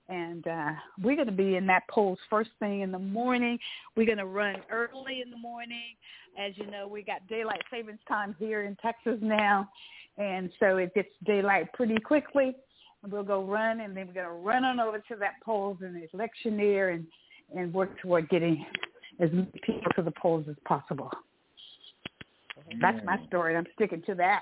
And 0.10 0.46
uh, 0.46 0.72
we're 1.02 1.16
going 1.16 1.28
to 1.28 1.34
be 1.34 1.56
in 1.56 1.66
that 1.68 1.84
polls 1.90 2.20
first 2.30 2.50
thing 2.60 2.82
in 2.82 2.92
the 2.92 3.00
morning. 3.00 3.58
We're 3.96 4.06
going 4.06 4.18
to 4.18 4.26
run 4.26 4.58
early 4.70 5.22
in 5.24 5.32
the 5.32 5.38
morning. 5.38 5.96
As 6.38 6.54
you 6.58 6.70
know, 6.70 6.88
we 6.88 7.02
got 7.02 7.26
daylight 7.28 7.62
savings 7.72 8.00
time 8.08 8.36
here 8.40 8.64
in 8.64 8.76
Texas 8.82 9.18
now. 9.22 9.70
And 10.18 10.50
so 10.60 10.78
it 10.78 10.94
gets 10.94 11.10
daylight 11.26 11.72
pretty 11.74 11.98
quickly. 11.98 12.56
We'll 13.10 13.24
go 13.24 13.44
run, 13.44 13.80
and 13.80 13.98
then 13.98 14.08
we're 14.08 14.14
going 14.14 14.28
to 14.28 14.32
run 14.34 14.64
on 14.64 14.80
over 14.80 15.00
to 15.00 15.16
that 15.20 15.34
polls 15.44 15.78
and 15.82 16.08
electioneer 16.14 16.90
and, 16.90 17.08
and 17.56 17.74
work 17.74 18.00
toward 18.00 18.30
getting 18.30 18.64
as 19.20 19.32
many 19.32 19.48
people 19.66 19.92
to 19.96 20.04
the 20.04 20.12
polls 20.12 20.46
as 20.50 20.56
possible. 20.66 21.10
That's 22.80 23.04
my 23.04 23.18
story. 23.28 23.56
And 23.56 23.66
I'm 23.66 23.74
sticking 23.74 24.04
to 24.04 24.16
that. 24.16 24.42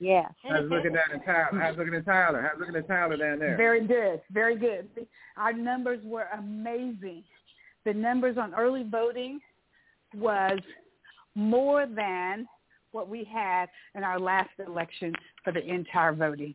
Yeah. 0.00 0.26
How's 0.42 0.68
looking 0.70 0.92
down 0.92 1.12
in 1.12 1.20
Tyler? 1.22 1.60
How's 1.60 1.76
looking 1.76 1.94
at 1.94 2.04
Tyler? 2.04 2.42
How's 2.42 2.60
looking 2.60 2.76
at 2.76 2.86
Tyler 2.86 3.16
down 3.16 3.38
there? 3.38 3.56
Very 3.56 3.86
good. 3.86 4.20
Very 4.30 4.56
good. 4.56 4.88
Our 5.36 5.52
numbers 5.52 6.00
were 6.04 6.26
amazing. 6.36 7.22
The 7.84 7.92
numbers 7.92 8.36
on 8.38 8.54
early 8.54 8.84
voting 8.90 9.40
was 10.14 10.58
more 11.34 11.86
than 11.86 12.46
what 12.92 13.08
we 13.08 13.24
had 13.24 13.68
in 13.94 14.04
our 14.04 14.18
last 14.18 14.50
election 14.64 15.12
for 15.42 15.52
the 15.52 15.64
entire 15.64 16.14
voting. 16.14 16.54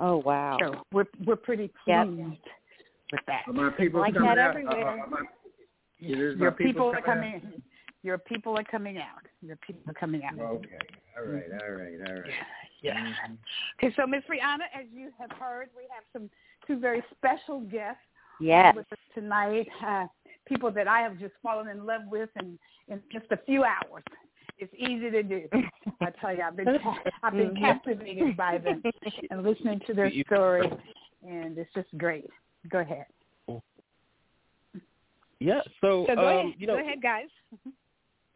Oh 0.00 0.16
wow! 0.16 0.58
So 0.60 0.82
we're 0.92 1.06
we're 1.24 1.36
pretty 1.36 1.70
pleased 1.84 2.18
yep. 2.18 2.28
with 3.12 3.20
that. 3.28 3.42
Are 3.46 3.52
my 3.52 3.70
people 3.70 4.00
like 4.00 4.14
coming 4.14 4.28
that 4.28 4.38
out? 4.38 4.50
everywhere. 4.50 5.04
Uh, 5.04 5.06
my, 5.08 5.18
your 6.00 6.50
people, 6.50 6.72
people 6.72 6.86
are 6.92 7.00
coming. 7.00 7.34
Out? 7.36 7.60
Your 8.02 8.18
people 8.18 8.58
are 8.58 8.64
coming 8.64 8.98
out. 8.98 9.22
Your 9.40 9.56
people 9.56 9.82
are 9.88 9.94
coming 9.94 10.22
out. 10.24 10.38
Okay. 10.38 10.78
All 11.16 11.24
right. 11.24 11.44
All 11.62 11.74
right. 11.74 12.08
All 12.08 12.14
right. 12.14 12.30
Yeah. 12.82 12.98
Mm-hmm. 12.98 13.34
Okay. 13.78 13.94
So, 13.96 14.06
Miss 14.06 14.22
Rihanna, 14.24 14.66
as 14.78 14.86
you 14.92 15.10
have 15.18 15.30
heard, 15.32 15.68
we 15.76 15.84
have 15.94 16.04
some 16.12 16.28
two 16.66 16.78
very 16.78 17.02
special 17.16 17.60
guests 17.60 18.02
yes. 18.40 18.74
with 18.76 18.86
us 18.92 18.98
tonight. 19.14 19.68
Uh, 19.84 20.06
people 20.46 20.70
that 20.72 20.86
I 20.88 21.00
have 21.00 21.18
just 21.18 21.34
fallen 21.42 21.68
in 21.68 21.86
love 21.86 22.02
with 22.10 22.28
in 22.40 22.58
in 22.88 23.00
just 23.12 23.26
a 23.30 23.38
few 23.46 23.64
hours. 23.64 24.04
It's 24.58 24.72
easy 24.76 25.10
to 25.10 25.22
do. 25.22 25.48
I 26.00 26.10
tell 26.20 26.34
you, 26.34 26.42
I've 26.42 26.56
been 26.56 26.78
I've 27.22 27.32
been 27.32 27.56
captivated 27.56 28.36
by 28.36 28.58
them 28.58 28.82
and 29.30 29.42
listening 29.42 29.80
to 29.86 29.94
their 29.94 30.10
story, 30.26 30.70
and 31.26 31.56
it's 31.56 31.70
just 31.74 31.88
great. 31.96 32.28
Go 32.68 32.80
ahead. 32.80 33.06
Yeah. 35.40 35.60
So, 35.80 36.06
so 36.08 36.14
go 36.14 36.28
um, 36.28 36.46
ahead. 36.46 36.54
you 36.58 36.66
know, 36.66 36.76
go 36.76 36.80
ahead, 36.80 37.02
guys. 37.02 37.28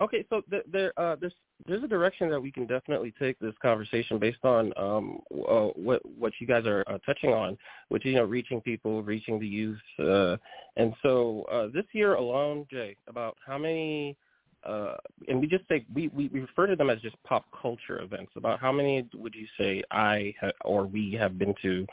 Okay, 0.00 0.24
so 0.30 0.42
th- 0.50 0.64
there, 0.70 0.92
uh, 0.98 1.16
there's 1.20 1.34
there's 1.66 1.82
a 1.82 1.88
direction 1.88 2.30
that 2.30 2.40
we 2.40 2.52
can 2.52 2.66
definitely 2.66 3.12
take 3.18 3.38
this 3.38 3.54
conversation 3.60 4.18
based 4.18 4.44
on 4.44 4.72
um, 4.76 5.20
uh, 5.48 5.68
what 5.74 6.00
what 6.18 6.32
you 6.40 6.46
guys 6.46 6.66
are 6.66 6.84
uh, 6.86 6.98
touching 7.04 7.30
on, 7.30 7.56
which 7.88 8.06
is 8.06 8.10
you 8.10 8.16
know 8.16 8.24
reaching 8.24 8.60
people, 8.60 9.02
reaching 9.02 9.40
the 9.40 9.46
youth, 9.46 9.78
uh, 9.98 10.36
and 10.76 10.94
so 11.02 11.44
uh, 11.50 11.66
this 11.72 11.84
year 11.92 12.14
alone, 12.14 12.66
Jay, 12.70 12.96
about 13.08 13.36
how 13.44 13.58
many, 13.58 14.16
uh, 14.64 14.94
and 15.26 15.40
we 15.40 15.46
just 15.46 15.66
say 15.68 15.84
we, 15.92 16.08
we 16.08 16.28
we 16.28 16.40
refer 16.40 16.66
to 16.66 16.76
them 16.76 16.90
as 16.90 17.00
just 17.00 17.16
pop 17.24 17.44
culture 17.60 18.00
events. 18.02 18.32
About 18.36 18.60
how 18.60 18.70
many 18.70 19.08
would 19.14 19.34
you 19.34 19.46
say 19.58 19.82
I 19.90 20.34
ha- 20.40 20.52
or 20.64 20.86
we 20.86 21.12
have 21.14 21.38
been 21.38 21.54
to 21.62 21.86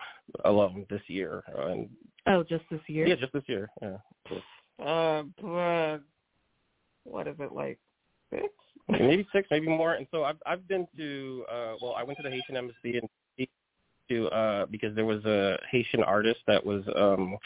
alone 0.45 0.85
this 0.89 1.01
year? 1.07 1.43
Uh, 1.57 1.67
and 1.67 1.89
oh, 2.27 2.43
just 2.43 2.63
this 2.69 2.81
year? 2.87 3.07
Yeah, 3.07 3.15
just 3.15 3.33
this 3.33 3.43
year. 3.47 3.69
Yeah. 3.81 3.97
Uh, 4.79 5.23
uh, 5.45 5.97
what 7.03 7.27
is 7.27 7.35
it 7.39 7.51
like? 7.51 7.79
Six? 8.31 8.49
Maybe 8.89 9.27
six, 9.33 9.47
maybe 9.51 9.67
more. 9.67 9.93
And 9.93 10.07
so 10.11 10.23
I've 10.23 10.37
I've 10.45 10.67
been 10.67 10.87
to 10.97 11.45
uh 11.51 11.73
well, 11.81 11.95
I 11.97 12.03
went 12.03 12.17
to 12.17 12.23
the 12.23 12.29
Haitian 12.29 12.57
embassy 12.57 12.97
and 12.97 13.09
to 14.09 14.27
uh 14.29 14.65
because 14.67 14.95
there 14.95 15.05
was 15.05 15.23
a 15.25 15.57
Haitian 15.71 16.03
artist 16.03 16.39
that 16.47 16.63
was 16.63 16.83
um 16.95 17.37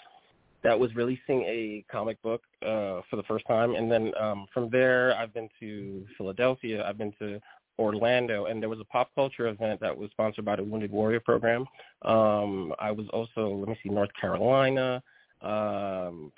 that 0.61 0.77
was 0.77 0.93
releasing 0.95 1.43
a 1.43 1.85
comic 1.89 2.21
book 2.21 2.41
uh 2.63 3.01
for 3.09 3.15
the 3.15 3.23
first 3.23 3.45
time 3.47 3.75
and 3.75 3.89
then 3.91 4.11
um 4.19 4.45
from 4.53 4.69
there 4.69 5.15
I've 5.17 5.33
been 5.33 5.49
to 5.59 6.05
Philadelphia, 6.17 6.85
I've 6.85 6.97
been 6.97 7.13
to 7.19 7.39
Orlando 7.77 8.45
and 8.45 8.61
there 8.61 8.69
was 8.69 8.81
a 8.81 8.85
pop 8.85 9.09
culture 9.15 9.47
event 9.47 9.79
that 9.79 9.97
was 9.97 10.11
sponsored 10.11 10.43
by 10.43 10.57
the 10.57 10.63
Wounded 10.63 10.91
Warrior 10.91 11.21
program. 11.21 11.65
Um 12.01 12.73
I 12.79 12.91
was 12.91 13.07
also 13.13 13.55
let 13.55 13.69
me 13.69 13.77
see 13.81 13.89
North 13.89 14.11
Carolina, 14.19 15.01
um 15.41 16.31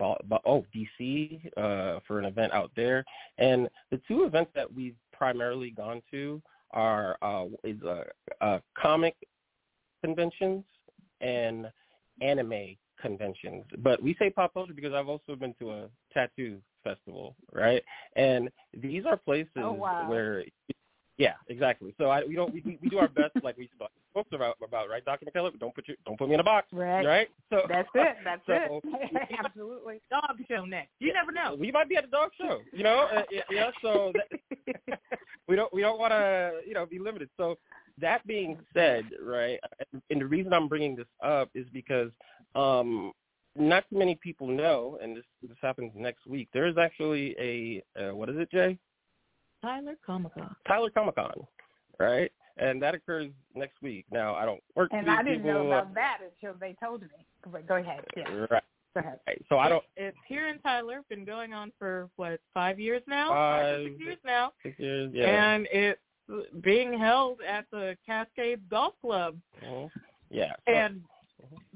oh 0.00 0.64
DC 0.74 1.46
uh, 1.56 2.00
for 2.06 2.18
an 2.18 2.24
event 2.24 2.52
out 2.52 2.70
there, 2.76 3.04
and 3.38 3.68
the 3.90 4.00
two 4.08 4.24
events 4.24 4.50
that 4.54 4.72
we've 4.72 4.96
primarily 5.12 5.70
gone 5.70 6.02
to 6.10 6.40
are 6.72 7.16
uh, 7.22 7.46
is 7.64 7.80
uh, 7.82 8.04
uh, 8.40 8.58
comic 8.80 9.14
conventions 10.04 10.64
and 11.20 11.70
anime 12.20 12.76
conventions. 13.00 13.64
But 13.78 14.02
we 14.02 14.14
say 14.18 14.30
pop 14.30 14.54
culture 14.54 14.72
because 14.74 14.92
I've 14.92 15.08
also 15.08 15.36
been 15.36 15.54
to 15.60 15.72
a 15.72 15.88
tattoo 16.12 16.58
festival, 16.82 17.36
right? 17.52 17.82
And 18.16 18.48
these 18.74 19.04
are 19.06 19.16
places 19.16 19.50
oh, 19.56 19.72
wow. 19.72 20.08
where 20.08 20.44
yeah, 21.22 21.34
exactly. 21.48 21.94
So 21.98 22.06
I 22.06 22.24
we 22.24 22.34
don't 22.34 22.52
we, 22.52 22.78
we 22.82 22.88
do 22.88 22.98
our 22.98 23.06
best 23.06 23.32
like 23.44 23.56
we 23.56 23.70
spoke 23.76 24.26
about 24.32 24.56
about 24.66 24.88
right, 24.88 25.04
Doctor 25.04 25.24
McKellar. 25.24 25.56
Don't 25.60 25.72
put 25.72 25.86
you 25.86 25.94
don't 26.04 26.18
put 26.18 26.28
me 26.28 26.34
in 26.34 26.40
a 26.40 26.44
box, 26.44 26.66
right? 26.72 27.06
Right. 27.06 27.28
So 27.48 27.60
that's 27.68 27.88
it. 27.94 28.16
That's 28.24 28.42
so, 28.46 28.80
it. 28.84 29.28
Absolutely. 29.44 30.00
Dog 30.10 30.36
show 30.50 30.64
next. 30.64 30.90
You 30.98 31.08
yeah, 31.08 31.14
never 31.14 31.30
know. 31.30 31.54
We 31.54 31.70
might 31.70 31.88
be 31.88 31.96
at 31.96 32.04
a 32.04 32.08
dog 32.08 32.30
show. 32.36 32.58
You 32.72 32.82
know. 32.82 33.08
uh, 33.14 33.22
yeah, 33.30 33.42
yeah. 33.50 33.70
So 33.82 34.12
that, 34.14 34.98
we 35.48 35.54
don't 35.54 35.72
we 35.72 35.80
don't 35.80 36.00
want 36.00 36.12
to 36.12 36.60
you 36.66 36.74
know 36.74 36.86
be 36.86 36.98
limited. 36.98 37.30
So 37.36 37.56
that 37.98 38.26
being 38.26 38.58
said, 38.74 39.04
right, 39.22 39.60
and 40.10 40.20
the 40.20 40.26
reason 40.26 40.52
I'm 40.52 40.66
bringing 40.66 40.96
this 40.96 41.06
up 41.24 41.50
is 41.54 41.66
because 41.72 42.10
um 42.56 43.12
not 43.54 43.84
too 43.90 43.98
many 43.98 44.16
people 44.16 44.48
know, 44.48 44.98
and 45.00 45.16
this 45.16 45.24
this 45.40 45.58
happens 45.62 45.92
next 45.94 46.26
week. 46.26 46.48
There 46.52 46.66
is 46.66 46.78
actually 46.78 47.36
a 47.38 47.82
uh, 48.00 48.14
what 48.14 48.28
is 48.28 48.36
it, 48.38 48.50
Jay? 48.50 48.76
Tyler 49.62 49.96
Comic 50.04 50.34
Con. 50.34 50.54
Tyler 50.66 50.90
Comic 50.90 51.14
Con, 51.14 51.46
right? 51.98 52.30
And 52.58 52.82
that 52.82 52.94
occurs 52.94 53.30
next 53.54 53.80
week. 53.80 54.04
Now 54.10 54.34
I 54.34 54.44
don't 54.44 54.62
work. 54.74 54.90
And 54.92 55.10
I 55.10 55.22
didn't 55.22 55.42
people, 55.42 55.54
know 55.54 55.66
about 55.68 55.94
that 55.94 56.18
until 56.22 56.58
they 56.60 56.76
told 56.82 57.02
me. 57.02 57.08
But 57.50 57.66
go 57.66 57.76
ahead. 57.76 58.04
Yeah. 58.16 58.28
Right. 58.50 58.62
Go 58.94 59.00
ahead. 59.00 59.20
Right. 59.26 59.42
So 59.48 59.58
I 59.58 59.68
don't. 59.70 59.84
It's 59.96 60.16
here 60.28 60.48
in 60.48 60.58
Tyler. 60.58 61.00
Been 61.08 61.24
going 61.24 61.54
on 61.54 61.72
for 61.78 62.10
what 62.16 62.40
five 62.52 62.78
years 62.78 63.02
now? 63.06 63.30
Five, 63.30 63.84
six 63.84 64.00
years 64.00 64.18
now. 64.24 64.52
Six 64.62 64.78
years. 64.78 65.10
Yeah. 65.14 65.54
And 65.54 65.66
it's 65.72 66.00
being 66.60 66.98
held 66.98 67.38
at 67.48 67.64
the 67.70 67.96
Cascade 68.04 68.68
Golf 68.68 68.94
Club. 69.00 69.36
Mm-hmm. 69.64 69.86
Yeah. 70.30 70.52
So, 70.66 70.72
and 70.74 71.02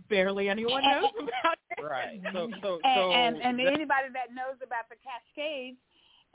barely 0.08 0.48
anyone 0.48 0.82
knows 0.82 1.10
about 1.16 1.56
it. 1.70 1.82
Right. 1.82 2.20
So 2.32 2.50
so 2.62 2.80
and, 2.84 2.94
so 2.94 3.12
and, 3.12 3.36
and 3.38 3.58
that, 3.58 3.66
anybody 3.66 4.08
that 4.12 4.34
knows 4.34 4.56
about 4.64 4.88
the 4.90 4.96
Cascades 5.02 5.78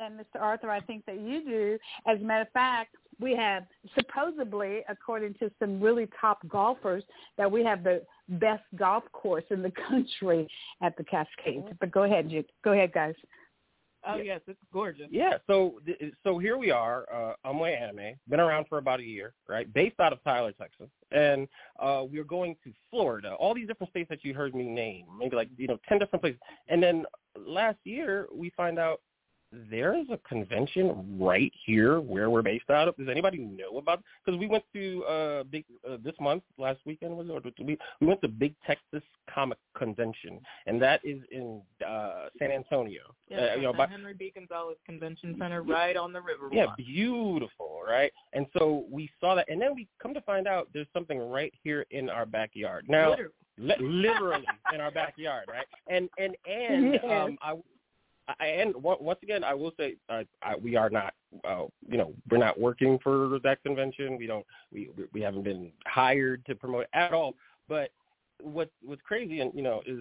and 0.01 0.19
Mr. 0.19 0.41
Arthur, 0.41 0.69
I 0.69 0.81
think 0.81 1.05
that 1.05 1.19
you 1.19 1.43
do. 1.45 1.77
As 2.07 2.19
a 2.19 2.23
matter 2.23 2.41
of 2.41 2.51
fact, 2.51 2.95
we 3.19 3.35
have 3.35 3.63
supposedly, 3.95 4.81
according 4.89 5.35
to 5.35 5.51
some 5.59 5.79
really 5.79 6.09
top 6.19 6.39
golfers, 6.47 7.03
that 7.37 7.49
we 7.49 7.63
have 7.63 7.83
the 7.83 8.01
best 8.27 8.63
golf 8.75 9.03
course 9.11 9.43
in 9.51 9.61
the 9.61 9.71
country 9.89 10.47
at 10.81 10.97
the 10.97 11.03
Cascades. 11.03 11.67
But 11.79 11.91
go 11.91 12.03
ahead, 12.03 12.29
Jude. 12.29 12.45
Go 12.63 12.73
ahead, 12.73 12.91
guys. 12.93 13.15
Oh 14.03 14.15
yeah. 14.15 14.23
yes, 14.23 14.41
it's 14.47 14.59
gorgeous. 14.73 15.05
Yeah, 15.11 15.37
so 15.45 15.79
so 16.23 16.39
here 16.39 16.57
we 16.57 16.71
are, 16.71 17.05
uh, 17.13 17.33
Anmwe 17.47 17.79
Anime, 17.79 18.15
been 18.27 18.39
around 18.39 18.65
for 18.67 18.79
about 18.79 18.99
a 18.99 19.03
year, 19.03 19.33
right? 19.47 19.71
Based 19.71 19.99
out 19.99 20.11
of 20.11 20.23
Tyler, 20.23 20.53
Texas, 20.53 20.89
and 21.11 21.47
uh, 21.79 22.03
we're 22.11 22.23
going 22.23 22.55
to 22.63 22.73
Florida, 22.89 23.35
all 23.35 23.53
these 23.53 23.67
different 23.67 23.91
states 23.91 24.09
that 24.09 24.23
you 24.25 24.33
heard 24.33 24.55
me 24.55 24.63
name, 24.63 25.05
maybe 25.19 25.35
like 25.35 25.49
you 25.55 25.67
know 25.67 25.77
ten 25.87 25.99
different 25.99 26.23
places, 26.23 26.39
and 26.67 26.81
then 26.81 27.05
last 27.37 27.77
year 27.83 28.25
we 28.33 28.49
find 28.57 28.79
out 28.79 29.01
there 29.69 29.97
is 29.97 30.05
a 30.11 30.17
convention 30.27 31.17
right 31.19 31.51
here 31.65 31.99
where 31.99 32.29
we're 32.29 32.41
based 32.41 32.69
out 32.69 32.87
of. 32.87 32.95
Does 32.95 33.09
anybody 33.09 33.37
know 33.39 33.77
about? 33.77 34.01
Because 34.23 34.39
we 34.39 34.47
went 34.47 34.63
to 34.73 35.03
uh, 35.03 35.43
big 35.43 35.65
uh, 35.89 35.97
this 36.03 36.15
month, 36.21 36.43
last 36.57 36.79
weekend 36.85 37.17
was 37.17 37.27
it? 37.29 37.53
We 37.59 37.77
we 37.99 38.07
went 38.07 38.21
to 38.21 38.27
Big 38.27 38.55
Texas 38.65 39.03
Comic 39.33 39.57
Convention, 39.77 40.39
and 40.67 40.81
that 40.81 41.01
is 41.03 41.21
in 41.31 41.61
uh, 41.85 42.27
San 42.39 42.51
Antonio. 42.51 43.01
Yeah, 43.29 43.37
uh, 43.37 43.55
you 43.55 43.61
know, 43.63 43.71
the 43.73 43.79
by, 43.79 43.87
Henry 43.87 44.13
B. 44.13 44.31
Gonzalez 44.33 44.77
Convention 44.85 45.35
Center, 45.37 45.61
right 45.63 45.97
on 45.97 46.13
the 46.13 46.21
river. 46.21 46.49
Yeah, 46.51 46.67
beautiful, 46.77 47.81
right? 47.85 48.11
And 48.33 48.45
so 48.57 48.85
we 48.89 49.09
saw 49.19 49.35
that, 49.35 49.49
and 49.49 49.61
then 49.61 49.75
we 49.75 49.87
come 50.01 50.13
to 50.13 50.21
find 50.21 50.47
out 50.47 50.69
there's 50.73 50.87
something 50.93 51.19
right 51.19 51.53
here 51.63 51.85
in 51.91 52.09
our 52.09 52.25
backyard. 52.25 52.85
Now, 52.87 53.15
Literally. 53.57 53.91
literally 54.01 54.45
in 54.73 54.79
our 54.79 54.91
backyard, 54.91 55.45
right? 55.49 55.65
And 55.89 56.09
and 56.17 56.35
and 56.45 56.93
yes. 57.03 57.03
um, 57.03 57.37
I, 57.41 57.51
I 57.51 57.55
and 58.39 58.73
once 58.75 59.19
again, 59.23 59.43
I 59.43 59.53
will 59.53 59.71
say 59.77 59.95
uh, 60.09 60.23
I, 60.41 60.55
we 60.55 60.75
are 60.75 60.89
not, 60.89 61.13
uh, 61.43 61.65
you 61.87 61.97
know, 61.97 62.13
we're 62.29 62.37
not 62.37 62.59
working 62.59 62.99
for 63.03 63.39
that 63.43 63.63
convention. 63.63 64.17
We 64.17 64.27
don't, 64.27 64.45
we 64.71 64.89
we 65.13 65.21
haven't 65.21 65.43
been 65.43 65.71
hired 65.85 66.45
to 66.45 66.55
promote 66.55 66.85
at 66.93 67.13
all. 67.13 67.35
But 67.67 67.91
what 68.41 68.69
what's 68.83 69.01
crazy, 69.01 69.39
and 69.39 69.51
you 69.53 69.61
know, 69.61 69.81
is 69.85 69.99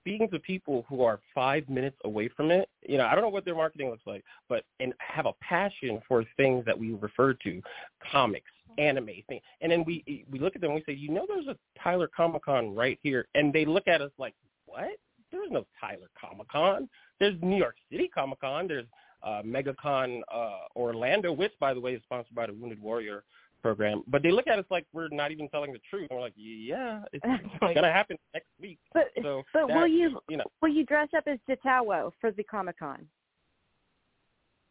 speaking 0.00 0.28
to 0.30 0.38
people 0.38 0.84
who 0.88 1.02
are 1.02 1.20
five 1.34 1.68
minutes 1.68 1.96
away 2.04 2.28
from 2.28 2.50
it, 2.50 2.68
you 2.88 2.98
know, 2.98 3.06
I 3.06 3.14
don't 3.14 3.22
know 3.22 3.28
what 3.28 3.44
their 3.44 3.54
marketing 3.54 3.90
looks 3.90 4.06
like, 4.06 4.24
but 4.48 4.64
and 4.80 4.92
have 4.98 5.26
a 5.26 5.32
passion 5.42 6.00
for 6.08 6.24
things 6.36 6.64
that 6.64 6.78
we 6.78 6.92
refer 6.92 7.34
to, 7.34 7.62
comics, 8.10 8.50
anime 8.78 9.10
thing. 9.28 9.40
And 9.60 9.70
then 9.70 9.84
we 9.84 10.24
we 10.30 10.38
look 10.38 10.56
at 10.56 10.62
them 10.62 10.72
and 10.72 10.82
we 10.86 10.92
say, 10.92 10.96
you 10.96 11.10
know, 11.10 11.26
there's 11.28 11.46
a 11.46 11.56
Tyler 11.82 12.08
Comic 12.14 12.44
Con 12.44 12.74
right 12.74 12.98
here, 13.02 13.26
and 13.34 13.52
they 13.52 13.64
look 13.64 13.86
at 13.88 14.00
us 14.00 14.10
like, 14.18 14.34
what? 14.66 14.96
There's 15.30 15.50
no 15.50 15.64
Tyler 15.80 16.08
Comic 16.20 16.48
Con. 16.48 16.88
There's 17.18 17.34
New 17.42 17.56
York 17.56 17.76
City 17.90 18.10
Comic 18.12 18.40
Con. 18.40 18.68
There's 18.68 18.86
uh, 19.22 19.42
MegaCon 19.44 20.20
uh, 20.32 20.58
Orlando, 20.76 21.32
which 21.32 21.52
by 21.60 21.74
the 21.74 21.80
way 21.80 21.94
is 21.94 22.02
sponsored 22.02 22.34
by 22.34 22.46
the 22.46 22.54
Wounded 22.54 22.80
Warrior 22.80 23.24
program. 23.62 24.02
But 24.06 24.22
they 24.22 24.30
look 24.30 24.46
at 24.46 24.58
us 24.58 24.64
like 24.70 24.86
we're 24.92 25.08
not 25.08 25.30
even 25.30 25.48
telling 25.48 25.72
the 25.72 25.80
truth. 25.88 26.08
And 26.10 26.18
we're 26.18 26.24
like, 26.24 26.34
yeah, 26.36 27.02
it's 27.12 27.24
gonna 27.60 27.92
happen 27.92 28.16
next 28.34 28.48
week. 28.60 28.78
But 28.92 29.08
so 29.22 29.42
but 29.52 29.68
that, 29.68 29.76
will 29.76 29.86
you, 29.86 30.18
you 30.28 30.36
know 30.36 30.44
will 30.62 30.70
you 30.70 30.84
dress 30.84 31.08
up 31.16 31.24
as 31.26 31.38
Jatawo 31.48 32.12
for 32.20 32.32
the 32.32 32.44
Comic 32.44 32.78
Con? 32.78 33.06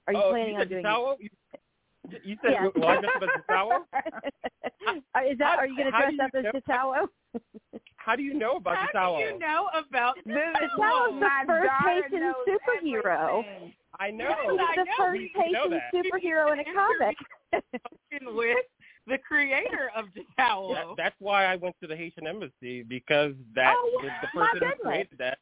Are 0.07 0.13
you 0.13 0.21
oh, 0.23 0.31
planning 0.31 0.57
on 0.57 0.67
doing 0.67 0.83
Jatawo? 0.83 1.15
it? 1.19 1.31
You, 2.11 2.17
you 2.23 2.37
said 2.41 2.51
yeah. 2.53 2.67
will 2.75 2.87
I 2.87 2.99
dress 2.99 3.11
up 3.15 3.23
as 3.23 3.29
Jatawo? 3.49 3.79
Uh, 4.87 5.19
is 5.29 5.37
that 5.37 5.55
how, 5.55 5.57
are 5.57 5.67
you 5.67 5.75
going 5.75 5.91
to 5.91 5.97
dress 5.97 6.13
you 6.13 6.23
up 6.23 6.31
as 6.35 6.43
know? 6.43 6.51
Jatawo? 6.67 7.79
How 7.97 8.15
do 8.15 8.23
you 8.23 8.33
know 8.33 8.55
about 8.57 8.77
How 8.77 8.87
Jatawo? 8.87 9.17
do 9.17 9.33
you 9.33 9.39
know 9.39 9.69
about 9.77 10.15
This 10.25 10.35
Jatawo's 10.35 11.19
the 11.19 11.27
oh, 11.27 11.43
first 11.45 11.69
Haitian 11.85 12.33
superhero. 12.47 13.39
Everything. 13.39 13.73
I 13.99 14.09
know. 14.09 14.29
He's 14.49 14.59
I 14.59 14.75
the 14.75 14.85
know. 14.85 14.91
first 14.97 15.19
We 15.19 15.51
know 15.51 15.69
Haitian 15.69 15.81
superhero 15.93 16.53
in 16.53 16.59
a 16.59 16.63
comic. 16.73 17.17
with 18.33 18.57
the 19.07 19.17
creator 19.17 19.91
of 19.95 20.05
Jatawo. 20.05 20.71
Yeah, 20.71 20.93
that's 20.97 21.15
why 21.19 21.45
I 21.45 21.55
went 21.55 21.75
to 21.81 21.87
the 21.87 21.95
Haitian 21.95 22.25
embassy 22.25 22.83
because 22.83 23.33
that 23.55 23.75
Oh, 23.77 24.01
the, 24.01 24.09
the 24.21 24.27
person 24.39 24.69
who 24.77 24.83
created 24.83 25.17
that. 25.19 25.37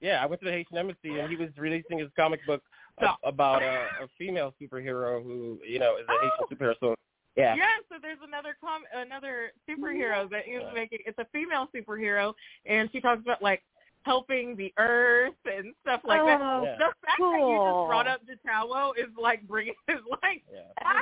Yeah, 0.00 0.22
I 0.22 0.26
went 0.26 0.40
to 0.42 0.46
the 0.46 0.52
Haitian 0.52 0.76
embassy 0.76 1.18
and 1.18 1.30
he 1.30 1.36
was 1.36 1.48
releasing 1.56 1.98
his 1.98 2.08
comic 2.16 2.44
book 2.46 2.62
a- 2.98 3.00
Stop. 3.04 3.18
about 3.24 3.62
a, 3.62 3.86
a 4.04 4.08
female 4.18 4.54
superhero 4.60 5.22
who 5.22 5.58
you 5.66 5.78
know 5.78 5.96
is 5.96 6.04
a 6.08 6.12
Haitian 6.12 6.30
Oh. 6.40 6.46
superhero. 6.52 6.74
So 6.80 6.94
yeah, 7.36 7.54
Yeah, 7.54 7.64
so 7.90 7.96
there's 8.00 8.18
another 8.26 8.56
com 8.60 8.82
another 8.94 9.52
superhero 9.68 10.28
that 10.30 10.44
he 10.46 10.54
was 10.56 10.70
making. 10.74 11.00
It's 11.06 11.18
a 11.18 11.26
female 11.32 11.68
superhero, 11.74 12.32
and 12.64 12.88
she 12.92 13.00
talks 13.00 13.20
about 13.20 13.42
like 13.42 13.62
helping 14.04 14.56
the 14.56 14.72
earth 14.78 15.34
and 15.44 15.74
stuff 15.82 16.00
like 16.04 16.20
that. 16.24 16.40
Oh, 16.40 16.62
Yeah. 16.64 16.76
The 16.78 16.84
fact 16.84 17.18
that 17.18 17.38
you 17.38 17.56
just 17.58 17.88
brought 17.88 18.06
up 18.06 18.20
Jatawo 18.24 18.92
is 18.96 19.10
like 19.20 19.46
bringing 19.46 19.74
is 19.88 19.96
like 20.22 20.44
yeah. 20.52 21.00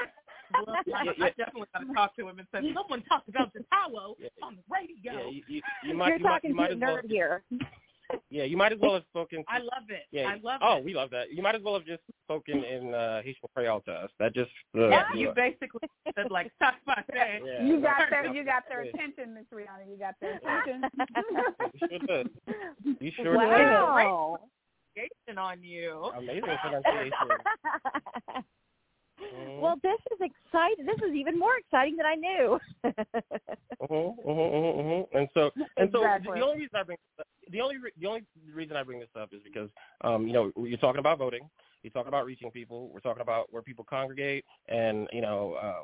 well, 0.67 0.77
I, 0.95 1.09
I 1.11 1.29
definitely 1.37 1.69
got 1.73 1.81
to 1.87 1.93
talk 1.95 2.17
to 2.17 2.29
him 2.29 2.39
and 2.39 2.49
say 2.53 2.73
someone 2.75 3.03
talked 3.03 3.29
about 3.29 3.53
Jatawo 3.55 4.15
Yeah. 4.19 4.29
on 4.43 4.57
the 4.57 4.63
radio. 4.73 5.21
Yeah, 5.27 5.31
you, 5.31 5.43
you, 5.49 5.63
you 5.85 5.95
might, 5.95 6.09
You're 6.09 6.17
you 6.19 6.25
might, 6.25 6.31
talking 6.31 6.51
you 6.51 6.57
might 6.57 6.67
to 6.69 6.73
a 6.73 6.77
as 6.77 6.81
well. 6.81 6.97
nerd 6.97 7.11
here. 7.11 7.43
Yeah, 8.31 8.45
you 8.45 8.57
might 8.57 8.73
as 8.73 8.79
well 8.81 8.95
have 8.95 9.05
spoken. 9.11 9.39
To, 9.39 9.45
I 9.51 9.59
love 9.59 9.89
it. 9.89 10.05
yeah, 10.11 10.29
I 10.29 10.41
love 10.43 10.61
oh, 10.63 10.77
it. 10.79 10.85
we 10.85 10.95
love 10.95 11.11
that. 11.11 11.33
You 11.33 11.43
might 11.43 11.55
as 11.55 11.63
well 11.63 11.75
have 11.75 11.87
just 11.87 12.03
spoken 12.25 12.65
in 12.65 12.95
uh, 12.95 13.23
Haitian 13.23 13.49
Creole 13.55 13.81
to 13.83 13.93
us. 13.93 14.11
That 14.19 14.35
just. 14.35 14.51
Uh, 14.77 14.89
Yeah, 14.89 15.05
you 15.15 15.21
you 15.29 15.33
basically 15.35 15.89
said 16.15 16.31
like 16.31 16.51
talk 16.61 16.75
about 16.85 17.05
that. 17.09 17.41
yeah, 17.45 17.65
You 17.65 17.81
that- 17.81 17.99
got 17.99 18.11
their 18.11 18.27
you 18.35 18.45
got 18.45 18.65
their 18.69 18.85
Yeah. 18.85 18.91
attention, 18.95 19.35
Miss 19.35 19.45
Rihanna. 19.53 19.91
You 19.91 19.99
got 19.99 20.15
their 20.21 20.37
attention. 20.37 20.85
You 21.81 21.89
sure 21.89 21.99
did. 22.07 22.31
You 23.01 23.11
sure 23.17 23.37
wow. 23.37 24.39
Pronunciation 24.95 25.39
on 25.39 25.63
you. 25.63 26.11
Amazing 26.17 26.43
pronunciation. 26.63 27.13
Mhm. 29.21 29.61
Well, 29.61 29.77
this 29.83 30.01
is 30.13 30.19
exciting. 30.21 30.87
This 30.87 31.01
is 31.09 31.15
even 31.15 31.39
more 31.39 31.57
exciting 31.59 31.97
than 31.97 32.07
I 32.07 32.15
knew. 32.15 32.59
Mhm, 33.83 34.17
mhm, 34.25 34.53
mhm, 34.53 34.77
mhm. 34.77 35.07
And 35.15 35.29
so, 35.35 35.51
and 35.77 35.91
so, 35.93 36.01
Exactly. 36.01 36.39
the 36.39 36.45
only 36.45 36.57
reason 36.59 36.77
I 36.77 36.83
bring 36.85 36.99
the 37.51 37.61
only 37.61 37.79
re- 37.79 37.93
the 38.01 38.07
only 38.07 38.23
reason 38.53 38.77
I 38.77 38.83
bring 38.83 39.01
this 39.01 39.09
up 39.19 39.33
is 39.33 39.41
because, 39.43 39.69
um, 40.03 40.27
you 40.27 40.33
know, 40.33 40.53
you're 40.57 40.79
talking 40.79 41.01
about 41.01 41.19
voting, 41.19 41.51
you're 41.83 41.91
talking 41.91 42.09
about 42.09 42.25
reaching 42.25 42.51
people, 42.51 42.89
we're 42.89 43.01
talking 43.01 43.21
about 43.21 43.53
where 43.53 43.63
people 43.63 43.85
congregate, 43.85 44.45
and 44.69 45.09
you 45.13 45.21
know, 45.21 45.55
uh, 45.55 45.83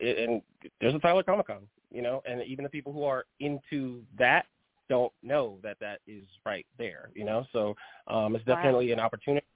and 0.00 0.42
there's 0.80 0.94
a 0.94 0.98
Tyler 0.98 1.22
Comic 1.22 1.46
Con, 1.46 1.66
you 1.90 2.02
know, 2.02 2.22
and 2.28 2.42
even 2.42 2.62
the 2.62 2.68
people 2.70 2.92
who 2.92 3.04
are 3.04 3.24
into 3.40 4.02
that 4.18 4.46
don't 4.88 5.12
know 5.22 5.58
that 5.62 5.78
that 5.80 6.00
is 6.06 6.24
right 6.44 6.66
there, 6.78 7.10
you 7.14 7.24
know. 7.24 7.46
So, 7.52 7.74
um, 8.06 8.36
it's 8.36 8.44
Wow. 8.46 8.54
definitely 8.56 8.92
an 8.92 9.00
opportunity 9.00 9.46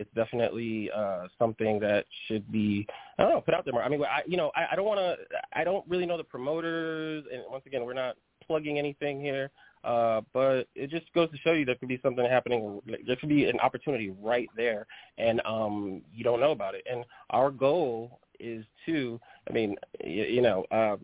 it's 0.00 0.10
definitely 0.14 0.90
uh 0.90 1.28
something 1.38 1.78
that 1.78 2.06
should 2.26 2.50
be 2.50 2.86
I 3.18 3.22
don't 3.22 3.32
know 3.32 3.40
put 3.42 3.54
out 3.54 3.64
there 3.64 3.74
more. 3.74 3.82
I 3.82 3.88
mean, 3.88 4.02
I 4.02 4.22
you 4.26 4.38
know 4.38 4.50
I, 4.56 4.72
I 4.72 4.76
don't 4.76 4.86
want 4.86 4.98
to 4.98 5.16
I 5.52 5.62
don't 5.62 5.84
really 5.88 6.06
know 6.06 6.16
the 6.16 6.24
promoters, 6.24 7.24
and 7.32 7.42
once 7.48 7.64
again 7.66 7.84
we're 7.84 7.92
not 7.92 8.16
plugging 8.44 8.78
anything 8.78 9.20
here, 9.20 9.50
uh, 9.84 10.22
but 10.32 10.66
it 10.74 10.90
just 10.90 11.12
goes 11.12 11.30
to 11.30 11.36
show 11.38 11.52
you 11.52 11.66
there 11.66 11.74
could 11.74 11.88
be 11.88 12.00
something 12.02 12.24
happening. 12.24 12.80
There 13.06 13.16
could 13.16 13.28
be 13.28 13.44
an 13.44 13.60
opportunity 13.60 14.10
right 14.20 14.48
there, 14.56 14.86
and 15.18 15.40
um 15.44 16.00
you 16.12 16.24
don't 16.24 16.40
know 16.40 16.52
about 16.52 16.74
it. 16.74 16.84
And 16.90 17.04
our 17.28 17.50
goal 17.50 18.20
is 18.40 18.64
to 18.86 19.20
I 19.48 19.52
mean 19.52 19.76
you, 20.02 20.24
you 20.24 20.40
know 20.40 20.64
uh, 20.72 20.96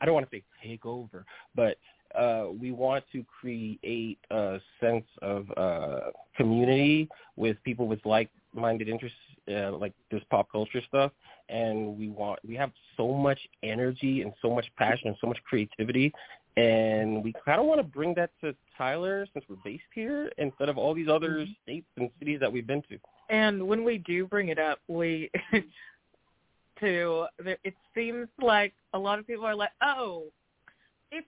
I 0.00 0.04
don't 0.06 0.14
want 0.14 0.30
to 0.30 0.36
say 0.36 0.44
take 0.62 0.86
over, 0.86 1.26
but 1.56 1.76
uh, 2.16 2.46
we 2.60 2.72
want 2.72 3.04
to 3.12 3.24
create 3.40 4.18
a 4.30 4.60
sense 4.80 5.04
of 5.22 5.46
uh, 5.56 6.10
community 6.36 7.08
with 7.36 7.56
people 7.64 7.86
with 7.86 8.00
like-minded 8.04 8.88
interests, 8.88 9.18
uh, 9.50 9.72
like 9.72 9.92
this 10.10 10.22
pop 10.30 10.50
culture 10.50 10.80
stuff. 10.88 11.12
And 11.48 11.98
we 11.98 12.08
want 12.08 12.38
we 12.46 12.54
have 12.54 12.70
so 12.96 13.12
much 13.12 13.38
energy 13.62 14.22
and 14.22 14.32
so 14.40 14.48
much 14.48 14.66
passion 14.78 15.08
and 15.08 15.16
so 15.20 15.26
much 15.26 15.38
creativity, 15.44 16.10
and 16.56 17.22
we 17.22 17.34
kind 17.44 17.60
of 17.60 17.66
want 17.66 17.80
to 17.80 17.84
bring 17.84 18.14
that 18.14 18.30
to 18.40 18.54
Tyler 18.78 19.26
since 19.32 19.44
we're 19.48 19.56
based 19.64 19.82
here 19.94 20.30
instead 20.38 20.68
of 20.68 20.78
all 20.78 20.94
these 20.94 21.08
other 21.08 21.46
states 21.62 21.86
and 21.96 22.08
cities 22.18 22.38
that 22.40 22.52
we've 22.52 22.66
been 22.66 22.82
to. 22.82 22.98
And 23.28 23.66
when 23.66 23.84
we 23.84 23.98
do 23.98 24.26
bring 24.26 24.48
it 24.48 24.58
up, 24.58 24.78
we 24.88 25.30
to 26.80 27.26
it 27.44 27.74
seems 27.94 28.28
like 28.40 28.72
a 28.92 28.98
lot 28.98 29.18
of 29.18 29.26
people 29.26 29.44
are 29.44 29.54
like, 29.54 29.72
oh, 29.82 30.24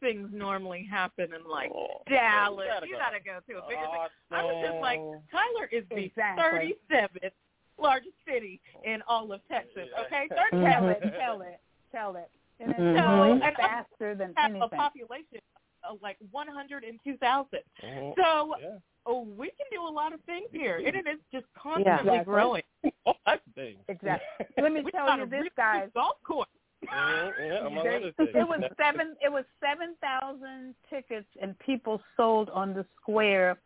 things 0.00 0.28
normally 0.32 0.86
happen 0.90 1.32
in 1.34 1.48
like 1.50 1.70
Oh, 1.74 2.02
Dallas. 2.08 2.66
you 2.82 2.88
You 2.90 2.96
gotta 2.96 3.18
gotta 3.20 3.24
go. 3.24 3.40
go 3.46 3.52
to 3.54 3.58
a 3.64 3.68
bigger 3.68 3.80
thing. 3.82 4.08
I 4.32 4.42
was 4.44 4.64
just 4.66 4.80
like, 4.82 5.00
Tyler 5.30 5.68
is 5.72 5.84
the 5.90 5.96
Exactly. 6.04 6.74
37th 6.90 7.32
largest 7.78 8.14
city 8.26 8.60
in 8.84 9.02
all 9.08 9.30
of 9.32 9.40
Texas. 9.48 9.88
Okay, 10.06 10.28
Tell 10.34 10.38
37th. 10.52 11.02
it, 11.02 11.14
tell 11.20 11.40
it, 11.42 11.60
tell 11.92 12.16
it. 12.16 12.30
And 12.60 12.70
it's 12.70 12.80
Mhm. 12.80 12.98
so 12.98 13.32
And 13.46 13.56
faster 13.56 14.14
than 14.14 14.32
have 14.36 14.54
a 14.62 14.68
population 14.68 15.40
of 15.84 16.00
like 16.02 16.16
102,000. 16.30 17.60
Mhm. 17.82 18.14
So 18.16 18.54
yeah. 18.60 18.78
oh, 19.04 19.20
we 19.36 19.48
can 19.50 19.66
do 19.70 19.82
a 19.86 19.88
lot 19.92 20.12
of 20.12 20.20
things 20.22 20.48
here, 20.52 20.78
and 20.78 20.96
it 20.96 21.06
is 21.06 21.20
just 21.30 21.46
constantly 21.54 21.92
Exactly. 22.16 22.24
growing. 22.24 22.62
all 23.04 23.16
types 23.26 23.46
of 23.46 23.54
things. 23.54 23.78
Exactly. 23.88 24.46
Let 24.60 24.72
me 24.72 24.82
tell 24.90 25.16
you 25.18 25.26
this, 25.26 25.44
guys. 25.56 25.84
good 25.84 25.94
golf 25.94 26.16
course. 26.24 26.48
Mhm, 26.84 27.32
yeah, 27.38 27.66
among 27.66 27.84
There- 27.84 27.96
other 27.96 28.12
things. 28.12 28.30
it 28.34 28.46
was 28.48 28.60
seven. 28.76 29.16
It 29.22 29.32
was 29.32 29.44
seven 29.60 29.96
thousand 29.96 30.74
tickets, 30.90 31.28
and 31.40 31.58
people 31.58 32.02
sold 32.16 32.50
on 32.50 32.74
the 32.74 32.84
square 33.00 33.58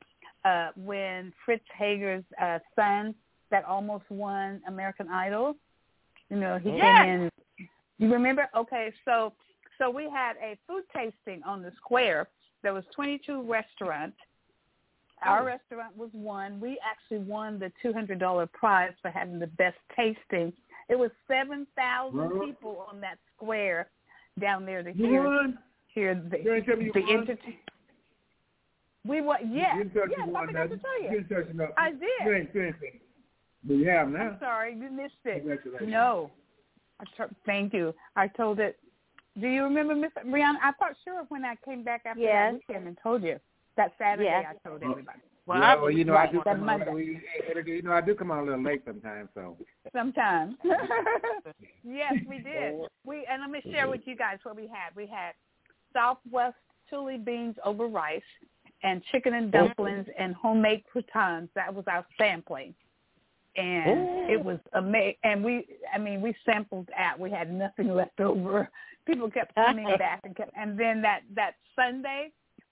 uh, 0.44 0.70
when 0.76 1.32
Fritz 1.44 1.64
Hager's 1.76 2.24
uh, 2.40 2.60
son, 2.74 3.14
that 3.50 3.64
almost 3.64 4.08
won 4.10 4.62
American 4.66 5.08
Idol. 5.08 5.56
You 6.30 6.36
know, 6.38 6.56
he 6.58 6.70
Yes. 6.76 7.04
came 7.04 7.08
in. 7.24 7.30
You 7.98 8.12
remember? 8.12 8.48
Okay, 8.54 8.92
so 9.04 9.34
so 9.76 9.90
we 9.90 10.08
had 10.08 10.36
a 10.38 10.56
food 10.66 10.84
tasting 10.94 11.42
on 11.42 11.62
the 11.62 11.72
square. 11.72 12.28
There 12.62 12.72
was 12.72 12.84
twenty 12.94 13.18
two 13.18 13.42
restaurants. 13.42 14.16
Our 15.22 15.40
Oh. 15.40 15.44
restaurant 15.44 15.94
was 15.96 16.10
one. 16.12 16.60
We 16.60 16.78
actually 16.80 17.18
won 17.18 17.58
the 17.58 17.70
two 17.82 17.92
hundred 17.92 18.18
dollar 18.20 18.46
prize 18.46 18.94
for 19.02 19.10
having 19.10 19.38
the 19.38 19.46
best 19.48 19.76
tasting. 19.94 20.52
It 20.90 20.98
was 20.98 21.10
seven 21.28 21.66
thousand 21.76 22.18
Really? 22.18 22.46
people 22.52 22.84
on 22.90 23.00
that 23.00 23.18
square 23.36 23.88
down 24.40 24.66
there 24.66 24.82
to 24.82 24.92
You 24.92 25.06
hear 25.06 25.22
won? 25.24 25.58
hear 25.88 26.14
the 26.14 26.38
You 26.42 26.54
ain't 26.54 26.66
tell 26.66 26.76
me 26.76 26.84
you 26.86 26.92
the 26.92 27.00
won? 27.00 27.10
entertain. 27.20 27.58
We 29.06 29.20
were 29.22 29.36
yes, 29.44 29.76
You 29.76 29.84
didn't 29.84 29.94
tell 29.94 30.02
us 30.02 30.08
yes. 30.10 30.26
you 30.28 30.36
I 30.36 30.46
forgot 30.46 30.62
to 30.70 30.76
tell 30.78 30.98
You 30.98 31.04
you. 31.04 31.10
didn't 31.10 31.28
tell 31.28 31.38
us 31.38 31.46
nothing. 31.54 31.74
I 31.78 31.90
did. 31.92 32.00
You 32.24 32.34
ain't 32.34 32.50
saying 32.52 32.64
anything. 32.80 33.00
But 33.64 33.74
you 33.74 33.88
have 33.88 34.08
now. 34.08 34.20
I'm 34.20 34.38
sorry, 34.40 34.74
you 34.74 34.90
missed 34.90 35.14
it. 35.24 35.88
No, 35.88 36.30
I 36.98 37.04
t- 37.04 37.34
thank 37.46 37.72
you. 37.72 37.94
I 38.16 38.26
told 38.28 38.58
it. 38.58 38.78
Do 39.40 39.46
you 39.48 39.62
remember, 39.64 39.94
Miss 39.94 40.10
Brianna? 40.26 40.56
I 40.62 40.72
thought 40.78 40.96
sure 41.04 41.24
when 41.28 41.44
I 41.44 41.54
came 41.64 41.82
back 41.84 42.02
after 42.04 42.20
Yes. 42.20 42.52
that 42.52 42.60
weekend 42.68 42.88
and 42.88 42.98
told 43.02 43.22
you 43.22 43.38
that 43.76 43.92
Saturday. 43.98 44.24
Yes. 44.24 44.46
I 44.64 44.68
told 44.68 44.82
everybody. 44.82 45.18
Well, 45.50 45.58
yeah, 45.58 45.74
well, 45.74 45.90
you 45.90 46.04
know, 46.04 46.14
I 46.14 46.28
do 46.28 46.40
that 46.44 46.58
come 46.58 46.68
on. 46.68 46.78
Monday. 46.78 46.92
We, 46.92 47.20
you 47.66 47.82
know, 47.82 47.90
I 47.90 48.00
do 48.00 48.14
come 48.14 48.30
on 48.30 48.38
a 48.38 48.44
little 48.44 48.62
late 48.62 48.82
sometimes. 48.86 49.30
So 49.34 49.56
sometimes, 49.92 50.54
yes, 51.84 52.12
we 52.28 52.38
did. 52.38 52.74
We 53.04 53.26
and 53.28 53.42
let 53.42 53.50
me 53.50 53.60
share 53.72 53.88
with 53.88 54.02
you 54.04 54.16
guys 54.16 54.38
what 54.44 54.54
we 54.54 54.68
had. 54.68 54.94
We 54.94 55.08
had 55.08 55.32
Southwest 55.92 56.54
chili 56.88 57.18
beans 57.18 57.56
over 57.64 57.88
rice 57.88 58.22
and 58.84 59.02
chicken 59.10 59.34
and 59.34 59.50
dumplings 59.50 60.06
mm-hmm. 60.06 60.22
and 60.22 60.36
homemade 60.36 60.84
croutons. 60.88 61.48
That 61.56 61.74
was 61.74 61.84
our 61.88 62.06
sampling. 62.16 62.72
And 63.56 63.98
Ooh. 63.98 64.32
it 64.32 64.44
was 64.44 64.60
amazing. 64.74 65.16
And 65.24 65.42
we, 65.42 65.66
I 65.92 65.98
mean, 65.98 66.20
we 66.20 66.32
sampled 66.46 66.88
out. 66.96 67.18
We 67.18 67.28
had 67.28 67.52
nothing 67.52 67.88
left 67.92 68.20
over. 68.20 68.70
People 69.04 69.28
kept 69.28 69.56
coming 69.56 69.88
back 69.98 70.20
and 70.22 70.36
kept, 70.36 70.52
and 70.56 70.78
then 70.78 71.02
that, 71.02 71.22
that 71.34 71.56
Sunday, 71.74 72.30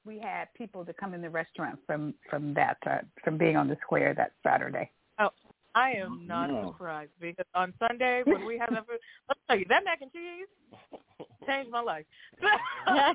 we 0.08 0.18
had 0.18 0.48
people 0.54 0.86
to 0.86 0.94
come 0.94 1.12
in 1.12 1.20
the 1.20 1.28
restaurant 1.28 1.78
from, 1.86 2.14
from 2.30 2.54
that, 2.54 2.78
uh, 2.86 3.00
from 3.22 3.36
being 3.36 3.56
on 3.56 3.68
the 3.68 3.76
square 3.82 4.14
that 4.14 4.32
Saturday. 4.42 4.90
Oh, 5.20 5.28
I 5.74 5.90
am 5.92 6.26
not 6.26 6.50
no. 6.50 6.72
surprised 6.72 7.10
because 7.20 7.44
on 7.54 7.74
Sunday 7.78 8.22
when 8.24 8.46
we 8.46 8.56
have 8.56 8.70
that 8.70 8.86
food, 8.86 8.96
let 9.28 9.36
me 9.36 9.42
tell 9.46 9.58
you 9.58 9.66
that 9.68 9.84
mac 9.84 10.00
and 10.00 10.10
cheese 10.10 10.46
changed 11.46 11.70
my 11.70 11.82
life. 11.82 12.06
I 12.86 13.12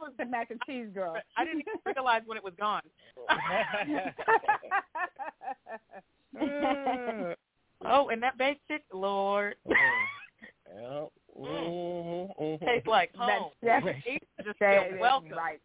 was 0.00 0.12
the 0.18 0.24
mac 0.24 0.50
and 0.50 0.58
cheese 0.66 0.86
girl. 0.94 1.14
I 1.36 1.44
didn't 1.44 1.60
even 1.60 1.74
realize 1.94 2.22
when 2.24 2.38
it 2.38 2.44
was 2.44 2.54
gone. 2.58 2.80
oh, 7.84 8.08
and 8.08 8.22
that 8.22 8.38
baked 8.38 8.66
chicken, 8.66 8.98
Lord. 8.98 9.56
Well, 10.74 11.12
mm-hmm, 11.38 12.42
mm-hmm. 12.42 12.64
Tastes 12.64 12.86
like 12.86 13.14
home. 13.14 13.50
That's, 13.62 13.84
that's, 13.84 14.44
just 14.44 14.58
say, 14.58 14.90
welcome. 15.00 15.32
Right. 15.32 15.60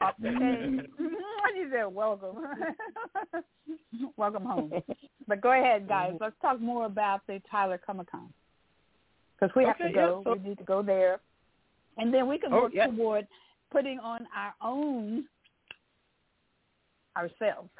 you 0.22 1.70
said 1.70 1.86
welcome. 1.86 2.36
welcome 4.16 4.44
home. 4.44 4.72
But 5.28 5.40
go 5.40 5.52
ahead, 5.52 5.88
guys. 5.88 6.12
Mm-hmm. 6.12 6.24
Let's 6.24 6.36
talk 6.42 6.60
more 6.60 6.86
about 6.86 7.20
the 7.26 7.40
Tyler 7.50 7.80
Comic 7.84 8.10
Con 8.10 8.32
because 9.38 9.54
we 9.56 9.64
have 9.64 9.76
okay, 9.76 9.88
to 9.88 9.94
go. 9.94 10.22
Yeah, 10.24 10.32
so, 10.32 10.38
we 10.38 10.48
need 10.48 10.58
to 10.58 10.64
go 10.64 10.82
there, 10.82 11.20
and 11.98 12.12
then 12.12 12.28
we 12.28 12.38
can 12.38 12.52
oh, 12.52 12.62
work 12.62 12.72
yeah. 12.74 12.86
toward 12.86 13.26
putting 13.70 13.98
on 13.98 14.26
our 14.36 14.54
own 14.62 15.24
ourselves. 17.16 17.70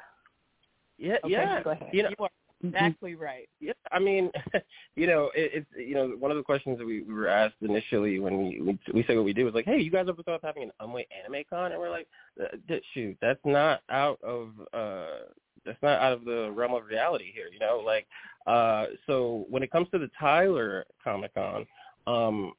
Yeah, 0.97 1.15
okay, 1.23 1.33
yeah. 1.33 1.63
Go 1.63 1.71
ahead. 1.71 1.89
You 1.91 2.03
know, 2.03 2.09
you 2.09 2.25
are 2.25 2.29
exactly 2.63 3.15
right. 3.15 3.47
Yeah, 3.59 3.73
I 3.91 3.99
mean, 3.99 4.31
you 4.95 5.07
know, 5.07 5.29
it, 5.35 5.51
it's 5.53 5.67
you 5.77 5.95
know 5.95 6.09
one 6.19 6.31
of 6.31 6.37
the 6.37 6.43
questions 6.43 6.77
that 6.77 6.85
we, 6.85 7.01
we 7.03 7.13
were 7.13 7.27
asked 7.27 7.55
initially 7.61 8.19
when 8.19 8.37
we 8.37 8.61
we, 8.61 8.79
we 8.93 9.03
say 9.07 9.15
what 9.15 9.25
we 9.25 9.33
do 9.33 9.45
was 9.45 9.53
like, 9.53 9.65
hey, 9.65 9.79
you 9.79 9.91
guys 9.91 10.05
ever 10.07 10.23
thought 10.23 10.35
of 10.35 10.41
having 10.41 10.63
an 10.63 10.71
Anmwe 10.81 11.05
Anime 11.23 11.43
Con? 11.49 11.71
And 11.71 11.79
we're 11.79 11.89
like, 11.89 12.07
uh, 12.41 12.75
shoot, 12.93 13.17
that's 13.21 13.39
not 13.45 13.81
out 13.89 14.19
of 14.23 14.49
uh 14.73 15.25
that's 15.65 15.81
not 15.81 15.99
out 15.99 16.13
of 16.13 16.25
the 16.25 16.51
realm 16.51 16.73
of 16.73 16.85
reality 16.85 17.31
here, 17.33 17.47
you 17.51 17.59
know. 17.59 17.81
Like, 17.85 18.05
uh, 18.47 18.87
so 19.07 19.45
when 19.49 19.63
it 19.63 19.71
comes 19.71 19.87
to 19.91 19.99
the 19.99 20.09
Tyler 20.19 20.85
Comic 21.03 21.33
Con, 21.33 21.65
um, 22.07 22.53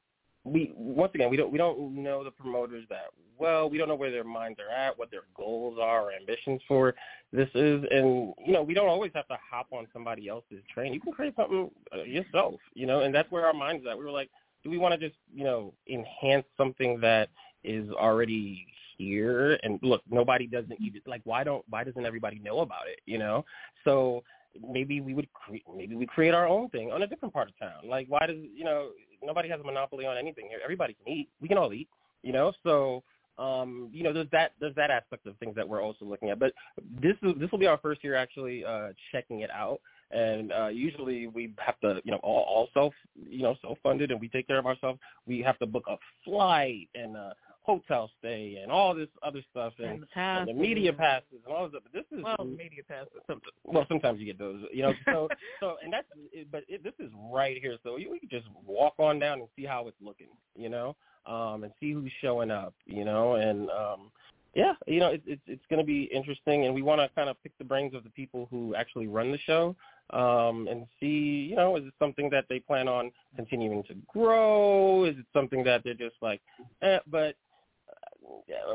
we 0.44 0.72
once 0.76 1.12
again 1.14 1.30
we 1.30 1.36
don't 1.36 1.50
we 1.50 1.58
don't 1.58 1.94
know 1.94 2.22
the 2.22 2.30
promoters 2.30 2.84
that 2.90 3.06
well. 3.38 3.68
We 3.68 3.78
don't 3.78 3.88
know 3.88 3.94
where 3.94 4.10
their 4.10 4.24
minds 4.24 4.58
are 4.60 4.74
at, 4.74 4.98
what 4.98 5.10
their 5.10 5.24
goals 5.36 5.78
are, 5.80 6.02
or 6.02 6.12
ambitions 6.12 6.60
for 6.68 6.94
this 7.32 7.48
is, 7.54 7.84
and 7.90 8.34
you 8.44 8.52
know 8.52 8.62
we 8.62 8.74
don't 8.74 8.88
always 8.88 9.12
have 9.14 9.26
to 9.28 9.38
hop 9.50 9.66
on 9.72 9.86
somebody 9.92 10.28
else's 10.28 10.62
train. 10.72 10.92
You 10.94 11.00
can 11.00 11.12
create 11.12 11.34
something 11.36 11.70
uh, 11.94 12.02
yourself, 12.02 12.54
you 12.74 12.86
know, 12.86 13.00
and 13.00 13.14
that's 13.14 13.30
where 13.30 13.46
our 13.46 13.52
minds 13.52 13.84
at. 13.88 13.98
We 13.98 14.04
were 14.04 14.10
like, 14.10 14.30
do 14.62 14.70
we 14.70 14.78
want 14.78 14.98
to 14.98 15.08
just 15.08 15.18
you 15.34 15.44
know 15.44 15.72
enhance 15.88 16.46
something 16.56 17.00
that 17.00 17.28
is 17.62 17.90
already 17.90 18.66
here 18.96 19.58
and 19.62 19.78
look 19.82 20.02
nobody 20.08 20.46
doesn't 20.46 20.80
even 20.80 21.00
like 21.06 21.20
why 21.24 21.42
don't 21.42 21.64
why 21.68 21.82
doesn't 21.82 22.06
everybody 22.06 22.38
know 22.38 22.60
about 22.60 22.86
it 22.86 23.00
you 23.06 23.18
know 23.18 23.44
so 23.82 24.22
maybe 24.70 25.00
we 25.00 25.14
would 25.14 25.26
cre- 25.32 25.56
maybe 25.74 25.96
we 25.96 26.06
create 26.06 26.32
our 26.32 26.46
own 26.46 26.68
thing 26.68 26.92
on 26.92 27.02
a 27.02 27.06
different 27.06 27.34
part 27.34 27.48
of 27.48 27.58
town 27.58 27.88
like 27.88 28.06
why 28.08 28.24
does 28.24 28.36
you 28.54 28.64
know 28.64 28.90
nobody 29.24 29.48
has 29.48 29.60
a 29.60 29.64
monopoly 29.64 30.06
on 30.06 30.16
anything 30.16 30.46
here. 30.48 30.58
Everybody 30.62 30.94
can 30.94 31.12
eat. 31.12 31.28
We 31.40 31.48
can 31.48 31.58
all 31.58 31.72
eat 31.72 31.88
you 32.24 32.32
know? 32.32 32.52
So 32.64 33.04
um 33.36 33.90
you 33.92 34.04
know 34.04 34.12
there's 34.12 34.30
that 34.30 34.52
there's 34.60 34.76
that 34.76 34.92
aspect 34.92 35.26
of 35.26 35.36
things 35.38 35.56
that 35.56 35.68
we're 35.68 35.82
also 35.82 36.04
looking 36.04 36.30
at. 36.30 36.38
But 36.38 36.52
this 37.00 37.16
is 37.22 37.32
this 37.38 37.50
will 37.50 37.58
be 37.58 37.66
our 37.66 37.78
first 37.78 38.02
year 38.02 38.16
actually 38.16 38.64
uh 38.64 38.88
checking 39.12 39.40
it 39.40 39.50
out. 39.50 39.80
And 40.10 40.52
uh 40.52 40.68
usually 40.68 41.26
we 41.26 41.52
have 41.58 41.78
to 41.80 42.00
you 42.04 42.12
know 42.12 42.20
all, 42.22 42.44
all 42.48 42.68
self 42.74 42.94
you 43.28 43.42
know 43.42 43.56
self 43.60 43.78
funded 43.82 44.10
and 44.10 44.20
we 44.20 44.28
take 44.28 44.46
care 44.46 44.58
of 44.58 44.66
ourselves. 44.66 44.98
We 45.26 45.40
have 45.40 45.58
to 45.58 45.66
book 45.66 45.84
a 45.88 45.96
flight 46.24 46.88
and 46.94 47.16
uh 47.16 47.34
hotel 47.64 48.10
stay 48.18 48.58
and 48.62 48.70
all 48.70 48.94
this 48.94 49.08
other 49.22 49.40
stuff 49.50 49.72
and, 49.78 50.04
and, 50.14 50.48
the, 50.48 50.52
the 50.52 50.58
media 50.58 50.92
passes 50.92 51.40
and 51.44 51.54
all 51.54 51.68
this. 51.68 51.80
But 51.82 51.92
this 51.92 52.04
is 52.16 52.22
well, 52.22 52.46
media 52.46 52.82
passes. 52.86 53.40
well, 53.64 53.86
sometimes 53.88 54.20
you 54.20 54.26
get 54.26 54.38
those, 54.38 54.60
you 54.72 54.82
know. 54.82 54.92
So, 55.06 55.28
so 55.60 55.76
and 55.82 55.92
that's, 55.92 56.06
but 56.52 56.64
it, 56.68 56.84
this 56.84 56.92
is 56.98 57.10
right 57.32 57.56
here. 57.60 57.76
So 57.82 57.96
you, 57.96 58.10
we 58.10 58.20
can 58.20 58.28
just 58.28 58.46
walk 58.66 58.94
on 58.98 59.18
down 59.18 59.40
and 59.40 59.48
see 59.56 59.64
how 59.64 59.88
it's 59.88 59.96
looking, 60.00 60.28
you 60.54 60.68
know, 60.68 60.94
um, 61.26 61.64
and 61.64 61.72
see 61.80 61.92
who's 61.92 62.12
showing 62.20 62.50
up, 62.50 62.74
you 62.84 63.04
know, 63.04 63.36
and 63.36 63.70
um, 63.70 64.10
yeah, 64.54 64.74
you 64.86 65.00
know, 65.00 65.08
it, 65.08 65.22
it, 65.26 65.40
it's 65.46 65.64
going 65.68 65.80
to 65.80 65.86
be 65.86 66.04
interesting, 66.04 66.66
and 66.66 66.74
we 66.74 66.82
want 66.82 67.00
to 67.00 67.08
kind 67.14 67.28
of 67.28 67.42
pick 67.42 67.52
the 67.58 67.64
brains 67.64 67.94
of 67.94 68.04
the 68.04 68.10
people 68.10 68.46
who 68.50 68.74
actually 68.74 69.08
run 69.08 69.32
the 69.32 69.38
show 69.38 69.74
um, 70.10 70.68
and 70.70 70.86
see, 71.00 71.48
you 71.50 71.56
know, 71.56 71.76
is 71.76 71.84
it 71.84 71.94
something 71.98 72.30
that 72.30 72.44
they 72.48 72.60
plan 72.60 72.88
on 72.88 73.10
continuing 73.36 73.82
to 73.84 73.94
grow? 74.06 75.04
Is 75.04 75.16
it 75.18 75.26
something 75.32 75.64
that 75.64 75.82
they're 75.82 75.94
just 75.94 76.16
like, 76.20 76.40
eh, 76.82 76.98
but 77.06 77.34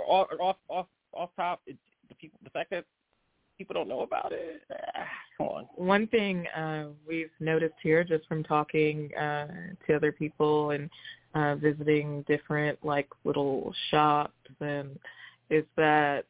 off 0.08 0.28
off 0.40 0.56
off 0.68 0.88
off 1.14 1.30
top, 1.36 1.62
it, 1.66 1.78
the 2.08 2.16
people, 2.16 2.40
the 2.44 2.50
fact 2.50 2.70
that 2.72 2.86
people 3.58 3.74
don't 3.74 3.88
know 3.88 4.02
about 4.02 4.32
it. 4.32 4.62
Ah, 4.72 5.06
come 5.38 5.48
on. 5.48 5.66
One 5.76 6.08
thing 6.08 6.48
uh, 6.48 6.86
we've 7.08 7.32
noticed 7.40 7.76
here, 7.84 8.04
just 8.04 8.26
from 8.28 8.44
talking 8.44 9.14
uh, 9.16 9.48
to 9.86 9.96
other 9.96 10.12
people 10.12 10.72
and 10.72 10.90
uh, 11.36 11.56
visiting 11.56 12.24
different 12.28 12.84
like 12.84 13.08
little 13.24 13.74
shops, 13.92 14.34
and 14.60 14.98
is 15.50 15.66
that 15.76 16.26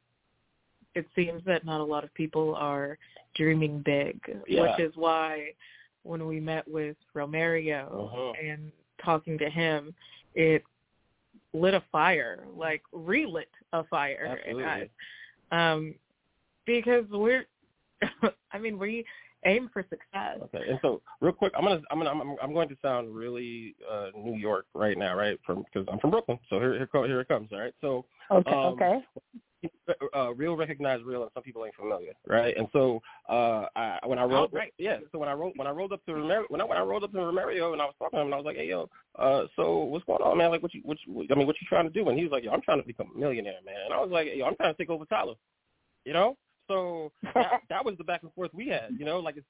it 0.95 1.06
seems 1.15 1.43
that 1.45 1.65
not 1.65 1.81
a 1.81 1.84
lot 1.84 2.03
of 2.03 2.14
people 2.14 2.56
are 2.56 2.97
dreaming 3.35 3.81
big, 3.85 4.19
yeah. 4.47 4.61
which 4.61 4.80
is 4.80 4.91
why 4.95 5.49
when 6.03 6.26
we 6.26 6.39
met 6.39 6.68
with 6.68 6.97
Romario 7.15 7.85
uh-huh. 7.85 8.31
and 8.43 8.72
talking 9.03 9.38
to 9.38 9.49
him, 9.49 9.93
it 10.35 10.64
lit 11.53 11.73
a 11.73 11.84
fire, 11.91 12.45
like 12.55 12.81
relit 12.91 13.49
a 13.73 13.84
fire 13.85 14.38
Absolutely. 14.39 14.63
in 14.63 14.69
us. 14.69 14.88
Um, 15.51 15.95
because 16.65 17.05
we're, 17.09 17.45
I 18.51 18.59
mean, 18.59 18.77
we 18.77 19.05
aim 19.45 19.69
for 19.71 19.84
success. 19.84 20.38
Okay, 20.43 20.69
and 20.69 20.80
so 20.81 21.01
real 21.21 21.34
quick, 21.34 21.53
I'm 21.57 21.63
gonna, 21.63 21.81
I'm 21.91 21.97
gonna, 21.97 22.09
I'm, 22.09 22.35
I'm 22.41 22.53
going 22.53 22.69
to 22.69 22.77
sound 22.81 23.13
really 23.13 23.76
uh, 23.89 24.07
New 24.15 24.38
York 24.38 24.65
right 24.73 24.97
now, 24.97 25.15
right? 25.15 25.39
From 25.45 25.63
because 25.63 25.88
I'm 25.91 25.99
from 25.99 26.11
Brooklyn, 26.11 26.39
so 26.49 26.59
here, 26.59 26.73
here, 26.73 27.07
here 27.07 27.21
it 27.21 27.27
comes. 27.27 27.49
All 27.51 27.59
right, 27.59 27.73
so 27.81 28.05
okay, 28.31 28.51
um, 28.51 28.73
okay. 28.73 28.99
Uh, 30.15 30.34
real 30.34 30.56
recognize 30.56 31.02
real, 31.03 31.23
and 31.23 31.31
some 31.34 31.44
people 31.44 31.65
ain't 31.65 31.76
familiar, 31.76 32.14
right? 32.27 32.56
And 32.56 32.68
so 32.72 33.02
uh, 33.27 33.65
I, 33.76 33.99
when 34.06 34.18
I 34.18 34.23
rolled, 34.23 34.52
oh, 34.53 34.57
right. 34.57 34.73
yeah. 34.77 34.98
So 35.11 35.19
when 35.19 35.27
I 35.27 35.34
rolled, 35.34 35.53
when 35.57 35.68
I 35.68 35.72
rolled 35.72 35.91
up 35.91 36.06
to 36.06 36.11
Romario, 36.11 36.45
when 36.48 36.61
I 36.61 36.64
when 36.64 36.77
I 36.77 36.81
rolled 36.81 37.03
up 37.03 37.11
to 37.11 37.18
Romario, 37.18 37.73
and 37.73 37.81
I 37.81 37.86
was 37.86 37.95
talking 37.99 38.18
to 38.18 38.22
him, 38.22 38.27
and 38.27 38.34
I 38.36 38.38
was 38.38 38.45
like, 38.45 38.56
hey 38.56 38.68
yo, 38.68 38.90
uh, 39.18 39.44
so 39.56 39.80
what's 39.80 40.06
going 40.06 40.22
on, 40.22 40.38
man? 40.38 40.49
Like, 40.49 40.64
what 40.64 40.73
you, 40.73 40.81
what 40.86 40.98
you, 41.06 41.27
I 41.30 41.36
mean, 41.36 41.48
what 41.48 41.57
you 41.60 41.68
trying 41.68 41.88
to 41.88 41.94
do? 41.94 42.07
And 42.07 42.18
he 42.18 42.23
was 42.23 42.31
like, 42.31 42.44
yo, 42.44 42.52
I'm 42.52 42.61
trying 42.61 42.81
to 42.81 42.88
become 42.88 43.10
a 43.14 43.19
millionaire, 43.19 43.60
man. 43.65 43.76
And 43.86 43.94
I 43.94 43.99
was 43.99 44.10
like, 44.11 44.27
yo, 44.34 44.45
I'm 44.45 44.56
trying 44.56 44.73
to 44.73 44.77
take 44.77 44.90
over 44.90 45.06
Tyler, 45.06 45.36
you 46.06 46.14
know? 46.14 46.38
So 46.69 47.11
that, 47.33 47.61
that 47.69 47.83
was 47.83 47.95
the 47.97 48.03
back 48.03 48.23
and 48.23 48.31
forth 48.33 48.51
we 48.53 48.67
had, 48.67 48.91
you 48.97 49.03
know, 49.03 49.19
like 49.19 49.35
it's, 49.35 49.47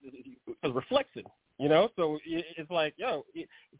it's 0.63 0.75
reflection, 0.75 1.23
you 1.59 1.69
know. 1.69 1.89
So 1.95 2.17
it's 2.25 2.71
like, 2.71 2.93
yo, 2.97 3.25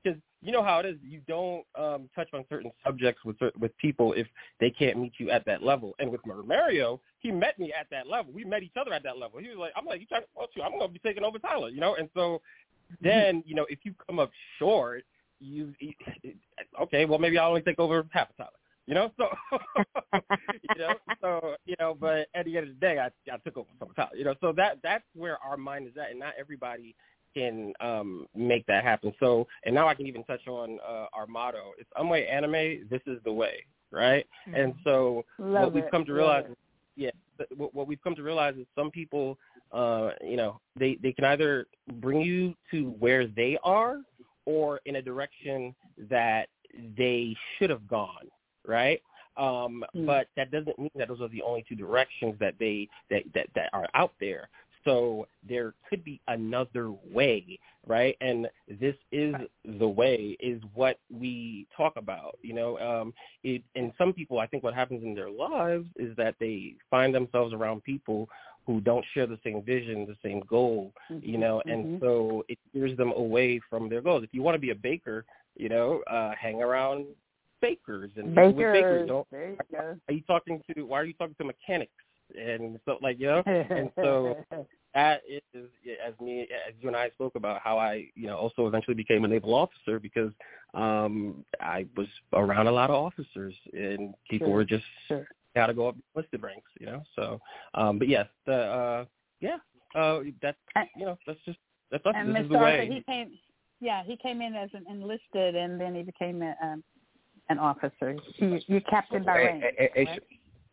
because 0.03 0.19
you 0.41 0.51
know 0.51 0.63
how 0.63 0.79
it 0.79 0.85
is. 0.85 0.97
You 1.01 1.21
don't 1.27 1.65
um, 1.77 2.09
touch 2.15 2.29
on 2.33 2.45
certain 2.49 2.71
subjects 2.85 3.23
with 3.25 3.37
with 3.57 3.75
people 3.77 4.13
if 4.13 4.27
they 4.59 4.69
can't 4.69 4.99
meet 4.99 5.13
you 5.17 5.29
at 5.31 5.45
that 5.45 5.63
level. 5.63 5.95
And 5.99 6.11
with 6.11 6.21
Mario, 6.45 7.01
he 7.19 7.31
met 7.31 7.57
me 7.57 7.73
at 7.77 7.87
that 7.91 8.07
level. 8.07 8.31
We 8.33 8.43
met 8.43 8.61
each 8.61 8.77
other 8.79 8.93
at 8.93 9.03
that 9.03 9.17
level. 9.17 9.39
He 9.39 9.47
was 9.47 9.57
like, 9.57 9.71
I'm 9.75 9.85
like, 9.85 10.01
you 10.01 10.05
trying 10.05 10.21
to 10.21 10.27
fuck 10.35 10.49
you? 10.55 10.63
I'm 10.63 10.77
gonna 10.77 10.91
be 10.91 10.99
taking 10.99 11.23
over 11.23 11.39
Tyler, 11.39 11.69
you 11.69 11.79
know. 11.79 11.95
And 11.95 12.09
so 12.13 12.41
then, 13.01 13.43
you 13.45 13.55
know, 13.55 13.65
if 13.69 13.79
you 13.83 13.93
come 14.05 14.19
up 14.19 14.31
short, 14.59 15.05
you 15.39 15.73
okay, 16.81 17.05
well 17.05 17.19
maybe 17.19 17.37
I'll 17.37 17.49
only 17.49 17.61
take 17.61 17.79
over 17.79 18.05
half 18.11 18.29
of 18.29 18.37
Tyler. 18.37 18.49
You 18.89 18.95
know, 18.95 19.11
so 19.17 19.27
you 20.15 20.79
know, 20.79 20.93
so 21.21 21.55
you 21.67 21.75
know, 21.79 21.95
but 21.99 22.25
at 22.33 22.45
the 22.45 22.57
end 22.57 22.69
of 22.69 22.73
the 22.73 22.79
day, 22.79 22.97
I 22.97 23.11
I 23.31 23.37
took 23.37 23.57
over 23.57 23.69
some 23.77 23.89
time. 23.89 24.09
You 24.17 24.23
know, 24.23 24.33
so 24.41 24.51
that 24.53 24.79
that's 24.81 25.03
where 25.13 25.37
our 25.45 25.57
mind 25.57 25.85
is 25.85 25.93
at, 25.95 26.09
and 26.09 26.19
not 26.19 26.33
everybody 26.39 26.95
can 27.35 27.71
um 27.81 28.25
make 28.35 28.65
that 28.65 28.83
happen. 28.83 29.13
So, 29.19 29.45
and 29.63 29.75
now 29.75 29.87
I 29.87 29.93
can 29.93 30.07
even 30.07 30.23
touch 30.23 30.47
on 30.47 30.79
uh, 30.79 31.05
our 31.13 31.27
motto. 31.27 31.73
It's 31.77 31.89
Anmwe 31.99 32.27
Anime. 32.27 32.87
This 32.89 33.01
is 33.05 33.19
the 33.25 33.31
way, 33.31 33.63
right? 33.91 34.25
Mm-hmm. 34.47 34.59
And 34.59 34.73
so 34.83 35.23
Love 35.37 35.65
what 35.65 35.73
we've 35.73 35.83
it. 35.83 35.91
come 35.91 36.03
to 36.05 36.13
realize, 36.13 36.45
is, 36.49 36.57
yeah, 36.95 37.11
what, 37.57 37.75
what 37.75 37.85
we've 37.85 38.01
come 38.01 38.15
to 38.15 38.23
realize 38.23 38.55
is 38.55 38.65
some 38.75 38.89
people, 38.89 39.37
uh, 39.71 40.13
you 40.25 40.35
know, 40.35 40.59
they 40.79 40.97
they 41.03 41.11
can 41.11 41.25
either 41.25 41.67
bring 42.01 42.21
you 42.21 42.55
to 42.71 42.89
where 42.97 43.27
they 43.27 43.55
are, 43.63 43.97
or 44.45 44.79
in 44.87 44.95
a 44.95 45.01
direction 45.03 45.75
that 46.09 46.47
they 46.97 47.35
should 47.59 47.69
have 47.69 47.87
gone 47.87 48.29
right? 48.67 49.01
Um, 49.37 49.83
mm. 49.95 50.05
But 50.05 50.27
that 50.35 50.51
doesn't 50.51 50.77
mean 50.77 50.91
that 50.95 51.07
those 51.07 51.21
are 51.21 51.29
the 51.29 51.41
only 51.41 51.63
two 51.67 51.75
directions 51.75 52.35
that 52.39 52.55
they 52.59 52.87
that, 53.09 53.23
that 53.33 53.47
that 53.55 53.69
are 53.73 53.87
out 53.93 54.13
there. 54.19 54.49
So 54.85 55.27
there 55.47 55.73
could 55.89 56.03
be 56.03 56.21
another 56.27 56.91
way, 57.11 57.59
right? 57.85 58.15
And 58.21 58.47
this 58.79 58.95
is 59.11 59.35
the 59.77 59.87
way, 59.87 60.37
is 60.39 60.61
what 60.73 60.99
we 61.11 61.67
talk 61.75 61.93
about. 61.97 62.37
You 62.41 62.53
know, 62.53 62.79
um, 62.79 63.13
it, 63.43 63.61
and 63.75 63.91
some 63.97 64.13
people, 64.13 64.39
I 64.39 64.47
think, 64.47 64.63
what 64.63 64.73
happens 64.73 65.03
in 65.03 65.13
their 65.13 65.29
lives 65.29 65.85
is 65.97 66.15
that 66.15 66.35
they 66.39 66.75
find 66.89 67.13
themselves 67.13 67.53
around 67.53 67.83
people 67.83 68.29
who 68.65 68.79
don't 68.79 69.05
share 69.13 69.27
the 69.27 69.39
same 69.43 69.61
vision, 69.63 70.05
the 70.05 70.17
same 70.23 70.41
goal, 70.41 70.93
mm-hmm. 71.11 71.27
you 71.27 71.37
know, 71.37 71.61
and 71.65 71.85
mm-hmm. 71.85 72.03
so 72.03 72.45
it 72.47 72.57
steers 72.69 72.95
them 72.97 73.11
away 73.15 73.59
from 73.69 73.89
their 73.89 74.01
goals. 74.01 74.23
If 74.23 74.33
you 74.33 74.43
want 74.43 74.55
to 74.55 74.59
be 74.59 74.69
a 74.69 74.75
baker, 74.75 75.25
you 75.55 75.69
know, 75.69 76.01
uh, 76.09 76.31
hang 76.39 76.61
around 76.61 77.05
bakers 77.61 78.11
and 78.15 78.35
bakers. 78.35 78.55
bakers. 78.55 79.25
There 79.31 79.49
you 79.49 79.57
go. 79.71 79.97
Are 80.07 80.13
you 80.13 80.21
talking 80.21 80.61
to? 80.75 80.83
Why 80.83 80.99
are 80.99 81.05
you 81.05 81.13
talking 81.13 81.35
to 81.39 81.43
mechanics? 81.45 81.91
And 82.37 82.79
so, 82.85 82.97
like, 83.01 83.19
you 83.19 83.25
know, 83.25 83.43
and 83.45 83.89
so 83.95 84.37
that 84.93 85.21
is 85.27 85.41
as 86.05 86.13
me 86.19 86.47
as 86.67 86.73
you 86.79 86.87
and 86.87 86.97
I 86.97 87.09
spoke 87.09 87.35
about 87.35 87.61
how 87.63 87.77
I 87.77 88.07
you 88.15 88.27
know 88.27 88.37
also 88.37 88.67
eventually 88.67 88.95
became 88.95 89.23
a 89.23 89.27
naval 89.27 89.53
officer 89.53 89.99
because 89.99 90.31
um 90.73 91.45
I 91.59 91.85
was 91.95 92.07
around 92.33 92.67
a 92.67 92.71
lot 92.71 92.89
of 92.89 92.95
officers 92.95 93.53
and 93.73 94.13
people 94.29 94.47
sure. 94.47 94.55
were 94.55 94.65
just 94.65 94.83
sure. 95.07 95.27
got 95.55 95.67
to 95.67 95.73
go 95.73 95.89
up 95.89 95.95
listed 96.15 96.41
ranks 96.41 96.69
you 96.79 96.87
know 96.87 97.03
so 97.15 97.39
um 97.75 97.99
but 97.99 98.07
yes 98.07 98.27
the 98.45 98.53
uh 98.53 99.05
yeah 99.41 99.57
uh 99.95 100.19
that's 100.41 100.57
you 100.95 101.05
know 101.05 101.17
that's 101.27 101.39
just 101.45 101.59
that's 101.91 102.05
us. 102.05 102.13
and 102.15 102.35
this 102.35 102.43
Mr. 102.43 102.57
Arthur, 102.57 102.83
he 102.83 103.03
came 103.07 103.31
yeah 103.79 104.03
he 104.03 104.17
came 104.17 104.41
in 104.41 104.55
as 104.55 104.69
an 104.73 104.85
enlisted 104.89 105.55
and 105.55 105.79
then 105.79 105.93
he 105.93 106.01
became 106.01 106.41
a, 106.41 106.55
um 106.63 106.83
an 107.49 107.59
officer 107.59 108.15
you 108.37 108.59
you 108.67 108.81
captain 108.89 109.23
by 109.23 109.37
rank 109.37 109.63
hey, 109.77 109.89
hey, 109.93 110.05
right? 110.05 110.21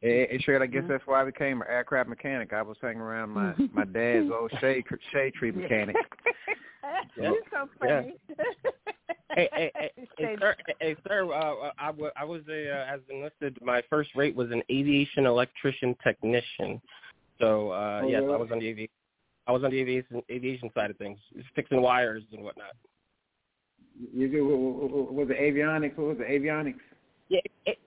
Hey, 0.03 0.39
sure. 0.45 0.63
I 0.63 0.67
guess 0.67 0.83
mm-hmm. 0.83 0.93
that's 0.93 1.07
why 1.07 1.23
I 1.23 1.25
became 1.25 1.63
an 1.63 1.69
aircraft 1.71 2.09
mechanic. 2.09 2.53
I 2.53 2.63
was 2.63 2.77
hanging 2.81 3.01
around 3.01 3.31
my 3.31 3.55
my 3.73 3.85
dad's 3.93 4.31
old 4.31 4.53
shade 4.61 4.85
shade 5.13 5.35
tree 5.35 5.51
mechanic. 5.51 5.97
You're 7.17 7.35
so 7.51 7.69
funny. 7.81 8.15
Yeah. 8.29 8.71
hey, 9.35 9.49
hey, 9.53 9.73
hey, 9.75 9.91
hey, 10.19 10.37
sir, 10.39 10.57
hey, 10.81 10.97
sir 11.09 11.33
uh, 11.33 11.71
I, 11.79 11.87
w- 11.87 12.11
I 12.17 12.25
was 12.25 12.43
a 12.49 12.71
uh, 12.71 12.95
as 12.95 13.01
enlisted. 13.11 13.59
My 13.63 13.83
first 13.89 14.11
rate 14.15 14.37
was 14.37 14.51
an 14.51 14.63
aviation 14.71 15.27
electrician 15.27 15.97
technician. 16.05 16.81
So 17.41 17.71
uh 17.71 18.03
oh, 18.05 18.09
yes, 18.09 18.21
really? 18.23 18.35
I 18.35 18.37
was 18.37 18.49
on 18.53 18.59
the 18.59 18.69
aviation. 18.69 18.93
I 19.49 19.53
was 19.53 19.65
on 19.65 19.71
the 19.71 19.81
aviation 19.81 20.23
aviation 20.31 20.71
side 20.75 20.91
of 20.91 20.99
things, 20.99 21.19
fixing 21.55 21.81
wires 21.81 22.23
and 22.33 22.45
whatnot. 22.45 22.73
You 24.13 24.29
do 24.29 24.47
what 24.47 25.13
was 25.15 25.29
it 25.31 25.39
avionics? 25.39 25.97
What 25.97 26.09
was 26.09 26.19
it 26.21 26.29
avionics? 26.29 26.81
Yeah, 27.29 27.41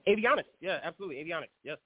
avionics. 0.08 0.44
Yeah, 0.60 0.78
absolutely, 0.82 1.16
avionics. 1.16 1.48
Yes. 1.62 1.78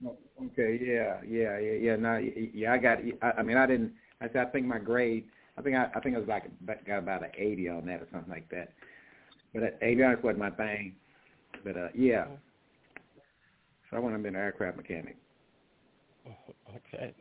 Okay. 0.43 0.79
Yeah. 0.83 1.21
Yeah. 1.27 1.59
Yeah. 1.59 1.73
Yeah. 1.73 1.97
No. 1.97 2.17
Yeah. 2.17 2.73
I 2.73 2.79
got. 2.79 2.99
I, 3.23 3.31
I 3.39 3.43
mean, 3.43 3.57
I 3.57 3.67
didn't. 3.67 3.93
I 4.21 4.27
said 4.29 4.47
I 4.49 4.51
think 4.51 4.67
my 4.67 4.79
grade. 4.79 5.25
I 5.57 5.63
think 5.63 5.77
I. 5.77 5.91
I 5.95 6.01
think 6.01 6.17
I 6.17 6.19
was 6.19 6.29
like 6.29 6.51
got 6.87 6.99
about 6.99 7.23
an 7.23 7.31
eighty 7.37 7.69
on 7.69 7.87
that 7.87 8.01
or 8.01 8.09
something 8.13 8.31
like 8.31 8.49
that. 8.51 8.73
But 9.53 9.63
uh, 9.63 9.67
avionics 9.83 10.23
wasn't 10.23 10.41
my 10.41 10.51
thing. 10.51 10.97
But 11.63 11.77
uh, 11.77 11.89
yeah. 11.95 12.27
So 13.91 13.97
I 13.97 14.01
want 14.01 14.17
to 14.17 14.23
be 14.23 14.29
an 14.29 14.37
aircraft 14.37 14.79
mechanic. 14.79 15.17
Okay. 16.75 17.15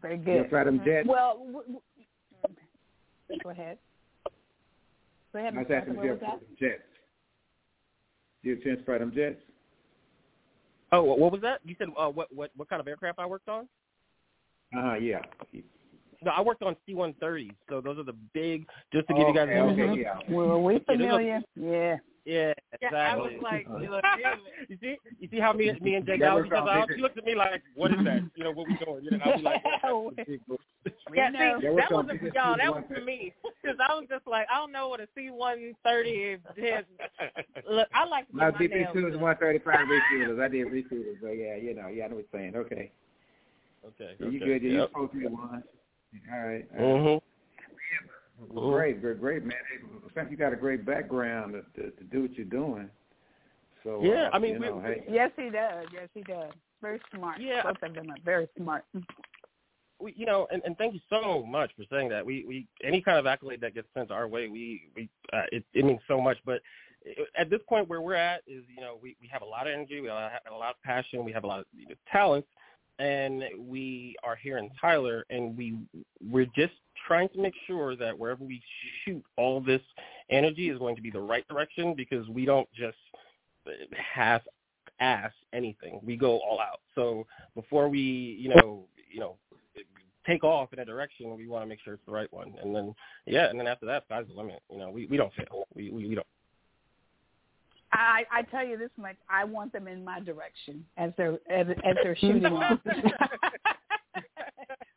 Very 0.00 0.16
good. 0.18 0.34
You 0.34 0.46
fly 0.48 0.64
them 0.64 0.80
jets? 0.84 1.08
Well, 1.08 1.38
w- 1.38 1.52
w- 1.54 1.80
go 3.42 3.50
ahead. 3.50 3.78
Go 5.36 5.40
ahead. 5.40 5.54
I 5.54 5.58
was 5.58 5.66
asking 5.70 5.98
Arthur, 5.98 6.14
if 6.14 6.22
what 6.22 6.40
was 6.40 6.40
jets. 6.58 6.82
Do 8.42 8.48
you 8.48 8.54
have 8.54 8.62
a 8.62 8.64
chance 8.64 8.78
to 8.78 8.84
fly 8.86 8.96
them 8.96 9.12
jets? 9.14 9.36
Oh, 10.92 11.02
what 11.02 11.30
was 11.30 11.42
that? 11.42 11.60
You 11.62 11.76
said 11.78 11.88
uh, 11.94 12.08
what 12.08 12.34
what 12.34 12.50
what 12.56 12.70
kind 12.70 12.80
of 12.80 12.88
aircraft 12.88 13.18
I 13.18 13.26
worked 13.26 13.50
on? 13.50 13.68
Uh 14.74 14.82
huh. 14.82 14.94
Yeah. 14.94 15.20
No, 16.24 16.30
I 16.30 16.40
worked 16.40 16.62
on 16.62 16.74
C-130s, 16.86 17.50
so 17.68 17.82
those 17.82 17.98
are 17.98 18.02
the 18.02 18.16
big. 18.32 18.66
Just 18.94 19.08
to 19.08 19.14
give 19.14 19.24
okay, 19.24 19.28
you 19.28 19.34
guys 19.34 19.48
an 19.52 19.58
okay, 19.58 19.90
idea. 19.90 20.18
yeah. 20.26 20.34
Well, 20.34 20.62
we 20.62 20.78
familiar. 20.78 21.42
Yeah. 21.54 21.96
Yeah, 22.24 22.54
exactly. 22.72 22.98
Yeah, 22.98 23.12
I 23.12 23.16
was 23.16 23.32
like, 23.42 23.66
you, 23.80 23.90
know, 23.90 24.00
you 24.68 24.78
see, 24.80 24.96
you 25.20 25.28
see 25.30 25.40
how 25.40 25.52
me, 25.52 25.72
me 25.80 25.94
and 25.94 26.06
Jake 26.06 26.20
That 26.20 26.28
out 26.28 26.46
each 26.46 26.52
other 26.52 26.70
out. 26.70 26.88
She 26.94 27.00
looked 27.00 27.18
at 27.18 27.24
me 27.24 27.34
like, 27.34 27.62
"What 27.74 27.92
is 27.92 27.98
that? 28.04 28.22
You 28.34 28.44
know, 28.44 28.52
what 28.52 28.68
we 28.68 28.74
doing?" 28.84 29.04
You 29.04 29.10
know, 29.12 29.18
I'll 29.24 29.36
be 29.36 29.42
like, 29.42 29.62
yeah, 31.14 31.30
see, 31.30 31.36
That 31.38 31.56
was 31.56 31.76
that 31.76 31.88
some 31.88 32.06
wasn't 32.06 32.20
for 32.20 32.26
y'all. 32.34 32.56
That 32.56 32.74
was 32.74 32.84
for 32.88 33.00
me 33.00 33.32
because 33.62 33.78
I 33.80 33.94
was 33.94 34.06
just 34.08 34.26
like, 34.26 34.46
I 34.52 34.56
don't 34.56 34.72
know 34.72 34.88
what 34.88 35.00
a 35.00 35.08
C 35.14 35.30
one 35.30 35.74
thirty 35.84 36.10
is. 36.10 36.40
Look, 37.68 37.88
I 37.94 38.04
like 38.06 38.28
to 38.28 38.36
My 38.36 38.50
get 38.50 38.70
my 38.70 38.76
BP 38.76 38.92
two 38.92 39.08
is 39.08 39.16
one 39.16 39.36
thirty 39.36 39.58
five 39.58 39.86
refuelers. 39.86 40.42
I 40.42 40.48
did 40.48 40.66
refuelers, 40.66 41.20
so 41.20 41.30
yeah, 41.30 41.56
you 41.56 41.74
know, 41.74 41.88
yeah, 41.88 42.04
I 42.04 42.08
know 42.08 42.16
what 42.16 42.26
you're 42.32 42.40
saying. 42.40 42.56
Okay. 42.56 42.92
Okay. 43.84 44.16
So 44.18 44.28
you 44.28 44.38
okay, 44.38 44.58
good? 44.58 44.62
You 44.62 44.78
Yep. 44.80 44.88
supposed 44.88 45.12
to 45.12 45.18
be 45.18 45.26
one. 45.26 45.62
All 46.32 46.38
right. 46.38 46.66
all 46.78 46.84
right. 46.84 47.02
Mhm. 47.02 47.20
Well, 48.38 48.70
Great, 48.70 49.00
great, 49.00 49.20
great, 49.20 49.42
man. 49.44 49.56
Hey, 49.70 49.86
Sam, 50.14 50.28
you 50.30 50.36
got 50.36 50.52
a 50.52 50.56
great 50.56 50.84
background 50.84 51.54
to, 51.54 51.82
to, 51.82 51.90
to 51.90 52.04
do 52.04 52.22
what 52.22 52.34
you're 52.34 52.44
doing. 52.46 52.90
So 53.82 54.02
Yeah, 54.02 54.28
uh, 54.28 54.30
I 54.36 54.38
mean, 54.38 54.54
you 54.54 54.60
we- 54.60 54.66
know, 54.66 54.80
hey, 54.80 55.04
Yes, 55.08 55.30
he 55.36 55.50
does. 55.50 55.86
Yes, 55.92 56.08
he 56.14 56.22
does. 56.22 56.52
Very 56.82 57.00
smart. 57.14 57.40
Yeah. 57.40 57.62
Both 57.62 57.82
of 57.82 57.94
them 57.94 58.10
are 58.10 58.16
very 58.24 58.48
smart. 58.58 58.84
we, 59.98 60.12
you 60.16 60.26
know, 60.26 60.46
and, 60.52 60.62
and 60.64 60.76
thank 60.76 60.92
you 60.92 61.00
so 61.08 61.42
much 61.44 61.70
for 61.76 61.84
saying 61.90 62.10
that. 62.10 62.24
We, 62.24 62.44
we, 62.46 62.66
any 62.84 63.00
kind 63.00 63.18
of 63.18 63.26
accolade 63.26 63.60
that 63.62 63.74
gets 63.74 63.88
sent 63.94 64.10
our 64.10 64.28
way, 64.28 64.48
we, 64.48 64.88
we, 64.94 65.08
uh, 65.32 65.42
it, 65.52 65.64
it 65.72 65.84
means 65.84 66.00
so 66.06 66.20
much. 66.20 66.36
But 66.44 66.60
at 67.38 67.48
this 67.48 67.60
point 67.68 67.88
where 67.88 68.00
we're 68.02 68.14
at 68.14 68.42
is, 68.46 68.64
you 68.74 68.82
know, 68.82 68.98
we, 69.00 69.16
we 69.20 69.28
have 69.28 69.42
a 69.42 69.46
lot 69.46 69.66
of 69.66 69.72
energy, 69.72 70.00
we 70.00 70.08
have 70.08 70.30
a 70.50 70.54
lot 70.54 70.70
of 70.70 70.82
passion, 70.84 71.24
we 71.24 71.32
have 71.32 71.44
a 71.44 71.46
lot 71.46 71.60
of 71.60 71.66
you 71.74 71.88
know, 71.88 71.94
talent, 72.12 72.44
and 72.98 73.44
we 73.58 74.16
are 74.22 74.36
here 74.36 74.58
in 74.58 74.70
Tyler, 74.80 75.24
and 75.30 75.56
we, 75.56 75.76
we're 76.28 76.46
just 76.56 76.74
trying 77.06 77.28
to 77.30 77.40
make 77.40 77.54
sure 77.66 77.96
that 77.96 78.18
wherever 78.18 78.44
we 78.44 78.62
shoot, 79.04 79.22
all 79.36 79.60
this 79.60 79.82
energy 80.30 80.70
is 80.70 80.78
going 80.78 80.96
to 80.96 81.02
be 81.02 81.10
the 81.10 81.20
right 81.20 81.46
direction 81.48 81.94
because 81.94 82.28
we 82.28 82.44
don't 82.44 82.68
just 82.74 82.96
half 84.14 84.42
ass 85.00 85.32
anything. 85.52 86.00
We 86.04 86.16
go 86.16 86.38
all 86.38 86.60
out. 86.60 86.80
So 86.94 87.26
before 87.54 87.88
we, 87.88 88.00
you 88.00 88.48
know, 88.50 88.86
you 89.10 89.20
know, 89.20 89.36
take 90.26 90.44
off 90.44 90.72
in 90.72 90.78
a 90.80 90.84
direction, 90.84 91.36
we 91.36 91.46
want 91.46 91.64
to 91.64 91.68
make 91.68 91.80
sure 91.84 91.94
it's 91.94 92.06
the 92.06 92.12
right 92.12 92.32
one. 92.32 92.54
And 92.62 92.74
then, 92.74 92.94
yeah, 93.26 93.48
and 93.48 93.58
then 93.58 93.66
after 93.66 93.86
that, 93.86 94.04
sky's 94.06 94.26
the 94.28 94.34
limit. 94.34 94.60
You 94.70 94.78
know, 94.78 94.90
we 94.90 95.06
we 95.06 95.16
don't 95.16 95.32
fail. 95.34 95.66
We 95.74 95.90
we, 95.90 96.08
we 96.08 96.14
don't. 96.14 96.26
I 97.92 98.24
I 98.32 98.42
tell 98.42 98.66
you 98.66 98.76
this 98.76 98.90
much: 98.96 99.16
I 99.30 99.44
want 99.44 99.72
them 99.72 99.86
in 99.88 100.04
my 100.04 100.20
direction 100.20 100.84
as 100.96 101.12
they're 101.16 101.38
as, 101.50 101.66
as 101.84 101.96
they're 102.02 102.16
shooting 102.16 102.46
off. 102.46 102.78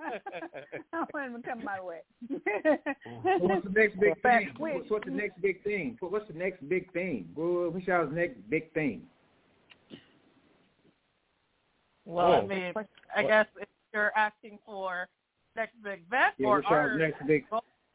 I 0.94 0.98
want 1.14 1.34
them 1.34 1.42
to 1.42 1.50
come 1.50 1.64
my 1.64 1.82
way. 1.82 2.02
what's 3.40 3.64
the 3.64 3.72
next 3.72 4.00
big 4.00 4.22
thing? 4.22 4.50
What's, 4.58 4.90
what's 4.90 5.06
the 5.06 5.12
next 5.12 5.42
big 5.42 5.64
thing? 5.64 5.98
What's 6.00 6.28
the 6.28 6.38
next 6.38 6.68
big 6.68 6.92
thing? 6.94 7.30
Well, 7.36 7.70
What's 7.72 7.86
y'all's 7.88 8.12
next 8.12 8.38
big 8.50 8.72
thing? 8.74 9.04
Well, 12.06 12.32
I 12.32 12.40
Oh. 12.40 12.48
mean, 12.48 12.74
I 13.16 13.24
guess 13.24 13.48
if 13.60 13.68
you're 13.94 14.12
asking 14.16 14.60
for 14.66 15.08
next 15.56 15.82
big 15.84 16.10
bet 16.10 16.34
Yeah, 16.38 16.48
or 16.48 16.56
what's 16.58 16.68
our 16.68 16.98
next 16.98 17.26
big? 17.28 17.46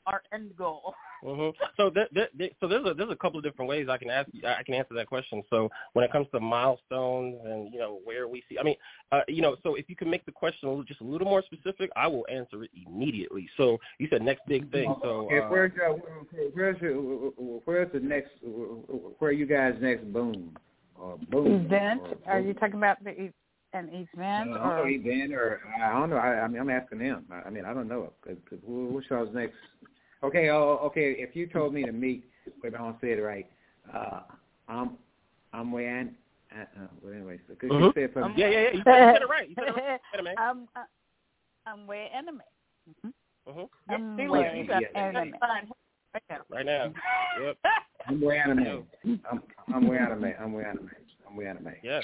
Our 0.07 0.23
end 0.33 0.57
goal. 0.57 0.95
Mm-hmm. 1.23 1.57
So 1.77 1.91
th- 1.91 2.09
th- 2.15 2.29
th- 2.37 2.53
so 2.61 2.69
there's 2.69 2.87
a 2.87 2.93
there's 2.93 3.11
a 3.11 3.17
couple 3.17 3.39
of 3.39 3.45
different 3.45 3.69
ways 3.69 3.87
I 3.89 3.97
can 3.97 4.11
ask 4.11 4.29
I 4.47 4.63
can 4.63 4.75
answer 4.75 4.95
that 4.95 5.07
question. 5.07 5.43
So 5.49 5.71
when 5.95 6.05
it 6.05 6.13
comes 6.13 6.27
to 6.33 6.41
milestones 6.41 7.41
and 7.45 7.73
you 7.73 7.79
know 7.79 8.01
where 8.05 8.29
we 8.29 8.43
see, 8.49 8.59
I 8.59 8.63
mean, 8.63 8.77
uh, 9.13 9.21
you 9.29 9.41
know, 9.41 9.57
so 9.63 9.75
if 9.77 9.89
you 9.89 9.97
can 9.97 10.11
make 10.11 10.27
the 10.27 10.33
question 10.33 10.69
a 10.69 10.71
little, 10.71 10.85
just 10.85 11.01
a 11.01 11.05
little 11.05 11.27
more 11.29 11.43
specific, 11.43 11.91
I 11.97 12.07
will 12.07 12.27
answer 12.31 12.63
it 12.65 12.71
immediately. 12.87 13.49
So 13.57 13.79
you 13.99 14.09
said 14.11 14.23
next 14.23 14.43
big 14.47 14.71
thing. 14.71 14.95
So 15.03 15.27
okay, 15.27 15.39
uh, 15.39 15.49
where's 15.49 15.73
your, 15.75 15.95
where's 16.53 16.81
your, 16.83 16.95
where's 17.65 17.93
the 17.93 18.01
next 18.01 18.33
where 19.19 19.33
you 19.33 19.47
guys 19.47 19.75
next 19.81 20.13
boom 20.13 20.57
or 20.97 21.19
boom 21.31 21.65
event? 21.65 22.03
or 22.27 22.33
Are 22.33 22.41
you 22.41 22.53
talking 22.55 22.77
about 22.77 23.03
the 23.03 23.11
e- 23.11 23.33
an 23.73 23.89
event 23.89 24.51
Uh, 24.51 24.81
or 24.81 24.89
event 24.89 25.33
or 25.33 25.61
I 25.83 25.93
don't 25.93 26.11
know. 26.11 26.17
I, 26.17 26.43
I 26.43 26.49
mean, 26.49 26.61
I'm 26.61 26.71
asking 26.71 27.01
them. 27.01 27.25
I, 27.31 27.49
I 27.49 27.51
mean, 27.51 27.65
I 27.65 27.75
don't 27.75 27.89
know. 27.89 28.13
Cause, 28.25 28.37
'cause 28.49 28.59
wh- 28.65 28.93
what's 28.93 29.09
y'all's 29.11 29.35
next? 29.35 29.57
Okay, 30.25 30.49
oh, 30.49 30.81
okay. 30.85 31.17
If 31.19 31.37
you 31.37 31.47
told 31.47 31.75
me 31.75 31.85
to 31.85 31.93
meet, 31.93 32.25
wait, 32.63 32.75
I 32.75 32.79
don't 32.79 32.99
say 33.01 33.13
it 33.13 33.21
right. 33.21 33.47
Uh, 33.95 34.21
I'm, 34.69 34.93
I'm 35.53 35.71
wearing. 35.71 36.15
Uh, 36.51 36.63
uh, 36.63 36.87
well, 37.03 37.13
anyway, 37.13 37.39
so 37.47 37.55
could 37.55 37.71
you 37.71 37.93
say 37.95 38.05
it 38.05 38.13
for 38.15 38.27
me? 38.29 38.35
yeah, 38.37 38.49
yeah, 38.49 38.61
yeah. 38.61 38.71
You 38.71 38.83
said, 38.85 38.99
you 38.99 39.13
said 39.13 39.23
it 39.23 39.29
right. 39.29 39.49
You 39.49 39.55
said 39.55 39.69
it 39.69 39.75
right. 39.77 40.01
Anime. 40.15 40.35
I'm 40.39 40.69
uh, 40.77 40.85
I'm 41.67 41.87
way 41.87 42.11
anime. 42.15 42.41
Mhm. 43.05 43.69
I'm 43.91 44.17
See, 44.17 44.29
way 44.29 44.39
look, 44.41 44.57
you 44.57 44.67
got 44.67 44.83
yeah, 44.83 44.99
anime. 44.99 45.35
Fine. 45.41 45.71
Right 46.15 46.23
now. 46.31 46.39
Right 46.49 46.67
now. 46.67 46.93
Yep. 47.43 47.57
I'm 48.07 48.21
wearing 48.21 48.51
anime. 48.51 48.87
I'm, 49.31 49.43
I'm 49.75 49.89
wearing 49.89 50.05
anime. 50.05 50.33
I'm 50.41 50.53
wearing 50.53 50.71
anime. 50.71 50.91
I'm 51.29 51.37
wearing 51.37 51.57
anime. 51.57 51.75
Yeah. 51.83 52.01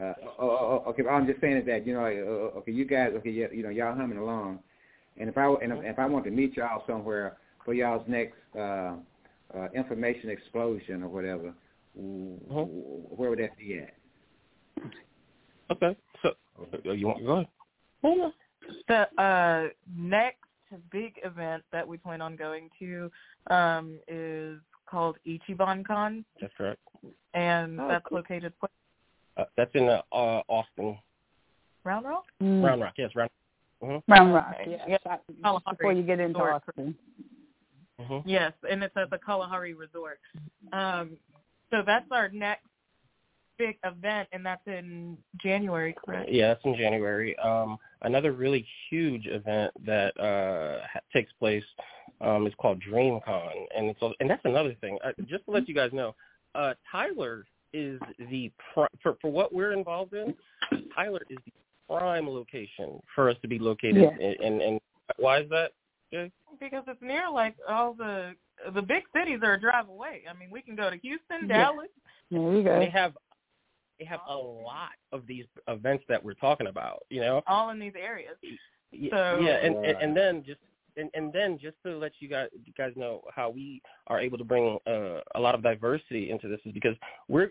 Uh, 0.00 0.14
oh, 0.22 0.48
oh, 0.48 0.82
oh, 0.86 0.90
okay, 0.90 1.02
but 1.02 1.10
I'm 1.10 1.26
just 1.26 1.40
saying 1.40 1.58
is 1.58 1.66
that 1.66 1.86
you 1.86 1.92
know, 1.94 2.04
uh, 2.04 2.58
okay, 2.58 2.72
you 2.72 2.84
guys, 2.86 3.10
okay, 3.16 3.30
you, 3.30 3.48
you 3.52 3.62
know, 3.62 3.68
y'all 3.68 3.94
humming 3.94 4.18
along, 4.18 4.60
and 5.18 5.28
if 5.28 5.36
I 5.36 5.46
and 5.46 5.72
if, 5.72 5.78
if 5.82 5.98
I 5.98 6.06
want 6.06 6.24
to 6.26 6.30
meet 6.30 6.56
y'all 6.56 6.84
somewhere 6.86 7.36
for 7.70 7.74
y'all's 7.74 8.02
next 8.08 8.34
uh, 8.58 8.94
uh, 9.56 9.68
information 9.76 10.28
explosion 10.28 11.04
or 11.04 11.08
whatever, 11.08 11.54
Uh-huh. 11.96 12.64
where 12.64 13.30
would 13.30 13.38
that 13.38 13.56
be 13.56 13.78
at? 13.78 13.94
Okay. 15.70 15.96
So 16.20 16.30
uh, 16.60 16.92
you 16.92 17.06
want 17.06 17.18
to 17.18 17.24
go 17.24 17.46
ahead. 18.02 18.32
The 18.88 19.22
uh, 19.22 19.68
next 19.96 20.48
big 20.90 21.14
event 21.22 21.62
that 21.70 21.86
we 21.86 21.96
plan 21.96 22.20
on 22.20 22.34
going 22.34 22.70
to 22.80 23.08
um, 23.50 24.00
is 24.08 24.58
called 24.86 25.16
Ichiban 25.24 25.86
Con. 25.86 26.24
That's 26.40 26.52
correct. 26.58 26.80
And 27.34 27.80
oh, 27.80 27.86
that's 27.86 28.04
cool. 28.08 28.18
located. 28.18 28.52
Uh, 29.36 29.44
that's 29.56 29.70
in 29.74 29.88
uh, 29.88 30.02
uh, 30.10 30.42
Austin. 30.48 30.98
Round 31.84 32.04
Rock. 32.04 32.24
Mm. 32.42 32.64
Round 32.64 32.80
Rock, 32.82 32.94
yes, 32.98 33.10
Round. 33.14 33.30
Mm-hmm. 33.80 34.12
Round 34.12 34.34
Rock, 34.34 34.56
Okay. 34.60 34.76
yeah. 34.88 34.98
Yeah. 35.04 35.60
Before 35.70 35.92
you 35.92 36.02
get 36.02 36.18
into 36.18 36.40
Austin. 36.40 36.96
Mm-hmm. 38.00 38.28
Yes, 38.28 38.52
and 38.68 38.82
it's 38.82 38.96
at 38.96 39.10
the 39.10 39.18
Kalahari 39.18 39.74
Resort. 39.74 40.20
Um, 40.72 41.16
so 41.70 41.82
that's 41.84 42.06
our 42.10 42.28
next 42.30 42.66
big 43.58 43.76
event, 43.84 44.28
and 44.32 44.44
that's 44.44 44.66
in 44.66 45.18
January, 45.42 45.94
correct? 46.04 46.30
Yeah, 46.30 46.48
that's 46.48 46.64
in 46.64 46.74
January. 46.76 47.36
Um, 47.38 47.76
another 48.02 48.32
really 48.32 48.66
huge 48.88 49.26
event 49.26 49.72
that 49.84 50.18
uh, 50.18 50.80
takes 51.12 51.30
place 51.38 51.64
um, 52.22 52.46
is 52.46 52.54
called 52.60 52.82
DreamCon, 52.90 53.52
and 53.76 53.86
it's 53.90 54.00
a- 54.02 54.12
and 54.20 54.28
that's 54.30 54.44
another 54.44 54.74
thing. 54.80 54.98
Uh, 55.04 55.12
just 55.28 55.44
to 55.44 55.50
let 55.50 55.68
you 55.68 55.74
guys 55.74 55.90
know, 55.92 56.14
uh, 56.54 56.74
Tyler 56.90 57.44
is 57.72 58.00
the 58.30 58.50
pr- 58.74 58.86
for 59.02 59.16
for 59.20 59.30
what 59.30 59.52
we're 59.52 59.72
involved 59.72 60.14
in. 60.14 60.34
Tyler 60.94 61.20
is 61.30 61.38
the 61.44 61.52
prime 61.88 62.28
location 62.28 63.00
for 63.14 63.28
us 63.30 63.36
to 63.42 63.48
be 63.48 63.58
located. 63.58 63.96
Yeah. 64.18 64.26
in, 64.26 64.34
and 64.42 64.62
and 64.62 64.80
why 65.18 65.40
is 65.40 65.50
that? 65.50 65.72
Jay? 66.12 66.30
Because 66.60 66.84
it's 66.86 67.00
near 67.02 67.30
like 67.30 67.54
all 67.68 67.94
the 67.94 68.34
the 68.74 68.82
big 68.82 69.04
cities 69.16 69.40
are 69.42 69.54
a 69.54 69.60
drive 69.60 69.88
away. 69.88 70.22
I 70.30 70.38
mean, 70.38 70.50
we 70.50 70.60
can 70.62 70.76
go 70.76 70.90
to 70.90 70.96
Houston, 70.98 71.48
Yeah. 71.48 71.64
Dallas. 71.64 71.88
There 72.30 72.40
you 72.54 72.62
go. 72.62 72.78
They 72.78 72.90
have 72.90 73.14
they 73.98 74.04
have 74.04 74.20
a 74.28 74.36
lot 74.36 74.90
of 75.12 75.26
these 75.26 75.44
events 75.68 76.04
that 76.08 76.22
we're 76.22 76.34
talking 76.34 76.66
about. 76.68 77.00
You 77.08 77.20
know, 77.22 77.42
all 77.46 77.70
in 77.70 77.78
these 77.78 77.94
areas. 78.00 78.36
Yeah, 78.92 79.10
So- 79.10 79.40
yeah, 79.40 79.56
and, 79.64 79.76
and 79.84 79.98
and 80.02 80.16
then 80.16 80.44
just 80.44 80.60
and 80.96 81.10
and 81.14 81.32
then 81.32 81.58
just 81.58 81.76
to 81.86 81.96
let 81.96 82.12
you 82.20 82.28
guys 82.28 82.48
you 82.64 82.72
guys 82.76 82.92
know 82.96 83.22
how 83.34 83.48
we 83.50 83.80
are 84.08 84.20
able 84.20 84.38
to 84.38 84.44
bring 84.44 84.78
uh, 84.86 85.20
a 85.34 85.40
lot 85.40 85.54
of 85.54 85.62
diversity 85.62 86.30
into 86.30 86.48
this 86.48 86.60
is 86.66 86.72
because 86.72 86.96
we're 87.28 87.50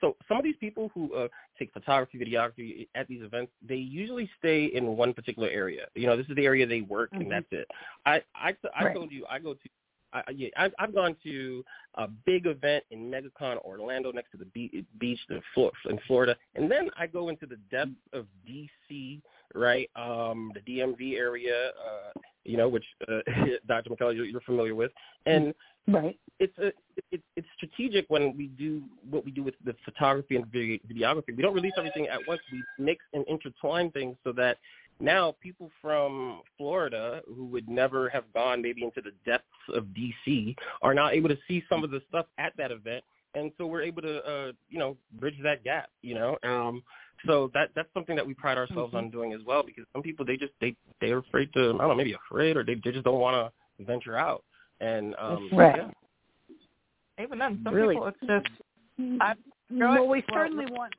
so 0.00 0.16
some 0.28 0.38
of 0.38 0.44
these 0.44 0.56
people 0.60 0.90
who 0.94 1.14
uh, 1.14 1.28
take 1.58 1.72
photography, 1.72 2.18
videography 2.18 2.88
at 2.94 3.08
these 3.08 3.22
events, 3.22 3.52
they 3.66 3.76
usually 3.76 4.28
stay 4.38 4.66
in 4.66 4.96
one 4.96 5.12
particular 5.12 5.48
area. 5.48 5.86
You 5.94 6.06
know, 6.06 6.16
this 6.16 6.26
is 6.28 6.36
the 6.36 6.44
area 6.44 6.66
they 6.66 6.82
work, 6.82 7.12
Mhm. 7.12 7.20
and 7.22 7.30
that's 7.30 7.46
it. 7.52 7.68
I 8.06 8.22
I 8.34 8.56
I 8.74 8.84
Right. 8.84 8.94
told 8.94 9.10
you 9.12 9.24
I 9.28 9.38
go 9.38 9.54
to. 9.54 9.68
I, 10.12 10.22
yeah, 10.30 10.48
I've, 10.56 10.72
I've 10.78 10.94
gone 10.94 11.16
to 11.24 11.64
a 11.96 12.06
big 12.06 12.46
event 12.46 12.84
in 12.92 13.10
MegaCon 13.10 13.58
Orlando 13.64 14.12
next 14.12 14.30
to 14.30 14.36
the 14.36 14.44
be- 14.44 14.84
beach 14.98 15.18
in 15.28 15.98
Florida, 16.06 16.36
and 16.54 16.70
then 16.70 16.88
I 16.96 17.08
go 17.08 17.30
into 17.30 17.46
the 17.46 17.56
depths 17.68 17.96
of 18.12 18.26
DC, 18.48 19.20
right? 19.54 19.90
Um, 19.96 20.52
the 20.54 20.60
DMV 20.60 21.16
area, 21.16 21.68
uh, 21.68 22.18
you 22.44 22.56
know, 22.56 22.68
which 22.68 22.84
uh, 23.08 23.20
Dr. 23.68 23.90
McKellar 23.90 24.14
you're, 24.14 24.26
you're 24.26 24.40
familiar 24.42 24.74
with, 24.74 24.90
and 25.26 25.54
Right. 25.86 26.18
it's 26.40 26.56
a 26.58 26.72
it, 27.12 27.20
it's 27.36 27.46
strategic 27.56 28.06
when 28.08 28.34
we 28.36 28.46
do 28.46 28.82
what 29.10 29.24
we 29.24 29.30
do 29.30 29.42
with 29.42 29.54
the 29.64 29.74
photography 29.84 30.36
and 30.36 30.46
video, 30.46 30.78
videography. 30.90 31.36
We 31.36 31.42
don't 31.42 31.54
release 31.54 31.74
everything 31.76 32.08
at 32.08 32.20
once. 32.26 32.40
We 32.50 32.62
mix 32.78 33.04
and 33.12 33.24
intertwine 33.28 33.90
things 33.90 34.16
so 34.24 34.32
that 34.32 34.56
now 35.00 35.34
people 35.42 35.70
from 35.82 36.40
Florida 36.56 37.20
who 37.36 37.44
would 37.46 37.68
never 37.68 38.08
have 38.08 38.24
gone 38.32 38.62
maybe 38.62 38.82
into 38.82 39.02
the 39.02 39.12
depths 39.26 39.44
of 39.74 39.84
DC 39.88 40.54
are 40.80 40.94
now 40.94 41.10
able 41.10 41.28
to 41.28 41.38
see 41.46 41.62
some 41.68 41.84
of 41.84 41.90
the 41.90 42.00
stuff 42.08 42.26
at 42.38 42.54
that 42.56 42.70
event, 42.70 43.04
and 43.34 43.52
so 43.58 43.66
we're 43.66 43.82
able 43.82 44.00
to 44.02 44.24
uh, 44.24 44.52
you 44.70 44.78
know 44.78 44.96
bridge 45.20 45.36
that 45.42 45.64
gap. 45.64 45.90
You 46.00 46.14
know, 46.14 46.38
um, 46.44 46.82
so 47.26 47.50
that 47.54 47.70
that's 47.74 47.88
something 47.94 48.16
that 48.16 48.26
we 48.26 48.34
pride 48.34 48.58
ourselves 48.58 48.94
on 48.94 49.10
doing 49.10 49.32
as 49.32 49.40
well 49.46 49.62
because 49.64 49.84
some 49.92 50.02
people 50.02 50.24
they 50.24 50.36
just 50.36 50.52
they 50.60 50.74
they're 51.00 51.18
afraid 51.18 51.52
to 51.54 51.60
I 51.60 51.78
don't 51.78 51.88
know 51.88 51.94
maybe 51.94 52.14
afraid 52.14 52.56
or 52.56 52.64
they 52.64 52.74
they 52.74 52.92
just 52.92 53.04
don't 53.04 53.20
want 53.20 53.52
to 53.78 53.84
venture 53.84 54.16
out 54.16 54.42
and 54.80 55.14
um 55.18 55.48
Right. 55.52 55.76
yeah. 55.76 57.22
Even 57.22 57.38
then, 57.38 57.60
some 57.64 57.74
Really? 57.74 57.94
people 57.94 58.08
it's 58.08 58.18
just 58.20 59.20
I 59.20 59.34
well, 59.70 60.06
we 60.06 60.18
well, 60.18 60.22
certainly 60.32 60.66
want. 60.70 60.92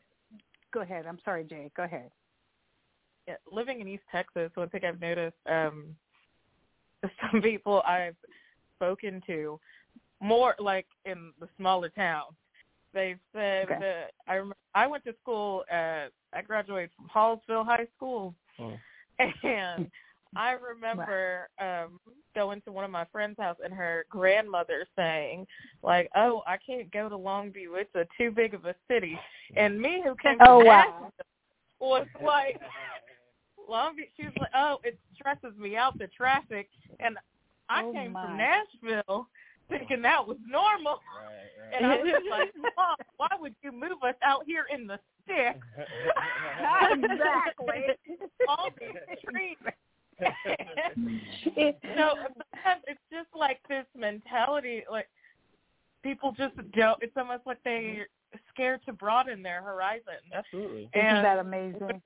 Go 0.74 0.82
ahead. 0.82 1.06
I'm 1.08 1.20
sorry, 1.24 1.44
Jay. 1.46 1.72
Go 1.78 1.84
ahead. 1.84 2.10
yeah, 3.28 3.36
living 3.52 3.80
in 3.80 3.88
East 3.88 4.04
Texas, 4.12 4.52
one 4.56 4.70
thing 4.70 4.82
I've 4.86 5.00
noticed, 5.00 5.38
um, 5.50 5.96
some 7.32 7.42
people 7.42 7.82
I've 7.88 8.16
spoken 8.76 9.22
to, 9.28 9.60
more 10.22 10.56
like 10.60 10.88
in 11.06 11.32
the 11.40 11.48
smaller 11.58 11.90
towns, 11.90 12.34
they've 12.96 13.20
said 13.32 13.66
Okay. 13.66 13.80
that 13.80 14.12
I 14.28 14.36
remember 14.36 14.56
I 14.74 14.88
went 14.88 15.04
to 15.04 15.14
school 15.22 15.64
at 15.70 16.08
I 16.34 16.42
graduated 16.42 16.90
from 16.96 17.10
Hallsville 17.14 17.66
High 17.66 17.88
School, 17.96 18.34
Mm. 18.60 18.80
and 19.44 19.92
I 20.36 20.52
remember 20.52 21.50
um 21.60 22.00
going 22.34 22.62
to 22.62 22.72
one 22.72 22.86
of 22.86 22.92
my 22.92 23.06
friend's 23.12 23.40
house 23.40 23.58
and 23.64 23.74
her 23.74 24.06
grandmother 24.10 24.88
saying 24.96 25.46
like, 25.84 26.10
"Oh, 26.16 26.42
I 26.48 26.58
can't 26.58 26.92
go 26.92 27.10
to 27.10 27.18
Longview; 27.18 27.76
it's 27.76 27.94
a 27.96 28.08
too 28.18 28.32
big 28.32 28.54
of 28.54 28.66
a 28.66 28.76
city." 28.90 29.20
And 29.56 29.80
me, 29.80 30.02
who 30.04 30.16
came 30.16 30.38
Oh, 30.42 30.60
from 30.60 30.68
wow. 30.68 30.86
Nashville, 30.86 31.12
was 31.80 32.08
like, 32.24 32.60
Longview. 33.70 34.10
She 34.18 34.24
was 34.24 34.34
like, 34.40 34.52
"Oh, 34.56 34.80
it 34.84 34.98
stresses 35.14 35.58
me 35.58 35.76
out 35.76 35.98
the 35.98 36.08
traffic," 36.08 36.70
and 37.00 37.18
I 37.70 37.84
Oh, 37.84 37.92
came 37.94 38.14
my. 38.14 38.22
from 38.22 38.38
Nashville 38.38 39.28
thinking 39.70 40.02
that 40.02 40.26
was 40.28 40.38
normal. 40.48 41.00
Right, 41.16 41.76
And 41.76 41.86
I 41.86 41.98
was 41.98 42.22
like, 42.30 42.54
Mom, 42.78 42.96
why 43.18 43.28
would 43.40 43.56
you 43.64 43.72
move 43.72 44.04
us 44.04 44.16
out 44.24 44.44
here 44.46 44.66
in 44.74 44.88
the 44.88 45.00
sticks? 45.24 45.66
exactly. 46.92 47.86
All 48.48 48.70
these 48.80 49.18
trees. 49.30 49.58
It- 50.20 51.78
no, 51.98 52.14
sometimes 52.16 52.84
it's 52.88 53.00
just 53.12 53.28
like 53.38 53.60
this 53.68 53.86
mentality, 53.98 54.84
like 54.90 55.10
people 56.04 56.32
just 56.38 56.56
don't. 56.74 57.02
It's 57.02 57.16
almost 57.18 57.46
like 57.46 57.58
they're 57.64 58.08
scared 58.54 58.82
to 58.86 58.94
broaden 58.94 59.42
their 59.42 59.62
horizon. 59.62 60.22
Absolutely. 60.34 60.90
Isn't 60.94 61.24
that 61.24 61.40
amazing? 61.40 62.02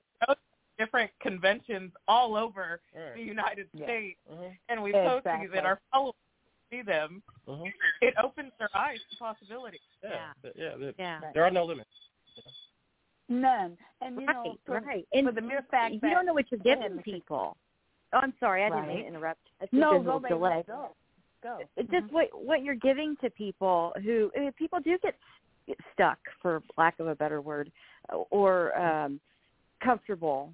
different 0.78 1.10
conventions 1.20 1.92
all 2.08 2.34
over 2.34 2.80
the 3.14 3.20
United 3.20 3.68
Yeah. 3.74 3.84
States, 3.84 4.18
Mhm. 4.30 4.58
and 4.70 4.82
we 4.82 4.92
post 4.92 5.26
Exactly. 5.26 5.48
these, 5.48 5.56
and 5.58 5.66
our 5.66 5.78
followers 5.92 6.14
see 6.70 6.82
them. 6.82 7.22
Mhm. 7.48 7.72
It 8.00 8.14
opens 8.22 8.52
their 8.58 8.70
eyes 8.74 8.98
to 9.10 9.16
possibilities. 9.16 9.80
Yeah. 10.02 10.32
Yeah. 10.54 10.76
there- 10.76 10.94
Yeah. 10.98 11.20
There 11.34 11.44
are 11.44 11.50
no 11.50 11.64
limits. 11.64 11.90
None. 13.28 13.78
And 14.00 14.20
you 14.20 14.26
right, 14.26 14.44
know, 14.44 14.58
for, 14.66 14.80
right. 14.80 15.06
And 15.12 15.26
for 15.26 15.32
the 15.32 15.40
mere 15.40 15.62
fact 15.70 15.94
you 15.94 16.00
that 16.00 16.10
don't 16.10 16.26
know 16.26 16.34
what 16.34 16.50
you're 16.50 16.60
giving 16.60 16.98
people. 17.02 17.56
Oh, 18.12 18.18
I'm 18.18 18.34
sorry, 18.40 18.64
I 18.64 18.70
didn't 18.70 18.88
mean 18.88 19.02
to 19.02 19.06
interrupt. 19.06 19.40
I 19.60 19.66
think 19.66 19.80
no, 19.80 19.92
go, 19.92 19.98
little 19.98 20.20
baby, 20.20 20.34
delay. 20.34 20.64
go, 20.66 20.88
go. 21.42 21.58
It's 21.76 21.90
just 21.90 22.12
what 22.12 22.28
what 22.34 22.62
you're 22.64 22.74
giving 22.74 23.16
to 23.22 23.30
people 23.30 23.92
who 24.02 24.32
uh, 24.36 24.50
people 24.58 24.80
do 24.80 24.98
get, 24.98 25.14
get 25.68 25.78
stuck, 25.94 26.18
for 26.42 26.60
lack 26.76 26.98
of 26.98 27.06
a 27.06 27.14
better 27.14 27.40
word, 27.40 27.70
or 28.30 28.76
um 28.76 29.20
comfortable, 29.80 30.52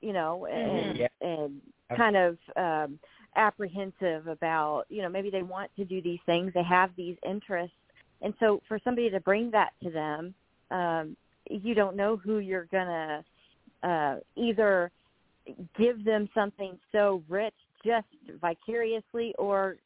you 0.00 0.14
know, 0.14 0.46
and 0.46 0.96
Mhm. 0.96 1.08
and 1.20 1.62
kind 1.94 2.16
of 2.16 2.38
um 2.56 2.98
apprehensive 3.36 4.26
about, 4.26 4.84
you 4.88 5.02
know, 5.02 5.08
maybe 5.08 5.30
they 5.30 5.42
want 5.42 5.70
to 5.76 5.84
do 5.84 6.00
these 6.00 6.20
things, 6.26 6.52
they 6.54 6.62
have 6.62 6.90
these 6.96 7.16
interests, 7.26 7.76
and 8.22 8.34
so 8.40 8.62
for 8.66 8.78
somebody 8.82 9.10
to 9.10 9.20
bring 9.20 9.50
that 9.50 9.72
to 9.82 9.90
them, 9.90 10.34
um, 10.70 11.16
you 11.50 11.74
don't 11.74 11.96
know 11.96 12.16
who 12.16 12.38
you're 12.38 12.66
gonna 12.72 13.24
uh, 13.82 14.16
either 14.36 14.90
give 15.76 16.04
them 16.04 16.28
something 16.34 16.78
so 16.90 17.22
rich 17.28 17.54
just 17.84 18.06
vicariously 18.40 19.34
or 19.38 19.76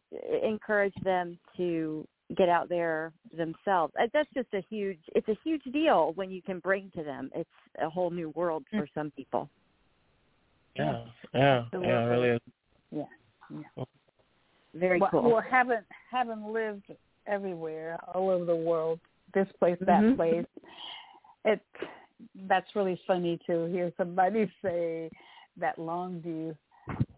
encourage 0.43 0.95
them 1.03 1.37
to 1.57 2.07
get 2.37 2.49
out 2.49 2.69
there 2.69 3.13
themselves. 3.37 3.93
Uh, 4.01 4.07
That's 4.13 4.29
just 4.35 4.49
a 4.53 4.63
huge 4.71 5.01
it's 5.15 5.29
a 5.29 5.37
huge 5.43 5.65
deal 5.73 6.13
when 6.15 6.31
you 6.31 6.43
can 6.43 6.61
bring 6.61 6.93
to 6.95 7.03
them. 7.03 7.31
It's 7.35 7.49
a 7.83 7.89
whole 7.89 8.11
new 8.11 8.31
world 8.31 8.65
for 8.71 8.87
some 8.95 9.11
people. 9.11 9.49
Yeah. 10.77 11.05
Yeah. 11.35 11.65
Yeah. 11.73 11.79
It 11.81 12.09
really 12.09 12.29
is. 12.29 12.41
Very 14.75 15.01
well, 15.01 15.11
cool. 15.11 15.23
well, 15.33 15.41
having 15.49 15.79
having 16.11 16.53
lived 16.53 16.85
everywhere, 17.27 17.99
all 18.15 18.31
over 18.31 18.45
the 18.45 18.55
world, 18.57 19.01
this 19.35 19.49
place, 19.59 19.79
that 19.81 20.03
Mhm. 20.03 20.17
place, 20.17 20.47
it 21.45 21.61
that's 22.47 22.75
really 22.75 23.01
funny 23.07 23.39
to 23.47 23.67
hear 23.67 23.93
somebody 23.97 24.51
say 24.63 25.11
that 25.57 25.77
Longview 25.77 26.57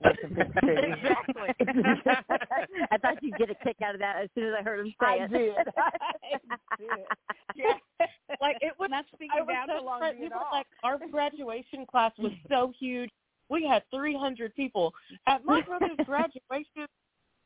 was 0.02 0.16
a 0.24 0.28
big 0.28 0.52
city. 0.64 0.92
Exactly. 0.92 1.48
I 2.90 2.98
thought 2.98 3.22
you'd 3.22 3.36
get 3.36 3.50
a 3.50 3.54
kick 3.56 3.76
out 3.82 3.94
of 3.94 4.00
that 4.00 4.16
as 4.22 4.28
soon 4.34 4.44
as 4.48 4.54
I 4.58 4.62
heard 4.62 4.80
him 4.80 4.94
say 5.00 5.06
I 5.06 5.14
it. 5.24 5.28
did. 5.30 5.54
I 5.76 5.90
did. 6.78 6.88
Yeah. 7.56 8.06
Like 8.40 8.58
it 8.60 8.74
was 8.78 8.90
Not 8.90 9.06
speaking 9.14 9.30
I 9.36 9.40
was 9.42 9.48
down 9.54 9.68
to 9.68 9.82
Longview 9.82 10.26
at 10.26 10.32
all. 10.32 10.46
like 10.52 10.66
our 10.82 10.98
graduation 11.10 11.84
class 11.86 12.12
was 12.18 12.32
so 12.48 12.72
huge. 12.78 13.10
We 13.50 13.66
had 13.66 13.82
300 13.92 14.54
people 14.54 14.94
at 15.26 15.44
my 15.44 15.60
brother's 15.62 15.90
graduation. 16.06 16.86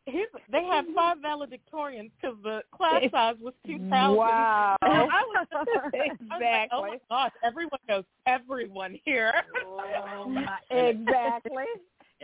his, 0.06 0.26
they 0.52 0.64
had 0.64 0.84
mm-hmm. 0.84 0.94
five 0.94 1.16
valedictorians 1.18 2.10
because 2.20 2.36
the 2.42 2.60
class 2.72 3.02
size 3.10 3.36
was 3.40 3.54
two 3.66 3.78
thousand. 3.88 4.18
Wow! 4.18 4.76
So 4.82 4.90
I 4.90 5.06
was, 5.06 5.46
exactly. 5.94 6.00
I 6.30 6.38
was 6.38 6.42
like, 6.42 6.68
oh 6.72 6.82
my 6.82 6.98
gosh! 7.08 7.32
Everyone 7.42 7.80
knows 7.88 8.04
everyone 8.26 8.98
here. 9.04 9.32
Oh 9.64 9.80
exactly. 10.70 11.64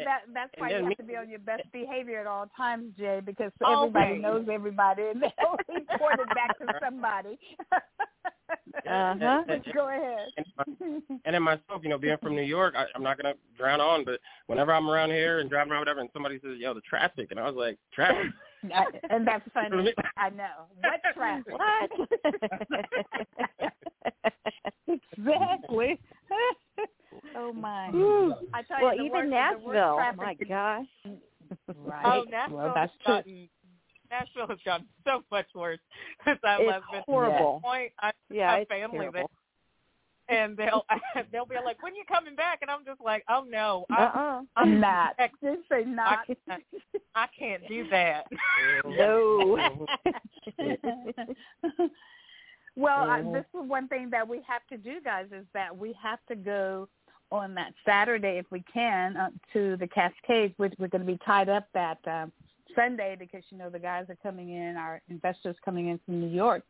That 0.05 0.23
that's 0.33 0.53
why 0.59 0.71
you 0.71 0.85
have 0.85 0.97
to 0.97 1.03
be 1.03 1.17
on 1.17 1.29
your 1.29 1.39
best 1.39 1.71
behavior 1.73 2.21
at 2.21 2.27
all 2.27 2.47
times, 2.57 2.93
Jay, 2.99 3.21
because 3.25 3.53
everybody 3.65 4.13
okay. 4.13 4.19
knows 4.19 4.47
everybody 4.51 5.03
and 5.03 5.23
they'll 5.23 5.57
report 5.69 6.21
it 6.21 6.29
back 6.35 6.59
to 6.59 6.67
somebody. 6.83 7.39
Uh-huh. 8.89 9.43
But 9.47 9.63
go 9.75 9.89
ahead. 9.89 10.29
and 11.25 11.35
then 11.35 11.43
myself, 11.43 11.83
you 11.83 11.89
know, 11.89 11.99
being 11.99 12.17
from 12.23 12.35
New 12.35 12.43
York, 12.43 12.75
I, 12.77 12.87
I'm 12.95 13.03
not 13.03 13.17
gonna 13.21 13.35
drown 13.57 13.81
on, 13.81 14.05
but 14.05 14.21
whenever 14.47 14.73
I'm 14.73 14.89
around 14.89 15.11
here 15.11 15.39
and 15.39 15.49
driving 15.51 15.73
around 15.73 15.83
whatever, 15.83 16.01
and 16.01 16.11
somebody 16.13 16.41
says, 16.43 16.57
"Yo, 16.59 16.75
the 16.75 16.81
traffic," 16.81 17.29
and 17.31 17.39
I 17.39 17.45
was 17.45 17.55
like, 17.55 17.79
"Traffic." 17.93 18.33
I, 18.75 18.85
and 19.11 19.27
that's 19.27 19.45
funny. 19.55 19.93
I 20.17 20.31
know. 20.31 20.67
What 20.81 21.01
traffic? 21.15 21.55
What? 21.59 21.91
exactly. 24.89 25.99
Oh 27.37 27.53
my. 27.53 27.87
I 28.55 28.63
tell 28.63 28.79
well, 28.83 28.97
you, 28.97 29.05
even 29.05 29.31
worst, 29.31 29.31
Nashville. 29.31 29.99
Oh 30.01 30.13
My 30.17 30.35
gosh. 30.49 30.87
Right. 31.77 32.05
Oh, 32.05 32.25
Nashville 32.31 32.57
well, 32.59 32.73
that's 32.75 32.93
has 32.93 33.05
true. 33.05 33.15
gotten 33.17 33.49
Nashville 34.11 34.47
has 34.49 34.59
gotten 34.65 34.87
so 35.07 35.23
much 35.31 35.47
worse 35.55 35.79
since 36.27 36.39
I 36.45 36.57
It's 36.61 36.69
left. 36.69 36.85
At 36.95 37.05
horrible. 37.05 37.55
this 37.55 37.63
point, 37.63 37.93
I 38.01 38.13
Yeah, 38.29 38.51
have 38.53 38.61
it's 38.63 38.69
family 38.69 38.99
terrible. 38.99 39.31
there, 40.29 40.39
and 40.41 40.57
they'll 40.57 40.85
they'll 41.33 41.47
be 41.47 41.57
like, 41.65 41.83
"When 41.83 41.95
you 41.95 42.03
coming 42.09 42.35
back?" 42.37 42.59
And 42.63 42.71
I'm 42.71 42.85
just 42.85 43.01
like, 43.01 43.25
"Oh 43.29 43.45
no, 43.49 43.87
I, 43.91 44.05
Uh-uh. 44.05 44.43
I'm 44.57 44.81
not. 44.89 45.15
Heck, 45.19 45.33
Just 45.43 45.61
say 45.71 45.85
not. 45.85 46.19
I 46.29 46.35
can't, 46.49 46.63
I 47.15 47.27
can't 47.39 47.63
do 47.69 47.89
that." 47.91 48.25
No. 48.85 49.87
well, 52.77 53.11
I, 53.11 53.23
this 53.23 53.45
is 53.55 53.69
one 53.69 53.89
thing 53.89 54.09
that 54.11 54.27
we 54.29 54.41
have 54.47 54.63
to 54.71 54.77
do, 54.77 55.01
guys, 55.05 55.27
is 55.37 55.45
that 55.55 55.77
we 55.77 55.95
have 56.01 56.19
to 56.29 56.35
go 56.37 56.89
on 57.33 57.55
that 57.55 57.73
Saturday 57.87 58.39
if 58.39 58.47
we 58.51 58.65
can 58.73 59.17
uh, 59.17 59.31
to 59.53 59.77
the 59.77 59.87
Cascades. 59.87 60.55
Which 60.57 60.75
we're 60.79 60.89
going 60.89 61.07
to 61.07 61.13
be 61.13 61.19
tied 61.25 61.49
up 61.49 61.67
that 61.75 61.99
um, 62.07 62.33
Sunday 62.75 63.17
because 63.19 63.43
you 63.51 63.59
know 63.59 63.71
the 63.71 63.79
guys 63.79 64.07
are 64.09 64.19
coming 64.23 64.51
in, 64.51 64.77
our 64.77 65.01
investors 65.09 65.57
coming 65.65 65.89
in 65.89 66.01
from 66.05 66.21
New 66.21 66.35
York. 66.35 66.63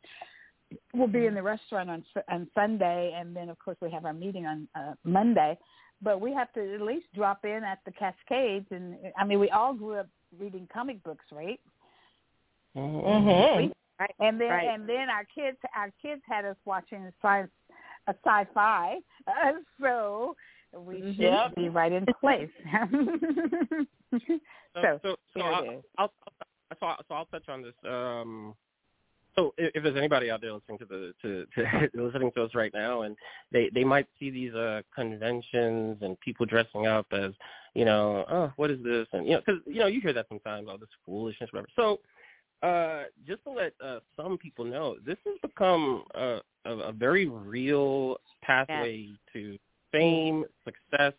We'll 0.94 1.08
be 1.08 1.26
in 1.26 1.34
the 1.34 1.42
restaurant 1.42 1.90
on 1.90 2.04
on 2.30 2.48
Sunday, 2.54 3.12
and 3.16 3.34
then 3.34 3.48
of 3.48 3.58
course 3.58 3.76
we 3.80 3.90
have 3.90 4.04
our 4.04 4.12
meeting 4.12 4.46
on 4.46 4.68
uh, 4.74 4.94
Monday. 5.04 5.58
But 6.02 6.20
we 6.20 6.32
have 6.32 6.52
to 6.54 6.74
at 6.74 6.80
least 6.80 7.06
drop 7.14 7.44
in 7.44 7.62
at 7.64 7.80
the 7.84 7.92
Cascades, 7.92 8.66
and 8.70 8.96
I 9.18 9.24
mean 9.24 9.40
we 9.40 9.50
all 9.50 9.74
grew 9.74 9.94
up 9.94 10.08
reading 10.38 10.68
comic 10.72 11.02
books, 11.02 11.24
right? 11.32 11.60
Mm-hmm. 12.76 13.72
Right. 14.00 14.14
And 14.18 14.40
then 14.40 14.48
Right. 14.48 14.68
and 14.68 14.88
then 14.88 15.10
our 15.10 15.24
kids 15.34 15.58
our 15.76 15.92
kids 16.00 16.22
had 16.26 16.44
us 16.44 16.56
watching 16.64 17.12
science 17.20 17.50
a 18.10 18.14
sci-fi, 18.24 18.98
uh, 19.26 19.52
so 19.80 20.36
we 20.76 21.00
should 21.00 21.18
Yep. 21.18 21.54
be 21.56 21.68
right 21.68 21.92
in 21.92 22.06
place. 22.20 22.50
so, 24.74 25.00
so, 25.02 25.16
so 25.34 25.40
I'll. 25.40 25.82
I'll, 25.98 26.12
I'll, 26.80 26.96
so, 27.08 27.14
I'll, 27.14 27.26
touch 27.26 27.48
on 27.48 27.62
this. 27.62 27.74
Um, 27.84 28.54
so 29.36 29.54
if, 29.58 29.72
if 29.74 29.82
there's 29.82 29.96
anybody 29.96 30.30
out 30.30 30.40
there 30.40 30.52
listening 30.52 30.78
to 30.78 30.84
the 30.84 31.12
to, 31.22 31.46
to 31.54 31.90
listening 32.04 32.30
to 32.36 32.44
us 32.44 32.54
right 32.54 32.72
now, 32.72 33.02
and 33.02 33.16
they 33.52 33.70
they 33.74 33.84
might 33.84 34.06
see 34.18 34.30
these 34.30 34.54
uh 34.54 34.82
conventions 34.94 35.98
and 36.00 36.18
people 36.20 36.46
dressing 36.46 36.86
up 36.86 37.06
as 37.12 37.32
you 37.74 37.84
know, 37.84 38.24
oh, 38.30 38.52
what 38.56 38.70
is 38.70 38.82
this? 38.82 39.06
And 39.12 39.26
you 39.26 39.32
know, 39.32 39.42
because 39.44 39.60
you 39.66 39.80
know 39.80 39.86
you 39.86 40.00
hear 40.00 40.12
that 40.12 40.26
sometimes, 40.28 40.68
all 40.68 40.78
this 40.78 40.88
foolishness, 41.06 41.50
whatever. 41.52 41.68
So 41.76 42.00
uh, 42.62 43.04
just 43.26 43.42
to 43.44 43.50
let 43.50 43.72
uh, 43.84 44.00
some 44.16 44.38
people 44.38 44.64
know, 44.64 44.96
this 45.04 45.16
has 45.26 45.36
become 45.42 46.04
a, 46.14 46.40
a, 46.66 46.70
a 46.70 46.92
very 46.92 47.26
real 47.26 48.16
pathway 48.42 49.08
to 49.32 49.58
fame, 49.92 50.44
success, 50.64 51.14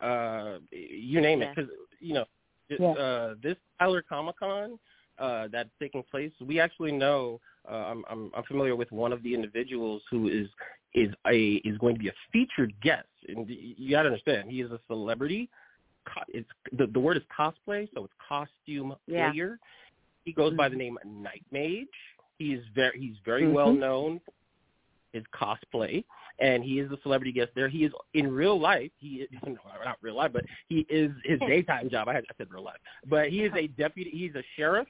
uh, 0.00 0.58
you 0.70 1.20
name 1.20 1.42
it. 1.42 1.50
Because 1.54 1.70
you 2.00 2.14
know, 2.14 2.24
just, 2.70 2.80
Yeah. 2.80 2.92
uh, 2.92 3.34
this 3.42 3.56
Tyler 3.78 4.02
Comic 4.08 4.38
Con 4.38 4.78
uh, 5.18 5.48
that's 5.50 5.70
taking 5.80 6.02
place, 6.10 6.32
we 6.44 6.60
actually 6.60 6.92
know. 6.92 7.40
Uh, 7.70 7.74
I'm, 7.74 8.04
I'm 8.08 8.30
I'm 8.36 8.44
familiar 8.44 8.76
with 8.76 8.90
one 8.92 9.12
of 9.12 9.22
the 9.22 9.34
individuals 9.34 10.02
who 10.10 10.28
is 10.28 10.48
is 10.94 11.12
a 11.26 11.54
is 11.64 11.76
going 11.78 11.94
to 11.94 11.98
be 11.98 12.08
a 12.08 12.14
featured 12.32 12.72
guest, 12.80 13.08
and 13.28 13.48
you 13.48 13.90
got 13.90 14.02
to 14.02 14.08
understand 14.08 14.50
he 14.50 14.60
is 14.60 14.70
a 14.70 14.80
celebrity. 14.86 15.48
Co- 16.06 16.22
It's 16.28 16.48
the 16.72 16.86
the 16.86 17.00
word 17.00 17.16
is 17.16 17.22
cosplay, 17.36 17.88
so 17.94 18.04
it's 18.04 18.14
costume 18.28 18.94
Yeah. 19.06 19.30
player. 19.30 19.58
He 20.26 20.32
goes 20.32 20.52
by 20.54 20.68
the 20.68 20.76
name 20.76 20.98
Night 21.04 21.44
Mage. 21.52 21.86
He 22.38 22.52
is 22.52 22.64
very 22.74 23.00
he's 23.00 23.16
very 23.24 23.44
Mhm. 23.44 23.52
well 23.52 23.72
known 23.72 24.20
for 24.20 24.32
his 25.12 25.24
cosplay, 25.32 26.04
and 26.40 26.62
he 26.62 26.80
is 26.80 26.90
a 26.90 27.00
celebrity 27.02 27.32
guest 27.32 27.52
there. 27.54 27.68
He 27.68 27.84
is 27.84 27.92
in 28.12 28.30
real 28.30 28.58
life. 28.60 28.90
He 28.98 29.22
is 29.22 29.28
no, 29.46 29.56
not 29.84 29.96
real 30.02 30.16
life, 30.16 30.32
but 30.32 30.44
he 30.68 30.84
is 30.90 31.12
his 31.24 31.38
daytime 31.48 31.88
job. 31.88 32.08
I, 32.08 32.14
had, 32.14 32.24
I 32.28 32.34
said 32.36 32.50
real 32.50 32.64
life, 32.64 32.80
but 33.06 33.30
he 33.30 33.44
is 33.44 33.52
a 33.54 33.66
deputy. 33.78 34.10
He's 34.10 34.34
a 34.34 34.42
sheriff. 34.56 34.88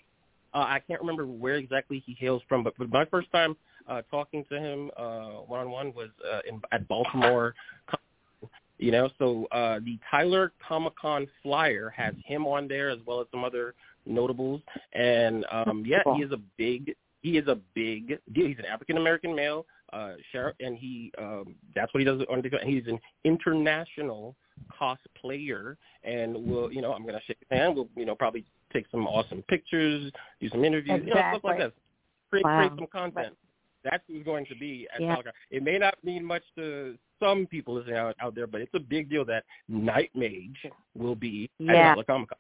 Uh, 0.55 0.65
I 0.67 0.81
can't 0.81 1.01
remember 1.01 1.27
where 1.27 1.57
exactly 1.57 2.03
he 2.07 2.15
hails 2.19 2.43
from, 2.49 2.65
but, 2.65 2.73
but 2.79 2.89
my 2.89 3.05
first 3.05 3.31
time 3.31 3.57
uh, 3.87 4.01
talking 4.11 4.43
to 4.49 4.59
him 4.59 4.91
one 5.47 5.61
on 5.61 5.71
one 5.71 5.93
was 5.93 6.09
uh, 6.29 6.41
in, 6.49 6.63
at 6.73 6.89
Baltimore. 6.89 7.55
You 8.79 8.93
know, 8.93 9.11
so 9.19 9.47
uh, 9.53 9.81
the 9.85 9.99
Tyler 10.11 10.53
Comic 10.67 10.95
Con 11.01 11.27
flyer 11.43 11.91
has 11.97 12.15
him 12.25 12.47
on 12.47 12.69
there 12.69 12.91
as 12.91 12.99
well 13.07 13.21
as 13.21 13.27
some 13.31 13.43
other 13.45 13.75
notables, 14.07 14.61
and 14.93 15.45
um, 15.51 15.85
yeah, 15.87 16.03
he 16.17 16.23
is 16.23 16.33
a 16.33 16.39
big 16.57 16.95
he 17.23 17.39
is 17.39 17.49
a 17.49 17.59
big 17.75 18.19
deal. 18.33 18.47
He's 18.47 18.59
an 18.59 18.67
African 18.67 18.97
American 18.97 19.35
male 19.35 19.67
uh, 19.93 20.13
sheriff, 20.33 20.55
and 20.61 20.77
he 20.77 21.13
um, 21.19 21.55
that's 21.75 21.93
what 21.93 22.01
he 22.01 22.05
does 22.05 22.21
on 22.31 22.41
the. 22.43 22.51
He's 22.65 22.87
an 22.87 22.99
international 23.25 24.37
cosplayer, 24.81 25.77
and 26.05 26.37
we'll 26.37 26.73
you 26.73 26.81
know 26.83 26.93
I'm 26.93 27.05
gonna 27.05 27.21
shake 27.27 27.39
his 27.41 27.59
hand. 27.59 27.75
We'll 27.75 27.89
you 27.97 28.05
know 28.05 28.15
probably 28.15 28.45
take 28.73 28.87
some 28.91 29.07
awesome 29.07 29.43
pictures, 29.49 30.11
do 30.41 30.49
some 30.51 30.65
interviews, 30.65 31.01
you 31.05 31.15
know 31.15 31.21
stuff 31.33 31.45
like 31.45 31.57
Exactly. 31.57 31.65
that. 31.65 31.73
Create, 32.31 32.45
Wow. 32.45 32.57
create 32.59 32.73
some 32.79 32.87
content. 32.89 33.37
That's 33.85 34.03
who's 34.09 34.25
going 34.25 34.47
to 34.47 34.57
be 34.57 34.89
at 34.93 35.01
Yeah. 35.01 35.17
It 35.51 35.63
may 35.63 35.79
not 35.79 35.95
mean 36.03 36.25
much 36.25 36.43
to 36.57 36.99
some 37.21 37.47
people 37.47 37.75
listening 37.75 37.97
out, 37.97 38.17
out 38.21 38.35
there, 38.35 38.49
but 38.49 38.61
it's 38.61 38.75
a 38.75 38.81
big 38.81 39.09
deal 39.09 39.25
that 39.27 39.45
Night 39.69 40.11
Mage 40.15 40.67
will 40.97 41.15
be 41.15 41.49
Yeah. 41.59 41.95
at 41.97 42.07
Comic 42.07 42.31
Con. 42.31 42.39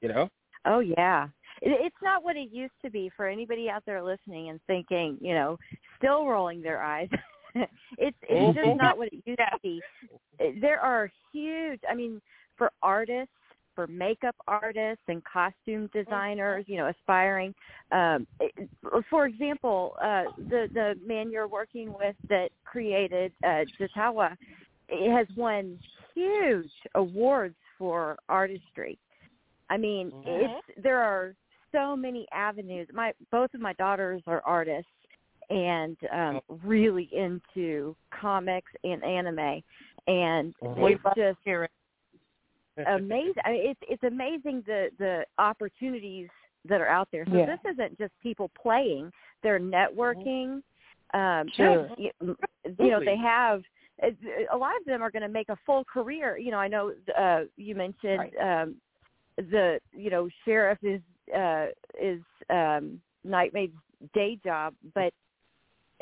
You 0.00 0.08
know? 0.08 0.30
Oh 0.66 0.80
yeah. 0.80 1.28
It, 1.62 1.78
it's 1.80 1.96
not 2.02 2.22
what 2.22 2.36
it 2.36 2.50
used 2.52 2.74
to 2.84 2.90
be 2.90 3.10
for 3.16 3.26
anybody 3.26 3.70
out 3.70 3.82
there 3.86 4.02
listening 4.02 4.50
and 4.50 4.60
thinking, 4.66 5.16
you 5.20 5.34
know, 5.34 5.58
still 5.98 6.26
rolling 6.26 6.60
their 6.60 6.82
eyes. 6.82 7.08
it's 7.98 8.16
it's 8.22 8.56
just 8.56 8.76
not 8.76 8.98
what 8.98 9.08
it 9.12 9.22
used 9.24 9.38
to 9.38 9.58
be. 9.62 9.80
There 10.60 10.80
are 10.80 11.10
huge. 11.32 11.80
I 11.90 11.94
mean, 11.94 12.20
for 12.58 12.70
artists, 12.82 13.32
for 13.74 13.86
makeup 13.86 14.34
artists 14.48 15.04
and 15.08 15.22
costume 15.24 15.88
designers, 15.92 16.64
you 16.66 16.78
know, 16.78 16.88
aspiring. 16.88 17.54
Um, 17.92 18.26
for 19.08 19.26
example, 19.26 19.94
uh, 20.02 20.24
the 20.48 20.68
the 20.72 20.94
man 21.06 21.30
you're 21.30 21.48
working 21.48 21.92
with 21.92 22.16
that 22.28 22.48
created 22.64 23.32
uh, 23.44 23.64
Jatawa 23.80 24.36
has 24.88 25.26
won 25.36 25.78
huge 26.14 26.70
awards 26.94 27.54
for 27.78 28.16
artistry. 28.28 28.98
I 29.70 29.76
mean, 29.76 30.12
it's 30.24 30.82
there 30.82 31.02
are 31.02 31.34
so 31.72 31.96
many 31.96 32.26
avenues. 32.32 32.88
My 32.92 33.12
both 33.30 33.52
of 33.54 33.60
my 33.60 33.72
daughters 33.74 34.22
are 34.26 34.42
artists 34.44 34.90
and 35.50 35.96
um 36.12 36.40
really 36.64 37.08
into 37.12 37.94
comics 38.10 38.72
and 38.82 39.04
anime 39.04 39.62
and 40.08 40.54
Mhm. 40.62 40.92
it's 40.92 41.16
just 41.16 41.38
amazing. 42.86 43.34
I 43.44 43.52
mean, 43.52 43.60
it's 43.70 43.80
it's 43.88 44.02
amazing 44.02 44.62
the 44.62 44.90
the 44.98 45.26
opportunities 45.38 46.28
that 46.64 46.80
are 46.80 46.88
out 46.88 47.08
there. 47.12 47.24
So 47.26 47.36
Yeah. 47.36 47.46
this 47.46 47.60
isn't 47.72 47.98
just 47.98 48.12
people 48.20 48.50
playing; 48.60 49.12
they're 49.42 49.60
networking. 49.60 50.62
Um, 51.14 51.48
Sure. 51.50 51.88
you, 51.96 52.10
you 52.78 52.90
know, 52.90 53.00
they 53.00 53.16
have 53.16 53.62
a 54.02 54.56
lot 54.56 54.76
of 54.76 54.84
them 54.84 55.02
are 55.02 55.10
going 55.10 55.22
to 55.22 55.28
make 55.28 55.48
a 55.48 55.56
full 55.64 55.84
career. 55.84 56.36
You 56.36 56.50
know, 56.50 56.58
I 56.58 56.68
know 56.68 56.92
uh, 57.16 57.44
you 57.56 57.74
mentioned 57.74 58.36
um, 58.40 58.76
the 59.36 59.78
you 59.92 60.10
know 60.10 60.28
sheriff 60.44 60.78
is 60.82 61.00
uh, 61.36 61.66
is 62.00 62.20
um, 62.50 63.00
Night 63.24 63.52
Mage's 63.52 63.74
day 64.14 64.38
job, 64.44 64.74
but 64.94 65.12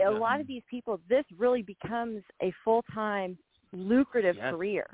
a 0.05 0.11
lot 0.11 0.41
of 0.41 0.47
these 0.47 0.63
people, 0.69 1.01
this 1.09 1.25
really 1.39 1.63
becomes 1.63 2.23
a 2.43 2.53
full 2.65 2.85
time 2.93 3.39
lucrative 3.73 4.37
Yes. 4.37 4.51
career. 4.51 4.87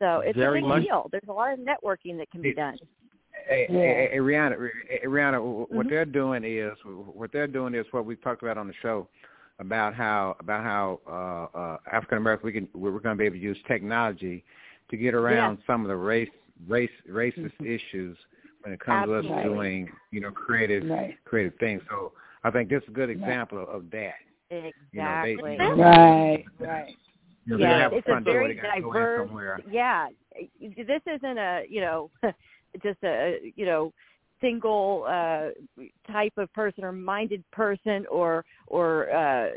So 0.00 0.20
it's 0.20 0.36
Very 0.36 0.58
a 0.58 0.62
big 0.62 0.68
much. 0.68 0.82
deal. 0.82 1.08
There's 1.12 1.28
a 1.28 1.32
lot 1.32 1.52
of 1.52 1.60
networking 1.60 2.18
that 2.18 2.30
can 2.30 2.42
be 2.42 2.52
done. 2.52 2.76
Hey, 3.46 3.66
Yeah. 3.68 3.78
hey, 3.78 4.08
hey, 4.12 4.18
Rihanna, 4.18 4.70
hey, 4.88 5.00
Rihanna, 5.04 5.38
wh- 5.38 5.70
what 5.70 5.86
Mhm. 5.86 5.90
they're 5.90 6.04
doing 6.04 6.44
is 6.44 6.76
what 6.84 7.30
they're 7.32 7.46
doing 7.46 7.74
is 7.74 7.90
what 7.92 8.04
we 8.04 8.16
talked 8.16 8.42
about 8.42 8.58
on 8.58 8.66
the 8.66 8.72
show 8.74 9.08
about 9.58 9.94
how 9.94 10.36
about 10.40 10.64
how 10.64 11.00
uh, 11.06 11.58
uh, 11.58 11.78
African 11.92 12.18
Americans 12.18 12.44
we 12.44 12.52
can 12.52 12.68
we're 12.74 12.98
going 12.98 13.16
to 13.16 13.18
be 13.18 13.26
able 13.26 13.36
to 13.36 13.42
use 13.42 13.60
technology 13.64 14.44
to 14.90 14.96
get 14.96 15.14
around 15.14 15.58
some 15.66 15.82
of 15.82 15.88
the 15.88 15.96
race 15.96 16.30
race 16.66 16.90
racist 17.10 17.60
issues 17.60 18.16
when 18.62 18.72
it 18.72 18.80
comes 18.80 19.02
Absolutely. 19.02 19.28
to 19.28 19.36
us 19.36 19.44
doing, 19.44 19.88
you 20.10 20.20
know, 20.20 20.30
creative 20.30 20.88
right. 20.88 21.16
creative 21.24 21.54
things. 21.58 21.82
So 21.90 22.12
I 22.44 22.50
think 22.50 22.68
this 22.68 22.82
is 22.82 22.88
a 22.88 22.92
good 22.92 23.10
example 23.10 23.58
right. 23.58 23.68
of 23.68 23.90
that. 23.90 24.14
Exactly. 24.50 25.52
You 25.52 25.58
know, 25.58 25.74
they, 25.76 25.82
right. 25.82 26.44
Right. 26.58 26.96
You 27.46 27.58
know, 27.58 27.66
yeah, 27.66 27.88
it's 27.92 28.06
a 28.08 28.20
very 28.20 28.54
diverse. 28.54 29.30
Yeah, 29.70 30.08
this 30.60 31.02
isn't 31.06 31.38
a 31.38 31.64
you 31.68 31.80
know 31.80 32.10
just 32.82 32.98
a 33.04 33.52
you 33.54 33.66
know 33.66 33.92
single 34.40 35.04
uh 35.08 35.48
type 36.10 36.32
of 36.36 36.52
person 36.52 36.84
or 36.84 36.92
minded 36.92 37.44
person 37.52 38.04
or 38.10 38.44
or 38.66 39.10
uh 39.14 39.50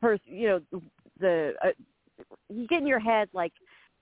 person 0.00 0.24
you 0.26 0.48
know 0.48 0.80
the 1.20 1.54
uh, 1.64 1.68
you 2.48 2.66
get 2.66 2.80
in 2.80 2.86
your 2.86 3.00
head 3.00 3.28
like 3.32 3.52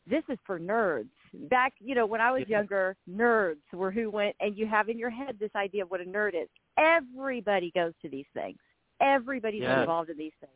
this 0.08 0.22
is 0.28 0.38
for 0.46 0.58
nerds 0.58 1.08
back 1.48 1.72
you 1.78 1.94
know 1.94 2.06
when 2.06 2.20
i 2.20 2.32
was 2.32 2.42
younger 2.48 2.96
nerds 3.08 3.56
were 3.72 3.90
who 3.90 4.10
went 4.10 4.34
and 4.40 4.56
you 4.56 4.66
have 4.66 4.88
in 4.88 4.98
your 4.98 5.10
head 5.10 5.36
this 5.38 5.50
idea 5.54 5.82
of 5.82 5.90
what 5.90 6.00
a 6.00 6.04
nerd 6.04 6.30
is. 6.34 6.48
Everybody 6.78 7.70
goes 7.74 7.92
to 8.02 8.08
these 8.08 8.26
things. 8.34 8.58
Everybody's 9.00 9.62
yes. 9.62 9.80
involved 9.80 10.10
in 10.10 10.18
these 10.18 10.32
things. 10.40 10.52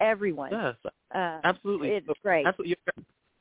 Everyone. 0.00 0.50
Yes. 0.52 0.74
Uh, 1.14 1.38
absolutely. 1.44 1.90
it's 1.90 2.06
great. 2.22 2.46
absolutely 2.46 2.76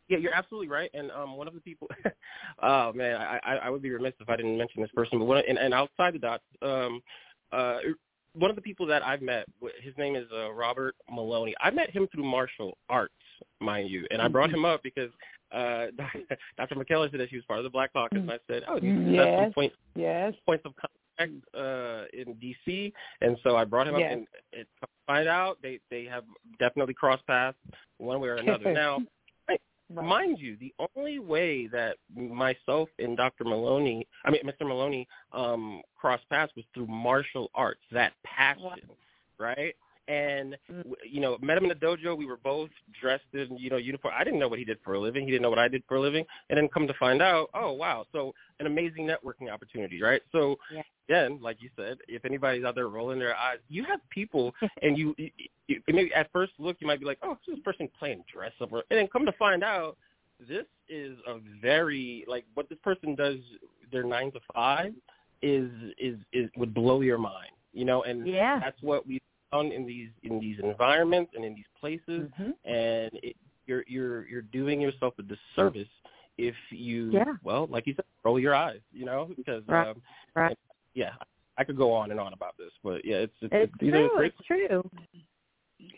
yeah, 0.09 0.17
you're 0.17 0.33
absolutely 0.33 0.67
right. 0.67 0.91
And 0.93 1.11
um, 1.11 1.37
one 1.37 1.47
of 1.47 1.53
the 1.53 1.61
people, 1.61 1.87
oh 2.63 2.93
man, 2.93 3.15
I, 3.15 3.39
I, 3.43 3.55
I 3.55 3.69
would 3.69 3.81
be 3.81 3.89
remiss 3.89 4.13
if 4.19 4.29
I 4.29 4.35
didn't 4.35 4.57
mention 4.57 4.81
this 4.81 4.91
person. 4.91 5.19
But 5.19 5.25
one, 5.25 5.43
and, 5.47 5.57
and 5.57 5.73
outside 5.73 6.13
the 6.13 6.19
dots, 6.19 6.43
um, 6.61 7.01
uh, 7.51 7.77
one 8.35 8.49
of 8.49 8.55
the 8.55 8.61
people 8.61 8.85
that 8.87 9.03
I've 9.03 9.21
met, 9.21 9.45
his 9.81 9.93
name 9.97 10.15
is 10.15 10.25
uh, 10.35 10.51
Robert 10.51 10.95
Maloney. 11.09 11.53
I 11.61 11.71
met 11.71 11.89
him 11.89 12.07
through 12.13 12.25
martial 12.25 12.77
arts, 12.89 13.13
mind 13.59 13.89
you, 13.89 14.05
and 14.11 14.21
I 14.21 14.27
brought 14.27 14.49
him 14.49 14.65
up 14.65 14.81
because 14.83 15.09
uh, 15.53 15.85
Dr. 16.57 16.75
McKellar 16.75 17.11
said 17.11 17.19
that 17.19 17.29
she 17.29 17.35
was 17.35 17.45
part 17.45 17.59
of 17.59 17.63
the 17.63 17.69
Black 17.69 17.93
Caucus, 17.93 18.17
and 18.17 18.31
I 18.31 18.39
said, 18.49 18.63
oh, 18.67 18.77
you 18.81 18.99
yes. 19.11 19.43
some 19.43 19.53
point, 19.53 19.73
yes. 19.95 20.33
points 20.45 20.65
of 20.65 20.73
contact 20.75 21.45
uh, 21.55 22.05
in 22.13 22.33
D.C., 22.35 22.93
and 23.21 23.37
so 23.43 23.55
I 23.55 23.65
brought 23.65 23.87
him 23.87 23.97
yes. 23.97 24.11
up, 24.11 24.17
and 24.17 24.27
it, 24.51 24.67
to 24.81 24.87
find 25.05 25.27
out 25.27 25.57
they 25.61 25.79
they 25.91 26.05
have 26.05 26.23
definitely 26.59 26.93
crossed 26.93 27.25
paths 27.27 27.57
one 27.97 28.19
way 28.19 28.29
or 28.29 28.35
another. 28.35 28.73
now. 28.73 28.99
Right. 29.47 29.61
Mind 29.93 30.39
you, 30.39 30.57
the 30.57 30.73
only 30.95 31.19
way 31.19 31.67
that 31.67 31.97
myself 32.15 32.89
and 32.97 33.15
Dr. 33.15 33.43
Maloney, 33.43 34.07
I 34.25 34.31
mean 34.31 34.41
Mr. 34.43 34.67
Maloney, 34.67 35.07
um, 35.33 35.81
crossed 35.95 36.27
paths 36.29 36.51
was 36.55 36.65
through 36.73 36.87
martial 36.87 37.51
arts. 37.53 37.81
That 37.91 38.13
passion, 38.25 38.71
right? 39.37 39.75
And 40.07 40.57
mm-hmm. 40.71 40.91
you 41.09 41.21
know, 41.21 41.37
met 41.41 41.57
him 41.57 41.63
in 41.63 41.69
the 41.69 41.75
dojo. 41.75 42.17
We 42.17 42.25
were 42.25 42.37
both 42.37 42.69
dressed 42.99 43.23
in 43.33 43.57
you 43.57 43.69
know 43.69 43.77
uniform. 43.77 44.13
I 44.17 44.23
didn't 44.23 44.39
know 44.39 44.47
what 44.47 44.59
he 44.59 44.65
did 44.65 44.77
for 44.83 44.95
a 44.95 44.99
living. 44.99 45.25
He 45.25 45.31
didn't 45.31 45.43
know 45.43 45.49
what 45.49 45.59
I 45.59 45.67
did 45.67 45.83
for 45.87 45.95
a 45.95 46.01
living. 46.01 46.25
And 46.49 46.57
then 46.57 46.67
come 46.67 46.87
to 46.87 46.93
find 46.95 47.21
out, 47.21 47.49
oh 47.53 47.71
wow! 47.71 48.05
So 48.11 48.33
an 48.59 48.67
amazing 48.67 49.07
networking 49.07 49.51
opportunity, 49.51 50.01
right? 50.01 50.21
So 50.31 50.57
yeah. 50.73 50.81
again, 51.07 51.39
like 51.41 51.57
you 51.61 51.69
said, 51.77 51.97
if 52.07 52.25
anybody's 52.25 52.65
out 52.65 52.75
there 52.75 52.87
rolling 52.87 53.19
their 53.19 53.35
eyes, 53.35 53.59
you 53.69 53.83
have 53.85 53.99
people, 54.09 54.53
and 54.81 54.97
you, 54.97 55.15
you, 55.17 55.29
you 55.67 55.81
maybe 55.87 56.13
at 56.13 56.31
first 56.31 56.53
look 56.59 56.77
you 56.79 56.87
might 56.87 56.99
be 56.99 57.05
like, 57.05 57.19
oh, 57.23 57.37
this 57.47 57.59
person 57.59 57.89
playing 57.97 58.23
dress 58.31 58.51
up, 58.61 58.71
and 58.71 58.83
then 58.89 59.07
come 59.07 59.25
to 59.25 59.33
find 59.33 59.63
out, 59.63 59.97
this 60.47 60.65
is 60.89 61.17
a 61.27 61.37
very 61.61 62.25
like 62.27 62.45
what 62.55 62.69
this 62.69 62.79
person 62.83 63.15
does 63.15 63.37
their 63.91 64.03
nine 64.03 64.31
to 64.31 64.39
five 64.53 64.93
is 65.41 65.69
is 65.97 66.17
is 66.31 66.49
would 66.57 66.73
blow 66.73 67.01
your 67.01 67.17
mind, 67.17 67.51
you 67.73 67.85
know, 67.85 68.03
and 68.03 68.27
yeah. 68.27 68.59
that's 68.59 68.81
what 68.81 69.05
we 69.07 69.21
found 69.53 69.71
in 69.71 69.85
these 69.85 70.09
in 70.23 70.39
these 70.39 70.57
environments 70.63 71.31
and 71.35 71.45
in 71.45 71.55
these 71.55 71.65
places, 71.79 72.29
mm-hmm. 72.39 72.51
and 72.65 73.11
it, 73.21 73.35
you're 73.65 73.83
you're 73.87 74.27
you're 74.27 74.41
doing 74.41 74.81
yourself 74.81 75.13
a 75.19 75.23
disservice 75.23 75.87
if 76.37 76.55
you 76.71 77.11
yeah. 77.11 77.23
well, 77.43 77.67
like 77.69 77.87
you 77.87 77.93
said, 77.95 78.05
roll 78.23 78.39
your 78.39 78.55
eyes, 78.55 78.79
you 78.91 79.05
know, 79.05 79.29
because 79.35 79.63
right. 79.67 79.89
um, 79.89 80.01
right. 80.35 80.57
yeah, 80.93 81.11
I 81.57 81.63
could 81.63 81.77
go 81.77 81.91
on 81.91 82.11
and 82.11 82.19
on 82.19 82.33
about 82.33 82.55
this, 82.57 82.71
but 82.83 83.05
yeah, 83.05 83.17
it's 83.17 83.33
it's, 83.41 83.53
it's 83.53 83.73
these 83.79 83.91
true. 83.91 84.05
are 84.05 84.17
great. 84.17 84.33
It's 84.37 84.47
true. 84.47 84.89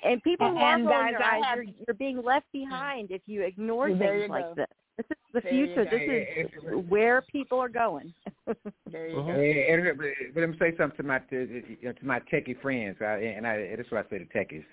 And 0.04 0.22
people 0.24 0.50
who 0.50 0.58
and 0.58 0.88
are 0.88 0.90
guys, 0.90 1.12
their 1.12 1.24
eyes, 1.24 1.44
have, 1.46 1.58
you're, 1.58 1.74
you're 1.88 1.96
being 1.96 2.22
left 2.24 2.48
behind 2.52 3.12
if 3.12 3.22
you 3.28 3.44
ignore 3.44 3.94
there 3.94 4.20
things 4.20 4.24
you 4.24 4.30
like 4.30 4.46
go. 4.46 4.54
this. 4.56 4.68
This 4.98 5.06
is 5.12 5.18
the 5.34 5.42
There 5.42 5.52
future. 5.52 5.86
This 5.86 6.52
is 6.54 6.86
where 6.90 7.22
people 7.22 7.60
are 7.60 7.70
going. 7.70 8.14
there 8.92 9.10
you 9.10 9.20
Uh-huh. 9.20 9.32
go. 9.32 9.40
And, 9.40 9.88
and, 9.88 9.98
but 10.34 10.42
let 10.42 10.50
me 10.50 10.58
say 10.58 10.74
something 10.78 10.98
to 10.98 11.04
my 11.04 11.20
to, 11.20 11.62
to 11.82 12.06
my 12.06 12.20
techie 12.32 12.60
friends, 12.62 12.98
I, 13.02 13.16
and 13.16 13.46
I, 13.46 13.76
this 13.76 13.86
is 13.86 13.92
what 13.92 14.06
I 14.06 14.10
say 14.10 14.20
to 14.20 14.26
techies. 14.26 14.64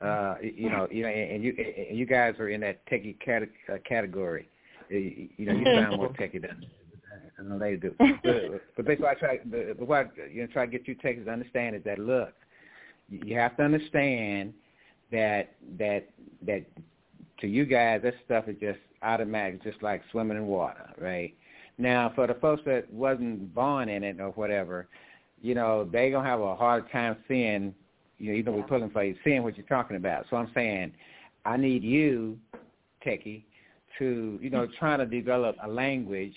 Uh, 0.00 0.36
you 0.40 0.70
know, 0.70 0.86
you 0.90 1.02
know, 1.02 1.08
and 1.08 1.42
you 1.42 1.54
and 1.88 1.98
you 1.98 2.06
guys 2.06 2.34
are 2.38 2.50
in 2.50 2.60
that 2.60 2.86
techie 2.86 3.18
cate- 3.18 3.50
uh, 3.72 3.78
category. 3.88 4.48
You, 4.88 5.28
you 5.36 5.46
know, 5.46 5.52
you 5.52 5.64
sound 5.74 5.96
more 5.96 6.08
techie 6.10 6.40
than 6.40 6.64
I 7.38 7.42
know 7.42 7.58
they 7.58 7.76
do. 7.76 7.94
But, 8.22 8.62
but 8.76 8.86
basically, 8.86 9.08
I 9.08 9.14
try. 9.14 9.38
But 9.44 9.80
what 9.80 10.12
you 10.32 10.42
know, 10.42 10.48
try 10.52 10.66
to 10.66 10.70
get 10.70 10.86
you 10.86 10.94
techies 10.94 11.24
to 11.24 11.32
understand 11.32 11.74
is 11.74 11.82
that 11.84 11.98
look, 11.98 12.32
you 13.10 13.36
have 13.36 13.56
to 13.56 13.64
understand 13.64 14.54
that 15.10 15.56
that 15.78 16.10
that 16.46 16.64
to 17.40 17.48
you 17.48 17.64
guys, 17.64 18.02
that 18.04 18.14
stuff 18.24 18.44
is 18.46 18.56
just 18.60 18.78
automatic, 19.02 19.62
just 19.62 19.82
like 19.82 20.02
swimming 20.10 20.36
in 20.36 20.46
water, 20.46 20.90
right? 20.98 21.34
Now, 21.78 22.12
for 22.14 22.26
the 22.26 22.34
folks 22.34 22.62
that 22.66 22.92
wasn't 22.92 23.54
born 23.54 23.88
in 23.88 24.02
it 24.02 24.20
or 24.20 24.30
whatever, 24.30 24.88
you 25.40 25.54
know, 25.54 25.88
they 25.90 26.10
gonna 26.10 26.28
have 26.28 26.40
a 26.40 26.56
hard 26.56 26.90
time 26.90 27.16
seeing, 27.28 27.74
you 28.18 28.32
know, 28.32 28.38
even 28.38 28.52
though 28.52 28.58
we're 28.58 28.66
pulling 28.66 28.90
for 28.90 29.04
you, 29.04 29.14
seeing 29.24 29.42
what 29.42 29.56
you're 29.56 29.66
talking 29.66 29.96
about. 29.96 30.26
So 30.28 30.36
I'm 30.36 30.50
saying, 30.54 30.92
I 31.44 31.56
need 31.56 31.84
you, 31.84 32.38
Techie, 33.06 33.44
to, 33.98 34.38
you 34.42 34.50
know, 34.50 34.66
trying 34.78 34.98
to 34.98 35.06
develop 35.06 35.56
a 35.62 35.68
language 35.68 36.34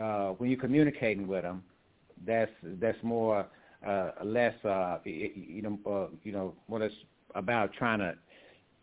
uh, 0.00 0.28
when 0.30 0.50
you're 0.50 0.60
communicating 0.60 1.26
with 1.26 1.42
them 1.42 1.62
that's 2.26 2.50
that's 2.80 2.98
more 3.02 3.46
uh, 3.86 4.10
less, 4.24 4.54
uh, 4.64 4.98
you 5.04 5.62
know, 5.62 5.78
uh, 5.90 6.14
you 6.24 6.32
know, 6.32 6.54
what 6.66 6.82
it's 6.82 6.94
about 7.34 7.72
trying 7.74 8.00
to 8.00 8.14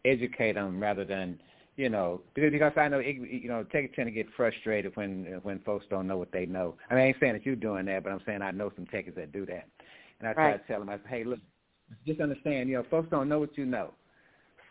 educate 0.06 0.54
them 0.54 0.80
rather 0.80 1.04
than 1.04 1.40
you 1.76 1.90
know 1.90 2.22
because 2.34 2.52
because 2.52 2.74
I 2.78 2.88
know 2.88 3.00
you 3.00 3.48
know 3.48 3.66
take 3.72 3.94
tend 3.96 4.08
to 4.08 4.12
get 4.12 4.28
frustrated 4.36 4.96
when 4.96 5.40
when 5.44 5.60
folks 5.60 5.86
don't 5.90 6.08
know 6.08 6.18
what 6.18 6.32
they 6.32 6.46
know. 6.46 6.76
I 6.90 6.96
mean, 6.96 7.04
I 7.04 7.08
ain't 7.08 7.18
saying 7.20 7.34
that 7.34 7.46
you're 7.46 7.56
doing 7.56 7.86
that, 7.86 8.04
but 8.04 8.12
I'm 8.12 8.22
saying 8.26 8.42
I 8.42 8.52
know 8.52 8.72
some 8.76 8.86
techies 8.86 9.16
that 9.16 9.32
do 9.32 9.46
that, 9.48 9.68
and 10.20 10.30
I 10.30 10.34
try 10.34 10.52
right. 10.52 10.62
to 10.62 10.68
tell 10.72 10.80
them, 10.80 10.90
I 10.90 10.98
say, 10.98 11.04
hey, 11.10 11.24
look, 11.24 11.40
just 12.06 12.22
understand, 12.22 12.70
you 12.70 12.76
know, 12.76 12.86
folks 12.90 13.10
don't 13.10 13.30
know 13.30 13.40
what 13.40 13.58
you 13.58 13.66
know, 13.66 13.94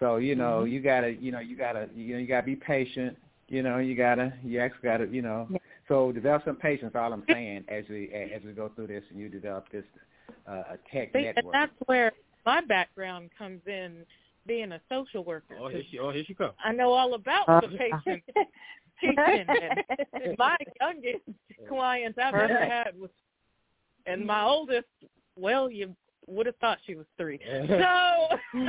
so 0.01 0.17
you 0.17 0.35
know 0.35 0.61
mm-hmm. 0.61 0.73
you 0.73 0.81
gotta 0.81 1.13
you 1.13 1.33
know 1.33 1.41
you 1.41 1.57
gotta 1.57 1.89
you 1.95 2.15
know 2.15 2.21
you 2.21 2.27
gotta 2.27 2.47
be 2.47 2.57
patient, 2.57 3.17
you 3.49 3.63
know 3.63 3.79
you 3.79 3.97
gotta 3.97 4.33
you 4.43 4.61
actually 4.61 4.89
gotta 4.89 5.07
you 5.07 5.23
know 5.23 5.47
yeah. 5.51 5.59
so 5.89 6.13
develop 6.13 6.45
some 6.45 6.57
patience. 6.57 6.93
All 6.95 7.13
I'm 7.13 7.25
saying 7.31 7.65
as 7.69 7.85
we 7.89 8.11
as 8.13 8.43
we 8.45 8.53
go 8.53 8.71
through 8.75 8.89
this 8.89 9.05
and 9.11 9.19
you 9.19 9.29
develop 9.29 9.71
this 9.71 9.85
uh, 10.49 10.63
a 10.73 10.79
tech 10.93 11.11
See, 11.13 11.23
network. 11.23 11.45
And 11.45 11.55
that's 11.55 11.73
where 11.87 12.13
my 12.45 12.61
background 12.63 13.31
comes 13.39 13.61
in 13.67 14.05
being 14.47 14.73
a 14.73 14.81
social 14.89 15.25
worker. 15.25 15.57
Oh, 15.61 15.69
here 15.69 15.83
she, 15.91 15.99
oh, 15.99 16.11
here 16.11 16.25
she 16.27 16.35
comes. 16.35 16.55
I 16.65 16.73
know 16.73 16.93
all 16.93 17.15
about 17.15 17.49
Uh, 17.49 17.61
the 17.61 17.69
patient 17.69 18.23
teaching. 19.01 19.47
And 19.49 20.37
my 20.39 20.57
youngest 20.81 21.25
clients 21.69 22.19
I've 22.19 22.35
ever 22.35 22.57
had 22.57 22.99
was, 22.99 23.11
and 24.07 24.27
my 24.27 24.43
oldest, 24.43 24.87
well, 25.37 25.71
you 25.71 25.95
would 26.27 26.47
have 26.47 26.57
thought 26.57 26.79
she 26.87 26.95
was 26.95 27.07
three. 27.17 27.39
So, 27.69 28.29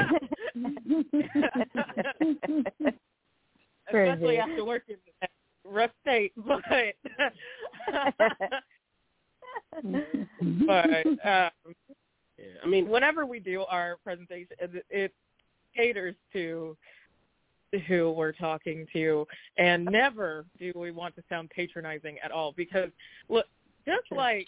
especially 3.87 4.37
after 4.37 4.65
working 4.65 4.97
at 5.21 5.29
Rusk 5.63 5.93
State, 6.01 6.33
but 6.35 6.61
but 10.65 11.05
um, 11.05 11.51
Yeah, 12.37 12.45
I 12.63 12.67
mean, 12.67 12.89
whenever 12.89 13.25
we 13.25 13.39
do 13.39 13.63
our 13.69 13.97
presentation, 14.03 14.47
it, 14.59 14.85
it 14.89 15.13
caters 15.75 16.15
to 16.33 16.75
who 17.87 18.11
we're 18.11 18.31
talking 18.31 18.85
to, 18.93 19.27
and 19.57 19.85
never 19.85 20.45
do 20.59 20.71
we 20.75 20.91
want 20.91 21.15
to 21.15 21.23
sound 21.29 21.49
patronizing 21.49 22.17
at 22.23 22.31
all. 22.31 22.53
Because 22.55 22.89
look, 23.29 23.45
just 23.85 24.11
like 24.11 24.47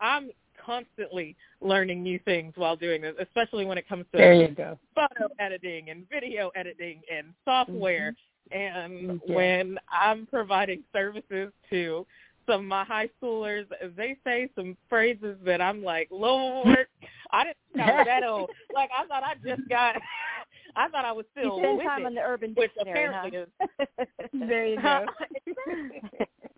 I'm 0.00 0.30
constantly 0.64 1.36
learning 1.60 2.02
new 2.02 2.18
things 2.20 2.52
while 2.56 2.76
doing 2.76 3.02
this, 3.02 3.14
especially 3.20 3.64
when 3.66 3.78
it 3.78 3.88
comes 3.88 4.04
to 4.12 4.18
There 4.18 4.32
you 4.34 4.48
go. 4.48 4.78
photo 4.94 5.28
editing 5.38 5.90
and 5.90 6.08
video 6.10 6.50
editing 6.54 7.02
and 7.12 7.28
software. 7.44 8.08
And 8.08 8.16
Mm-hmm. 8.52 9.16
Yeah. 9.30 9.36
when 9.36 9.78
I'm 9.92 10.26
providing 10.26 10.82
services 10.92 11.52
to 11.70 12.04
some 12.50 12.62
of 12.62 12.66
my 12.66 12.84
high 12.84 13.08
schoolers, 13.22 13.66
they 13.96 14.16
say 14.24 14.50
some 14.54 14.76
phrases 14.88 15.36
that 15.44 15.60
I'm 15.60 15.82
like, 15.82 16.08
Lord, 16.10 16.86
I 17.30 17.44
didn't 17.44 17.56
know 17.74 18.04
that 18.04 18.24
old. 18.24 18.50
Like 18.74 18.90
I 18.96 19.06
thought 19.06 19.22
I 19.22 19.34
just 19.46 19.68
got, 19.68 19.96
I 20.76 20.88
thought 20.88 21.04
I 21.04 21.12
was 21.12 21.26
still 21.32 21.58
spend 21.58 21.78
with 21.78 21.86
time 21.86 22.02
it, 22.02 22.06
on 22.06 22.14
the 22.14 22.20
Urban 22.20 22.54
which 22.56 22.70
Dictionary, 22.74 23.04
apparently 23.06 23.38
huh? 23.58 23.86
is. 24.02 24.08
There 24.48 24.66
you 24.66 24.80
go. 24.80 25.06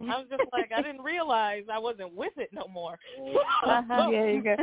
I 0.02 0.18
was 0.18 0.26
just 0.30 0.42
like, 0.52 0.70
I 0.76 0.82
didn't 0.82 1.02
realize 1.02 1.64
I 1.72 1.78
wasn't 1.78 2.14
with 2.14 2.32
it 2.36 2.50
no 2.52 2.66
more. 2.68 2.98
Uh-huh. 3.64 4.10
There 4.10 4.30
you 4.30 4.42
go. 4.42 4.56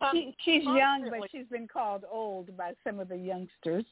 Um, 0.00 0.10
She, 0.12 0.36
she's 0.44 0.64
young, 0.64 1.08
but 1.10 1.30
she's 1.30 1.46
been 1.50 1.68
called 1.68 2.04
old 2.10 2.54
by 2.56 2.72
some 2.84 2.98
of 2.98 3.08
the 3.08 3.16
youngsters. 3.16 3.84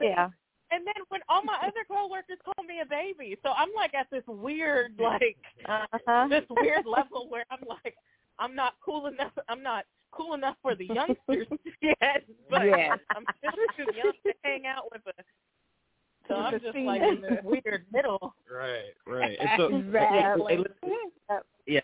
Yeah. 0.00 0.30
And 0.72 0.86
then 0.86 0.94
when 1.08 1.20
all 1.28 1.42
my 1.44 1.58
other 1.62 1.84
coworkers 1.86 2.38
call 2.44 2.64
me 2.64 2.80
a 2.80 2.86
baby, 2.86 3.36
so 3.42 3.50
I'm 3.50 3.68
like 3.76 3.94
at 3.94 4.08
this 4.10 4.24
weird 4.26 4.94
like 4.98 5.36
uh-huh. 5.68 6.28
this 6.28 6.44
weird 6.48 6.86
level 6.86 7.28
where 7.28 7.44
I'm 7.50 7.60
like 7.68 7.94
I'm 8.38 8.54
not 8.54 8.74
cool 8.84 9.06
enough. 9.06 9.32
I'm 9.48 9.62
not 9.62 9.84
cool 10.10 10.34
enough 10.34 10.56
for 10.62 10.74
the 10.74 10.86
youngsters 10.86 11.46
yet, 11.82 12.24
but 12.50 12.64
yes. 12.64 12.98
I'm 13.14 13.24
still 13.38 13.52
too 13.76 13.92
young 13.96 14.12
to 14.26 14.32
hang 14.42 14.66
out 14.66 14.90
with 14.92 15.02
a. 15.06 15.22
So 16.28 16.34
I'm 16.36 16.52
just 16.52 16.76
like 16.76 17.02
in 17.02 17.20
this 17.20 17.38
weird 17.42 17.84
middle. 17.92 18.34
Right, 18.50 18.94
right. 19.06 19.36
And 19.40 19.50
so, 19.56 19.76
exactly. 19.76 20.64
yeah. 21.66 21.80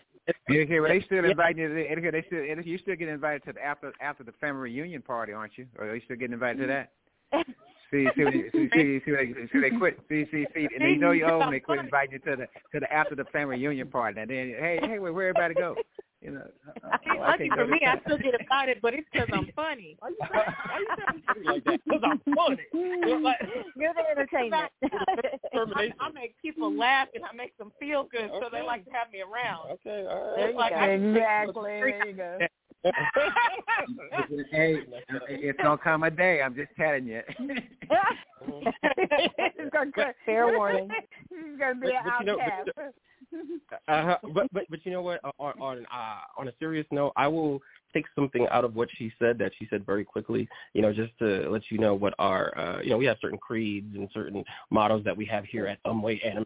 You 0.47 0.65
hear? 0.65 0.81
Well, 0.81 0.91
they 0.91 1.01
still 1.05 1.25
invite 1.25 1.57
you. 1.57 1.67
To, 1.67 2.11
they 2.11 2.23
still, 2.27 2.43
you 2.63 2.77
still 2.77 2.95
get 2.95 3.09
invited 3.09 3.43
to 3.45 3.53
the 3.53 3.63
after 3.63 3.91
after 4.01 4.23
the 4.23 4.31
family 4.33 4.61
reunion 4.61 5.01
party, 5.01 5.33
aren't 5.33 5.57
you? 5.57 5.67
Or 5.77 5.89
are 5.89 5.95
you 5.95 6.01
still 6.05 6.17
getting 6.17 6.33
invited 6.33 6.59
to 6.59 6.67
that? 6.67 7.45
See, 7.91 8.07
see, 8.15 8.23
see, 8.23 8.49
see, 8.51 8.69
see, 8.71 9.01
see, 9.03 9.11
they, 9.11 9.33
see, 9.51 9.59
they 9.59 9.77
quit. 9.77 9.99
See, 10.09 10.25
see, 10.31 10.45
see, 10.53 10.67
and 10.75 10.81
they 10.81 10.95
know 10.95 11.11
you're 11.11 11.31
old 11.31 11.41
when 11.41 11.51
they 11.51 11.59
quit 11.59 11.79
inviting 11.79 12.13
you 12.13 12.19
to 12.19 12.35
the 12.35 12.47
to 12.71 12.79
the 12.79 12.93
after 12.93 13.15
the 13.15 13.25
family 13.25 13.57
reunion 13.57 13.87
party. 13.87 14.21
And 14.21 14.29
then, 14.29 14.53
hey, 14.59 14.79
hey, 14.81 14.99
where, 14.99 15.11
where 15.11 15.29
everybody 15.29 15.55
go? 15.55 15.75
You 16.21 16.31
know, 16.31 16.41
uh, 16.67 16.87
uh, 16.87 16.97
oh, 17.15 17.19
lucky 17.21 17.49
for 17.49 17.65
me, 17.65 17.79
I 17.87 17.97
still 18.05 18.17
get 18.17 18.39
invited, 18.39 18.79
but 18.81 18.93
it's 18.93 19.07
because 19.09 19.29
I'm 19.31 19.49
funny. 19.55 19.95
Why 19.99 20.09
you 20.09 20.17
why 20.19 20.79
you 20.79 20.87
saying 20.97 21.45
like 21.45 21.63
that? 21.63 21.79
Because 21.85 22.01
I'm 22.03 22.35
funny. 22.35 22.57
You're, 22.73 23.21
like, 23.21 23.37
You're 23.77 23.93
the 23.93 24.03
entertainment. 24.11 24.69
I, 24.83 25.89
I 25.97 26.11
make 26.11 26.35
people 26.41 26.75
laugh 26.75 27.07
and 27.15 27.23
I 27.23 27.33
make 27.33 27.57
them 27.57 27.71
feel 27.79 28.03
good, 28.11 28.29
okay. 28.29 28.39
so 28.41 28.49
they 28.51 28.61
like 28.61 28.83
to 28.85 28.91
have 28.91 29.09
me 29.13 29.21
around. 29.21 29.71
Okay, 29.71 30.05
all 30.09 30.21
right. 30.21 30.35
There 30.35 30.49
you 30.51 30.57
like, 30.57 30.73
go. 30.73 31.09
Exactly. 31.09 31.63
There 31.63 32.07
you 32.07 32.13
go. 32.13 32.37
Hey, 32.83 32.93
it's 35.27 35.61
gonna 35.61 35.77
come 35.77 36.03
a 36.03 36.11
day. 36.11 36.41
I'm 36.41 36.55
just 36.55 36.69
telling 36.77 37.07
you. 37.07 37.21
it's 38.47 39.73
gonna 39.73 39.91
fair 40.25 40.47
warning. 40.57 40.89
He's 41.29 41.59
gonna 41.59 41.75
be 41.79 41.87
an 41.89 42.29
outcast. 42.29 42.69
uh, 43.87 44.15
but 44.33 44.47
but 44.53 44.63
but 44.69 44.85
you 44.85 44.91
know 44.91 45.01
what? 45.01 45.19
On 45.39 45.53
on 45.59 45.85
uh, 45.93 46.19
on 46.37 46.47
a 46.47 46.53
serious 46.59 46.87
note, 46.91 47.11
I 47.17 47.27
will 47.27 47.59
take 47.93 48.05
something 48.15 48.47
out 48.51 48.63
of 48.63 48.75
what 48.75 48.87
she 48.97 49.11
said 49.19 49.37
that 49.39 49.51
she 49.59 49.67
said 49.69 49.85
very 49.85 50.05
quickly. 50.05 50.47
You 50.73 50.81
know, 50.81 50.93
just 50.93 51.11
to 51.19 51.49
let 51.49 51.63
you 51.69 51.79
know 51.79 51.95
what 51.95 52.13
our 52.17 52.57
uh, 52.57 52.81
you 52.81 52.91
know 52.91 52.97
we 52.97 53.05
have 53.05 53.17
certain 53.21 53.39
creeds 53.39 53.93
and 53.95 54.07
certain 54.13 54.43
mottos 54.69 55.03
that 55.03 55.17
we 55.17 55.25
have 55.25 55.43
here 55.45 55.67
at 55.67 55.83
Anmwe 55.83 56.19
and 56.25 56.45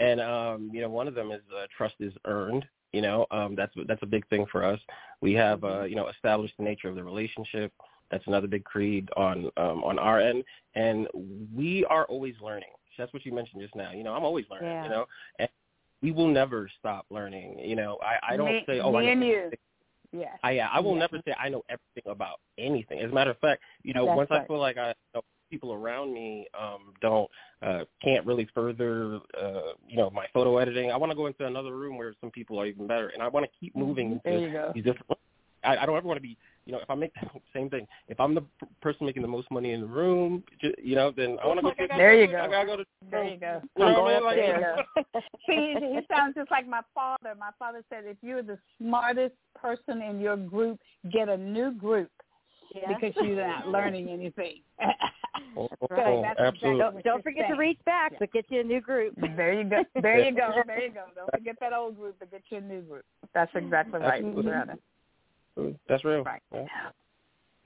and 0.00 0.20
um 0.20 0.70
you 0.72 0.80
know 0.80 0.88
one 0.88 1.06
of 1.06 1.14
them 1.14 1.30
is 1.30 1.42
uh, 1.56 1.66
trust 1.76 1.94
is 2.00 2.12
earned 2.24 2.64
you 2.94 3.02
know, 3.02 3.26
um, 3.30 3.56
that's 3.56 3.72
that's 3.88 4.02
a 4.02 4.06
big 4.06 4.26
thing 4.28 4.46
for 4.50 4.64
us. 4.64 4.78
We 5.20 5.32
have 5.34 5.64
uh, 5.64 5.84
you 5.84 5.96
know 5.96 6.08
established 6.08 6.54
the 6.58 6.64
nature 6.64 6.88
of 6.88 6.94
the 6.94 7.02
relationship. 7.02 7.72
That's 8.10 8.26
another 8.26 8.46
big 8.46 8.64
creed 8.64 9.08
on 9.16 9.50
um, 9.56 9.82
on 9.82 9.98
our 9.98 10.20
end, 10.20 10.44
and 10.74 11.08
we 11.54 11.84
are 11.86 12.04
always 12.04 12.34
learning. 12.40 12.68
That's 12.96 13.12
what 13.12 13.26
you 13.26 13.32
mentioned 13.32 13.60
just 13.60 13.74
now. 13.74 13.90
You 13.90 14.04
know, 14.04 14.14
I'm 14.14 14.22
always 14.22 14.44
learning. 14.50 14.68
Yeah. 14.68 14.84
You 14.84 14.90
know, 14.90 15.06
and 15.40 15.48
we 16.00 16.12
will 16.12 16.28
never 16.28 16.70
stop 16.78 17.06
learning. 17.10 17.58
You 17.58 17.74
know, 17.74 17.98
I 18.02 18.34
I 18.34 18.36
don't 18.36 18.46
me, 18.46 18.62
say 18.66 18.78
oh 18.80 18.92
me 18.92 19.10
I 19.10 19.14
know 19.14 19.26
you. 19.26 19.50
I 20.44 20.52
yeah, 20.52 20.68
I 20.72 20.78
will 20.78 20.94
never 20.94 21.20
say 21.26 21.34
I 21.36 21.48
know 21.48 21.64
everything 21.68 22.12
about 22.12 22.38
anything. 22.56 23.00
As 23.00 23.10
a 23.10 23.14
matter 23.14 23.32
of 23.32 23.38
fact, 23.40 23.62
you 23.82 23.92
know, 23.94 24.06
That's 24.06 24.16
once 24.16 24.30
right. 24.30 24.42
I 24.42 24.46
feel 24.46 24.60
like 24.60 24.78
I 24.78 24.94
know 25.12 25.22
people 25.54 25.72
around 25.72 26.12
me 26.12 26.48
um 26.60 26.92
don't 27.00 27.30
uh 27.62 27.84
can't 28.02 28.26
really 28.26 28.48
further 28.52 29.20
uh 29.40 29.72
you 29.88 29.96
know 29.96 30.10
my 30.10 30.26
photo 30.34 30.58
editing 30.58 30.90
i 30.90 30.96
want 30.96 31.12
to 31.12 31.16
go 31.16 31.26
into 31.28 31.46
another 31.46 31.76
room 31.76 31.96
where 31.96 32.12
some 32.20 32.30
people 32.30 32.60
are 32.60 32.66
even 32.66 32.88
better 32.88 33.08
and 33.10 33.22
i 33.22 33.28
want 33.28 33.46
to 33.46 33.50
keep 33.60 33.74
moving 33.76 34.20
there 34.24 34.34
into 34.34 34.46
you 34.48 34.52
go. 34.52 34.72
these 34.74 34.82
different 34.82 35.06
I, 35.62 35.76
I 35.76 35.86
don't 35.86 35.96
ever 35.96 36.08
want 36.08 36.16
to 36.16 36.22
be 36.22 36.36
you 36.66 36.72
know 36.72 36.80
if 36.80 36.90
i 36.90 36.96
make 36.96 37.12
the 37.22 37.40
same 37.54 37.70
thing 37.70 37.86
if 38.08 38.18
i'm 38.18 38.34
the 38.34 38.40
p- 38.40 38.66
person 38.82 39.06
making 39.06 39.22
the 39.22 39.28
most 39.28 39.48
money 39.52 39.70
in 39.70 39.80
the 39.80 39.86
room 39.86 40.42
you 40.82 40.96
know 40.96 41.12
then 41.16 41.38
i 41.40 41.46
want 41.46 41.60
to 41.60 41.62
go 41.62 41.70
to 41.70 41.76
There 41.96 42.20
you 42.20 42.26
go. 42.26 42.38
i 42.38 42.48
gotta 42.48 42.66
go 42.66 42.76
to 42.78 42.84
There 43.12 43.24
you 43.28 43.38
go. 43.38 43.62
You 43.76 43.84
know 43.84 44.02
I'm 44.02 44.02
what 44.02 44.10
I 44.10 44.14
mean? 44.14 44.24
Like, 44.24 44.36
there 44.36 44.58
you 44.58 44.66
go. 45.04 45.20
See, 45.46 45.74
he 45.78 46.00
sounds 46.10 46.34
just 46.34 46.50
like 46.50 46.66
my 46.66 46.80
father. 46.94 47.34
My 47.38 47.50
father 47.58 47.82
said, 47.90 48.04
if 48.06 48.16
you're 48.22 48.42
the 48.42 48.58
smartest 48.80 49.34
person 49.54 50.00
in 50.00 50.20
your 50.20 50.38
group, 50.38 50.80
get 51.12 51.28
a 51.28 51.36
new 51.36 51.70
group 51.72 52.10
Yeah. 52.74 52.98
because 52.98 53.14
you're 53.24 53.46
not 53.46 53.68
learning 53.76 54.08
anything. 54.08 54.60
Oh, 55.56 55.68
Right, 55.90 56.22
that's 56.22 56.40
absolutely 56.40 56.78
Don't, 56.80 57.04
don't 57.04 57.22
forget 57.22 57.48
to 57.48 57.54
reach 57.54 57.78
back, 57.84 58.12
Yeah. 58.12 58.18
but 58.20 58.32
get 58.32 58.46
you 58.50 58.60
a 58.60 58.64
new 58.64 58.80
group. 58.80 59.14
There 59.36 59.52
you 59.52 59.64
go. 59.68 59.82
There 60.00 60.18
you 60.18 60.34
go. 60.34 60.62
There 60.66 60.82
you 60.82 60.90
go. 60.90 61.04
Don't 61.14 61.30
forget 61.30 61.56
that 61.60 61.72
old 61.72 61.96
group, 61.96 62.16
but 62.18 62.30
get 62.30 62.42
you 62.50 62.58
a 62.58 62.60
new 62.60 62.82
group. 62.82 63.04
That's 63.32 63.50
exactly 63.54 64.00
right. 64.00 64.24
Absolutely. 64.24 64.42
Brother. 64.52 65.74
that's 65.88 66.04
real 66.04 66.24
Right. 66.24 66.42
Yeah. 66.52 66.66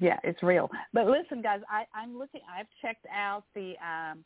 Yeah, 0.00 0.18
it's 0.22 0.42
real. 0.42 0.70
But 0.92 1.06
listen, 1.06 1.42
guys, 1.42 1.60
I, 1.68 1.84
I'm 1.92 2.16
looking. 2.18 2.40
I've 2.48 2.68
checked 2.80 3.04
out 3.12 3.42
the 3.54 3.74
um, 3.84 4.24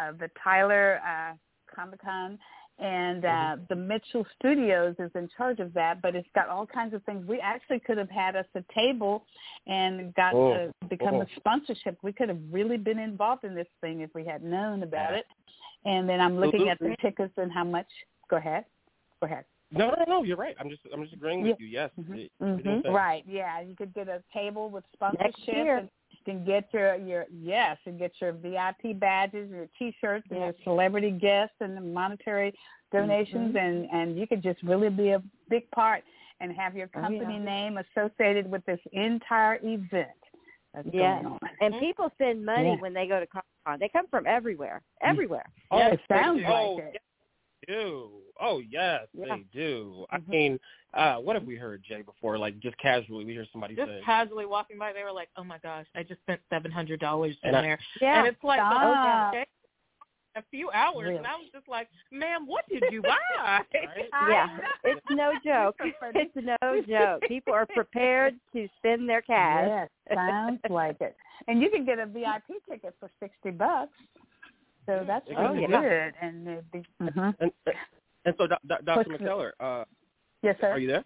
uh, 0.00 0.10
the 0.18 0.28
Tyler 0.42 1.00
uh, 1.06 1.34
Comic 1.72 2.02
Con, 2.02 2.36
and 2.78 3.24
uh, 3.24 3.28
Mm-hmm. 3.28 3.62
the 3.68 3.76
Mitchell 3.76 4.26
Studios 4.38 4.96
is 4.98 5.10
in 5.14 5.28
charge 5.36 5.60
of 5.60 5.72
that. 5.74 6.02
But 6.02 6.14
it's 6.16 6.28
got 6.34 6.48
all 6.48 6.66
kinds 6.66 6.94
of 6.94 7.02
things. 7.04 7.26
We 7.26 7.40
actually 7.40 7.80
could 7.80 7.98
have 7.98 8.10
had 8.10 8.34
us 8.36 8.46
a 8.54 8.64
table 8.74 9.24
and 9.66 10.14
got 10.14 10.34
Oh. 10.34 10.54
to 10.54 10.86
become 10.88 11.14
Oh. 11.16 11.22
a 11.22 11.26
sponsorship. 11.36 11.98
We 12.02 12.12
could 12.12 12.28
have 12.28 12.40
really 12.50 12.76
been 12.76 12.98
involved 12.98 13.44
in 13.44 13.54
this 13.54 13.68
thing 13.80 14.00
if 14.00 14.10
we 14.14 14.24
had 14.24 14.42
known 14.42 14.82
about 14.82 15.12
Yeah. 15.12 15.18
it. 15.18 15.26
And 15.84 16.08
then 16.08 16.20
I'm 16.20 16.38
looking 16.38 16.68
at 16.68 16.78
the 16.78 16.96
tickets 17.00 17.34
and 17.36 17.52
how 17.52 17.64
much. 17.64 17.88
Go 18.28 18.36
ahead. 18.36 18.64
Go 19.20 19.26
ahead. 19.26 19.44
No 19.76 19.88
no 19.90 20.04
no 20.08 20.22
you're 20.22 20.36
right 20.36 20.56
i'm 20.60 20.68
just 20.70 20.82
i'm 20.92 21.02
just 21.02 21.14
agreeing 21.14 21.42
with 21.42 21.58
you 21.60 21.66
yes 21.66 21.90
Mhm. 21.98 22.16
It- 22.24 22.32
you're 22.40 22.56
doing 22.58 22.82
Mhm. 22.82 22.92
Right. 22.94 23.24
Yeah, 23.26 23.60
you 23.60 23.74
could 23.74 23.92
get 23.94 24.08
a 24.08 24.22
table 24.32 24.68
with 24.70 24.84
sponsorship. 24.92 25.24
Next 25.26 25.48
year. 25.48 25.76
And 25.78 25.88
you 26.10 26.18
can 26.24 26.44
get 26.44 26.72
your 26.72 26.94
your 26.96 27.26
yes, 27.30 27.76
and 27.86 27.98
get 27.98 28.12
your 28.20 28.32
VIP 28.32 28.92
badges, 28.94 29.50
your 29.50 29.68
T-shirts, 29.78 30.26
and 30.30 30.38
Yeah. 30.38 30.44
your 30.46 30.54
celebrity 30.64 31.10
guests, 31.10 31.56
and 31.60 31.76
the 31.76 31.80
monetary 31.80 32.54
donations, 32.92 33.54
Mhm. 33.54 33.60
and 33.60 33.90
and 33.92 34.18
you 34.18 34.26
could 34.26 34.42
just 34.42 34.62
really 34.62 34.90
be 34.90 35.10
a 35.10 35.22
big 35.48 35.70
part 35.70 36.02
and 36.40 36.52
have 36.52 36.76
your 36.76 36.88
Oh, 36.94 37.00
company 37.00 37.34
yeah. 37.34 37.44
name 37.44 37.78
associated 37.78 38.50
with 38.50 38.64
this 38.66 38.80
entire 38.92 39.58
event 39.62 40.10
that's 40.72 40.88
Yes. 40.92 41.22
going 41.22 41.34
on. 41.34 41.50
And 41.60 41.78
people 41.78 42.10
send 42.18 42.44
money 42.44 42.70
Yeah. 42.70 42.80
when 42.80 42.92
they 42.92 43.06
go 43.06 43.20
to 43.20 43.26
Comic 43.26 43.44
Con. 43.66 43.78
They 43.78 43.88
come 43.88 44.06
from 44.08 44.26
everywhere, 44.26 44.82
everywhere. 45.00 45.46
Oh, 45.70 45.78
Yes, 45.78 45.94
it 45.94 46.00
sounds 46.08 46.42
like 46.42 46.52
oh, 46.52 46.78
it. 46.78 47.02
Yes, 47.66 47.66
they 47.68 47.74
do. 47.74 48.10
Oh 48.40 48.58
yes, 48.58 49.06
Yeah. 49.12 49.36
they 49.36 49.42
do. 49.52 50.06
I 50.10 50.18
Mhm. 50.18 50.28
mean, 50.28 50.60
uh, 50.94 51.16
what 51.18 51.36
have 51.36 51.44
we 51.44 51.56
heard, 51.56 51.82
Jay, 51.82 52.02
before? 52.02 52.38
Like 52.38 52.58
just 52.58 52.76
casually, 52.78 53.24
we 53.24 53.32
hear 53.32 53.46
somebody 53.52 53.74
Just 53.74 53.90
say, 53.90 54.00
casually 54.04 54.46
walking 54.46 54.78
by, 54.78 54.92
they 54.92 55.02
were 55.04 55.12
like, 55.12 55.28
"Oh 55.36 55.44
my 55.44 55.58
gosh, 55.58 55.86
I 55.94 56.02
just 56.02 56.20
spent 56.22 56.40
seven 56.50 56.70
hundred 56.70 57.00
dollars 57.00 57.36
in 57.42 57.54
I- 57.54 57.62
there," 57.62 57.78
Yeah. 58.00 58.18
and 58.18 58.26
it's 58.28 58.42
like, 58.44 58.58
Stop. 58.58 58.82
"Oh 58.82 58.92
yeah, 58.92 59.28
okay." 59.30 59.46
a 60.36 60.42
few 60.50 60.68
hours, 60.72 61.04
Really? 61.04 61.16
and 61.18 61.26
I 61.28 61.36
was 61.36 61.48
just 61.52 61.68
like, 61.68 61.88
"Ma'am, 62.10 62.44
what 62.44 62.68
did 62.68 62.82
you 62.90 63.00
buy?" 63.02 63.16
Right? 63.40 63.64
yeah. 64.28 64.58
It's 64.82 65.00
no 65.10 65.32
joke. 65.44 65.76
It's 65.80 66.34
no 66.34 66.82
joke. 66.82 67.22
People 67.28 67.54
are 67.54 67.66
prepared 67.66 68.34
to 68.52 68.68
spend 68.78 69.08
their 69.08 69.22
cash. 69.22 69.68
Yes, 69.68 69.90
sounds 70.12 70.60
like 70.68 71.00
it. 71.00 71.16
And 71.46 71.60
you 71.62 71.70
can 71.70 71.84
get 71.84 72.00
a 72.00 72.06
VIP 72.06 72.60
ticket 72.68 72.96
for 72.98 73.10
sixty 73.20 73.52
bucks. 73.52 73.92
So 74.86 75.04
that's 75.06 75.26
Oh, 75.36 75.52
really 75.54 75.62
yeah. 75.68 75.80
good. 75.80 76.14
And 76.20 76.48
it'd 76.48 76.70
be, 76.72 76.82
mhm. 77.00 77.34
and 77.40 77.50
and 78.26 78.34
so, 78.38 78.46
Do- 78.46 78.56
Do- 78.68 78.76
Dr. 78.84 79.10
What's- 79.10 79.22
McKellar, 79.22 79.52
uh, 79.60 79.84
yes, 80.42 80.56
sir. 80.60 80.70
are 80.70 80.78
you 80.78 80.88
there? 80.88 81.04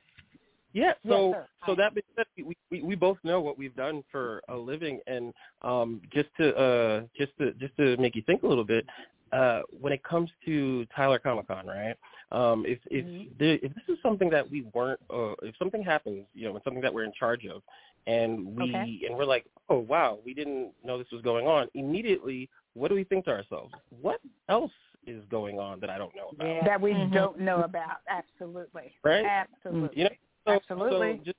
Yeah. 0.73 0.85
Yes, 0.89 0.97
So 1.09 1.33
sir. 1.33 1.49
so 1.67 1.75
that 1.77 1.95
being 1.95 2.05
said, 2.15 2.27
we, 2.37 2.57
we 2.71 2.83
we 2.83 2.95
both 2.95 3.19
know 3.25 3.41
what 3.41 3.57
we've 3.59 3.75
done 3.75 4.05
for 4.13 4.43
a 4.49 4.57
living, 4.57 5.01
and 5.07 5.33
um, 5.63 6.01
just 6.13 6.29
to 6.39 6.55
uh 6.57 7.03
just 7.17 7.37
to 7.39 7.53
just 7.55 7.77
to 7.79 7.97
make 7.97 8.15
you 8.15 8.23
think 8.23 8.43
a 8.43 8.47
little 8.47 8.65
bit, 8.65 8.85
uh, 9.33 9.63
when 9.81 9.93
it 9.93 10.03
comes 10.05 10.31
to 10.45 10.85
Tyler 10.95 11.19
Comic 11.19 11.49
Con, 11.49 11.67
right? 11.67 11.97
Um, 12.31 12.65
if 12.67 12.79
if 12.91 13.05
Mhm. 13.07 13.39
the, 13.39 13.53
if 13.65 13.75
this 13.75 13.85
is 13.89 13.99
something 14.03 14.29
that 14.31 14.49
we 14.49 14.63
weren't, 14.75 15.01
uh, 15.09 15.33
if 15.43 15.57
something 15.57 15.83
happens, 15.83 16.27
you 16.35 16.47
know, 16.49 16.55
it's 16.57 16.65
something 16.65 16.83
that 16.83 16.93
we're 16.93 17.05
in 17.05 17.13
charge 17.19 17.47
of, 17.47 17.63
and 18.07 18.55
we 18.55 18.65
Okay. 18.65 19.01
and 19.09 19.17
we're 19.17 19.25
like, 19.25 19.47
oh 19.71 19.79
wow, 19.79 20.19
we 20.25 20.35
didn't 20.35 20.73
know 20.85 20.99
this 20.99 21.11
was 21.11 21.23
going 21.23 21.47
on. 21.47 21.69
Immediately, 21.75 22.51
what 22.79 22.89
do 22.89 22.95
we 22.95 23.05
think 23.05 23.25
to 23.27 23.31
ourselves? 23.31 23.73
What 24.01 24.21
else 24.49 24.73
is 25.07 25.23
going 25.31 25.59
on 25.59 25.81
that 25.81 25.91
I 25.91 25.99
don't 25.99 26.15
know 26.15 26.31
about? 26.33 26.47
Yeah. 26.47 26.65
that 26.65 26.81
we 26.81 26.93
Mhm. 26.93 27.13
don't 27.13 27.39
know 27.41 27.63
about. 27.63 27.99
Absolutely. 28.09 28.95
Right? 29.03 29.25
Absolutely. 29.25 29.99
You 29.99 30.05
know, 30.05 30.11
so, 30.47 30.53
Absolutely. 30.53 31.19
So 31.19 31.25
just 31.25 31.39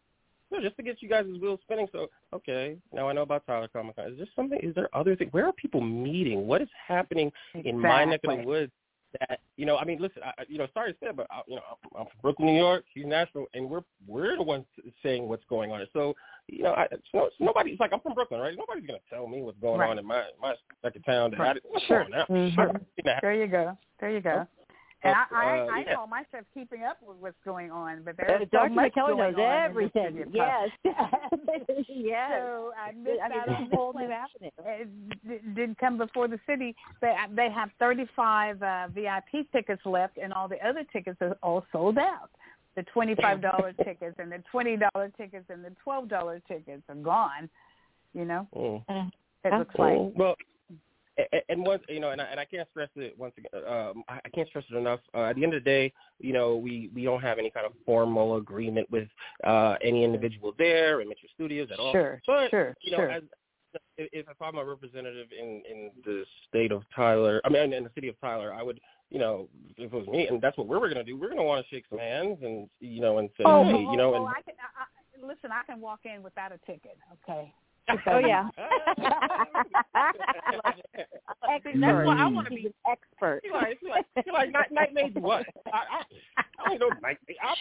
no, 0.52 0.60
just 0.60 0.76
to 0.78 0.84
get 0.84 0.99
you 1.02 1.07
guys' 1.10 1.28
wheels 1.40 1.60
spinning. 1.61 1.88
So 1.91 2.10
okay, 2.34 2.78
now 2.91 3.07
I 3.07 3.14
know 3.14 3.22
about 3.22 3.45
Tyler 3.45 3.68
Comic 3.68 3.95
Con. 3.95 4.11
Is 4.11 4.18
there 4.18 4.28
something? 4.36 4.60
Is 4.61 4.74
there 4.74 4.90
other 4.95 5.16
things? 5.16 5.32
Where 5.32 5.45
are 5.45 5.53
people 5.53 5.82
meeting? 5.82 6.48
What 6.48 6.61
is 6.61 6.70
happening 6.88 7.32
in 7.53 7.80
my 7.80 8.03
neck 8.06 8.22
of 8.24 8.38
the 8.38 8.44
woods? 8.44 8.72
That 9.19 9.40
you 9.57 9.65
know, 9.65 9.77
I 9.77 9.86
mean, 9.86 9.99
listen, 9.99 10.22
I, 10.23 10.30
I- 10.41 10.45
you 10.48 10.57
know, 10.60 10.68
sorry 10.73 10.94
to 10.94 10.99
say, 11.02 11.07
but 11.15 11.26
I, 11.31 11.41
you 11.48 11.56
know, 11.56 11.61
I'm, 11.72 12.02
I'm 12.02 12.06
from 12.06 12.19
Brooklyn, 12.22 12.48
New 12.49 12.57
York. 12.60 12.84
She's 12.94 13.06
Nashville, 13.06 13.48
and 13.56 13.68
we're 13.69 13.81
we're 14.07 14.36
the 14.38 14.44
ones 14.44 14.65
saying 15.02 15.27
what's 15.27 15.44
going 15.49 15.72
on. 15.72 15.86
So 15.94 16.15
you 16.48 16.61
know, 16.64 16.73
I, 16.73 16.88
so 17.11 17.30
nobody's 17.40 17.80
like 17.80 17.91
I'm 17.91 18.02
from 18.02 18.14
Brooklyn, 18.14 18.40
right? 18.40 18.56
Nobody's 18.56 18.86
gonna 18.86 18.99
tell 19.10 19.27
me 19.27 19.41
what's 19.41 19.57
going 19.60 19.80
Right. 19.80 19.90
on 19.90 19.98
in 19.99 20.06
my 20.06 20.23
my 20.40 20.53
second 20.84 21.02
town. 21.03 21.31
That 21.31 21.40
I, 21.40 21.44
Right. 21.44 21.53
didn't- 21.56 21.72
what's 21.72 21.86
Sure. 21.86 22.03
going 22.03 22.14
on? 22.14 22.27
Mhm. 22.27 22.60
I've 22.60 22.81
seen. 23.03 23.14
There 23.22 23.34
you 23.34 23.48
go. 23.48 23.77
There 23.99 24.11
you 24.11 24.22
go. 24.22 24.48
And 25.01 25.15
I, 25.15 25.26
I, 25.34 25.59
uh, 25.59 25.65
I 25.71 25.84
yeah. 25.88 25.95
call 25.95 26.07
myself 26.07 26.43
keeping 26.53 26.84
up 26.84 26.97
with 27.01 27.15
what's 27.21 27.38
going 27.45 27.71
on, 27.71 28.01
but 28.03 28.17
there's 28.17 28.41
Uh, 28.41 28.45
so 28.45 28.45
Dr. 28.51 28.69
much 28.73 28.93
McKellar 28.93 29.07
going 29.15 29.17
knows 29.17 29.35
on 29.35 29.63
everything. 29.63 30.05
In 30.07 30.15
this 30.17 30.27
Yes. 30.34 30.69
yes. 31.88 32.31
So 32.39 32.71
I 32.77 32.91
missed 32.91 33.21
I 33.23 33.30
mean, 33.30 33.39
out 33.39 33.49
on 33.49 33.63
a 33.71 33.76
whole 33.76 33.93
this 33.93 34.01
new 34.01 34.07
one. 34.09 34.11
avenue. 34.11 34.88
It 35.26 35.55
didn't 35.55 35.77
come 35.77 35.97
before 35.97 36.27
the 36.27 36.39
city. 36.45 36.76
They 37.01 37.15
they 37.34 37.49
have 37.49 37.69
35 37.80 38.61
uh, 38.61 38.88
VIP 38.93 39.49
tickets 39.51 39.81
left, 39.85 40.17
and 40.17 40.34
all 40.34 40.47
the 40.47 40.65
other 40.67 40.84
tickets 40.91 41.17
are 41.21 41.38
all 41.41 41.65
sold 41.71 41.97
out. 41.97 42.30
The 42.76 42.84
twenty-five 42.84 43.41
dollar 43.41 43.73
tickets 43.84 44.15
and 44.19 44.31
the 44.31 44.43
twenty 44.51 44.77
dollar 44.77 45.09
tickets 45.17 45.45
and 45.49 45.63
the 45.63 45.71
twelve 45.84 46.07
dollar 46.09 46.41
tickets 46.47 46.84
are 46.89 46.95
gone. 46.95 47.49
You 48.13 48.26
know, 48.26 48.47
Mm. 48.55 49.11
it 49.45 49.53
looks 49.53 49.76
like. 49.77 49.93
Mm. 49.97 50.15
Well, 50.15 50.35
and, 51.49 51.65
once 51.65 51.83
you 51.89 51.99
know, 51.99 52.11
and 52.11 52.21
I, 52.21 52.25
and 52.25 52.39
I 52.39 52.45
can't 52.45 52.67
stress 52.69 52.89
it 52.95 53.17
once 53.17 53.33
again. 53.37 53.61
Um, 53.67 54.03
I 54.07 54.19
I 54.25 54.29
can't 54.29 54.47
stress 54.47 54.65
it 54.71 54.75
enough. 54.75 54.99
Uh, 55.13 55.23
at 55.23 55.35
the 55.35 55.43
end 55.43 55.53
of 55.53 55.63
the 55.63 55.69
day, 55.69 55.93
you 56.19 56.33
know, 56.33 56.55
we 56.55 56.89
we 56.93 57.03
don't 57.03 57.21
have 57.21 57.39
any 57.39 57.49
kind 57.49 57.65
of 57.65 57.73
formal 57.85 58.37
agreement 58.37 58.89
with 58.91 59.07
uh, 59.45 59.75
any 59.83 60.03
individual 60.03 60.53
there 60.57 60.99
and 60.99 61.09
Metro 61.09 61.29
Studios 61.33 61.69
at 61.71 61.79
all. 61.79 61.91
Sure, 61.91 62.21
But 62.27 62.49
sure, 62.49 62.75
you 62.81 62.91
know, 62.91 62.97
sure. 62.97 63.11
as 63.11 63.23
if, 63.97 64.25
if 64.27 64.41
I'm 64.41 64.57
a 64.57 64.65
representative 64.65 65.27
in 65.37 65.61
in 65.69 65.91
the 66.05 66.23
state 66.47 66.71
of 66.71 66.83
Tyler, 66.95 67.41
I 67.45 67.49
mean, 67.49 67.73
in 67.73 67.83
the 67.83 67.91
city 67.95 68.07
of 68.07 68.19
Tyler, 68.21 68.53
I 68.53 68.63
would, 68.63 68.79
you 69.09 69.19
know, 69.19 69.47
if 69.77 69.91
it 69.91 69.95
was 69.95 70.07
me, 70.07 70.27
and 70.27 70.41
that's 70.41 70.57
what 70.57 70.67
we're 70.67 70.79
going 70.79 70.95
to 70.95 71.03
do. 71.03 71.17
We're 71.17 71.27
going 71.27 71.37
to 71.39 71.43
want 71.43 71.65
to 71.65 71.75
shake 71.75 71.85
some 71.89 71.99
hands 71.99 72.39
and 72.41 72.69
you 72.79 73.01
know, 73.01 73.17
and 73.19 73.29
say, 73.37 73.43
oh, 73.45 73.63
hey, 73.63 73.85
oh, 73.87 73.91
you 73.91 73.97
know, 73.97 74.13
oh, 74.13 74.17
and 74.17 74.27
I 74.27 74.41
can, 74.41 74.55
I, 74.59 74.83
I, 74.83 75.27
listen, 75.27 75.51
I 75.51 75.63
can 75.65 75.81
walk 75.81 76.01
in 76.05 76.23
without 76.23 76.51
a 76.51 76.57
ticket. 76.65 76.97
Okay. 77.23 77.53
Oh 78.07 78.19
yeah. 78.19 78.47
expert. 78.57 79.07
That's 81.80 82.06
why 82.06 82.18
I 82.18 82.27
want 82.27 82.47
to 82.47 82.53
He's 82.53 82.64
be 82.64 82.68
an 82.68 82.73
expert. 82.88 83.41
She 83.43 83.51
like, 83.51 83.80
she 83.80 83.89
like, 83.89 84.06
she 84.23 84.31
like 84.31 84.51
night, 84.51 84.72
night 84.72 84.93
maids 84.93 85.15
what? 85.15 85.45
I, 85.73 86.01
I, 86.38 86.43
I 86.60 86.69
don't 86.69 86.80
know 86.80 86.89
night 87.01 87.18
maids. 87.27 87.39
I- 87.41 87.56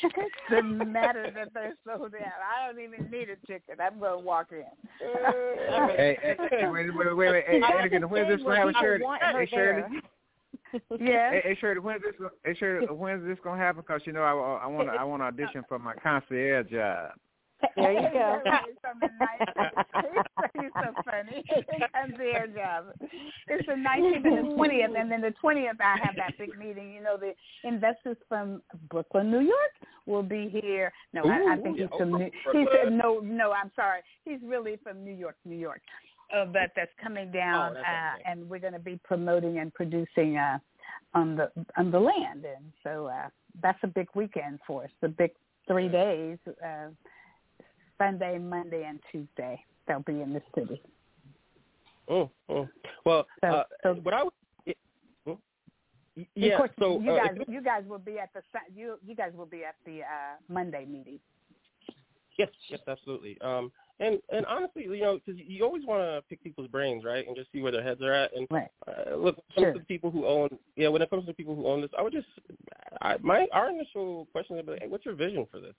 Doesn't 0.54 0.92
matter 0.92 1.30
that 1.34 1.48
they're 1.54 1.74
sold 1.86 2.14
out. 2.14 2.40
I 2.42 2.66
don't 2.66 2.82
even 2.82 3.10
need 3.10 3.28
a 3.30 3.36
ticket. 3.46 3.78
I'm 3.80 3.98
going 3.98 4.12
to 4.12 4.18
walk 4.18 4.48
in. 4.52 4.64
Uh, 5.06 5.88
hey, 5.88 6.18
hey, 6.22 6.36
hey, 6.50 6.68
wait, 6.68 6.94
wait, 6.94 7.16
wait, 7.16 7.16
wait. 7.16 7.44
Hey, 7.46 7.60
I 7.62 7.72
Anakin, 7.72 8.08
when's 8.08 8.28
this 8.28 8.42
gonna 8.42 8.56
happen, 8.56 8.74
why 8.74 8.80
Shirley? 8.80 8.98
people 8.98 9.08
want 9.08 9.22
her 9.22 9.40
Hey, 9.40 9.46
Shirley. 9.50 9.82
Yeah. 11.00 11.30
Hey, 11.30 11.40
hey, 11.44 11.56
Shirley, 11.60 11.80
when's 11.80 12.02
this? 12.02 12.12
Gonna, 12.18 12.30
hey, 12.44 12.54
Shirley, 12.54 12.86
when's 12.86 13.26
this 13.26 13.38
gonna 13.42 13.60
happen? 13.60 13.82
Because 13.86 14.02
you 14.04 14.12
know, 14.12 14.22
I, 14.22 14.64
I 14.64 14.66
want 14.66 14.88
to, 14.88 14.94
I 14.94 15.04
want 15.04 15.22
to 15.22 15.26
audition 15.44 15.64
for 15.68 15.78
my 15.78 15.94
concierge 15.94 16.70
job. 16.70 17.12
There 17.76 17.92
you 17.92 18.08
go. 18.12 18.40
He's 20.60 20.70
so 20.74 20.92
funny. 21.04 21.44
Comes 21.94 22.18
their 22.18 22.46
job. 22.48 22.86
It's 23.48 23.66
the 23.66 23.72
19th 23.72 24.24
and 24.24 24.50
the 24.50 24.54
20th, 24.54 25.00
and 25.00 25.10
then 25.10 25.20
the 25.20 25.34
20th 25.42 25.80
I 25.80 25.96
have 26.02 26.16
that 26.16 26.38
big 26.38 26.58
meeting. 26.58 26.92
You 26.92 27.02
know, 27.02 27.16
the 27.16 27.34
investors 27.68 28.16
from 28.28 28.62
Brooklyn, 28.90 29.30
New 29.30 29.40
York, 29.40 29.72
will 30.06 30.22
be 30.22 30.48
here. 30.48 30.92
No, 31.12 31.22
I, 31.24 31.54
I 31.54 31.56
think 31.62 31.78
yeah, 31.78 31.86
he's 31.90 31.98
from. 31.98 32.12
New, 32.12 32.30
he 32.52 32.66
said 32.72 32.92
no, 32.92 33.20
no. 33.20 33.52
I'm 33.52 33.70
sorry. 33.74 34.00
He's 34.24 34.40
really 34.44 34.78
from 34.82 35.04
New 35.04 35.14
York, 35.14 35.36
New 35.44 35.56
York. 35.56 35.80
Uh, 36.34 36.44
but 36.44 36.70
that's 36.76 36.90
coming 37.02 37.30
down, 37.30 37.70
Oh, 37.70 37.74
that's 37.74 37.86
uh, 37.86 38.30
and 38.30 38.48
we're 38.50 38.58
going 38.58 38.74
to 38.74 38.78
be 38.78 39.00
promoting 39.02 39.60
and 39.60 39.72
producing 39.72 40.36
uh, 40.36 40.58
on 41.14 41.36
the 41.36 41.50
on 41.76 41.90
the 41.90 41.98
land, 41.98 42.44
and 42.44 42.72
so 42.84 43.06
uh, 43.06 43.28
that's 43.62 43.78
a 43.82 43.86
big 43.86 44.08
weekend 44.14 44.58
for 44.66 44.84
us. 44.84 44.90
The 45.00 45.08
big 45.08 45.30
three 45.66 45.88
days. 45.88 46.38
Uh, 46.46 46.88
Sunday, 47.98 48.38
Monday, 48.38 48.84
and 48.88 49.00
Tuesday. 49.10 49.62
They'll 49.86 50.00
be 50.00 50.20
in 50.22 50.32
the 50.32 50.42
city. 50.54 50.80
Mm, 52.08 52.30
mm. 52.50 52.68
Well, 53.04 53.26
So, 53.40 53.46
uh, 53.48 53.64
so 53.82 53.94
what 54.02 54.14
I 54.14 54.22
would, 54.24 54.32
mm, 55.26 55.38
yeah. 56.34 56.52
of 56.54 56.56
course, 56.58 56.70
so 56.78 57.00
you 57.00 57.12
uh, 57.12 57.16
guys, 57.16 57.36
if- 57.40 57.48
you 57.48 57.60
guys 57.62 57.84
will 57.86 57.98
be 57.98 58.18
at 58.18 58.30
the 58.32 58.42
you 58.74 58.98
you 59.06 59.14
guys 59.14 59.32
will 59.34 59.46
be 59.46 59.64
at 59.64 59.76
the 59.84 60.00
uh, 60.00 60.36
Monday 60.48 60.86
meeting. 60.86 61.20
Yes, 62.38 62.48
yes, 62.68 62.80
absolutely. 62.86 63.38
Um, 63.40 63.70
and 64.00 64.18
and 64.32 64.46
honestly, 64.46 64.84
you 64.84 65.00
know, 65.00 65.18
because 65.24 65.40
you 65.44 65.64
always 65.64 65.84
want 65.84 66.02
to 66.02 66.22
pick 66.28 66.42
people's 66.42 66.68
brains, 66.68 67.04
right, 67.04 67.26
and 67.26 67.36
just 67.36 67.50
see 67.52 67.60
where 67.60 67.72
their 67.72 67.82
heads 67.82 68.00
are 68.02 68.12
at. 68.12 68.34
And 68.36 68.46
Right. 68.50 68.68
uh, 68.86 69.16
look, 69.16 69.36
when 69.36 69.44
it 69.46 69.54
comes 69.54 69.74
to 69.74 69.78
the 69.80 69.86
people 69.86 70.10
who 70.10 70.26
own, 70.26 70.48
yeah, 70.76 70.88
when 70.88 71.02
it 71.02 71.10
comes 71.10 71.26
to 71.26 71.34
people 71.34 71.54
who 71.54 71.66
own 71.66 71.80
this, 71.80 71.90
I 71.98 72.02
would 72.02 72.12
just, 72.12 72.28
I, 73.02 73.16
my 73.20 73.46
our 73.52 73.70
initial 73.70 74.26
question 74.32 74.56
would 74.56 74.66
be, 74.66 74.76
hey, 74.80 74.86
what's 74.88 75.04
your 75.04 75.14
vision 75.14 75.46
for 75.50 75.60
this? 75.60 75.74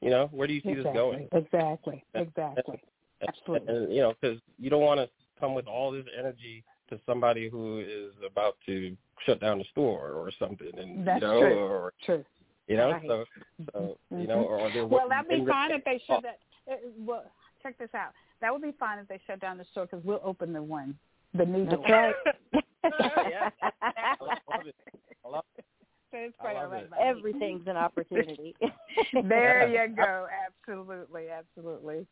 You 0.00 0.10
know, 0.10 0.28
where 0.32 0.46
do 0.46 0.54
you 0.54 0.60
see 0.62 0.70
exactly. 0.70 0.92
this 0.92 1.00
going? 1.00 1.28
Exactly. 1.32 2.04
Exactly. 2.14 2.82
Absolutely. 3.26 3.74
And, 3.74 3.92
you 3.92 4.00
know, 4.00 4.14
because 4.20 4.38
you 4.58 4.70
don't 4.70 4.82
want 4.82 4.98
to 4.98 5.08
come 5.38 5.54
with 5.54 5.66
all 5.66 5.90
this 5.92 6.06
energy 6.18 6.64
to 6.88 6.98
somebody 7.06 7.48
who 7.48 7.80
is 7.80 8.12
about 8.26 8.56
to 8.66 8.96
shut 9.26 9.40
down 9.40 9.58
the 9.58 9.64
store 9.70 10.12
or 10.12 10.30
something, 10.38 10.72
and 10.76 11.06
That's 11.06 11.22
you 11.22 11.28
know, 11.28 11.40
true. 11.40 11.58
or 11.58 11.92
True. 12.04 12.24
You 12.70 12.76
know, 12.76 12.92
Right. 12.92 13.06
so 13.08 13.24
so 13.72 13.98
you 14.10 14.16
Mhm. 14.18 14.28
know, 14.28 14.44
or 14.46 14.70
they're 14.70 14.86
Well, 14.86 15.08
that'd 15.08 15.28
be 15.28 15.36
in- 15.40 15.46
fine 15.46 15.72
if 15.72 15.82
they 15.84 15.98
shut 15.98 16.22
that. 16.22 16.38
Uh, 16.70 16.76
well, 16.98 17.24
check 17.62 17.76
this 17.78 17.92
out. 17.94 18.12
That 18.40 18.52
would 18.52 18.62
be 18.62 18.70
fine 18.72 18.98
if 19.00 19.08
they 19.08 19.18
shut 19.26 19.40
down 19.40 19.58
the 19.58 19.64
store 19.64 19.86
because 19.86 20.04
we'll 20.04 20.20
open 20.22 20.52
the 20.52 20.62
one, 20.62 20.96
the 21.34 21.44
new 21.44 21.64
That's 21.66 21.76
door. 21.82 21.86
right. 21.90 22.14
yeah. 23.30 23.50
I 23.82 24.16
love 24.20 24.66
it. 24.66 24.76
I 25.24 25.28
love 25.28 25.44
it. 25.58 25.64
So 26.12 26.16
it's 26.18 26.36
I 26.38 26.42
quite 26.42 26.56
all 26.56 26.62
love 26.62 26.72
right 26.72 26.82
it. 26.84 26.90
by 26.90 26.96
me. 26.96 27.02
Everything's 27.04 27.66
an 27.66 27.76
opportunity. 27.76 28.54
there 29.24 29.68
you 29.68 29.94
go. 29.94 30.26
Absolutely, 30.46 31.28
absolutely. 31.28 32.06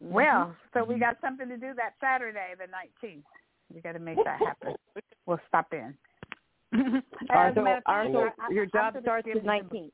well, 0.00 0.56
so 0.72 0.84
we 0.84 0.98
got 0.98 1.16
something 1.20 1.48
to 1.48 1.56
do 1.56 1.74
that 1.74 1.94
Saturday, 2.00 2.54
the 2.58 2.66
nineteenth. 2.68 3.24
We 3.72 3.80
got 3.80 3.92
to 3.92 3.98
make 3.98 4.18
that 4.24 4.38
happen. 4.40 4.74
We'll 5.26 5.40
stop 5.48 5.72
in. 5.72 5.94
As 6.74 7.02
a 7.30 7.32
Arthur, 7.32 7.62
matter 7.62 7.76
of 7.78 7.82
fact, 7.82 7.86
Arthur, 7.86 8.32
I- 8.38 8.46
I- 8.46 8.50
your 8.52 8.64
I'm 8.64 8.70
job 8.70 9.02
starts 9.02 9.26
give 9.26 9.36
at 9.36 9.36
you 9.36 9.40
the- 9.42 9.46
19. 9.46 9.90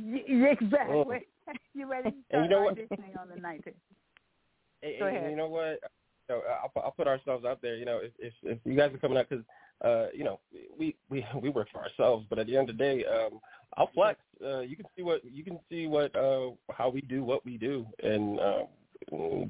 Y- 0.00 0.24
Exactly. 0.50 1.26
you 1.74 1.90
ready 1.90 2.10
to 2.10 2.16
start 2.28 2.44
you 2.44 2.50
know 2.50 2.62
what? 2.62 2.76
auditioning 2.76 3.18
on 3.20 3.28
the 3.34 3.40
nineteenth? 3.40 3.76
Hey, 4.82 4.96
Go 5.00 5.06
ahead. 5.06 5.30
You 5.30 5.36
know 5.36 5.48
what? 5.48 5.80
You 6.28 6.36
know, 6.36 6.42
I'll, 6.62 6.68
put- 6.68 6.84
I'll 6.84 6.90
put 6.92 7.08
ourselves 7.08 7.44
out 7.44 7.60
there. 7.62 7.74
You 7.76 7.84
know, 7.84 7.98
if 7.98 8.12
if, 8.18 8.32
if 8.44 8.58
you 8.64 8.76
guys 8.76 8.92
are 8.94 8.98
coming 8.98 9.18
out, 9.18 9.28
because 9.28 9.44
uh, 9.84 10.06
you 10.14 10.22
know, 10.24 10.38
we 10.78 10.94
we 11.10 11.24
we 11.42 11.48
work 11.48 11.68
for 11.72 11.78
ourselves, 11.80 12.26
but 12.30 12.38
at 12.38 12.46
the 12.46 12.56
end 12.56 12.70
of 12.70 12.76
the 12.78 12.82
day, 12.84 13.04
um, 13.04 13.40
I'll 13.76 13.90
flex. 13.94 14.20
Uh, 14.44 14.60
you 14.60 14.76
can 14.76 14.86
see 14.96 15.02
what 15.02 15.24
you 15.24 15.42
can 15.42 15.58
see 15.68 15.86
what 15.88 16.14
uh, 16.14 16.50
how 16.70 16.90
we 16.90 17.00
do 17.00 17.24
what 17.24 17.44
we 17.44 17.56
do, 17.56 17.86
and 18.02 18.38
uh, 18.38 18.62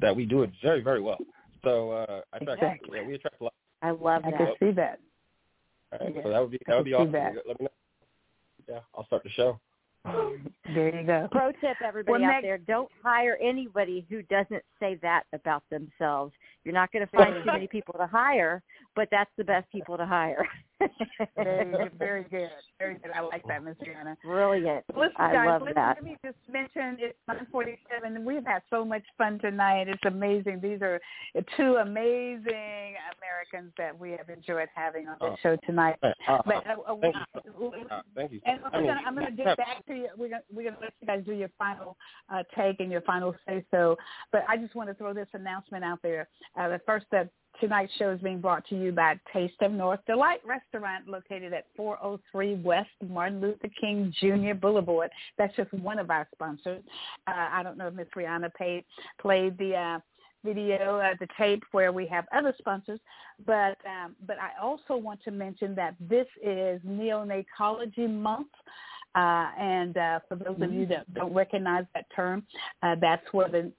that 0.01 0.15
we 0.16 0.24
do 0.24 0.43
it 0.45 0.51
very 0.62 0.81
very 0.81 1.03
well. 1.03 1.19
So 1.65 1.90
uh, 1.90 2.20
I 2.32 2.36
attract, 2.39 2.62
Exactly. 2.62 2.99
yeah, 3.01 3.07
we 3.07 3.15
attract 3.15 3.40
a 3.40 3.45
lot. 3.45 3.55
I 3.82 3.90
love 3.90 4.23
I 4.24 4.31
that. 4.31 4.39
can 4.39 4.55
see 4.61 4.70
that. 4.77 5.01
All 5.93 5.98
right, 6.01 6.15
Yeah. 6.15 6.23
So 6.23 6.28
that 6.31 6.40
would 6.40 6.51
be 6.51 6.59
that 6.66 6.77
would 6.77 6.85
be 6.85 6.94
awesome. 6.94 7.12
That. 7.12 7.32
Let 7.47 7.60
me 7.60 7.65
know. 7.65 7.69
Yeah, 8.69 8.81
I'll 8.94 9.06
start 9.06 9.23
the 9.24 9.31
show. 9.31 9.59
There 10.74 10.94
you 11.01 11.06
go. 11.06 11.28
Pro 11.32 11.51
tip, 11.52 11.78
everybody 11.82 12.12
Well, 12.23 12.24
out 12.31 12.35
next- 12.35 12.43
there: 12.44 12.59
don't 12.59 12.90
hire 13.02 13.39
anybody 13.43 14.06
who 14.10 14.20
doesn't 14.24 14.62
say 14.78 14.97
that 15.01 15.23
about 15.32 15.62
themselves. 15.70 16.35
You're 16.62 16.74
not 16.74 16.93
going 16.93 17.06
to 17.10 17.16
find 17.16 17.35
too 17.43 17.47
many 17.51 17.66
people 17.66 17.94
to 17.94 18.06
hire, 18.06 18.62
but 18.94 19.09
that's 19.10 19.31
the 19.39 19.44
best 19.44 19.70
people 19.73 19.97
to 19.97 20.05
hire. 20.06 20.47
Very, 21.37 21.91
very 21.99 22.23
good. 22.25 22.49
Very 22.79 22.95
good. 22.95 23.11
I 23.15 23.21
like 23.21 23.43
that, 23.49 23.65
Miss 23.65 23.75
Rihanna. 23.79 24.17
Brilliant. 24.25 24.85
Listen, 24.95 25.13
I 25.17 25.33
guys, 25.33 25.47
love 25.49 25.63
listen, 25.63 25.75
that. 25.77 25.97
let 25.97 26.05
me 26.05 26.17
just 26.25 26.37
mention 26.51 26.97
it's 27.01 27.19
947. 27.27 28.25
We've 28.25 28.45
had 28.47 28.63
so 28.71 28.85
much 28.85 29.03
fun 29.17 29.39
tonight. 29.41 29.89
It's 29.89 30.03
amazing. 30.05 30.61
These 30.63 30.81
are 30.83 31.01
two 31.57 31.77
amazing 31.77 32.95
Americans 33.19 33.73
that 33.79 33.99
we 33.99 34.13
have 34.13 34.29
enjoyed 34.29 34.69
having 34.75 35.09
on 35.09 35.17
the 35.21 35.27
Oh. 35.27 35.37
show 35.43 35.57
tonight. 35.67 35.97
Uh, 36.03 36.13
uh, 36.29 36.43
But 36.47 36.67
uh, 36.67 36.81
uh, 36.87 36.97
thank 37.01 37.15
you. 37.45 37.73
Uh, 37.91 38.03
thank 38.15 38.33
you. 38.33 38.41
and 38.47 38.61
I 38.65 38.69
I'm 38.69 38.83
mean, 38.83 38.87
gonna, 38.91 39.01
I'm 39.07 39.15
gonna 39.15 39.31
get 39.33 39.57
back 39.57 39.85
to 39.87 39.95
you. 39.95 40.09
We're 40.17 40.29
gonna 40.29 40.43
we're 40.53 40.65
gonna 40.71 40.81
let 40.81 40.93
you 41.01 41.07
guys 41.07 41.23
do 41.25 41.33
your 41.33 41.51
final 41.59 41.97
uh, 42.33 42.43
take 42.57 42.81
and 42.81 42.91
your 42.93 43.01
final 43.03 43.35
say 43.47 43.65
so. 43.71 43.97
But 44.33 44.45
I 44.49 44.57
just 44.57 44.75
want 44.75 44.89
to 44.91 44.95
throw 44.95 45.13
this 45.13 45.29
announcement 45.33 45.85
out 45.85 46.01
there. 46.03 46.29
Uh, 46.59 46.69
the 46.69 46.81
first 46.87 47.07
that 47.11 47.31
tonight's 47.61 47.93
show 47.99 48.11
is 48.11 48.21
being 48.21 48.41
brought 48.41 48.67
to 48.69 48.77
you 48.77 48.93
by 48.93 49.19
Taste 49.33 49.61
of 49.61 49.73
North 49.73 50.01
Delight 50.07 50.41
Restaurant, 50.45 51.09
located 51.09 51.53
at 51.53 51.67
403 51.77 52.57
West 52.57 52.89
Martin 53.09 53.41
Luther 53.41 53.69
King 53.81 54.13
Jr. 54.21 54.55
Boulevard. 54.55 55.11
That's 55.37 55.55
just 55.57 55.73
one 55.73 55.99
of 55.99 56.11
our 56.11 56.29
sponsors. 56.35 56.83
Uh, 57.27 57.49
I 57.53 57.63
don't 57.63 57.79
know 57.79 57.89
if 57.89 57.95
Miss 57.95 58.09
Rihanna 58.17 58.53
paid, 58.55 58.85
played 59.21 59.57
the. 59.59 59.75
Uh, 59.75 59.99
video, 60.45 60.99
uh, 60.99 61.15
the 61.19 61.27
tape 61.37 61.65
where 61.73 61.93
we 61.93 62.07
have 62.07 62.25
other 62.33 62.55
sponsors, 62.59 63.01
but 63.45 63.77
um, 63.85 64.15
but 64.25 64.37
I 64.39 64.51
also 64.63 64.97
want 64.97 65.21
to 65.25 65.33
mention 65.33 65.75
that 65.75 65.97
this 66.01 66.27
is 66.41 66.81
Neonatology 66.83 68.09
Month, 68.09 68.47
uh, 69.17 69.49
and 69.59 69.97
uh, 69.97 70.21
for 70.29 70.37
those 70.37 70.57
of 70.61 70.73
you 70.73 70.87
that 70.87 71.13
don't 71.13 71.35
recognize 71.35 71.87
that 71.95 72.07
term, 72.15 72.45
uh, 72.85 72.95
that's 73.01 73.27
where 73.33 73.49
the 73.49 73.73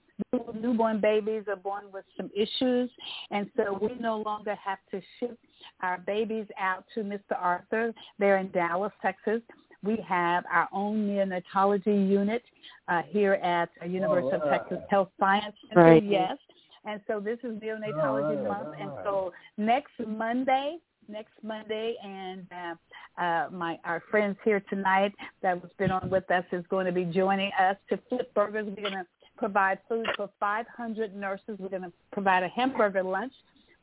newborn 0.53 0.99
babies 0.99 1.43
are 1.47 1.55
born 1.55 1.85
with 1.93 2.05
some 2.17 2.29
issues, 2.35 2.89
and 3.31 3.49
so 3.55 3.77
we 3.81 3.95
no 3.99 4.17
longer 4.17 4.55
have 4.55 4.79
to 4.91 5.01
ship 5.19 5.37
our 5.81 5.99
babies 5.99 6.45
out 6.59 6.85
to 6.95 7.01
Mr. 7.01 7.37
Arthur. 7.39 7.93
They're 8.17 8.37
in 8.37 8.51
Dallas, 8.51 8.91
Texas. 9.01 9.41
We 9.83 9.97
have 10.07 10.43
our 10.51 10.67
own 10.73 11.07
neonatology 11.07 12.09
unit 12.09 12.43
uh, 12.87 13.01
here 13.07 13.33
at 13.35 13.69
uh, 13.81 13.85
University 13.85 14.35
of. 14.35 14.49
Texas 14.49 14.79
Health 14.89 15.09
Science 15.19 15.55
Center. 15.69 15.81
Right. 15.81 16.03
Yes. 16.03 16.37
And 16.85 17.01
so 17.07 17.19
this 17.19 17.37
is 17.43 17.59
neonatology 17.59 18.03
All 18.03 18.35
right, 18.35 18.63
month. 18.63 18.75
And 18.79 18.91
so 19.03 19.31
next 19.57 19.93
Monday, 20.05 20.77
next 21.07 21.33
Monday, 21.43 21.95
and 22.03 22.45
uh, 22.51 23.21
uh, 23.21 23.49
my 23.51 23.79
our 23.83 24.01
friends 24.09 24.37
here 24.43 24.61
tonight 24.69 25.13
that 25.41 25.59
has 25.59 25.71
been 25.77 25.91
on 25.91 26.09
with 26.09 26.29
us 26.31 26.45
is 26.51 26.63
going 26.69 26.85
to 26.85 26.91
be 26.91 27.05
joining 27.05 27.51
us 27.59 27.75
to 27.89 27.99
flip 28.09 28.33
burgers. 28.33 28.65
We're 28.67 28.89
going 28.89 28.93
to 28.93 29.05
provide 29.39 29.79
food 29.87 30.05
for 30.15 30.29
500 30.39 31.15
nurses. 31.15 31.57
We're 31.57 31.69
going 31.69 31.83
to 31.83 31.93
provide 32.11 32.43
a 32.43 32.49
hamburger 32.49 33.01
lunch 33.01 33.33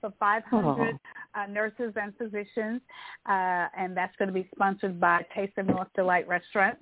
for 0.00 0.12
500 0.20 0.94
uh, 1.34 1.46
nurses 1.46 1.94
and 1.96 2.12
physicians, 2.16 2.82
uh, 3.28 3.66
and 3.76 3.96
that's 3.96 4.14
going 4.16 4.28
to 4.28 4.34
be 4.34 4.48
sponsored 4.54 5.00
by 5.00 5.24
Taste 5.34 5.56
of 5.58 5.66
North 5.66 5.88
Delight 5.96 6.28
Restaurant. 6.28 6.78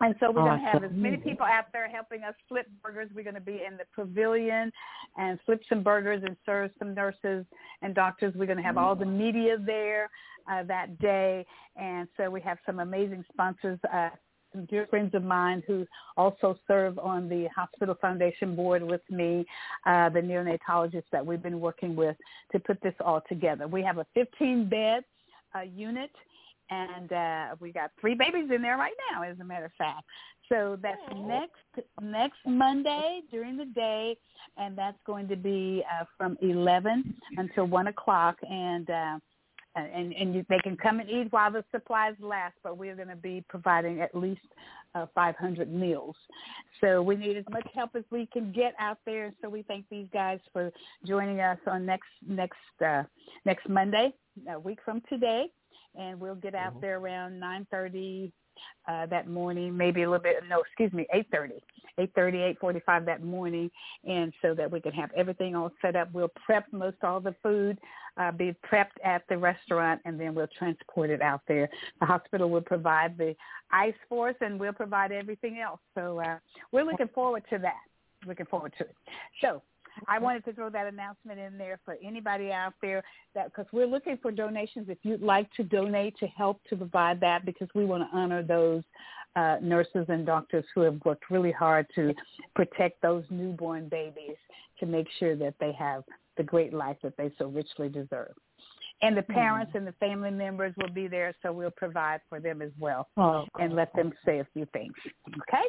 And 0.00 0.16
so 0.18 0.32
we're 0.32 0.40
awesome. 0.40 0.58
going 0.58 0.64
to 0.64 0.72
have 0.72 0.84
as 0.84 0.90
many 0.92 1.16
people 1.16 1.46
out 1.46 1.66
there 1.72 1.88
helping 1.88 2.24
us 2.24 2.34
flip 2.48 2.66
burgers. 2.82 3.08
We're 3.14 3.22
going 3.22 3.36
to 3.36 3.40
be 3.40 3.62
in 3.66 3.76
the 3.76 3.84
pavilion 3.94 4.72
and 5.16 5.38
flip 5.46 5.62
some 5.68 5.84
burgers 5.84 6.24
and 6.26 6.36
serve 6.44 6.72
some 6.80 6.92
nurses 6.92 7.46
and 7.82 7.94
doctors. 7.94 8.34
We're 8.34 8.46
going 8.46 8.58
to 8.58 8.64
have 8.64 8.76
all 8.76 8.96
the 8.96 9.06
media 9.06 9.58
there 9.64 10.10
uh, 10.50 10.64
that 10.64 10.98
day. 10.98 11.46
And 11.76 12.08
so 12.16 12.28
we 12.30 12.40
have 12.40 12.58
some 12.66 12.80
amazing 12.80 13.24
sponsors, 13.32 13.78
uh, 13.94 14.08
some 14.52 14.66
dear 14.66 14.86
friends 14.86 15.14
of 15.14 15.22
mine 15.22 15.62
who 15.66 15.86
also 16.16 16.58
serve 16.66 16.98
on 16.98 17.28
the 17.28 17.48
hospital 17.54 17.96
foundation 18.00 18.54
board 18.54 18.82
with 18.82 19.02
me, 19.10 19.44
uh, 19.86 20.08
the 20.08 20.20
neonatologists 20.20 21.10
that 21.12 21.24
we've 21.24 21.42
been 21.42 21.60
working 21.60 21.96
with 21.96 22.16
to 22.52 22.58
put 22.58 22.80
this 22.82 22.94
all 23.00 23.22
together. 23.28 23.66
We 23.66 23.82
have 23.82 23.98
a 23.98 24.06
15-bed 24.16 25.04
uh, 25.54 25.60
unit 25.60 26.10
and 26.70 27.12
uh, 27.12 27.56
we 27.60 27.72
got 27.72 27.90
three 28.00 28.14
babies 28.14 28.50
in 28.54 28.62
there 28.62 28.76
right 28.76 28.94
now, 29.12 29.22
as 29.22 29.38
a 29.40 29.44
matter 29.44 29.66
of 29.66 29.72
fact. 29.76 30.04
So 30.48 30.78
that's 30.82 31.00
next 31.16 31.88
next 32.00 32.38
Monday 32.46 33.20
during 33.30 33.56
the 33.56 33.64
day, 33.64 34.16
and 34.56 34.76
that's 34.76 34.98
going 35.06 35.28
to 35.28 35.36
be 35.36 35.82
uh, 35.90 36.04
from 36.16 36.36
eleven 36.42 37.14
until 37.36 37.64
one 37.64 37.86
o'clock, 37.86 38.36
and 38.48 38.88
uh, 38.90 39.18
and 39.74 40.12
and 40.12 40.34
you, 40.34 40.44
they 40.48 40.58
can 40.58 40.76
come 40.76 41.00
and 41.00 41.08
eat 41.08 41.28
while 41.30 41.50
the 41.50 41.64
supplies 41.70 42.14
last. 42.20 42.54
But 42.62 42.78
we're 42.78 42.96
going 42.96 43.08
to 43.08 43.16
be 43.16 43.44
providing 43.48 44.00
at 44.00 44.14
least 44.14 44.40
uh, 44.94 45.06
500 45.14 45.72
meals. 45.72 46.16
So 46.80 47.02
we 47.02 47.16
need 47.16 47.36
as 47.36 47.44
much 47.50 47.66
help 47.74 47.90
as 47.94 48.04
we 48.10 48.26
can 48.32 48.52
get 48.52 48.74
out 48.78 48.98
there. 49.06 49.32
So 49.40 49.48
we 49.48 49.62
thank 49.62 49.86
these 49.90 50.08
guys 50.12 50.40
for 50.52 50.70
joining 51.06 51.40
us 51.40 51.58
on 51.66 51.86
next 51.86 52.08
next 52.26 52.58
uh, 52.84 53.04
next 53.44 53.68
Monday, 53.68 54.12
a 54.48 54.58
week 54.58 54.78
from 54.84 55.02
today 55.08 55.46
and 55.94 56.18
we'll 56.18 56.34
get 56.34 56.54
out 56.54 56.72
mm-hmm. 56.72 56.80
there 56.80 56.98
around 56.98 57.32
9:30 57.40 58.32
uh, 58.88 59.06
that 59.06 59.28
morning, 59.28 59.76
maybe 59.76 60.02
a 60.02 60.10
little 60.10 60.22
bit. 60.22 60.36
No, 60.48 60.60
excuse 60.60 60.92
me, 60.92 61.06
8:30, 61.14 61.60
8:30, 61.98 62.56
8:45 62.60 63.04
that 63.06 63.22
morning, 63.22 63.70
and 64.04 64.32
so 64.42 64.54
that 64.54 64.70
we 64.70 64.80
can 64.80 64.92
have 64.92 65.10
everything 65.16 65.54
all 65.54 65.70
set 65.80 65.96
up. 65.96 66.12
We'll 66.12 66.32
prep 66.44 66.66
most 66.72 66.96
all 67.02 67.20
the 67.20 67.34
food, 67.42 67.78
uh, 68.16 68.32
be 68.32 68.54
prepped 68.70 68.98
at 69.04 69.22
the 69.28 69.38
restaurant, 69.38 70.00
and 70.04 70.18
then 70.18 70.34
we'll 70.34 70.48
transport 70.58 71.10
it 71.10 71.22
out 71.22 71.42
there. 71.46 71.68
The 72.00 72.06
hospital 72.06 72.50
will 72.50 72.62
provide 72.62 73.16
the 73.16 73.36
ice 73.70 73.94
for 74.08 74.30
us, 74.30 74.36
and 74.40 74.58
we'll 74.58 74.72
provide 74.72 75.12
everything 75.12 75.58
else. 75.58 75.80
So 75.94 76.20
uh, 76.20 76.38
we're 76.72 76.84
looking 76.84 77.08
forward 77.08 77.44
to 77.50 77.58
that. 77.58 77.80
Looking 78.26 78.46
forward 78.46 78.72
to 78.78 78.84
it. 78.84 78.94
So 79.40 79.62
I 80.08 80.18
wanted 80.18 80.44
to 80.46 80.52
throw 80.52 80.70
that 80.70 80.86
announcement 80.86 81.38
in 81.38 81.58
there 81.58 81.78
for 81.84 81.96
anybody 82.02 82.52
out 82.52 82.74
there 82.82 83.02
that 83.34 83.46
because 83.46 83.66
we're 83.72 83.86
looking 83.86 84.18
for 84.20 84.30
donations. 84.30 84.88
If 84.88 84.98
you'd 85.02 85.22
like 85.22 85.52
to 85.54 85.64
donate 85.64 86.16
to 86.18 86.26
help 86.26 86.60
to 86.70 86.76
provide 86.76 87.20
that, 87.20 87.44
because 87.44 87.68
we 87.74 87.84
want 87.84 88.08
to 88.08 88.16
honor 88.16 88.42
those 88.42 88.82
uh, 89.36 89.56
nurses 89.62 90.06
and 90.08 90.26
doctors 90.26 90.64
who 90.74 90.82
have 90.82 91.00
worked 91.04 91.30
really 91.30 91.52
hard 91.52 91.86
to 91.94 92.14
protect 92.54 93.00
those 93.02 93.24
newborn 93.30 93.88
babies 93.88 94.36
to 94.80 94.86
make 94.86 95.06
sure 95.18 95.36
that 95.36 95.54
they 95.60 95.72
have 95.72 96.04
the 96.36 96.42
great 96.42 96.72
life 96.72 96.96
that 97.02 97.16
they 97.16 97.30
so 97.38 97.46
richly 97.46 97.88
deserve. 97.88 98.32
And 99.02 99.16
the 99.16 99.22
parents 99.22 99.70
mm-hmm. 99.70 99.78
and 99.78 99.86
the 99.86 99.92
family 99.92 100.30
members 100.30 100.74
will 100.80 100.92
be 100.92 101.08
there, 101.08 101.34
so 101.42 101.52
we'll 101.52 101.72
provide 101.72 102.20
for 102.28 102.38
them 102.38 102.62
as 102.62 102.70
well 102.78 103.08
oh, 103.16 103.44
and 103.58 103.74
let 103.74 103.92
them 103.96 104.12
say 104.24 104.38
a 104.38 104.46
few 104.52 104.64
things. 104.72 104.92
Okay? 105.28 105.64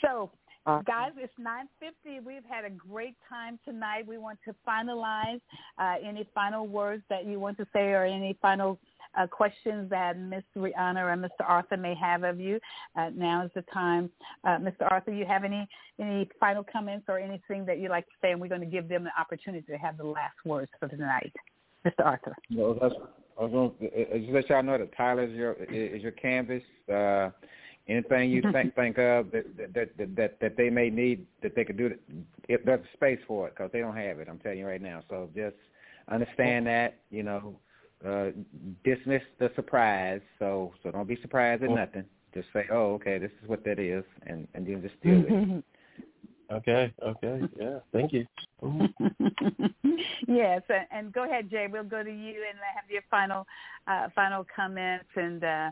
So 0.00 0.30
Awesome. 0.66 0.84
Guys, 0.86 1.12
it's 1.18 1.32
9.50. 1.38 2.24
We've 2.24 2.44
had 2.48 2.64
a 2.64 2.70
great 2.70 3.16
time 3.28 3.58
tonight. 3.66 4.06
We 4.06 4.16
want 4.16 4.38
to 4.46 4.54
finalize 4.66 5.40
uh, 5.78 5.96
any 6.02 6.26
final 6.34 6.66
words 6.66 7.02
that 7.10 7.26
you 7.26 7.38
want 7.38 7.58
to 7.58 7.66
say 7.72 7.92
or 7.92 8.04
any 8.04 8.38
final 8.40 8.78
uh, 9.18 9.26
questions 9.26 9.90
that 9.90 10.18
Ms. 10.18 10.42
Rihanna 10.56 11.02
or 11.02 11.16
Mr. 11.16 11.46
Arthur 11.46 11.76
may 11.76 11.94
have 11.94 12.24
of 12.24 12.40
you. 12.40 12.58
Uh, 12.96 13.10
now 13.14 13.44
is 13.44 13.50
the 13.54 13.62
time. 13.72 14.10
Uh, 14.44 14.56
Mr. 14.56 14.90
Arthur, 14.90 15.12
you 15.12 15.26
have 15.26 15.44
any, 15.44 15.68
any 16.00 16.28
final 16.40 16.64
comments 16.64 17.04
or 17.08 17.18
anything 17.18 17.66
that 17.66 17.78
you'd 17.78 17.90
like 17.90 18.06
to 18.06 18.12
say? 18.22 18.32
And 18.32 18.40
we're 18.40 18.48
going 18.48 18.62
to 18.62 18.66
give 18.66 18.88
them 18.88 19.04
the 19.04 19.12
opportunity 19.20 19.66
to 19.70 19.76
have 19.76 19.98
the 19.98 20.04
last 20.04 20.36
words 20.46 20.70
for 20.80 20.88
tonight. 20.88 21.32
Mr. 21.84 22.06
Arthur. 22.06 22.34
Well, 22.50 22.78
I 23.38 23.42
was 23.44 23.52
going 23.52 23.90
to 23.90 24.18
just 24.18 24.32
let 24.32 24.48
y'all 24.48 24.62
know 24.62 24.78
that 24.78 24.96
Tyler 24.96 25.24
is 25.24 25.32
your, 25.32 25.52
is 25.64 26.02
your 26.02 26.12
canvas. 26.12 26.62
Anything 27.86 28.30
you 28.30 28.42
think 28.52 28.74
think 28.76 28.98
of 28.98 29.30
that 29.32 29.44
that 29.74 29.96
that 29.98 30.16
that, 30.16 30.40
that 30.40 30.56
they 30.56 30.70
may 30.70 30.90
need 30.90 31.26
that 31.42 31.54
they 31.54 31.64
could 31.64 31.76
do, 31.76 31.94
if 32.48 32.64
there's 32.64 32.84
space 32.94 33.18
for 33.26 33.46
it, 33.48 33.54
because 33.54 33.70
they 33.72 33.80
don't 33.80 33.96
have 33.96 34.18
it. 34.20 34.28
I'm 34.28 34.38
telling 34.38 34.58
you 34.58 34.66
right 34.66 34.80
now. 34.80 35.02
So 35.10 35.28
just 35.34 35.56
understand 36.08 36.66
that. 36.66 36.98
You 37.10 37.24
know, 37.24 37.58
uh, 38.06 38.30
dismiss 38.84 39.22
the 39.38 39.50
surprise. 39.54 40.20
So 40.38 40.72
so 40.82 40.90
don't 40.90 41.08
be 41.08 41.18
surprised 41.20 41.62
at 41.62 41.70
nothing. 41.70 42.04
Just 42.32 42.48
say, 42.52 42.64
oh, 42.72 42.94
okay, 42.94 43.18
this 43.18 43.30
is 43.42 43.48
what 43.48 43.64
that 43.64 43.78
is, 43.78 44.04
and 44.26 44.48
and 44.54 44.66
then 44.66 44.82
just 44.82 45.00
deal 45.02 45.18
with 45.18 45.30
it. 45.30 45.64
Okay. 46.52 46.92
Okay. 47.02 47.40
Yeah. 47.58 47.78
Thank 47.90 48.12
you. 48.12 48.26
yes, 50.28 50.60
and 50.90 51.10
go 51.10 51.24
ahead, 51.24 51.50
Jay. 51.50 51.68
We'll 51.72 51.84
go 51.84 52.02
to 52.02 52.10
you 52.10 52.44
and 52.48 52.58
have 52.74 52.90
your 52.90 53.00
final 53.10 53.46
uh, 53.86 54.08
final 54.14 54.46
comments 54.54 55.08
and. 55.16 55.42
uh 55.42 55.70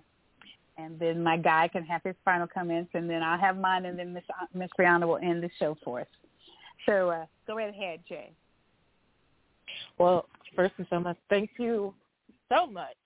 and 0.79 0.99
then 0.99 1.23
my 1.23 1.37
guy 1.37 1.69
can 1.69 1.85
have 1.85 2.03
his 2.03 2.15
final 2.25 2.47
comments, 2.47 2.91
and 2.95 3.09
then 3.09 3.23
I'll 3.23 3.39
have 3.39 3.57
mine, 3.57 3.87
and 3.87 3.99
then 3.99 4.13
Miss 4.13 4.25
Miss 4.55 4.71
Brianna 4.79 5.07
will 5.07 5.19
end 5.19 5.43
the 5.43 5.51
show 5.59 5.77
for 5.85 6.01
us. 6.01 6.07
So 6.87 7.11
uh, 7.11 7.27
go 7.47 7.57
right 7.57 7.71
ahead, 7.71 8.01
Jay. 8.09 8.33
Well, 9.99 10.29
first 10.57 10.75
and 10.79 10.89
foremost, 10.89 11.19
thank 11.29 11.51
you 11.59 11.95
so 12.51 12.67
much 12.67 12.97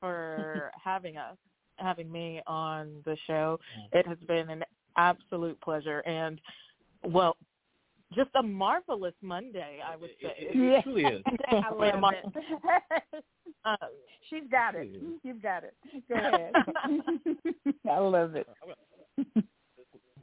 for 0.00 0.70
having 0.84 1.16
us, 1.16 1.36
having 1.76 2.10
me 2.10 2.42
on 2.46 3.02
the 3.04 3.16
show. 3.26 3.58
It 3.92 4.06
has 4.06 4.18
been 4.26 4.50
an 4.50 4.64
absolute 4.96 5.60
pleasure, 5.60 6.00
and 6.00 6.40
well, 7.04 7.36
just 8.14 8.30
a 8.34 8.42
marvelous 8.42 9.14
Monday, 9.22 9.78
I 9.86 9.96
would 9.96 10.10
say. 10.22 10.34
It, 10.38 10.56
it, 10.56 10.56
it 10.78 10.82
truly 10.84 11.04
is. 11.04 11.22
I 11.50 11.70
love 11.72 12.14
it. 12.14 13.24
um, 13.64 13.76
She's 14.28 14.44
got 14.50 14.74
it. 14.74 14.88
You've 15.22 15.42
got 15.42 15.64
it. 15.64 15.74
Go 16.08 16.14
ahead. 16.16 16.52
I 17.90 17.98
love 17.98 18.34
it. 18.34 18.46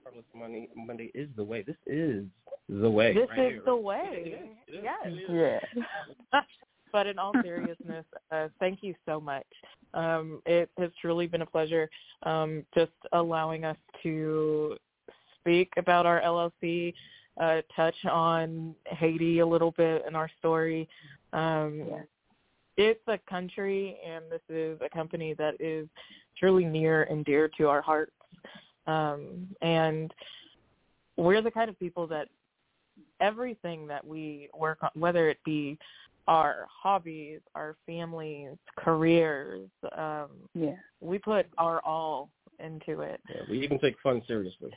Marvelous 0.04 0.26
Monday, 0.36 0.70
Monday 0.76 1.12
is 1.16 1.30
the 1.36 1.44
way. 1.44 1.64
This 1.64 1.76
is 1.88 2.26
the 2.70 2.90
way. 2.90 3.14
This 3.14 3.28
right 3.30 3.40
is 3.40 3.52
here. 3.54 3.62
the 3.66 3.76
way. 3.76 4.04
It 4.12 4.50
is. 4.70 4.84
yes. 4.84 5.60
Yeah. 6.32 6.42
but 6.92 7.08
in 7.08 7.20
all 7.20 7.34
seriousness, 7.44 8.06
uh, 8.32 8.48
thank 8.60 8.80
you 8.82 8.94
so 9.06 9.20
much. 9.20 9.46
Um, 9.94 10.42
it 10.46 10.70
has 10.78 10.92
truly 11.02 11.26
been 11.28 11.42
a 11.42 11.46
pleasure 11.46 11.90
um, 12.24 12.64
just 12.76 12.92
allowing 13.14 13.64
us 13.66 13.78
to 14.04 14.76
speak 15.40 15.70
about 15.78 16.06
our 16.06 16.22
LLC, 16.22 16.94
uh, 17.40 17.62
touch 17.76 17.96
on 18.10 18.76
Haiti 18.86 19.40
a 19.40 19.46
little 19.46 19.72
bit 19.72 20.04
in 20.08 20.16
our 20.16 20.30
story. 20.40 20.88
Um, 21.34 21.84
yeah. 21.90 22.02
It's 22.78 23.08
a 23.08 23.18
country 23.30 23.98
and 24.06 24.26
this 24.30 24.42
is 24.50 24.78
a 24.86 24.90
company 24.90 25.34
that 25.36 25.56
is 25.60 25.88
truly 26.38 26.66
near 26.66 27.04
and 27.04 27.24
dear 27.24 27.50
to 27.58 27.68
our 27.70 27.82
hearts. 27.82 28.12
Um, 28.88 29.48
and 29.62 30.14
we're 31.18 31.42
the 31.42 31.52
kind 31.52 31.70
of 31.70 31.80
people 31.80 32.06
that 32.08 32.28
everything 33.22 33.88
that 33.88 34.06
we 34.06 34.50
work 34.58 34.80
on, 34.82 34.90
whether 34.96 35.30
it 35.30 35.38
be 35.46 35.78
our 36.28 36.66
hobbies, 36.70 37.40
our 37.54 37.76
families, 37.86 38.58
careers, 38.78 39.70
um, 39.98 40.28
yeah. 40.54 40.76
we 41.00 41.18
put 41.18 41.46
our 41.58 41.80
all 41.82 42.30
into 42.60 43.02
it. 43.02 43.22
Yeah, 43.30 43.42
we 43.50 43.64
even 43.64 43.80
take 43.80 43.96
fun 44.02 44.22
seriously. 44.28 44.72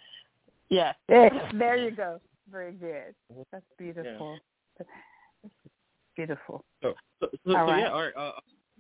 Yes. 0.69 0.95
there 1.09 1.77
you 1.77 1.91
go. 1.91 2.21
Very 2.51 2.73
good. 2.73 3.15
That's 3.53 3.65
beautiful. 3.79 4.39
Yeah. 4.81 4.87
Beautiful. 6.17 6.65
So, 6.83 6.95
so, 7.21 7.29
so, 7.33 7.39
so 7.47 7.53
right. 7.53 7.81
yeah, 7.81 7.91
all 7.91 8.03
right. 8.03 8.17
Uh, 8.17 8.33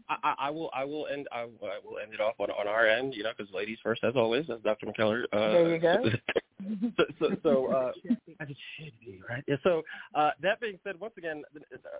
I, 0.08 0.34
I 0.38 0.50
will 0.50 0.70
I 0.74 0.84
will 0.84 1.06
end 1.06 1.28
I, 1.32 1.40
I 1.40 1.78
will 1.84 1.98
end 2.02 2.14
it 2.14 2.20
off 2.20 2.34
on 2.38 2.50
on 2.50 2.66
our 2.66 2.86
end, 2.86 3.14
you 3.14 3.22
know, 3.22 3.30
because 3.36 3.52
ladies 3.52 3.78
first 3.82 4.02
as 4.04 4.14
always, 4.16 4.46
as 4.50 4.60
Dr. 4.62 4.86
McKellar. 4.86 5.24
Uh, 5.32 5.52
there 5.52 5.74
you 5.74 5.78
go. 5.78 6.04
so 6.96 7.04
so, 7.18 7.36
so 7.42 7.66
uh, 7.72 7.92
as 8.40 8.48
it 8.48 8.56
should 8.76 8.92
be, 9.00 9.20
right? 9.28 9.44
Yeah, 9.46 9.56
so 9.62 9.82
uh, 10.14 10.30
that 10.42 10.60
being 10.60 10.78
said, 10.84 10.98
once 10.98 11.14
again, 11.18 11.42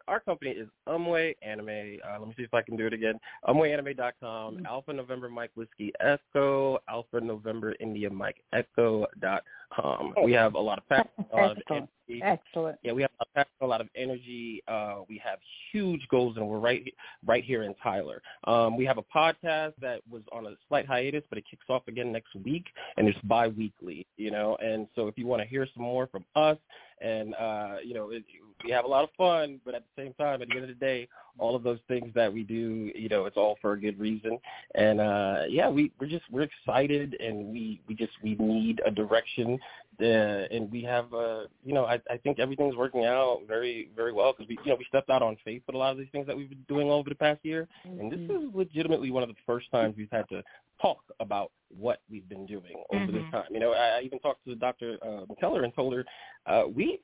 our 0.07 0.20
company 0.20 0.51
is 0.53 0.69
Anmwe 0.89 1.35
Anime. 1.43 1.99
Uh, 2.05 2.19
let 2.19 2.28
me 2.28 2.35
see 2.36 2.45
if 2.45 2.55
I 2.55 2.62
can 2.62 2.77
do 2.77 2.86
it 2.86 2.93
again. 2.93 3.19
anmweanime.com, 3.47 4.57
mm-hmm. 4.57 4.66
Alpha 4.66 4.93
November 4.93 5.28
Mike 5.28 5.53
Whiskey 5.55 5.93
Echo, 6.01 6.78
Alpha 6.89 7.20
November 7.20 7.74
India 7.81 8.11
Mike 8.11 8.43
Echo 8.53 9.07
dot 9.20 9.43
com. 9.74 10.15
We 10.24 10.32
have 10.32 10.55
a 10.55 10.61
lot 10.61 10.78
of 10.78 10.89
passion, 10.89 11.11
a 11.32 11.36
lot 11.36 11.57
Excellent. 11.59 11.82
of 11.85 11.89
energy. 12.09 12.23
Excellent. 12.23 12.78
Yeah, 12.82 12.93
we 12.93 13.03
have 13.03 13.11
a 13.11 13.20
lot 13.20 13.28
of, 13.28 13.35
passion, 13.35 13.53
a 13.61 13.66
lot 13.66 13.81
of 13.81 13.89
energy. 13.95 14.62
Uh, 14.69 15.01
we 15.09 15.20
have 15.24 15.39
huge 15.73 16.07
goals, 16.11 16.36
and 16.36 16.47
we're 16.49 16.59
right 16.59 16.82
right 17.27 17.45
here 17.45 17.62
in 17.65 17.74
Tyler. 17.82 18.23
Um, 18.45 18.77
we 18.77 18.85
have 18.86 18.99
a 18.99 19.03
podcast 19.03 19.74
that 19.81 20.01
was 20.11 20.23
on 20.32 20.47
a 20.47 20.51
slight 20.69 20.86
hiatus, 20.86 21.23
but 21.28 21.39
it 21.39 21.45
kicks 21.51 21.66
off 21.69 21.82
again 21.89 22.12
next 22.12 22.35
week, 22.35 22.66
and 22.97 23.09
it's 23.09 23.19
bi-weekly. 23.24 24.07
You 24.16 24.31
know, 24.31 24.57
and 24.61 24.89
so 24.95 25.07
if 25.09 25.19
you 25.19 25.27
want 25.27 25.43
to 25.43 25.49
hear 25.49 25.66
some 25.74 25.82
more 25.85 26.07
from 26.07 26.24
us, 26.35 26.59
and 27.01 27.35
uh, 27.35 27.77
you 27.85 27.95
know, 27.95 28.11
it, 28.11 28.25
we 28.65 28.70
have 28.70 28.85
a 28.85 28.89
lot 28.89 29.05
of 29.05 29.11
fun, 29.16 29.61
but 29.65 29.75
at 29.75 29.83
the 29.83 30.03
same 30.03 30.15
time, 30.15 30.43
at 30.43 30.49
the 30.49 30.55
end 30.55 30.65
of 30.65 30.69
the 30.69 30.75
day, 30.75 31.09
all 31.39 31.55
of 31.55 31.62
those 31.62 31.79
things 31.87 32.12
that 32.15 32.33
we 32.33 32.43
do, 32.43 32.91
you 32.95 33.09
know, 33.09 33.27
it's 33.27 33.37
all 33.37 33.57
for 33.62 33.73
a 33.73 33.81
good 33.81 33.99
reason. 33.99 34.39
And 34.75 35.01
uh 35.01 35.43
yeah, 35.49 35.69
we 35.69 35.93
we're 36.01 36.09
just 36.09 36.25
we're 36.31 36.43
excited 36.43 37.16
and 37.20 37.53
we 37.53 37.81
we 37.87 37.95
just 37.95 38.12
we 38.23 38.35
need 38.37 38.81
a 38.85 38.91
direction 38.91 39.59
uh, 40.01 40.05
and 40.05 40.70
we 40.70 40.83
have 40.83 41.12
uh 41.15 41.45
you 41.65 41.75
know, 41.75 41.85
I 41.85 42.01
I 42.11 42.16
think 42.16 42.41
everything's 42.41 42.77
working 42.77 43.05
out 43.05 43.43
very 43.47 43.91
very 43.95 44.12
well 44.12 44.33
cuz 44.33 44.47
we 44.49 44.59
you 44.65 44.73
know, 44.73 44.77
we 44.77 44.85
stepped 44.87 45.11
out 45.11 45.23
on 45.23 45.37
faith 45.45 45.62
with 45.66 45.77
a 45.77 45.79
lot 45.79 45.93
of 45.93 45.99
these 45.99 46.11
things 46.11 46.27
that 46.27 46.37
we've 46.37 46.51
been 46.51 46.65
doing 46.69 46.91
over 46.91 47.09
the 47.09 47.15
past 47.15 47.45
year. 47.45 47.69
Mm-hmm. 47.87 48.01
And 48.01 48.12
this 48.12 48.37
is 48.37 48.55
legitimately 48.55 49.11
one 49.12 49.23
of 49.23 49.29
the 49.29 49.37
first 49.47 49.70
times 49.70 49.97
we've 49.97 50.11
had 50.11 50.29
to 50.31 50.43
talk 50.81 50.99
about 51.21 51.51
what 51.77 52.01
we've 52.11 52.29
been 52.29 52.47
doing 52.47 52.83
over 52.93 53.05
mm-hmm. 53.05 53.17
this 53.17 53.25
time. 53.31 53.45
You 53.51 53.61
know, 53.61 53.73
I, 53.73 53.99
I 53.99 54.01
even 54.03 54.19
talked 54.21 54.45
to 54.47 54.55
Dr. 54.55 54.97
Uh, 55.03 55.27
McKellar 55.27 55.65
and 55.65 55.75
told 55.75 55.95
her 55.95 56.05
uh, 56.47 56.65
we 56.67 57.01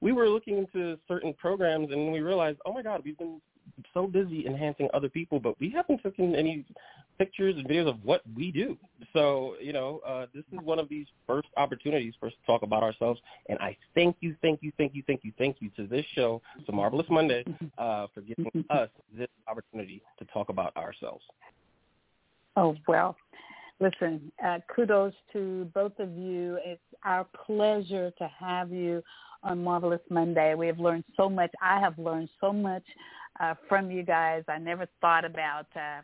we 0.00 0.12
were 0.12 0.28
looking 0.28 0.58
into 0.58 0.98
certain 1.06 1.34
programs 1.34 1.90
and 1.92 2.12
we 2.12 2.20
realized, 2.20 2.58
oh 2.66 2.72
my 2.72 2.82
God, 2.82 3.02
we've 3.04 3.18
been 3.18 3.40
so 3.94 4.06
busy 4.06 4.46
enhancing 4.46 4.88
other 4.94 5.08
people, 5.08 5.38
but 5.38 5.58
we 5.60 5.70
haven't 5.70 6.02
taken 6.02 6.34
any 6.34 6.64
pictures 7.18 7.56
and 7.56 7.66
videos 7.68 7.88
of 7.88 8.02
what 8.04 8.22
we 8.36 8.52
do. 8.52 8.76
So, 9.12 9.56
you 9.60 9.72
know, 9.72 10.00
uh, 10.06 10.26
this 10.34 10.44
is 10.52 10.58
one 10.62 10.78
of 10.78 10.88
these 10.88 11.06
first 11.26 11.48
opportunities 11.56 12.14
for 12.18 12.26
us 12.26 12.32
to 12.32 12.46
talk 12.46 12.62
about 12.62 12.82
ourselves. 12.82 13.20
And 13.48 13.58
I 13.58 13.76
thank 13.94 14.16
you, 14.20 14.36
thank 14.40 14.62
you, 14.62 14.72
thank 14.78 14.94
you, 14.94 15.02
thank 15.06 15.24
you, 15.24 15.32
thank 15.36 15.56
you 15.60 15.70
to 15.76 15.86
this 15.86 16.04
show, 16.14 16.40
to 16.66 16.72
Marvelous 16.72 17.06
Monday, 17.10 17.44
uh, 17.76 18.06
for 18.14 18.20
giving 18.20 18.64
us 18.70 18.88
this 19.16 19.28
opportunity 19.48 20.02
to 20.18 20.24
talk 20.26 20.48
about 20.48 20.76
ourselves. 20.76 21.24
Oh, 22.58 22.74
well, 22.88 23.14
listen, 23.78 24.32
uh, 24.44 24.58
kudos 24.74 25.12
to 25.32 25.70
both 25.72 25.96
of 26.00 26.10
you. 26.16 26.58
It's 26.64 26.82
our 27.04 27.24
pleasure 27.46 28.10
to 28.18 28.28
have 28.36 28.72
you 28.72 29.00
on 29.44 29.62
Marvelous 29.62 30.00
Monday. 30.10 30.56
We 30.56 30.66
have 30.66 30.80
learned 30.80 31.04
so 31.16 31.30
much. 31.30 31.52
I 31.62 31.78
have 31.78 31.96
learned 32.00 32.28
so 32.40 32.52
much 32.52 32.82
uh, 33.38 33.54
from 33.68 33.92
you 33.92 34.02
guys. 34.02 34.42
I 34.48 34.58
never 34.58 34.88
thought 35.00 35.24
about 35.24 35.68
uh, 35.76 36.00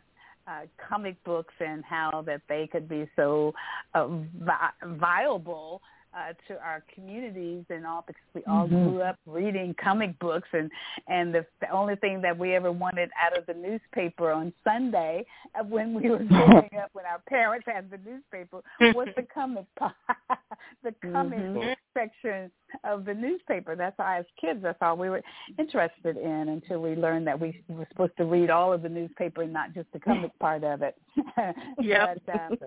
uh, 0.49 0.61
comic 0.87 1.21
books 1.25 1.53
and 1.59 1.83
how 1.83 2.23
that 2.25 2.39
they 2.47 2.67
could 2.67 2.87
be 2.87 3.05
so 3.17 3.53
uh, 3.93 4.07
vi- 4.07 4.95
viable 4.97 5.81
uh, 6.15 6.33
to 6.47 6.59
our 6.61 6.83
communities 6.93 7.65
and 7.69 7.85
all 7.85 8.03
because 8.07 8.21
we 8.33 8.41
all 8.47 8.65
mm-hmm. 8.67 8.89
grew 8.89 9.01
up 9.01 9.17
reading 9.25 9.75
comic 9.81 10.17
books 10.19 10.47
and 10.53 10.71
and 11.07 11.33
the, 11.33 11.45
the 11.59 11.69
only 11.69 11.95
thing 11.97 12.21
that 12.21 12.37
we 12.37 12.55
ever 12.55 12.71
wanted 12.71 13.09
out 13.21 13.37
of 13.37 13.45
the 13.45 13.53
newspaper 13.53 14.31
on 14.31 14.53
Sunday 14.63 15.25
uh, 15.59 15.63
when 15.63 15.93
we 15.93 16.09
were 16.09 16.23
growing 16.23 16.69
up 16.81 16.89
when 16.93 17.05
our 17.05 17.21
parents 17.27 17.65
had 17.67 17.89
the 17.91 17.99
newspaper 18.09 18.61
was 18.93 19.07
the 19.15 19.23
comic 19.33 19.65
the 20.83 20.93
comic 21.01 21.39
mm-hmm. 21.39 21.71
section 21.93 22.49
of 22.83 23.05
the 23.05 23.13
newspaper 23.13 23.75
that's 23.75 23.95
all 23.99 24.05
as 24.05 24.25
kids 24.39 24.59
that's 24.63 24.77
all 24.81 24.95
we 24.95 25.09
were 25.09 25.21
interested 25.59 26.17
in 26.17 26.49
until 26.49 26.81
we 26.81 26.95
learned 26.95 27.27
that 27.27 27.39
we 27.39 27.61
were 27.67 27.87
supposed 27.89 28.15
to 28.17 28.25
read 28.25 28.49
all 28.49 28.71
of 28.71 28.81
the 28.81 28.89
newspaper 28.89 29.41
and 29.41 29.51
not 29.51 29.73
just 29.73 29.91
the 29.91 29.99
comic 29.99 30.37
part 30.39 30.63
of 30.63 30.81
it 30.81 30.95
yeah 31.81 32.13
um, 32.33 32.57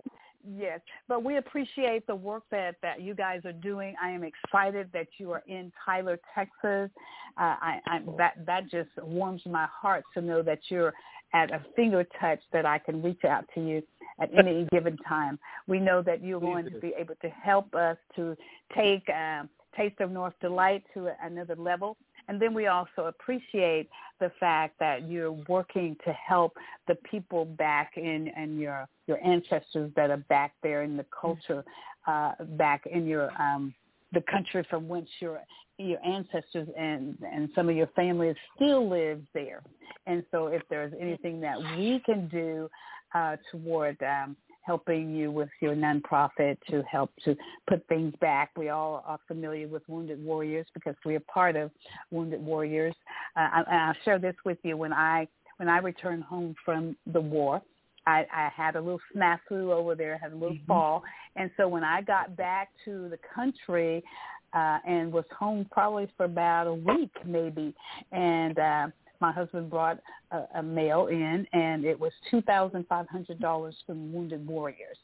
Yes, 0.46 0.80
but 1.08 1.24
we 1.24 1.36
appreciate 1.36 2.06
the 2.06 2.14
work 2.14 2.44
that 2.50 2.76
that 2.82 3.00
you 3.02 3.14
guys 3.14 3.44
are 3.44 3.52
doing. 3.52 3.94
I 4.02 4.10
am 4.10 4.22
excited 4.22 4.88
that 4.92 5.08
you 5.18 5.32
are 5.32 5.42
in 5.48 5.72
Tyler, 5.84 6.18
Texas. 6.34 6.90
Uh, 7.36 7.56
I, 7.60 7.80
I 7.86 8.00
that 8.18 8.46
that 8.46 8.70
just 8.70 8.90
warms 9.02 9.42
my 9.46 9.66
heart 9.66 10.04
to 10.14 10.22
know 10.22 10.42
that 10.42 10.60
you're 10.68 10.94
at 11.34 11.50
a 11.50 11.64
finger 11.76 12.06
touch 12.20 12.40
that 12.52 12.64
I 12.64 12.78
can 12.78 13.02
reach 13.02 13.24
out 13.24 13.44
to 13.54 13.60
you 13.60 13.82
at 14.20 14.30
any 14.36 14.66
given 14.72 14.96
time. 15.08 15.38
We 15.66 15.80
know 15.80 16.02
that 16.02 16.22
you're 16.22 16.40
going 16.40 16.64
to 16.66 16.78
be 16.78 16.94
able 16.96 17.16
to 17.16 17.28
help 17.28 17.74
us 17.74 17.96
to 18.16 18.36
take 18.74 19.08
uh, 19.08 19.42
Taste 19.76 20.00
of 20.00 20.10
North 20.10 20.34
Delight 20.40 20.84
to 20.94 21.10
another 21.22 21.56
level 21.56 21.96
and 22.28 22.40
then 22.40 22.52
we 22.54 22.66
also 22.66 23.06
appreciate 23.06 23.88
the 24.20 24.30
fact 24.38 24.78
that 24.78 25.08
you're 25.08 25.32
working 25.48 25.96
to 26.04 26.12
help 26.12 26.56
the 26.86 26.94
people 27.10 27.44
back 27.44 27.92
in 27.96 28.28
and 28.36 28.60
your 28.60 28.86
your 29.06 29.18
ancestors 29.24 29.90
that 29.96 30.10
are 30.10 30.24
back 30.28 30.52
there 30.62 30.82
in 30.82 30.96
the 30.96 31.06
culture, 31.18 31.64
uh, 32.06 32.32
back 32.56 32.84
in 32.86 33.06
your 33.06 33.30
um, 33.40 33.74
the 34.12 34.22
country 34.30 34.64
from 34.68 34.88
which 34.88 35.08
your 35.20 35.40
your 35.78 36.04
ancestors 36.04 36.68
and 36.76 37.16
and 37.22 37.48
some 37.54 37.68
of 37.68 37.76
your 37.76 37.88
families 37.88 38.36
still 38.56 38.88
live 38.88 39.22
there. 39.32 39.62
And 40.06 40.22
so, 40.30 40.48
if 40.48 40.62
there's 40.68 40.92
anything 41.00 41.40
that 41.40 41.58
we 41.76 42.02
can 42.04 42.28
do 42.28 42.68
uh, 43.14 43.36
toward 43.50 43.96
um, 44.02 44.36
helping 44.68 45.14
you 45.14 45.30
with 45.30 45.48
your 45.62 45.74
nonprofit 45.74 46.58
to 46.68 46.82
help 46.82 47.10
to 47.24 47.34
put 47.66 47.80
things 47.88 48.12
back. 48.20 48.50
We 48.54 48.68
all 48.68 49.02
are 49.06 49.18
familiar 49.26 49.66
with 49.66 49.82
Wounded 49.88 50.22
Warriors 50.22 50.66
because 50.74 50.94
we 51.06 51.14
are 51.16 51.20
part 51.20 51.56
of 51.56 51.70
Wounded 52.10 52.44
Warriors. 52.44 52.94
Uh, 53.34 53.48
I, 53.50 53.62
I'll 53.66 53.94
share 54.04 54.18
this 54.18 54.36
with 54.44 54.58
you. 54.62 54.76
When 54.76 54.92
I 54.92 55.26
when 55.56 55.70
I 55.70 55.78
returned 55.78 56.22
home 56.22 56.54
from 56.66 56.94
the 57.14 57.20
war, 57.20 57.62
I, 58.06 58.26
I 58.30 58.50
had 58.54 58.76
a 58.76 58.80
little 58.80 59.00
snafu 59.16 59.72
over 59.72 59.94
there, 59.94 60.18
had 60.18 60.32
a 60.32 60.36
little 60.36 60.56
mm-hmm. 60.56 60.66
fall, 60.66 61.02
and 61.36 61.50
so 61.56 61.66
when 61.66 61.82
I 61.82 62.02
got 62.02 62.36
back 62.36 62.68
to 62.84 63.08
the 63.08 63.18
country 63.34 64.04
uh, 64.52 64.80
and 64.86 65.10
was 65.10 65.24
home 65.36 65.66
probably 65.72 66.08
for 66.18 66.24
about 66.24 66.66
a 66.66 66.74
week 66.74 67.14
maybe, 67.24 67.74
and 68.12 68.58
uh, 68.58 68.86
my 69.20 69.32
husband 69.32 69.70
brought 69.70 69.98
a, 70.30 70.42
a 70.56 70.62
mail 70.62 71.06
in, 71.06 71.46
and 71.52 71.84
it 71.84 71.98
was 71.98 72.12
two 72.30 72.42
thousand 72.42 72.86
five 72.88 73.08
hundred 73.08 73.40
dollars 73.40 73.74
from 73.86 74.12
Wounded 74.12 74.46
Warriors. 74.46 74.98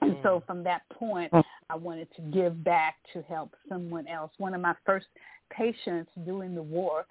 And 0.00 0.16
so 0.22 0.40
mm. 0.40 0.46
from 0.46 0.64
that 0.64 0.82
point, 0.90 1.32
mm. 1.32 1.42
I 1.70 1.76
wanted 1.76 2.08
to 2.16 2.22
give 2.22 2.62
back 2.64 2.96
to 3.12 3.22
help 3.22 3.54
someone 3.68 4.08
else. 4.08 4.32
One 4.38 4.54
of 4.54 4.60
my 4.60 4.74
first 4.84 5.06
patients 5.50 6.10
during 6.24 6.54
the 6.54 6.62
war 6.62 7.06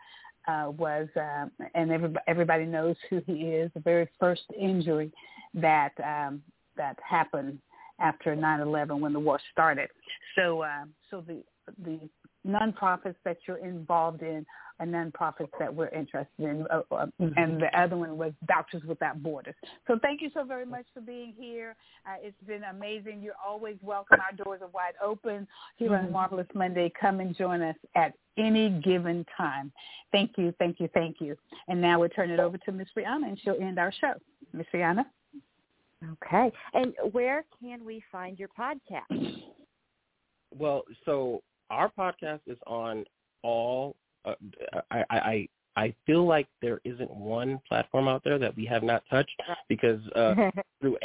uh, 0.47 0.71
was, 0.77 1.07
uh, 1.15 1.45
and 1.75 1.91
everybody, 1.91 2.23
everybody 2.27 2.65
knows 2.65 2.95
who 3.09 3.21
he 3.25 3.33
is, 3.33 3.71
the 3.73 3.79
very 3.79 4.09
first 4.19 4.43
injury 4.59 5.11
that 5.53 5.91
um, 6.03 6.41
that 6.77 6.97
happened 7.07 7.59
after 7.99 8.35
9/11 8.35 8.99
when 8.99 9.13
the 9.13 9.19
war 9.19 9.39
started. 9.51 9.89
So, 10.35 10.61
uh, 10.61 10.85
so 11.09 11.23
the 11.25 11.43
the 11.85 11.99
nonprofits 12.47 13.15
that 13.25 13.37
you're 13.47 13.57
involved 13.57 14.21
in 14.21 14.45
are 14.79 14.85
nonprofits 14.85 15.51
that 15.59 15.73
we're 15.73 15.89
interested 15.89 16.27
in, 16.39 16.65
uh, 16.71 16.81
uh, 16.91 17.05
mm-hmm. 17.21 17.27
and 17.37 17.61
the 17.61 17.79
other 17.79 17.95
one 17.95 18.17
was 18.17 18.33
Doctors 18.47 18.81
Without 18.87 19.21
Borders. 19.21 19.53
So 19.87 19.99
thank 20.01 20.21
you 20.21 20.31
so 20.33 20.43
very 20.43 20.65
much 20.65 20.85
for 20.93 21.01
being 21.01 21.33
here. 21.37 21.75
Uh, 22.05 22.15
it's 22.21 22.35
been 22.47 22.63
amazing. 22.63 23.21
You're 23.21 23.35
always 23.45 23.77
welcome. 23.83 24.19
Our 24.19 24.43
doors 24.43 24.61
are 24.63 24.69
wide 24.69 24.93
open 25.03 25.47
here 25.75 25.91
mm-hmm. 25.91 26.07
on 26.07 26.11
Marvelous 26.11 26.47
Monday. 26.55 26.91
Come 26.99 27.19
and 27.19 27.37
join 27.37 27.61
us 27.61 27.75
at 27.95 28.13
any 28.37 28.69
given 28.69 29.25
time. 29.37 29.71
Thank 30.11 30.31
you, 30.37 30.53
thank 30.57 30.79
you, 30.79 30.89
thank 30.93 31.17
you. 31.19 31.37
And 31.67 31.79
now 31.79 31.99
we'll 31.99 32.09
turn 32.09 32.31
it 32.31 32.39
over 32.39 32.57
to 32.57 32.71
Miss 32.71 32.87
Rihanna, 32.97 33.27
and 33.27 33.39
she'll 33.43 33.61
end 33.61 33.77
our 33.77 33.91
show. 33.91 34.13
Miss 34.53 34.67
Rihanna. 34.73 35.05
Okay. 36.13 36.51
And 36.73 36.93
where 37.11 37.45
can 37.61 37.85
we 37.85 38.03
find 38.11 38.39
your 38.39 38.49
podcast? 38.49 39.43
Well, 40.57 40.83
so 41.05 41.43
our 41.71 41.89
podcast 41.89 42.41
is 42.45 42.57
on 42.67 43.05
all. 43.41 43.95
Uh, 44.25 44.35
I, 44.91 45.03
I 45.09 45.47
I 45.75 45.95
feel 46.05 46.27
like 46.27 46.47
there 46.61 46.81
isn't 46.83 47.09
one 47.09 47.59
platform 47.67 48.07
out 48.07 48.23
there 48.23 48.37
that 48.37 48.55
we 48.55 48.65
have 48.65 48.83
not 48.83 49.03
touched 49.09 49.41
because 49.69 50.01
uh, 50.15 50.35
through 50.81 50.97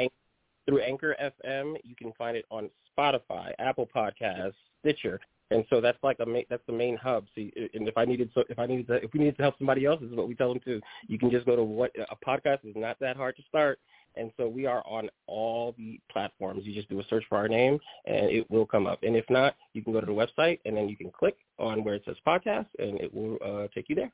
through 0.67 0.81
Anchor 0.81 1.17
FM 1.23 1.77
you 1.85 1.95
can 1.97 2.13
find 2.19 2.37
it 2.37 2.45
on 2.51 2.69
Spotify, 2.99 3.53
Apple 3.59 3.89
Podcasts, 3.95 4.55
Stitcher, 4.81 5.21
and 5.51 5.65
so 5.71 5.81
that's 5.81 5.99
like 6.03 6.19
a 6.19 6.27
that's 6.51 6.67
the 6.67 6.73
main 6.73 6.97
hub. 6.97 7.27
See, 7.35 7.53
and 7.75 7.87
if 7.87 7.97
I 7.97 8.05
needed 8.05 8.31
so 8.35 8.43
if 8.49 8.59
I 8.59 8.67
needed 8.67 8.89
to, 8.89 8.95
if 8.95 9.13
we 9.13 9.21
needed 9.21 9.37
to 9.37 9.43
help 9.43 9.57
somebody 9.59 9.85
else, 9.85 10.01
this 10.01 10.11
is 10.11 10.17
what 10.17 10.29
we 10.29 10.35
tell 10.35 10.49
them 10.49 10.61
to. 10.65 10.81
You 11.07 11.19
can 11.19 11.31
just 11.31 11.47
go 11.47 11.55
to 11.55 11.63
what 11.63 11.93
a 11.97 12.17
podcast 12.17 12.65
is 12.65 12.75
not 12.75 12.99
that 13.01 13.17
hard 13.17 13.37
to 13.37 13.43
start. 13.49 13.79
And 14.17 14.31
so 14.37 14.49
we 14.49 14.67
are 14.67 14.83
on 14.87 15.09
all 15.27 15.75
the 15.77 16.01
platforms. 16.11 16.63
You 16.65 16.75
just 16.75 16.89
do 16.89 17.01
a 17.01 17.05
search 17.09 17.25
for 17.29 17.37
our 17.37 17.49
name 17.49 17.79
and 18.07 18.31
it 18.31 18.51
will 18.51 18.67
come 18.67 18.87
up. 18.87 19.03
And 19.03 19.17
if 19.17 19.29
not, 19.29 19.55
you 19.73 19.83
can 19.83 19.93
go 19.93 20.01
to 20.01 20.07
the 20.07 20.13
website 20.13 20.61
and 20.65 20.77
then 20.77 20.89
you 20.89 20.97
can 20.97 21.11
click 21.11 21.37
on 21.59 21.85
where 21.85 21.95
it 21.95 22.03
says 22.05 22.17
podcast 22.27 22.67
and 22.79 23.01
it 23.01 23.13
will 23.13 23.39
uh, 23.45 23.69
take 23.75 23.89
you 23.89 23.95
there. 23.95 24.13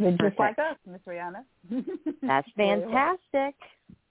Just 0.00 0.38
like 0.38 0.58
us, 0.58 0.76
Miss 0.86 1.00
Rihanna. 1.06 1.44
That's 2.22 2.48
fantastic. 2.56 3.54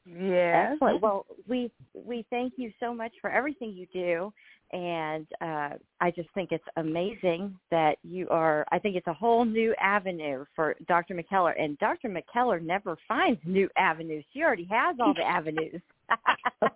Yeah. 0.06 0.72
Excellent. 0.74 1.02
Well, 1.02 1.26
we 1.48 1.72
we 1.94 2.26
thank 2.30 2.54
you 2.58 2.72
so 2.80 2.94
much 2.94 3.14
for 3.22 3.30
everything 3.30 3.72
you 3.72 3.88
do, 3.94 4.34
and 4.74 5.26
uh, 5.40 5.78
I 6.02 6.12
just 6.12 6.30
think 6.34 6.52
it's 6.52 6.64
amazing 6.78 7.56
that 7.72 7.98
you 8.04 8.28
are. 8.30 8.66
I 8.72 8.80
think 8.80 8.96
it's 8.96 9.08
a 9.08 9.14
whole 9.14 9.46
new 9.46 9.74
avenue 9.80 10.46
for 10.56 10.76
Dr. 10.88 11.16
McKellar, 11.16 11.54
and 11.58 11.78
Dr. 11.80 12.10
McKellar 12.10 12.62
never 12.62 12.98
finds 13.08 13.40
new 13.46 13.70
avenues. 13.78 14.26
She 14.34 14.42
already 14.42 14.68
has 14.70 14.98
all 15.00 15.14
the 15.14 15.24
avenues. 15.24 15.82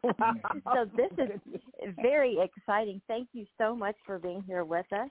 so 0.74 0.90
this 0.96 1.12
is 1.18 1.94
very 2.02 2.38
exciting. 2.40 3.02
Thank 3.08 3.30
you 3.34 3.46
so 3.58 3.76
much 3.76 3.96
for 4.06 4.20
being 4.20 4.44
here 4.48 4.64
with 4.64 4.86
us. 4.94 5.10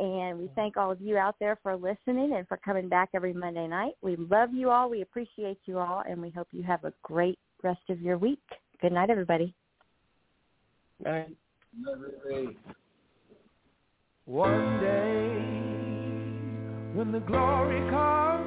And 0.00 0.38
we 0.38 0.48
thank 0.56 0.78
all 0.78 0.90
of 0.90 1.02
you 1.02 1.18
out 1.18 1.36
there 1.38 1.58
for 1.62 1.76
listening 1.76 2.32
and 2.34 2.48
for 2.48 2.56
coming 2.56 2.88
back 2.88 3.10
every 3.14 3.34
Monday 3.34 3.68
night. 3.68 3.92
We 4.00 4.16
love 4.16 4.54
you 4.54 4.70
all. 4.70 4.88
We 4.88 5.02
appreciate 5.02 5.58
you 5.66 5.78
all. 5.78 6.02
And 6.08 6.22
we 6.22 6.30
hope 6.30 6.48
you 6.52 6.62
have 6.62 6.84
a 6.84 6.92
great 7.02 7.38
rest 7.62 7.82
of 7.90 8.00
your 8.00 8.16
week. 8.16 8.40
Good 8.80 8.92
night, 8.92 9.10
everybody. 9.10 9.54
Night. 11.04 11.36
One 14.24 14.80
day 14.80 15.50
when 16.94 17.12
the 17.12 17.20
glory 17.20 17.80
comes, 17.90 18.46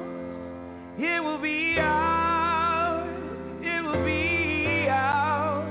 it 0.98 1.22
will 1.22 1.38
be 1.38 1.76
ours. 1.78 3.08
It 3.62 3.80
will 3.84 4.04
be 4.04 4.88
ours. 4.88 5.70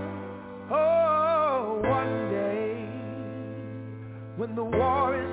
Oh, 0.72 1.82
one 1.84 2.32
day 2.32 2.88
when 4.38 4.56
the 4.56 4.64
war 4.64 5.22
is 5.22 5.33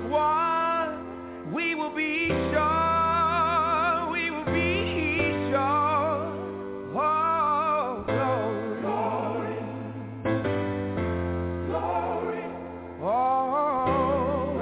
we 1.61 1.75
will 1.75 1.95
be 1.95 2.27
sure. 2.27 4.09
We 4.11 4.31
will 4.31 4.45
be 4.45 5.31
sure. 5.49 6.31
Oh, 6.97 8.03
glory. 8.07 9.57
Glory. 11.67 12.43
Oh, 13.03 14.53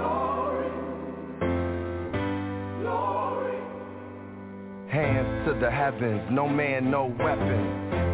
glory. 2.81 3.59
Hands 4.89 5.47
to 5.47 5.53
the 5.59 5.71
heavens, 5.71 6.21
no 6.31 6.47
man, 6.49 6.91
no 6.91 7.05
weapon. 7.05 7.78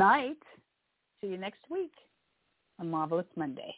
night. 0.00 0.42
See 1.20 1.26
you 1.26 1.36
next 1.36 1.60
week 1.70 1.92
on 2.78 2.90
Marvelous 2.90 3.26
Monday. 3.36 3.68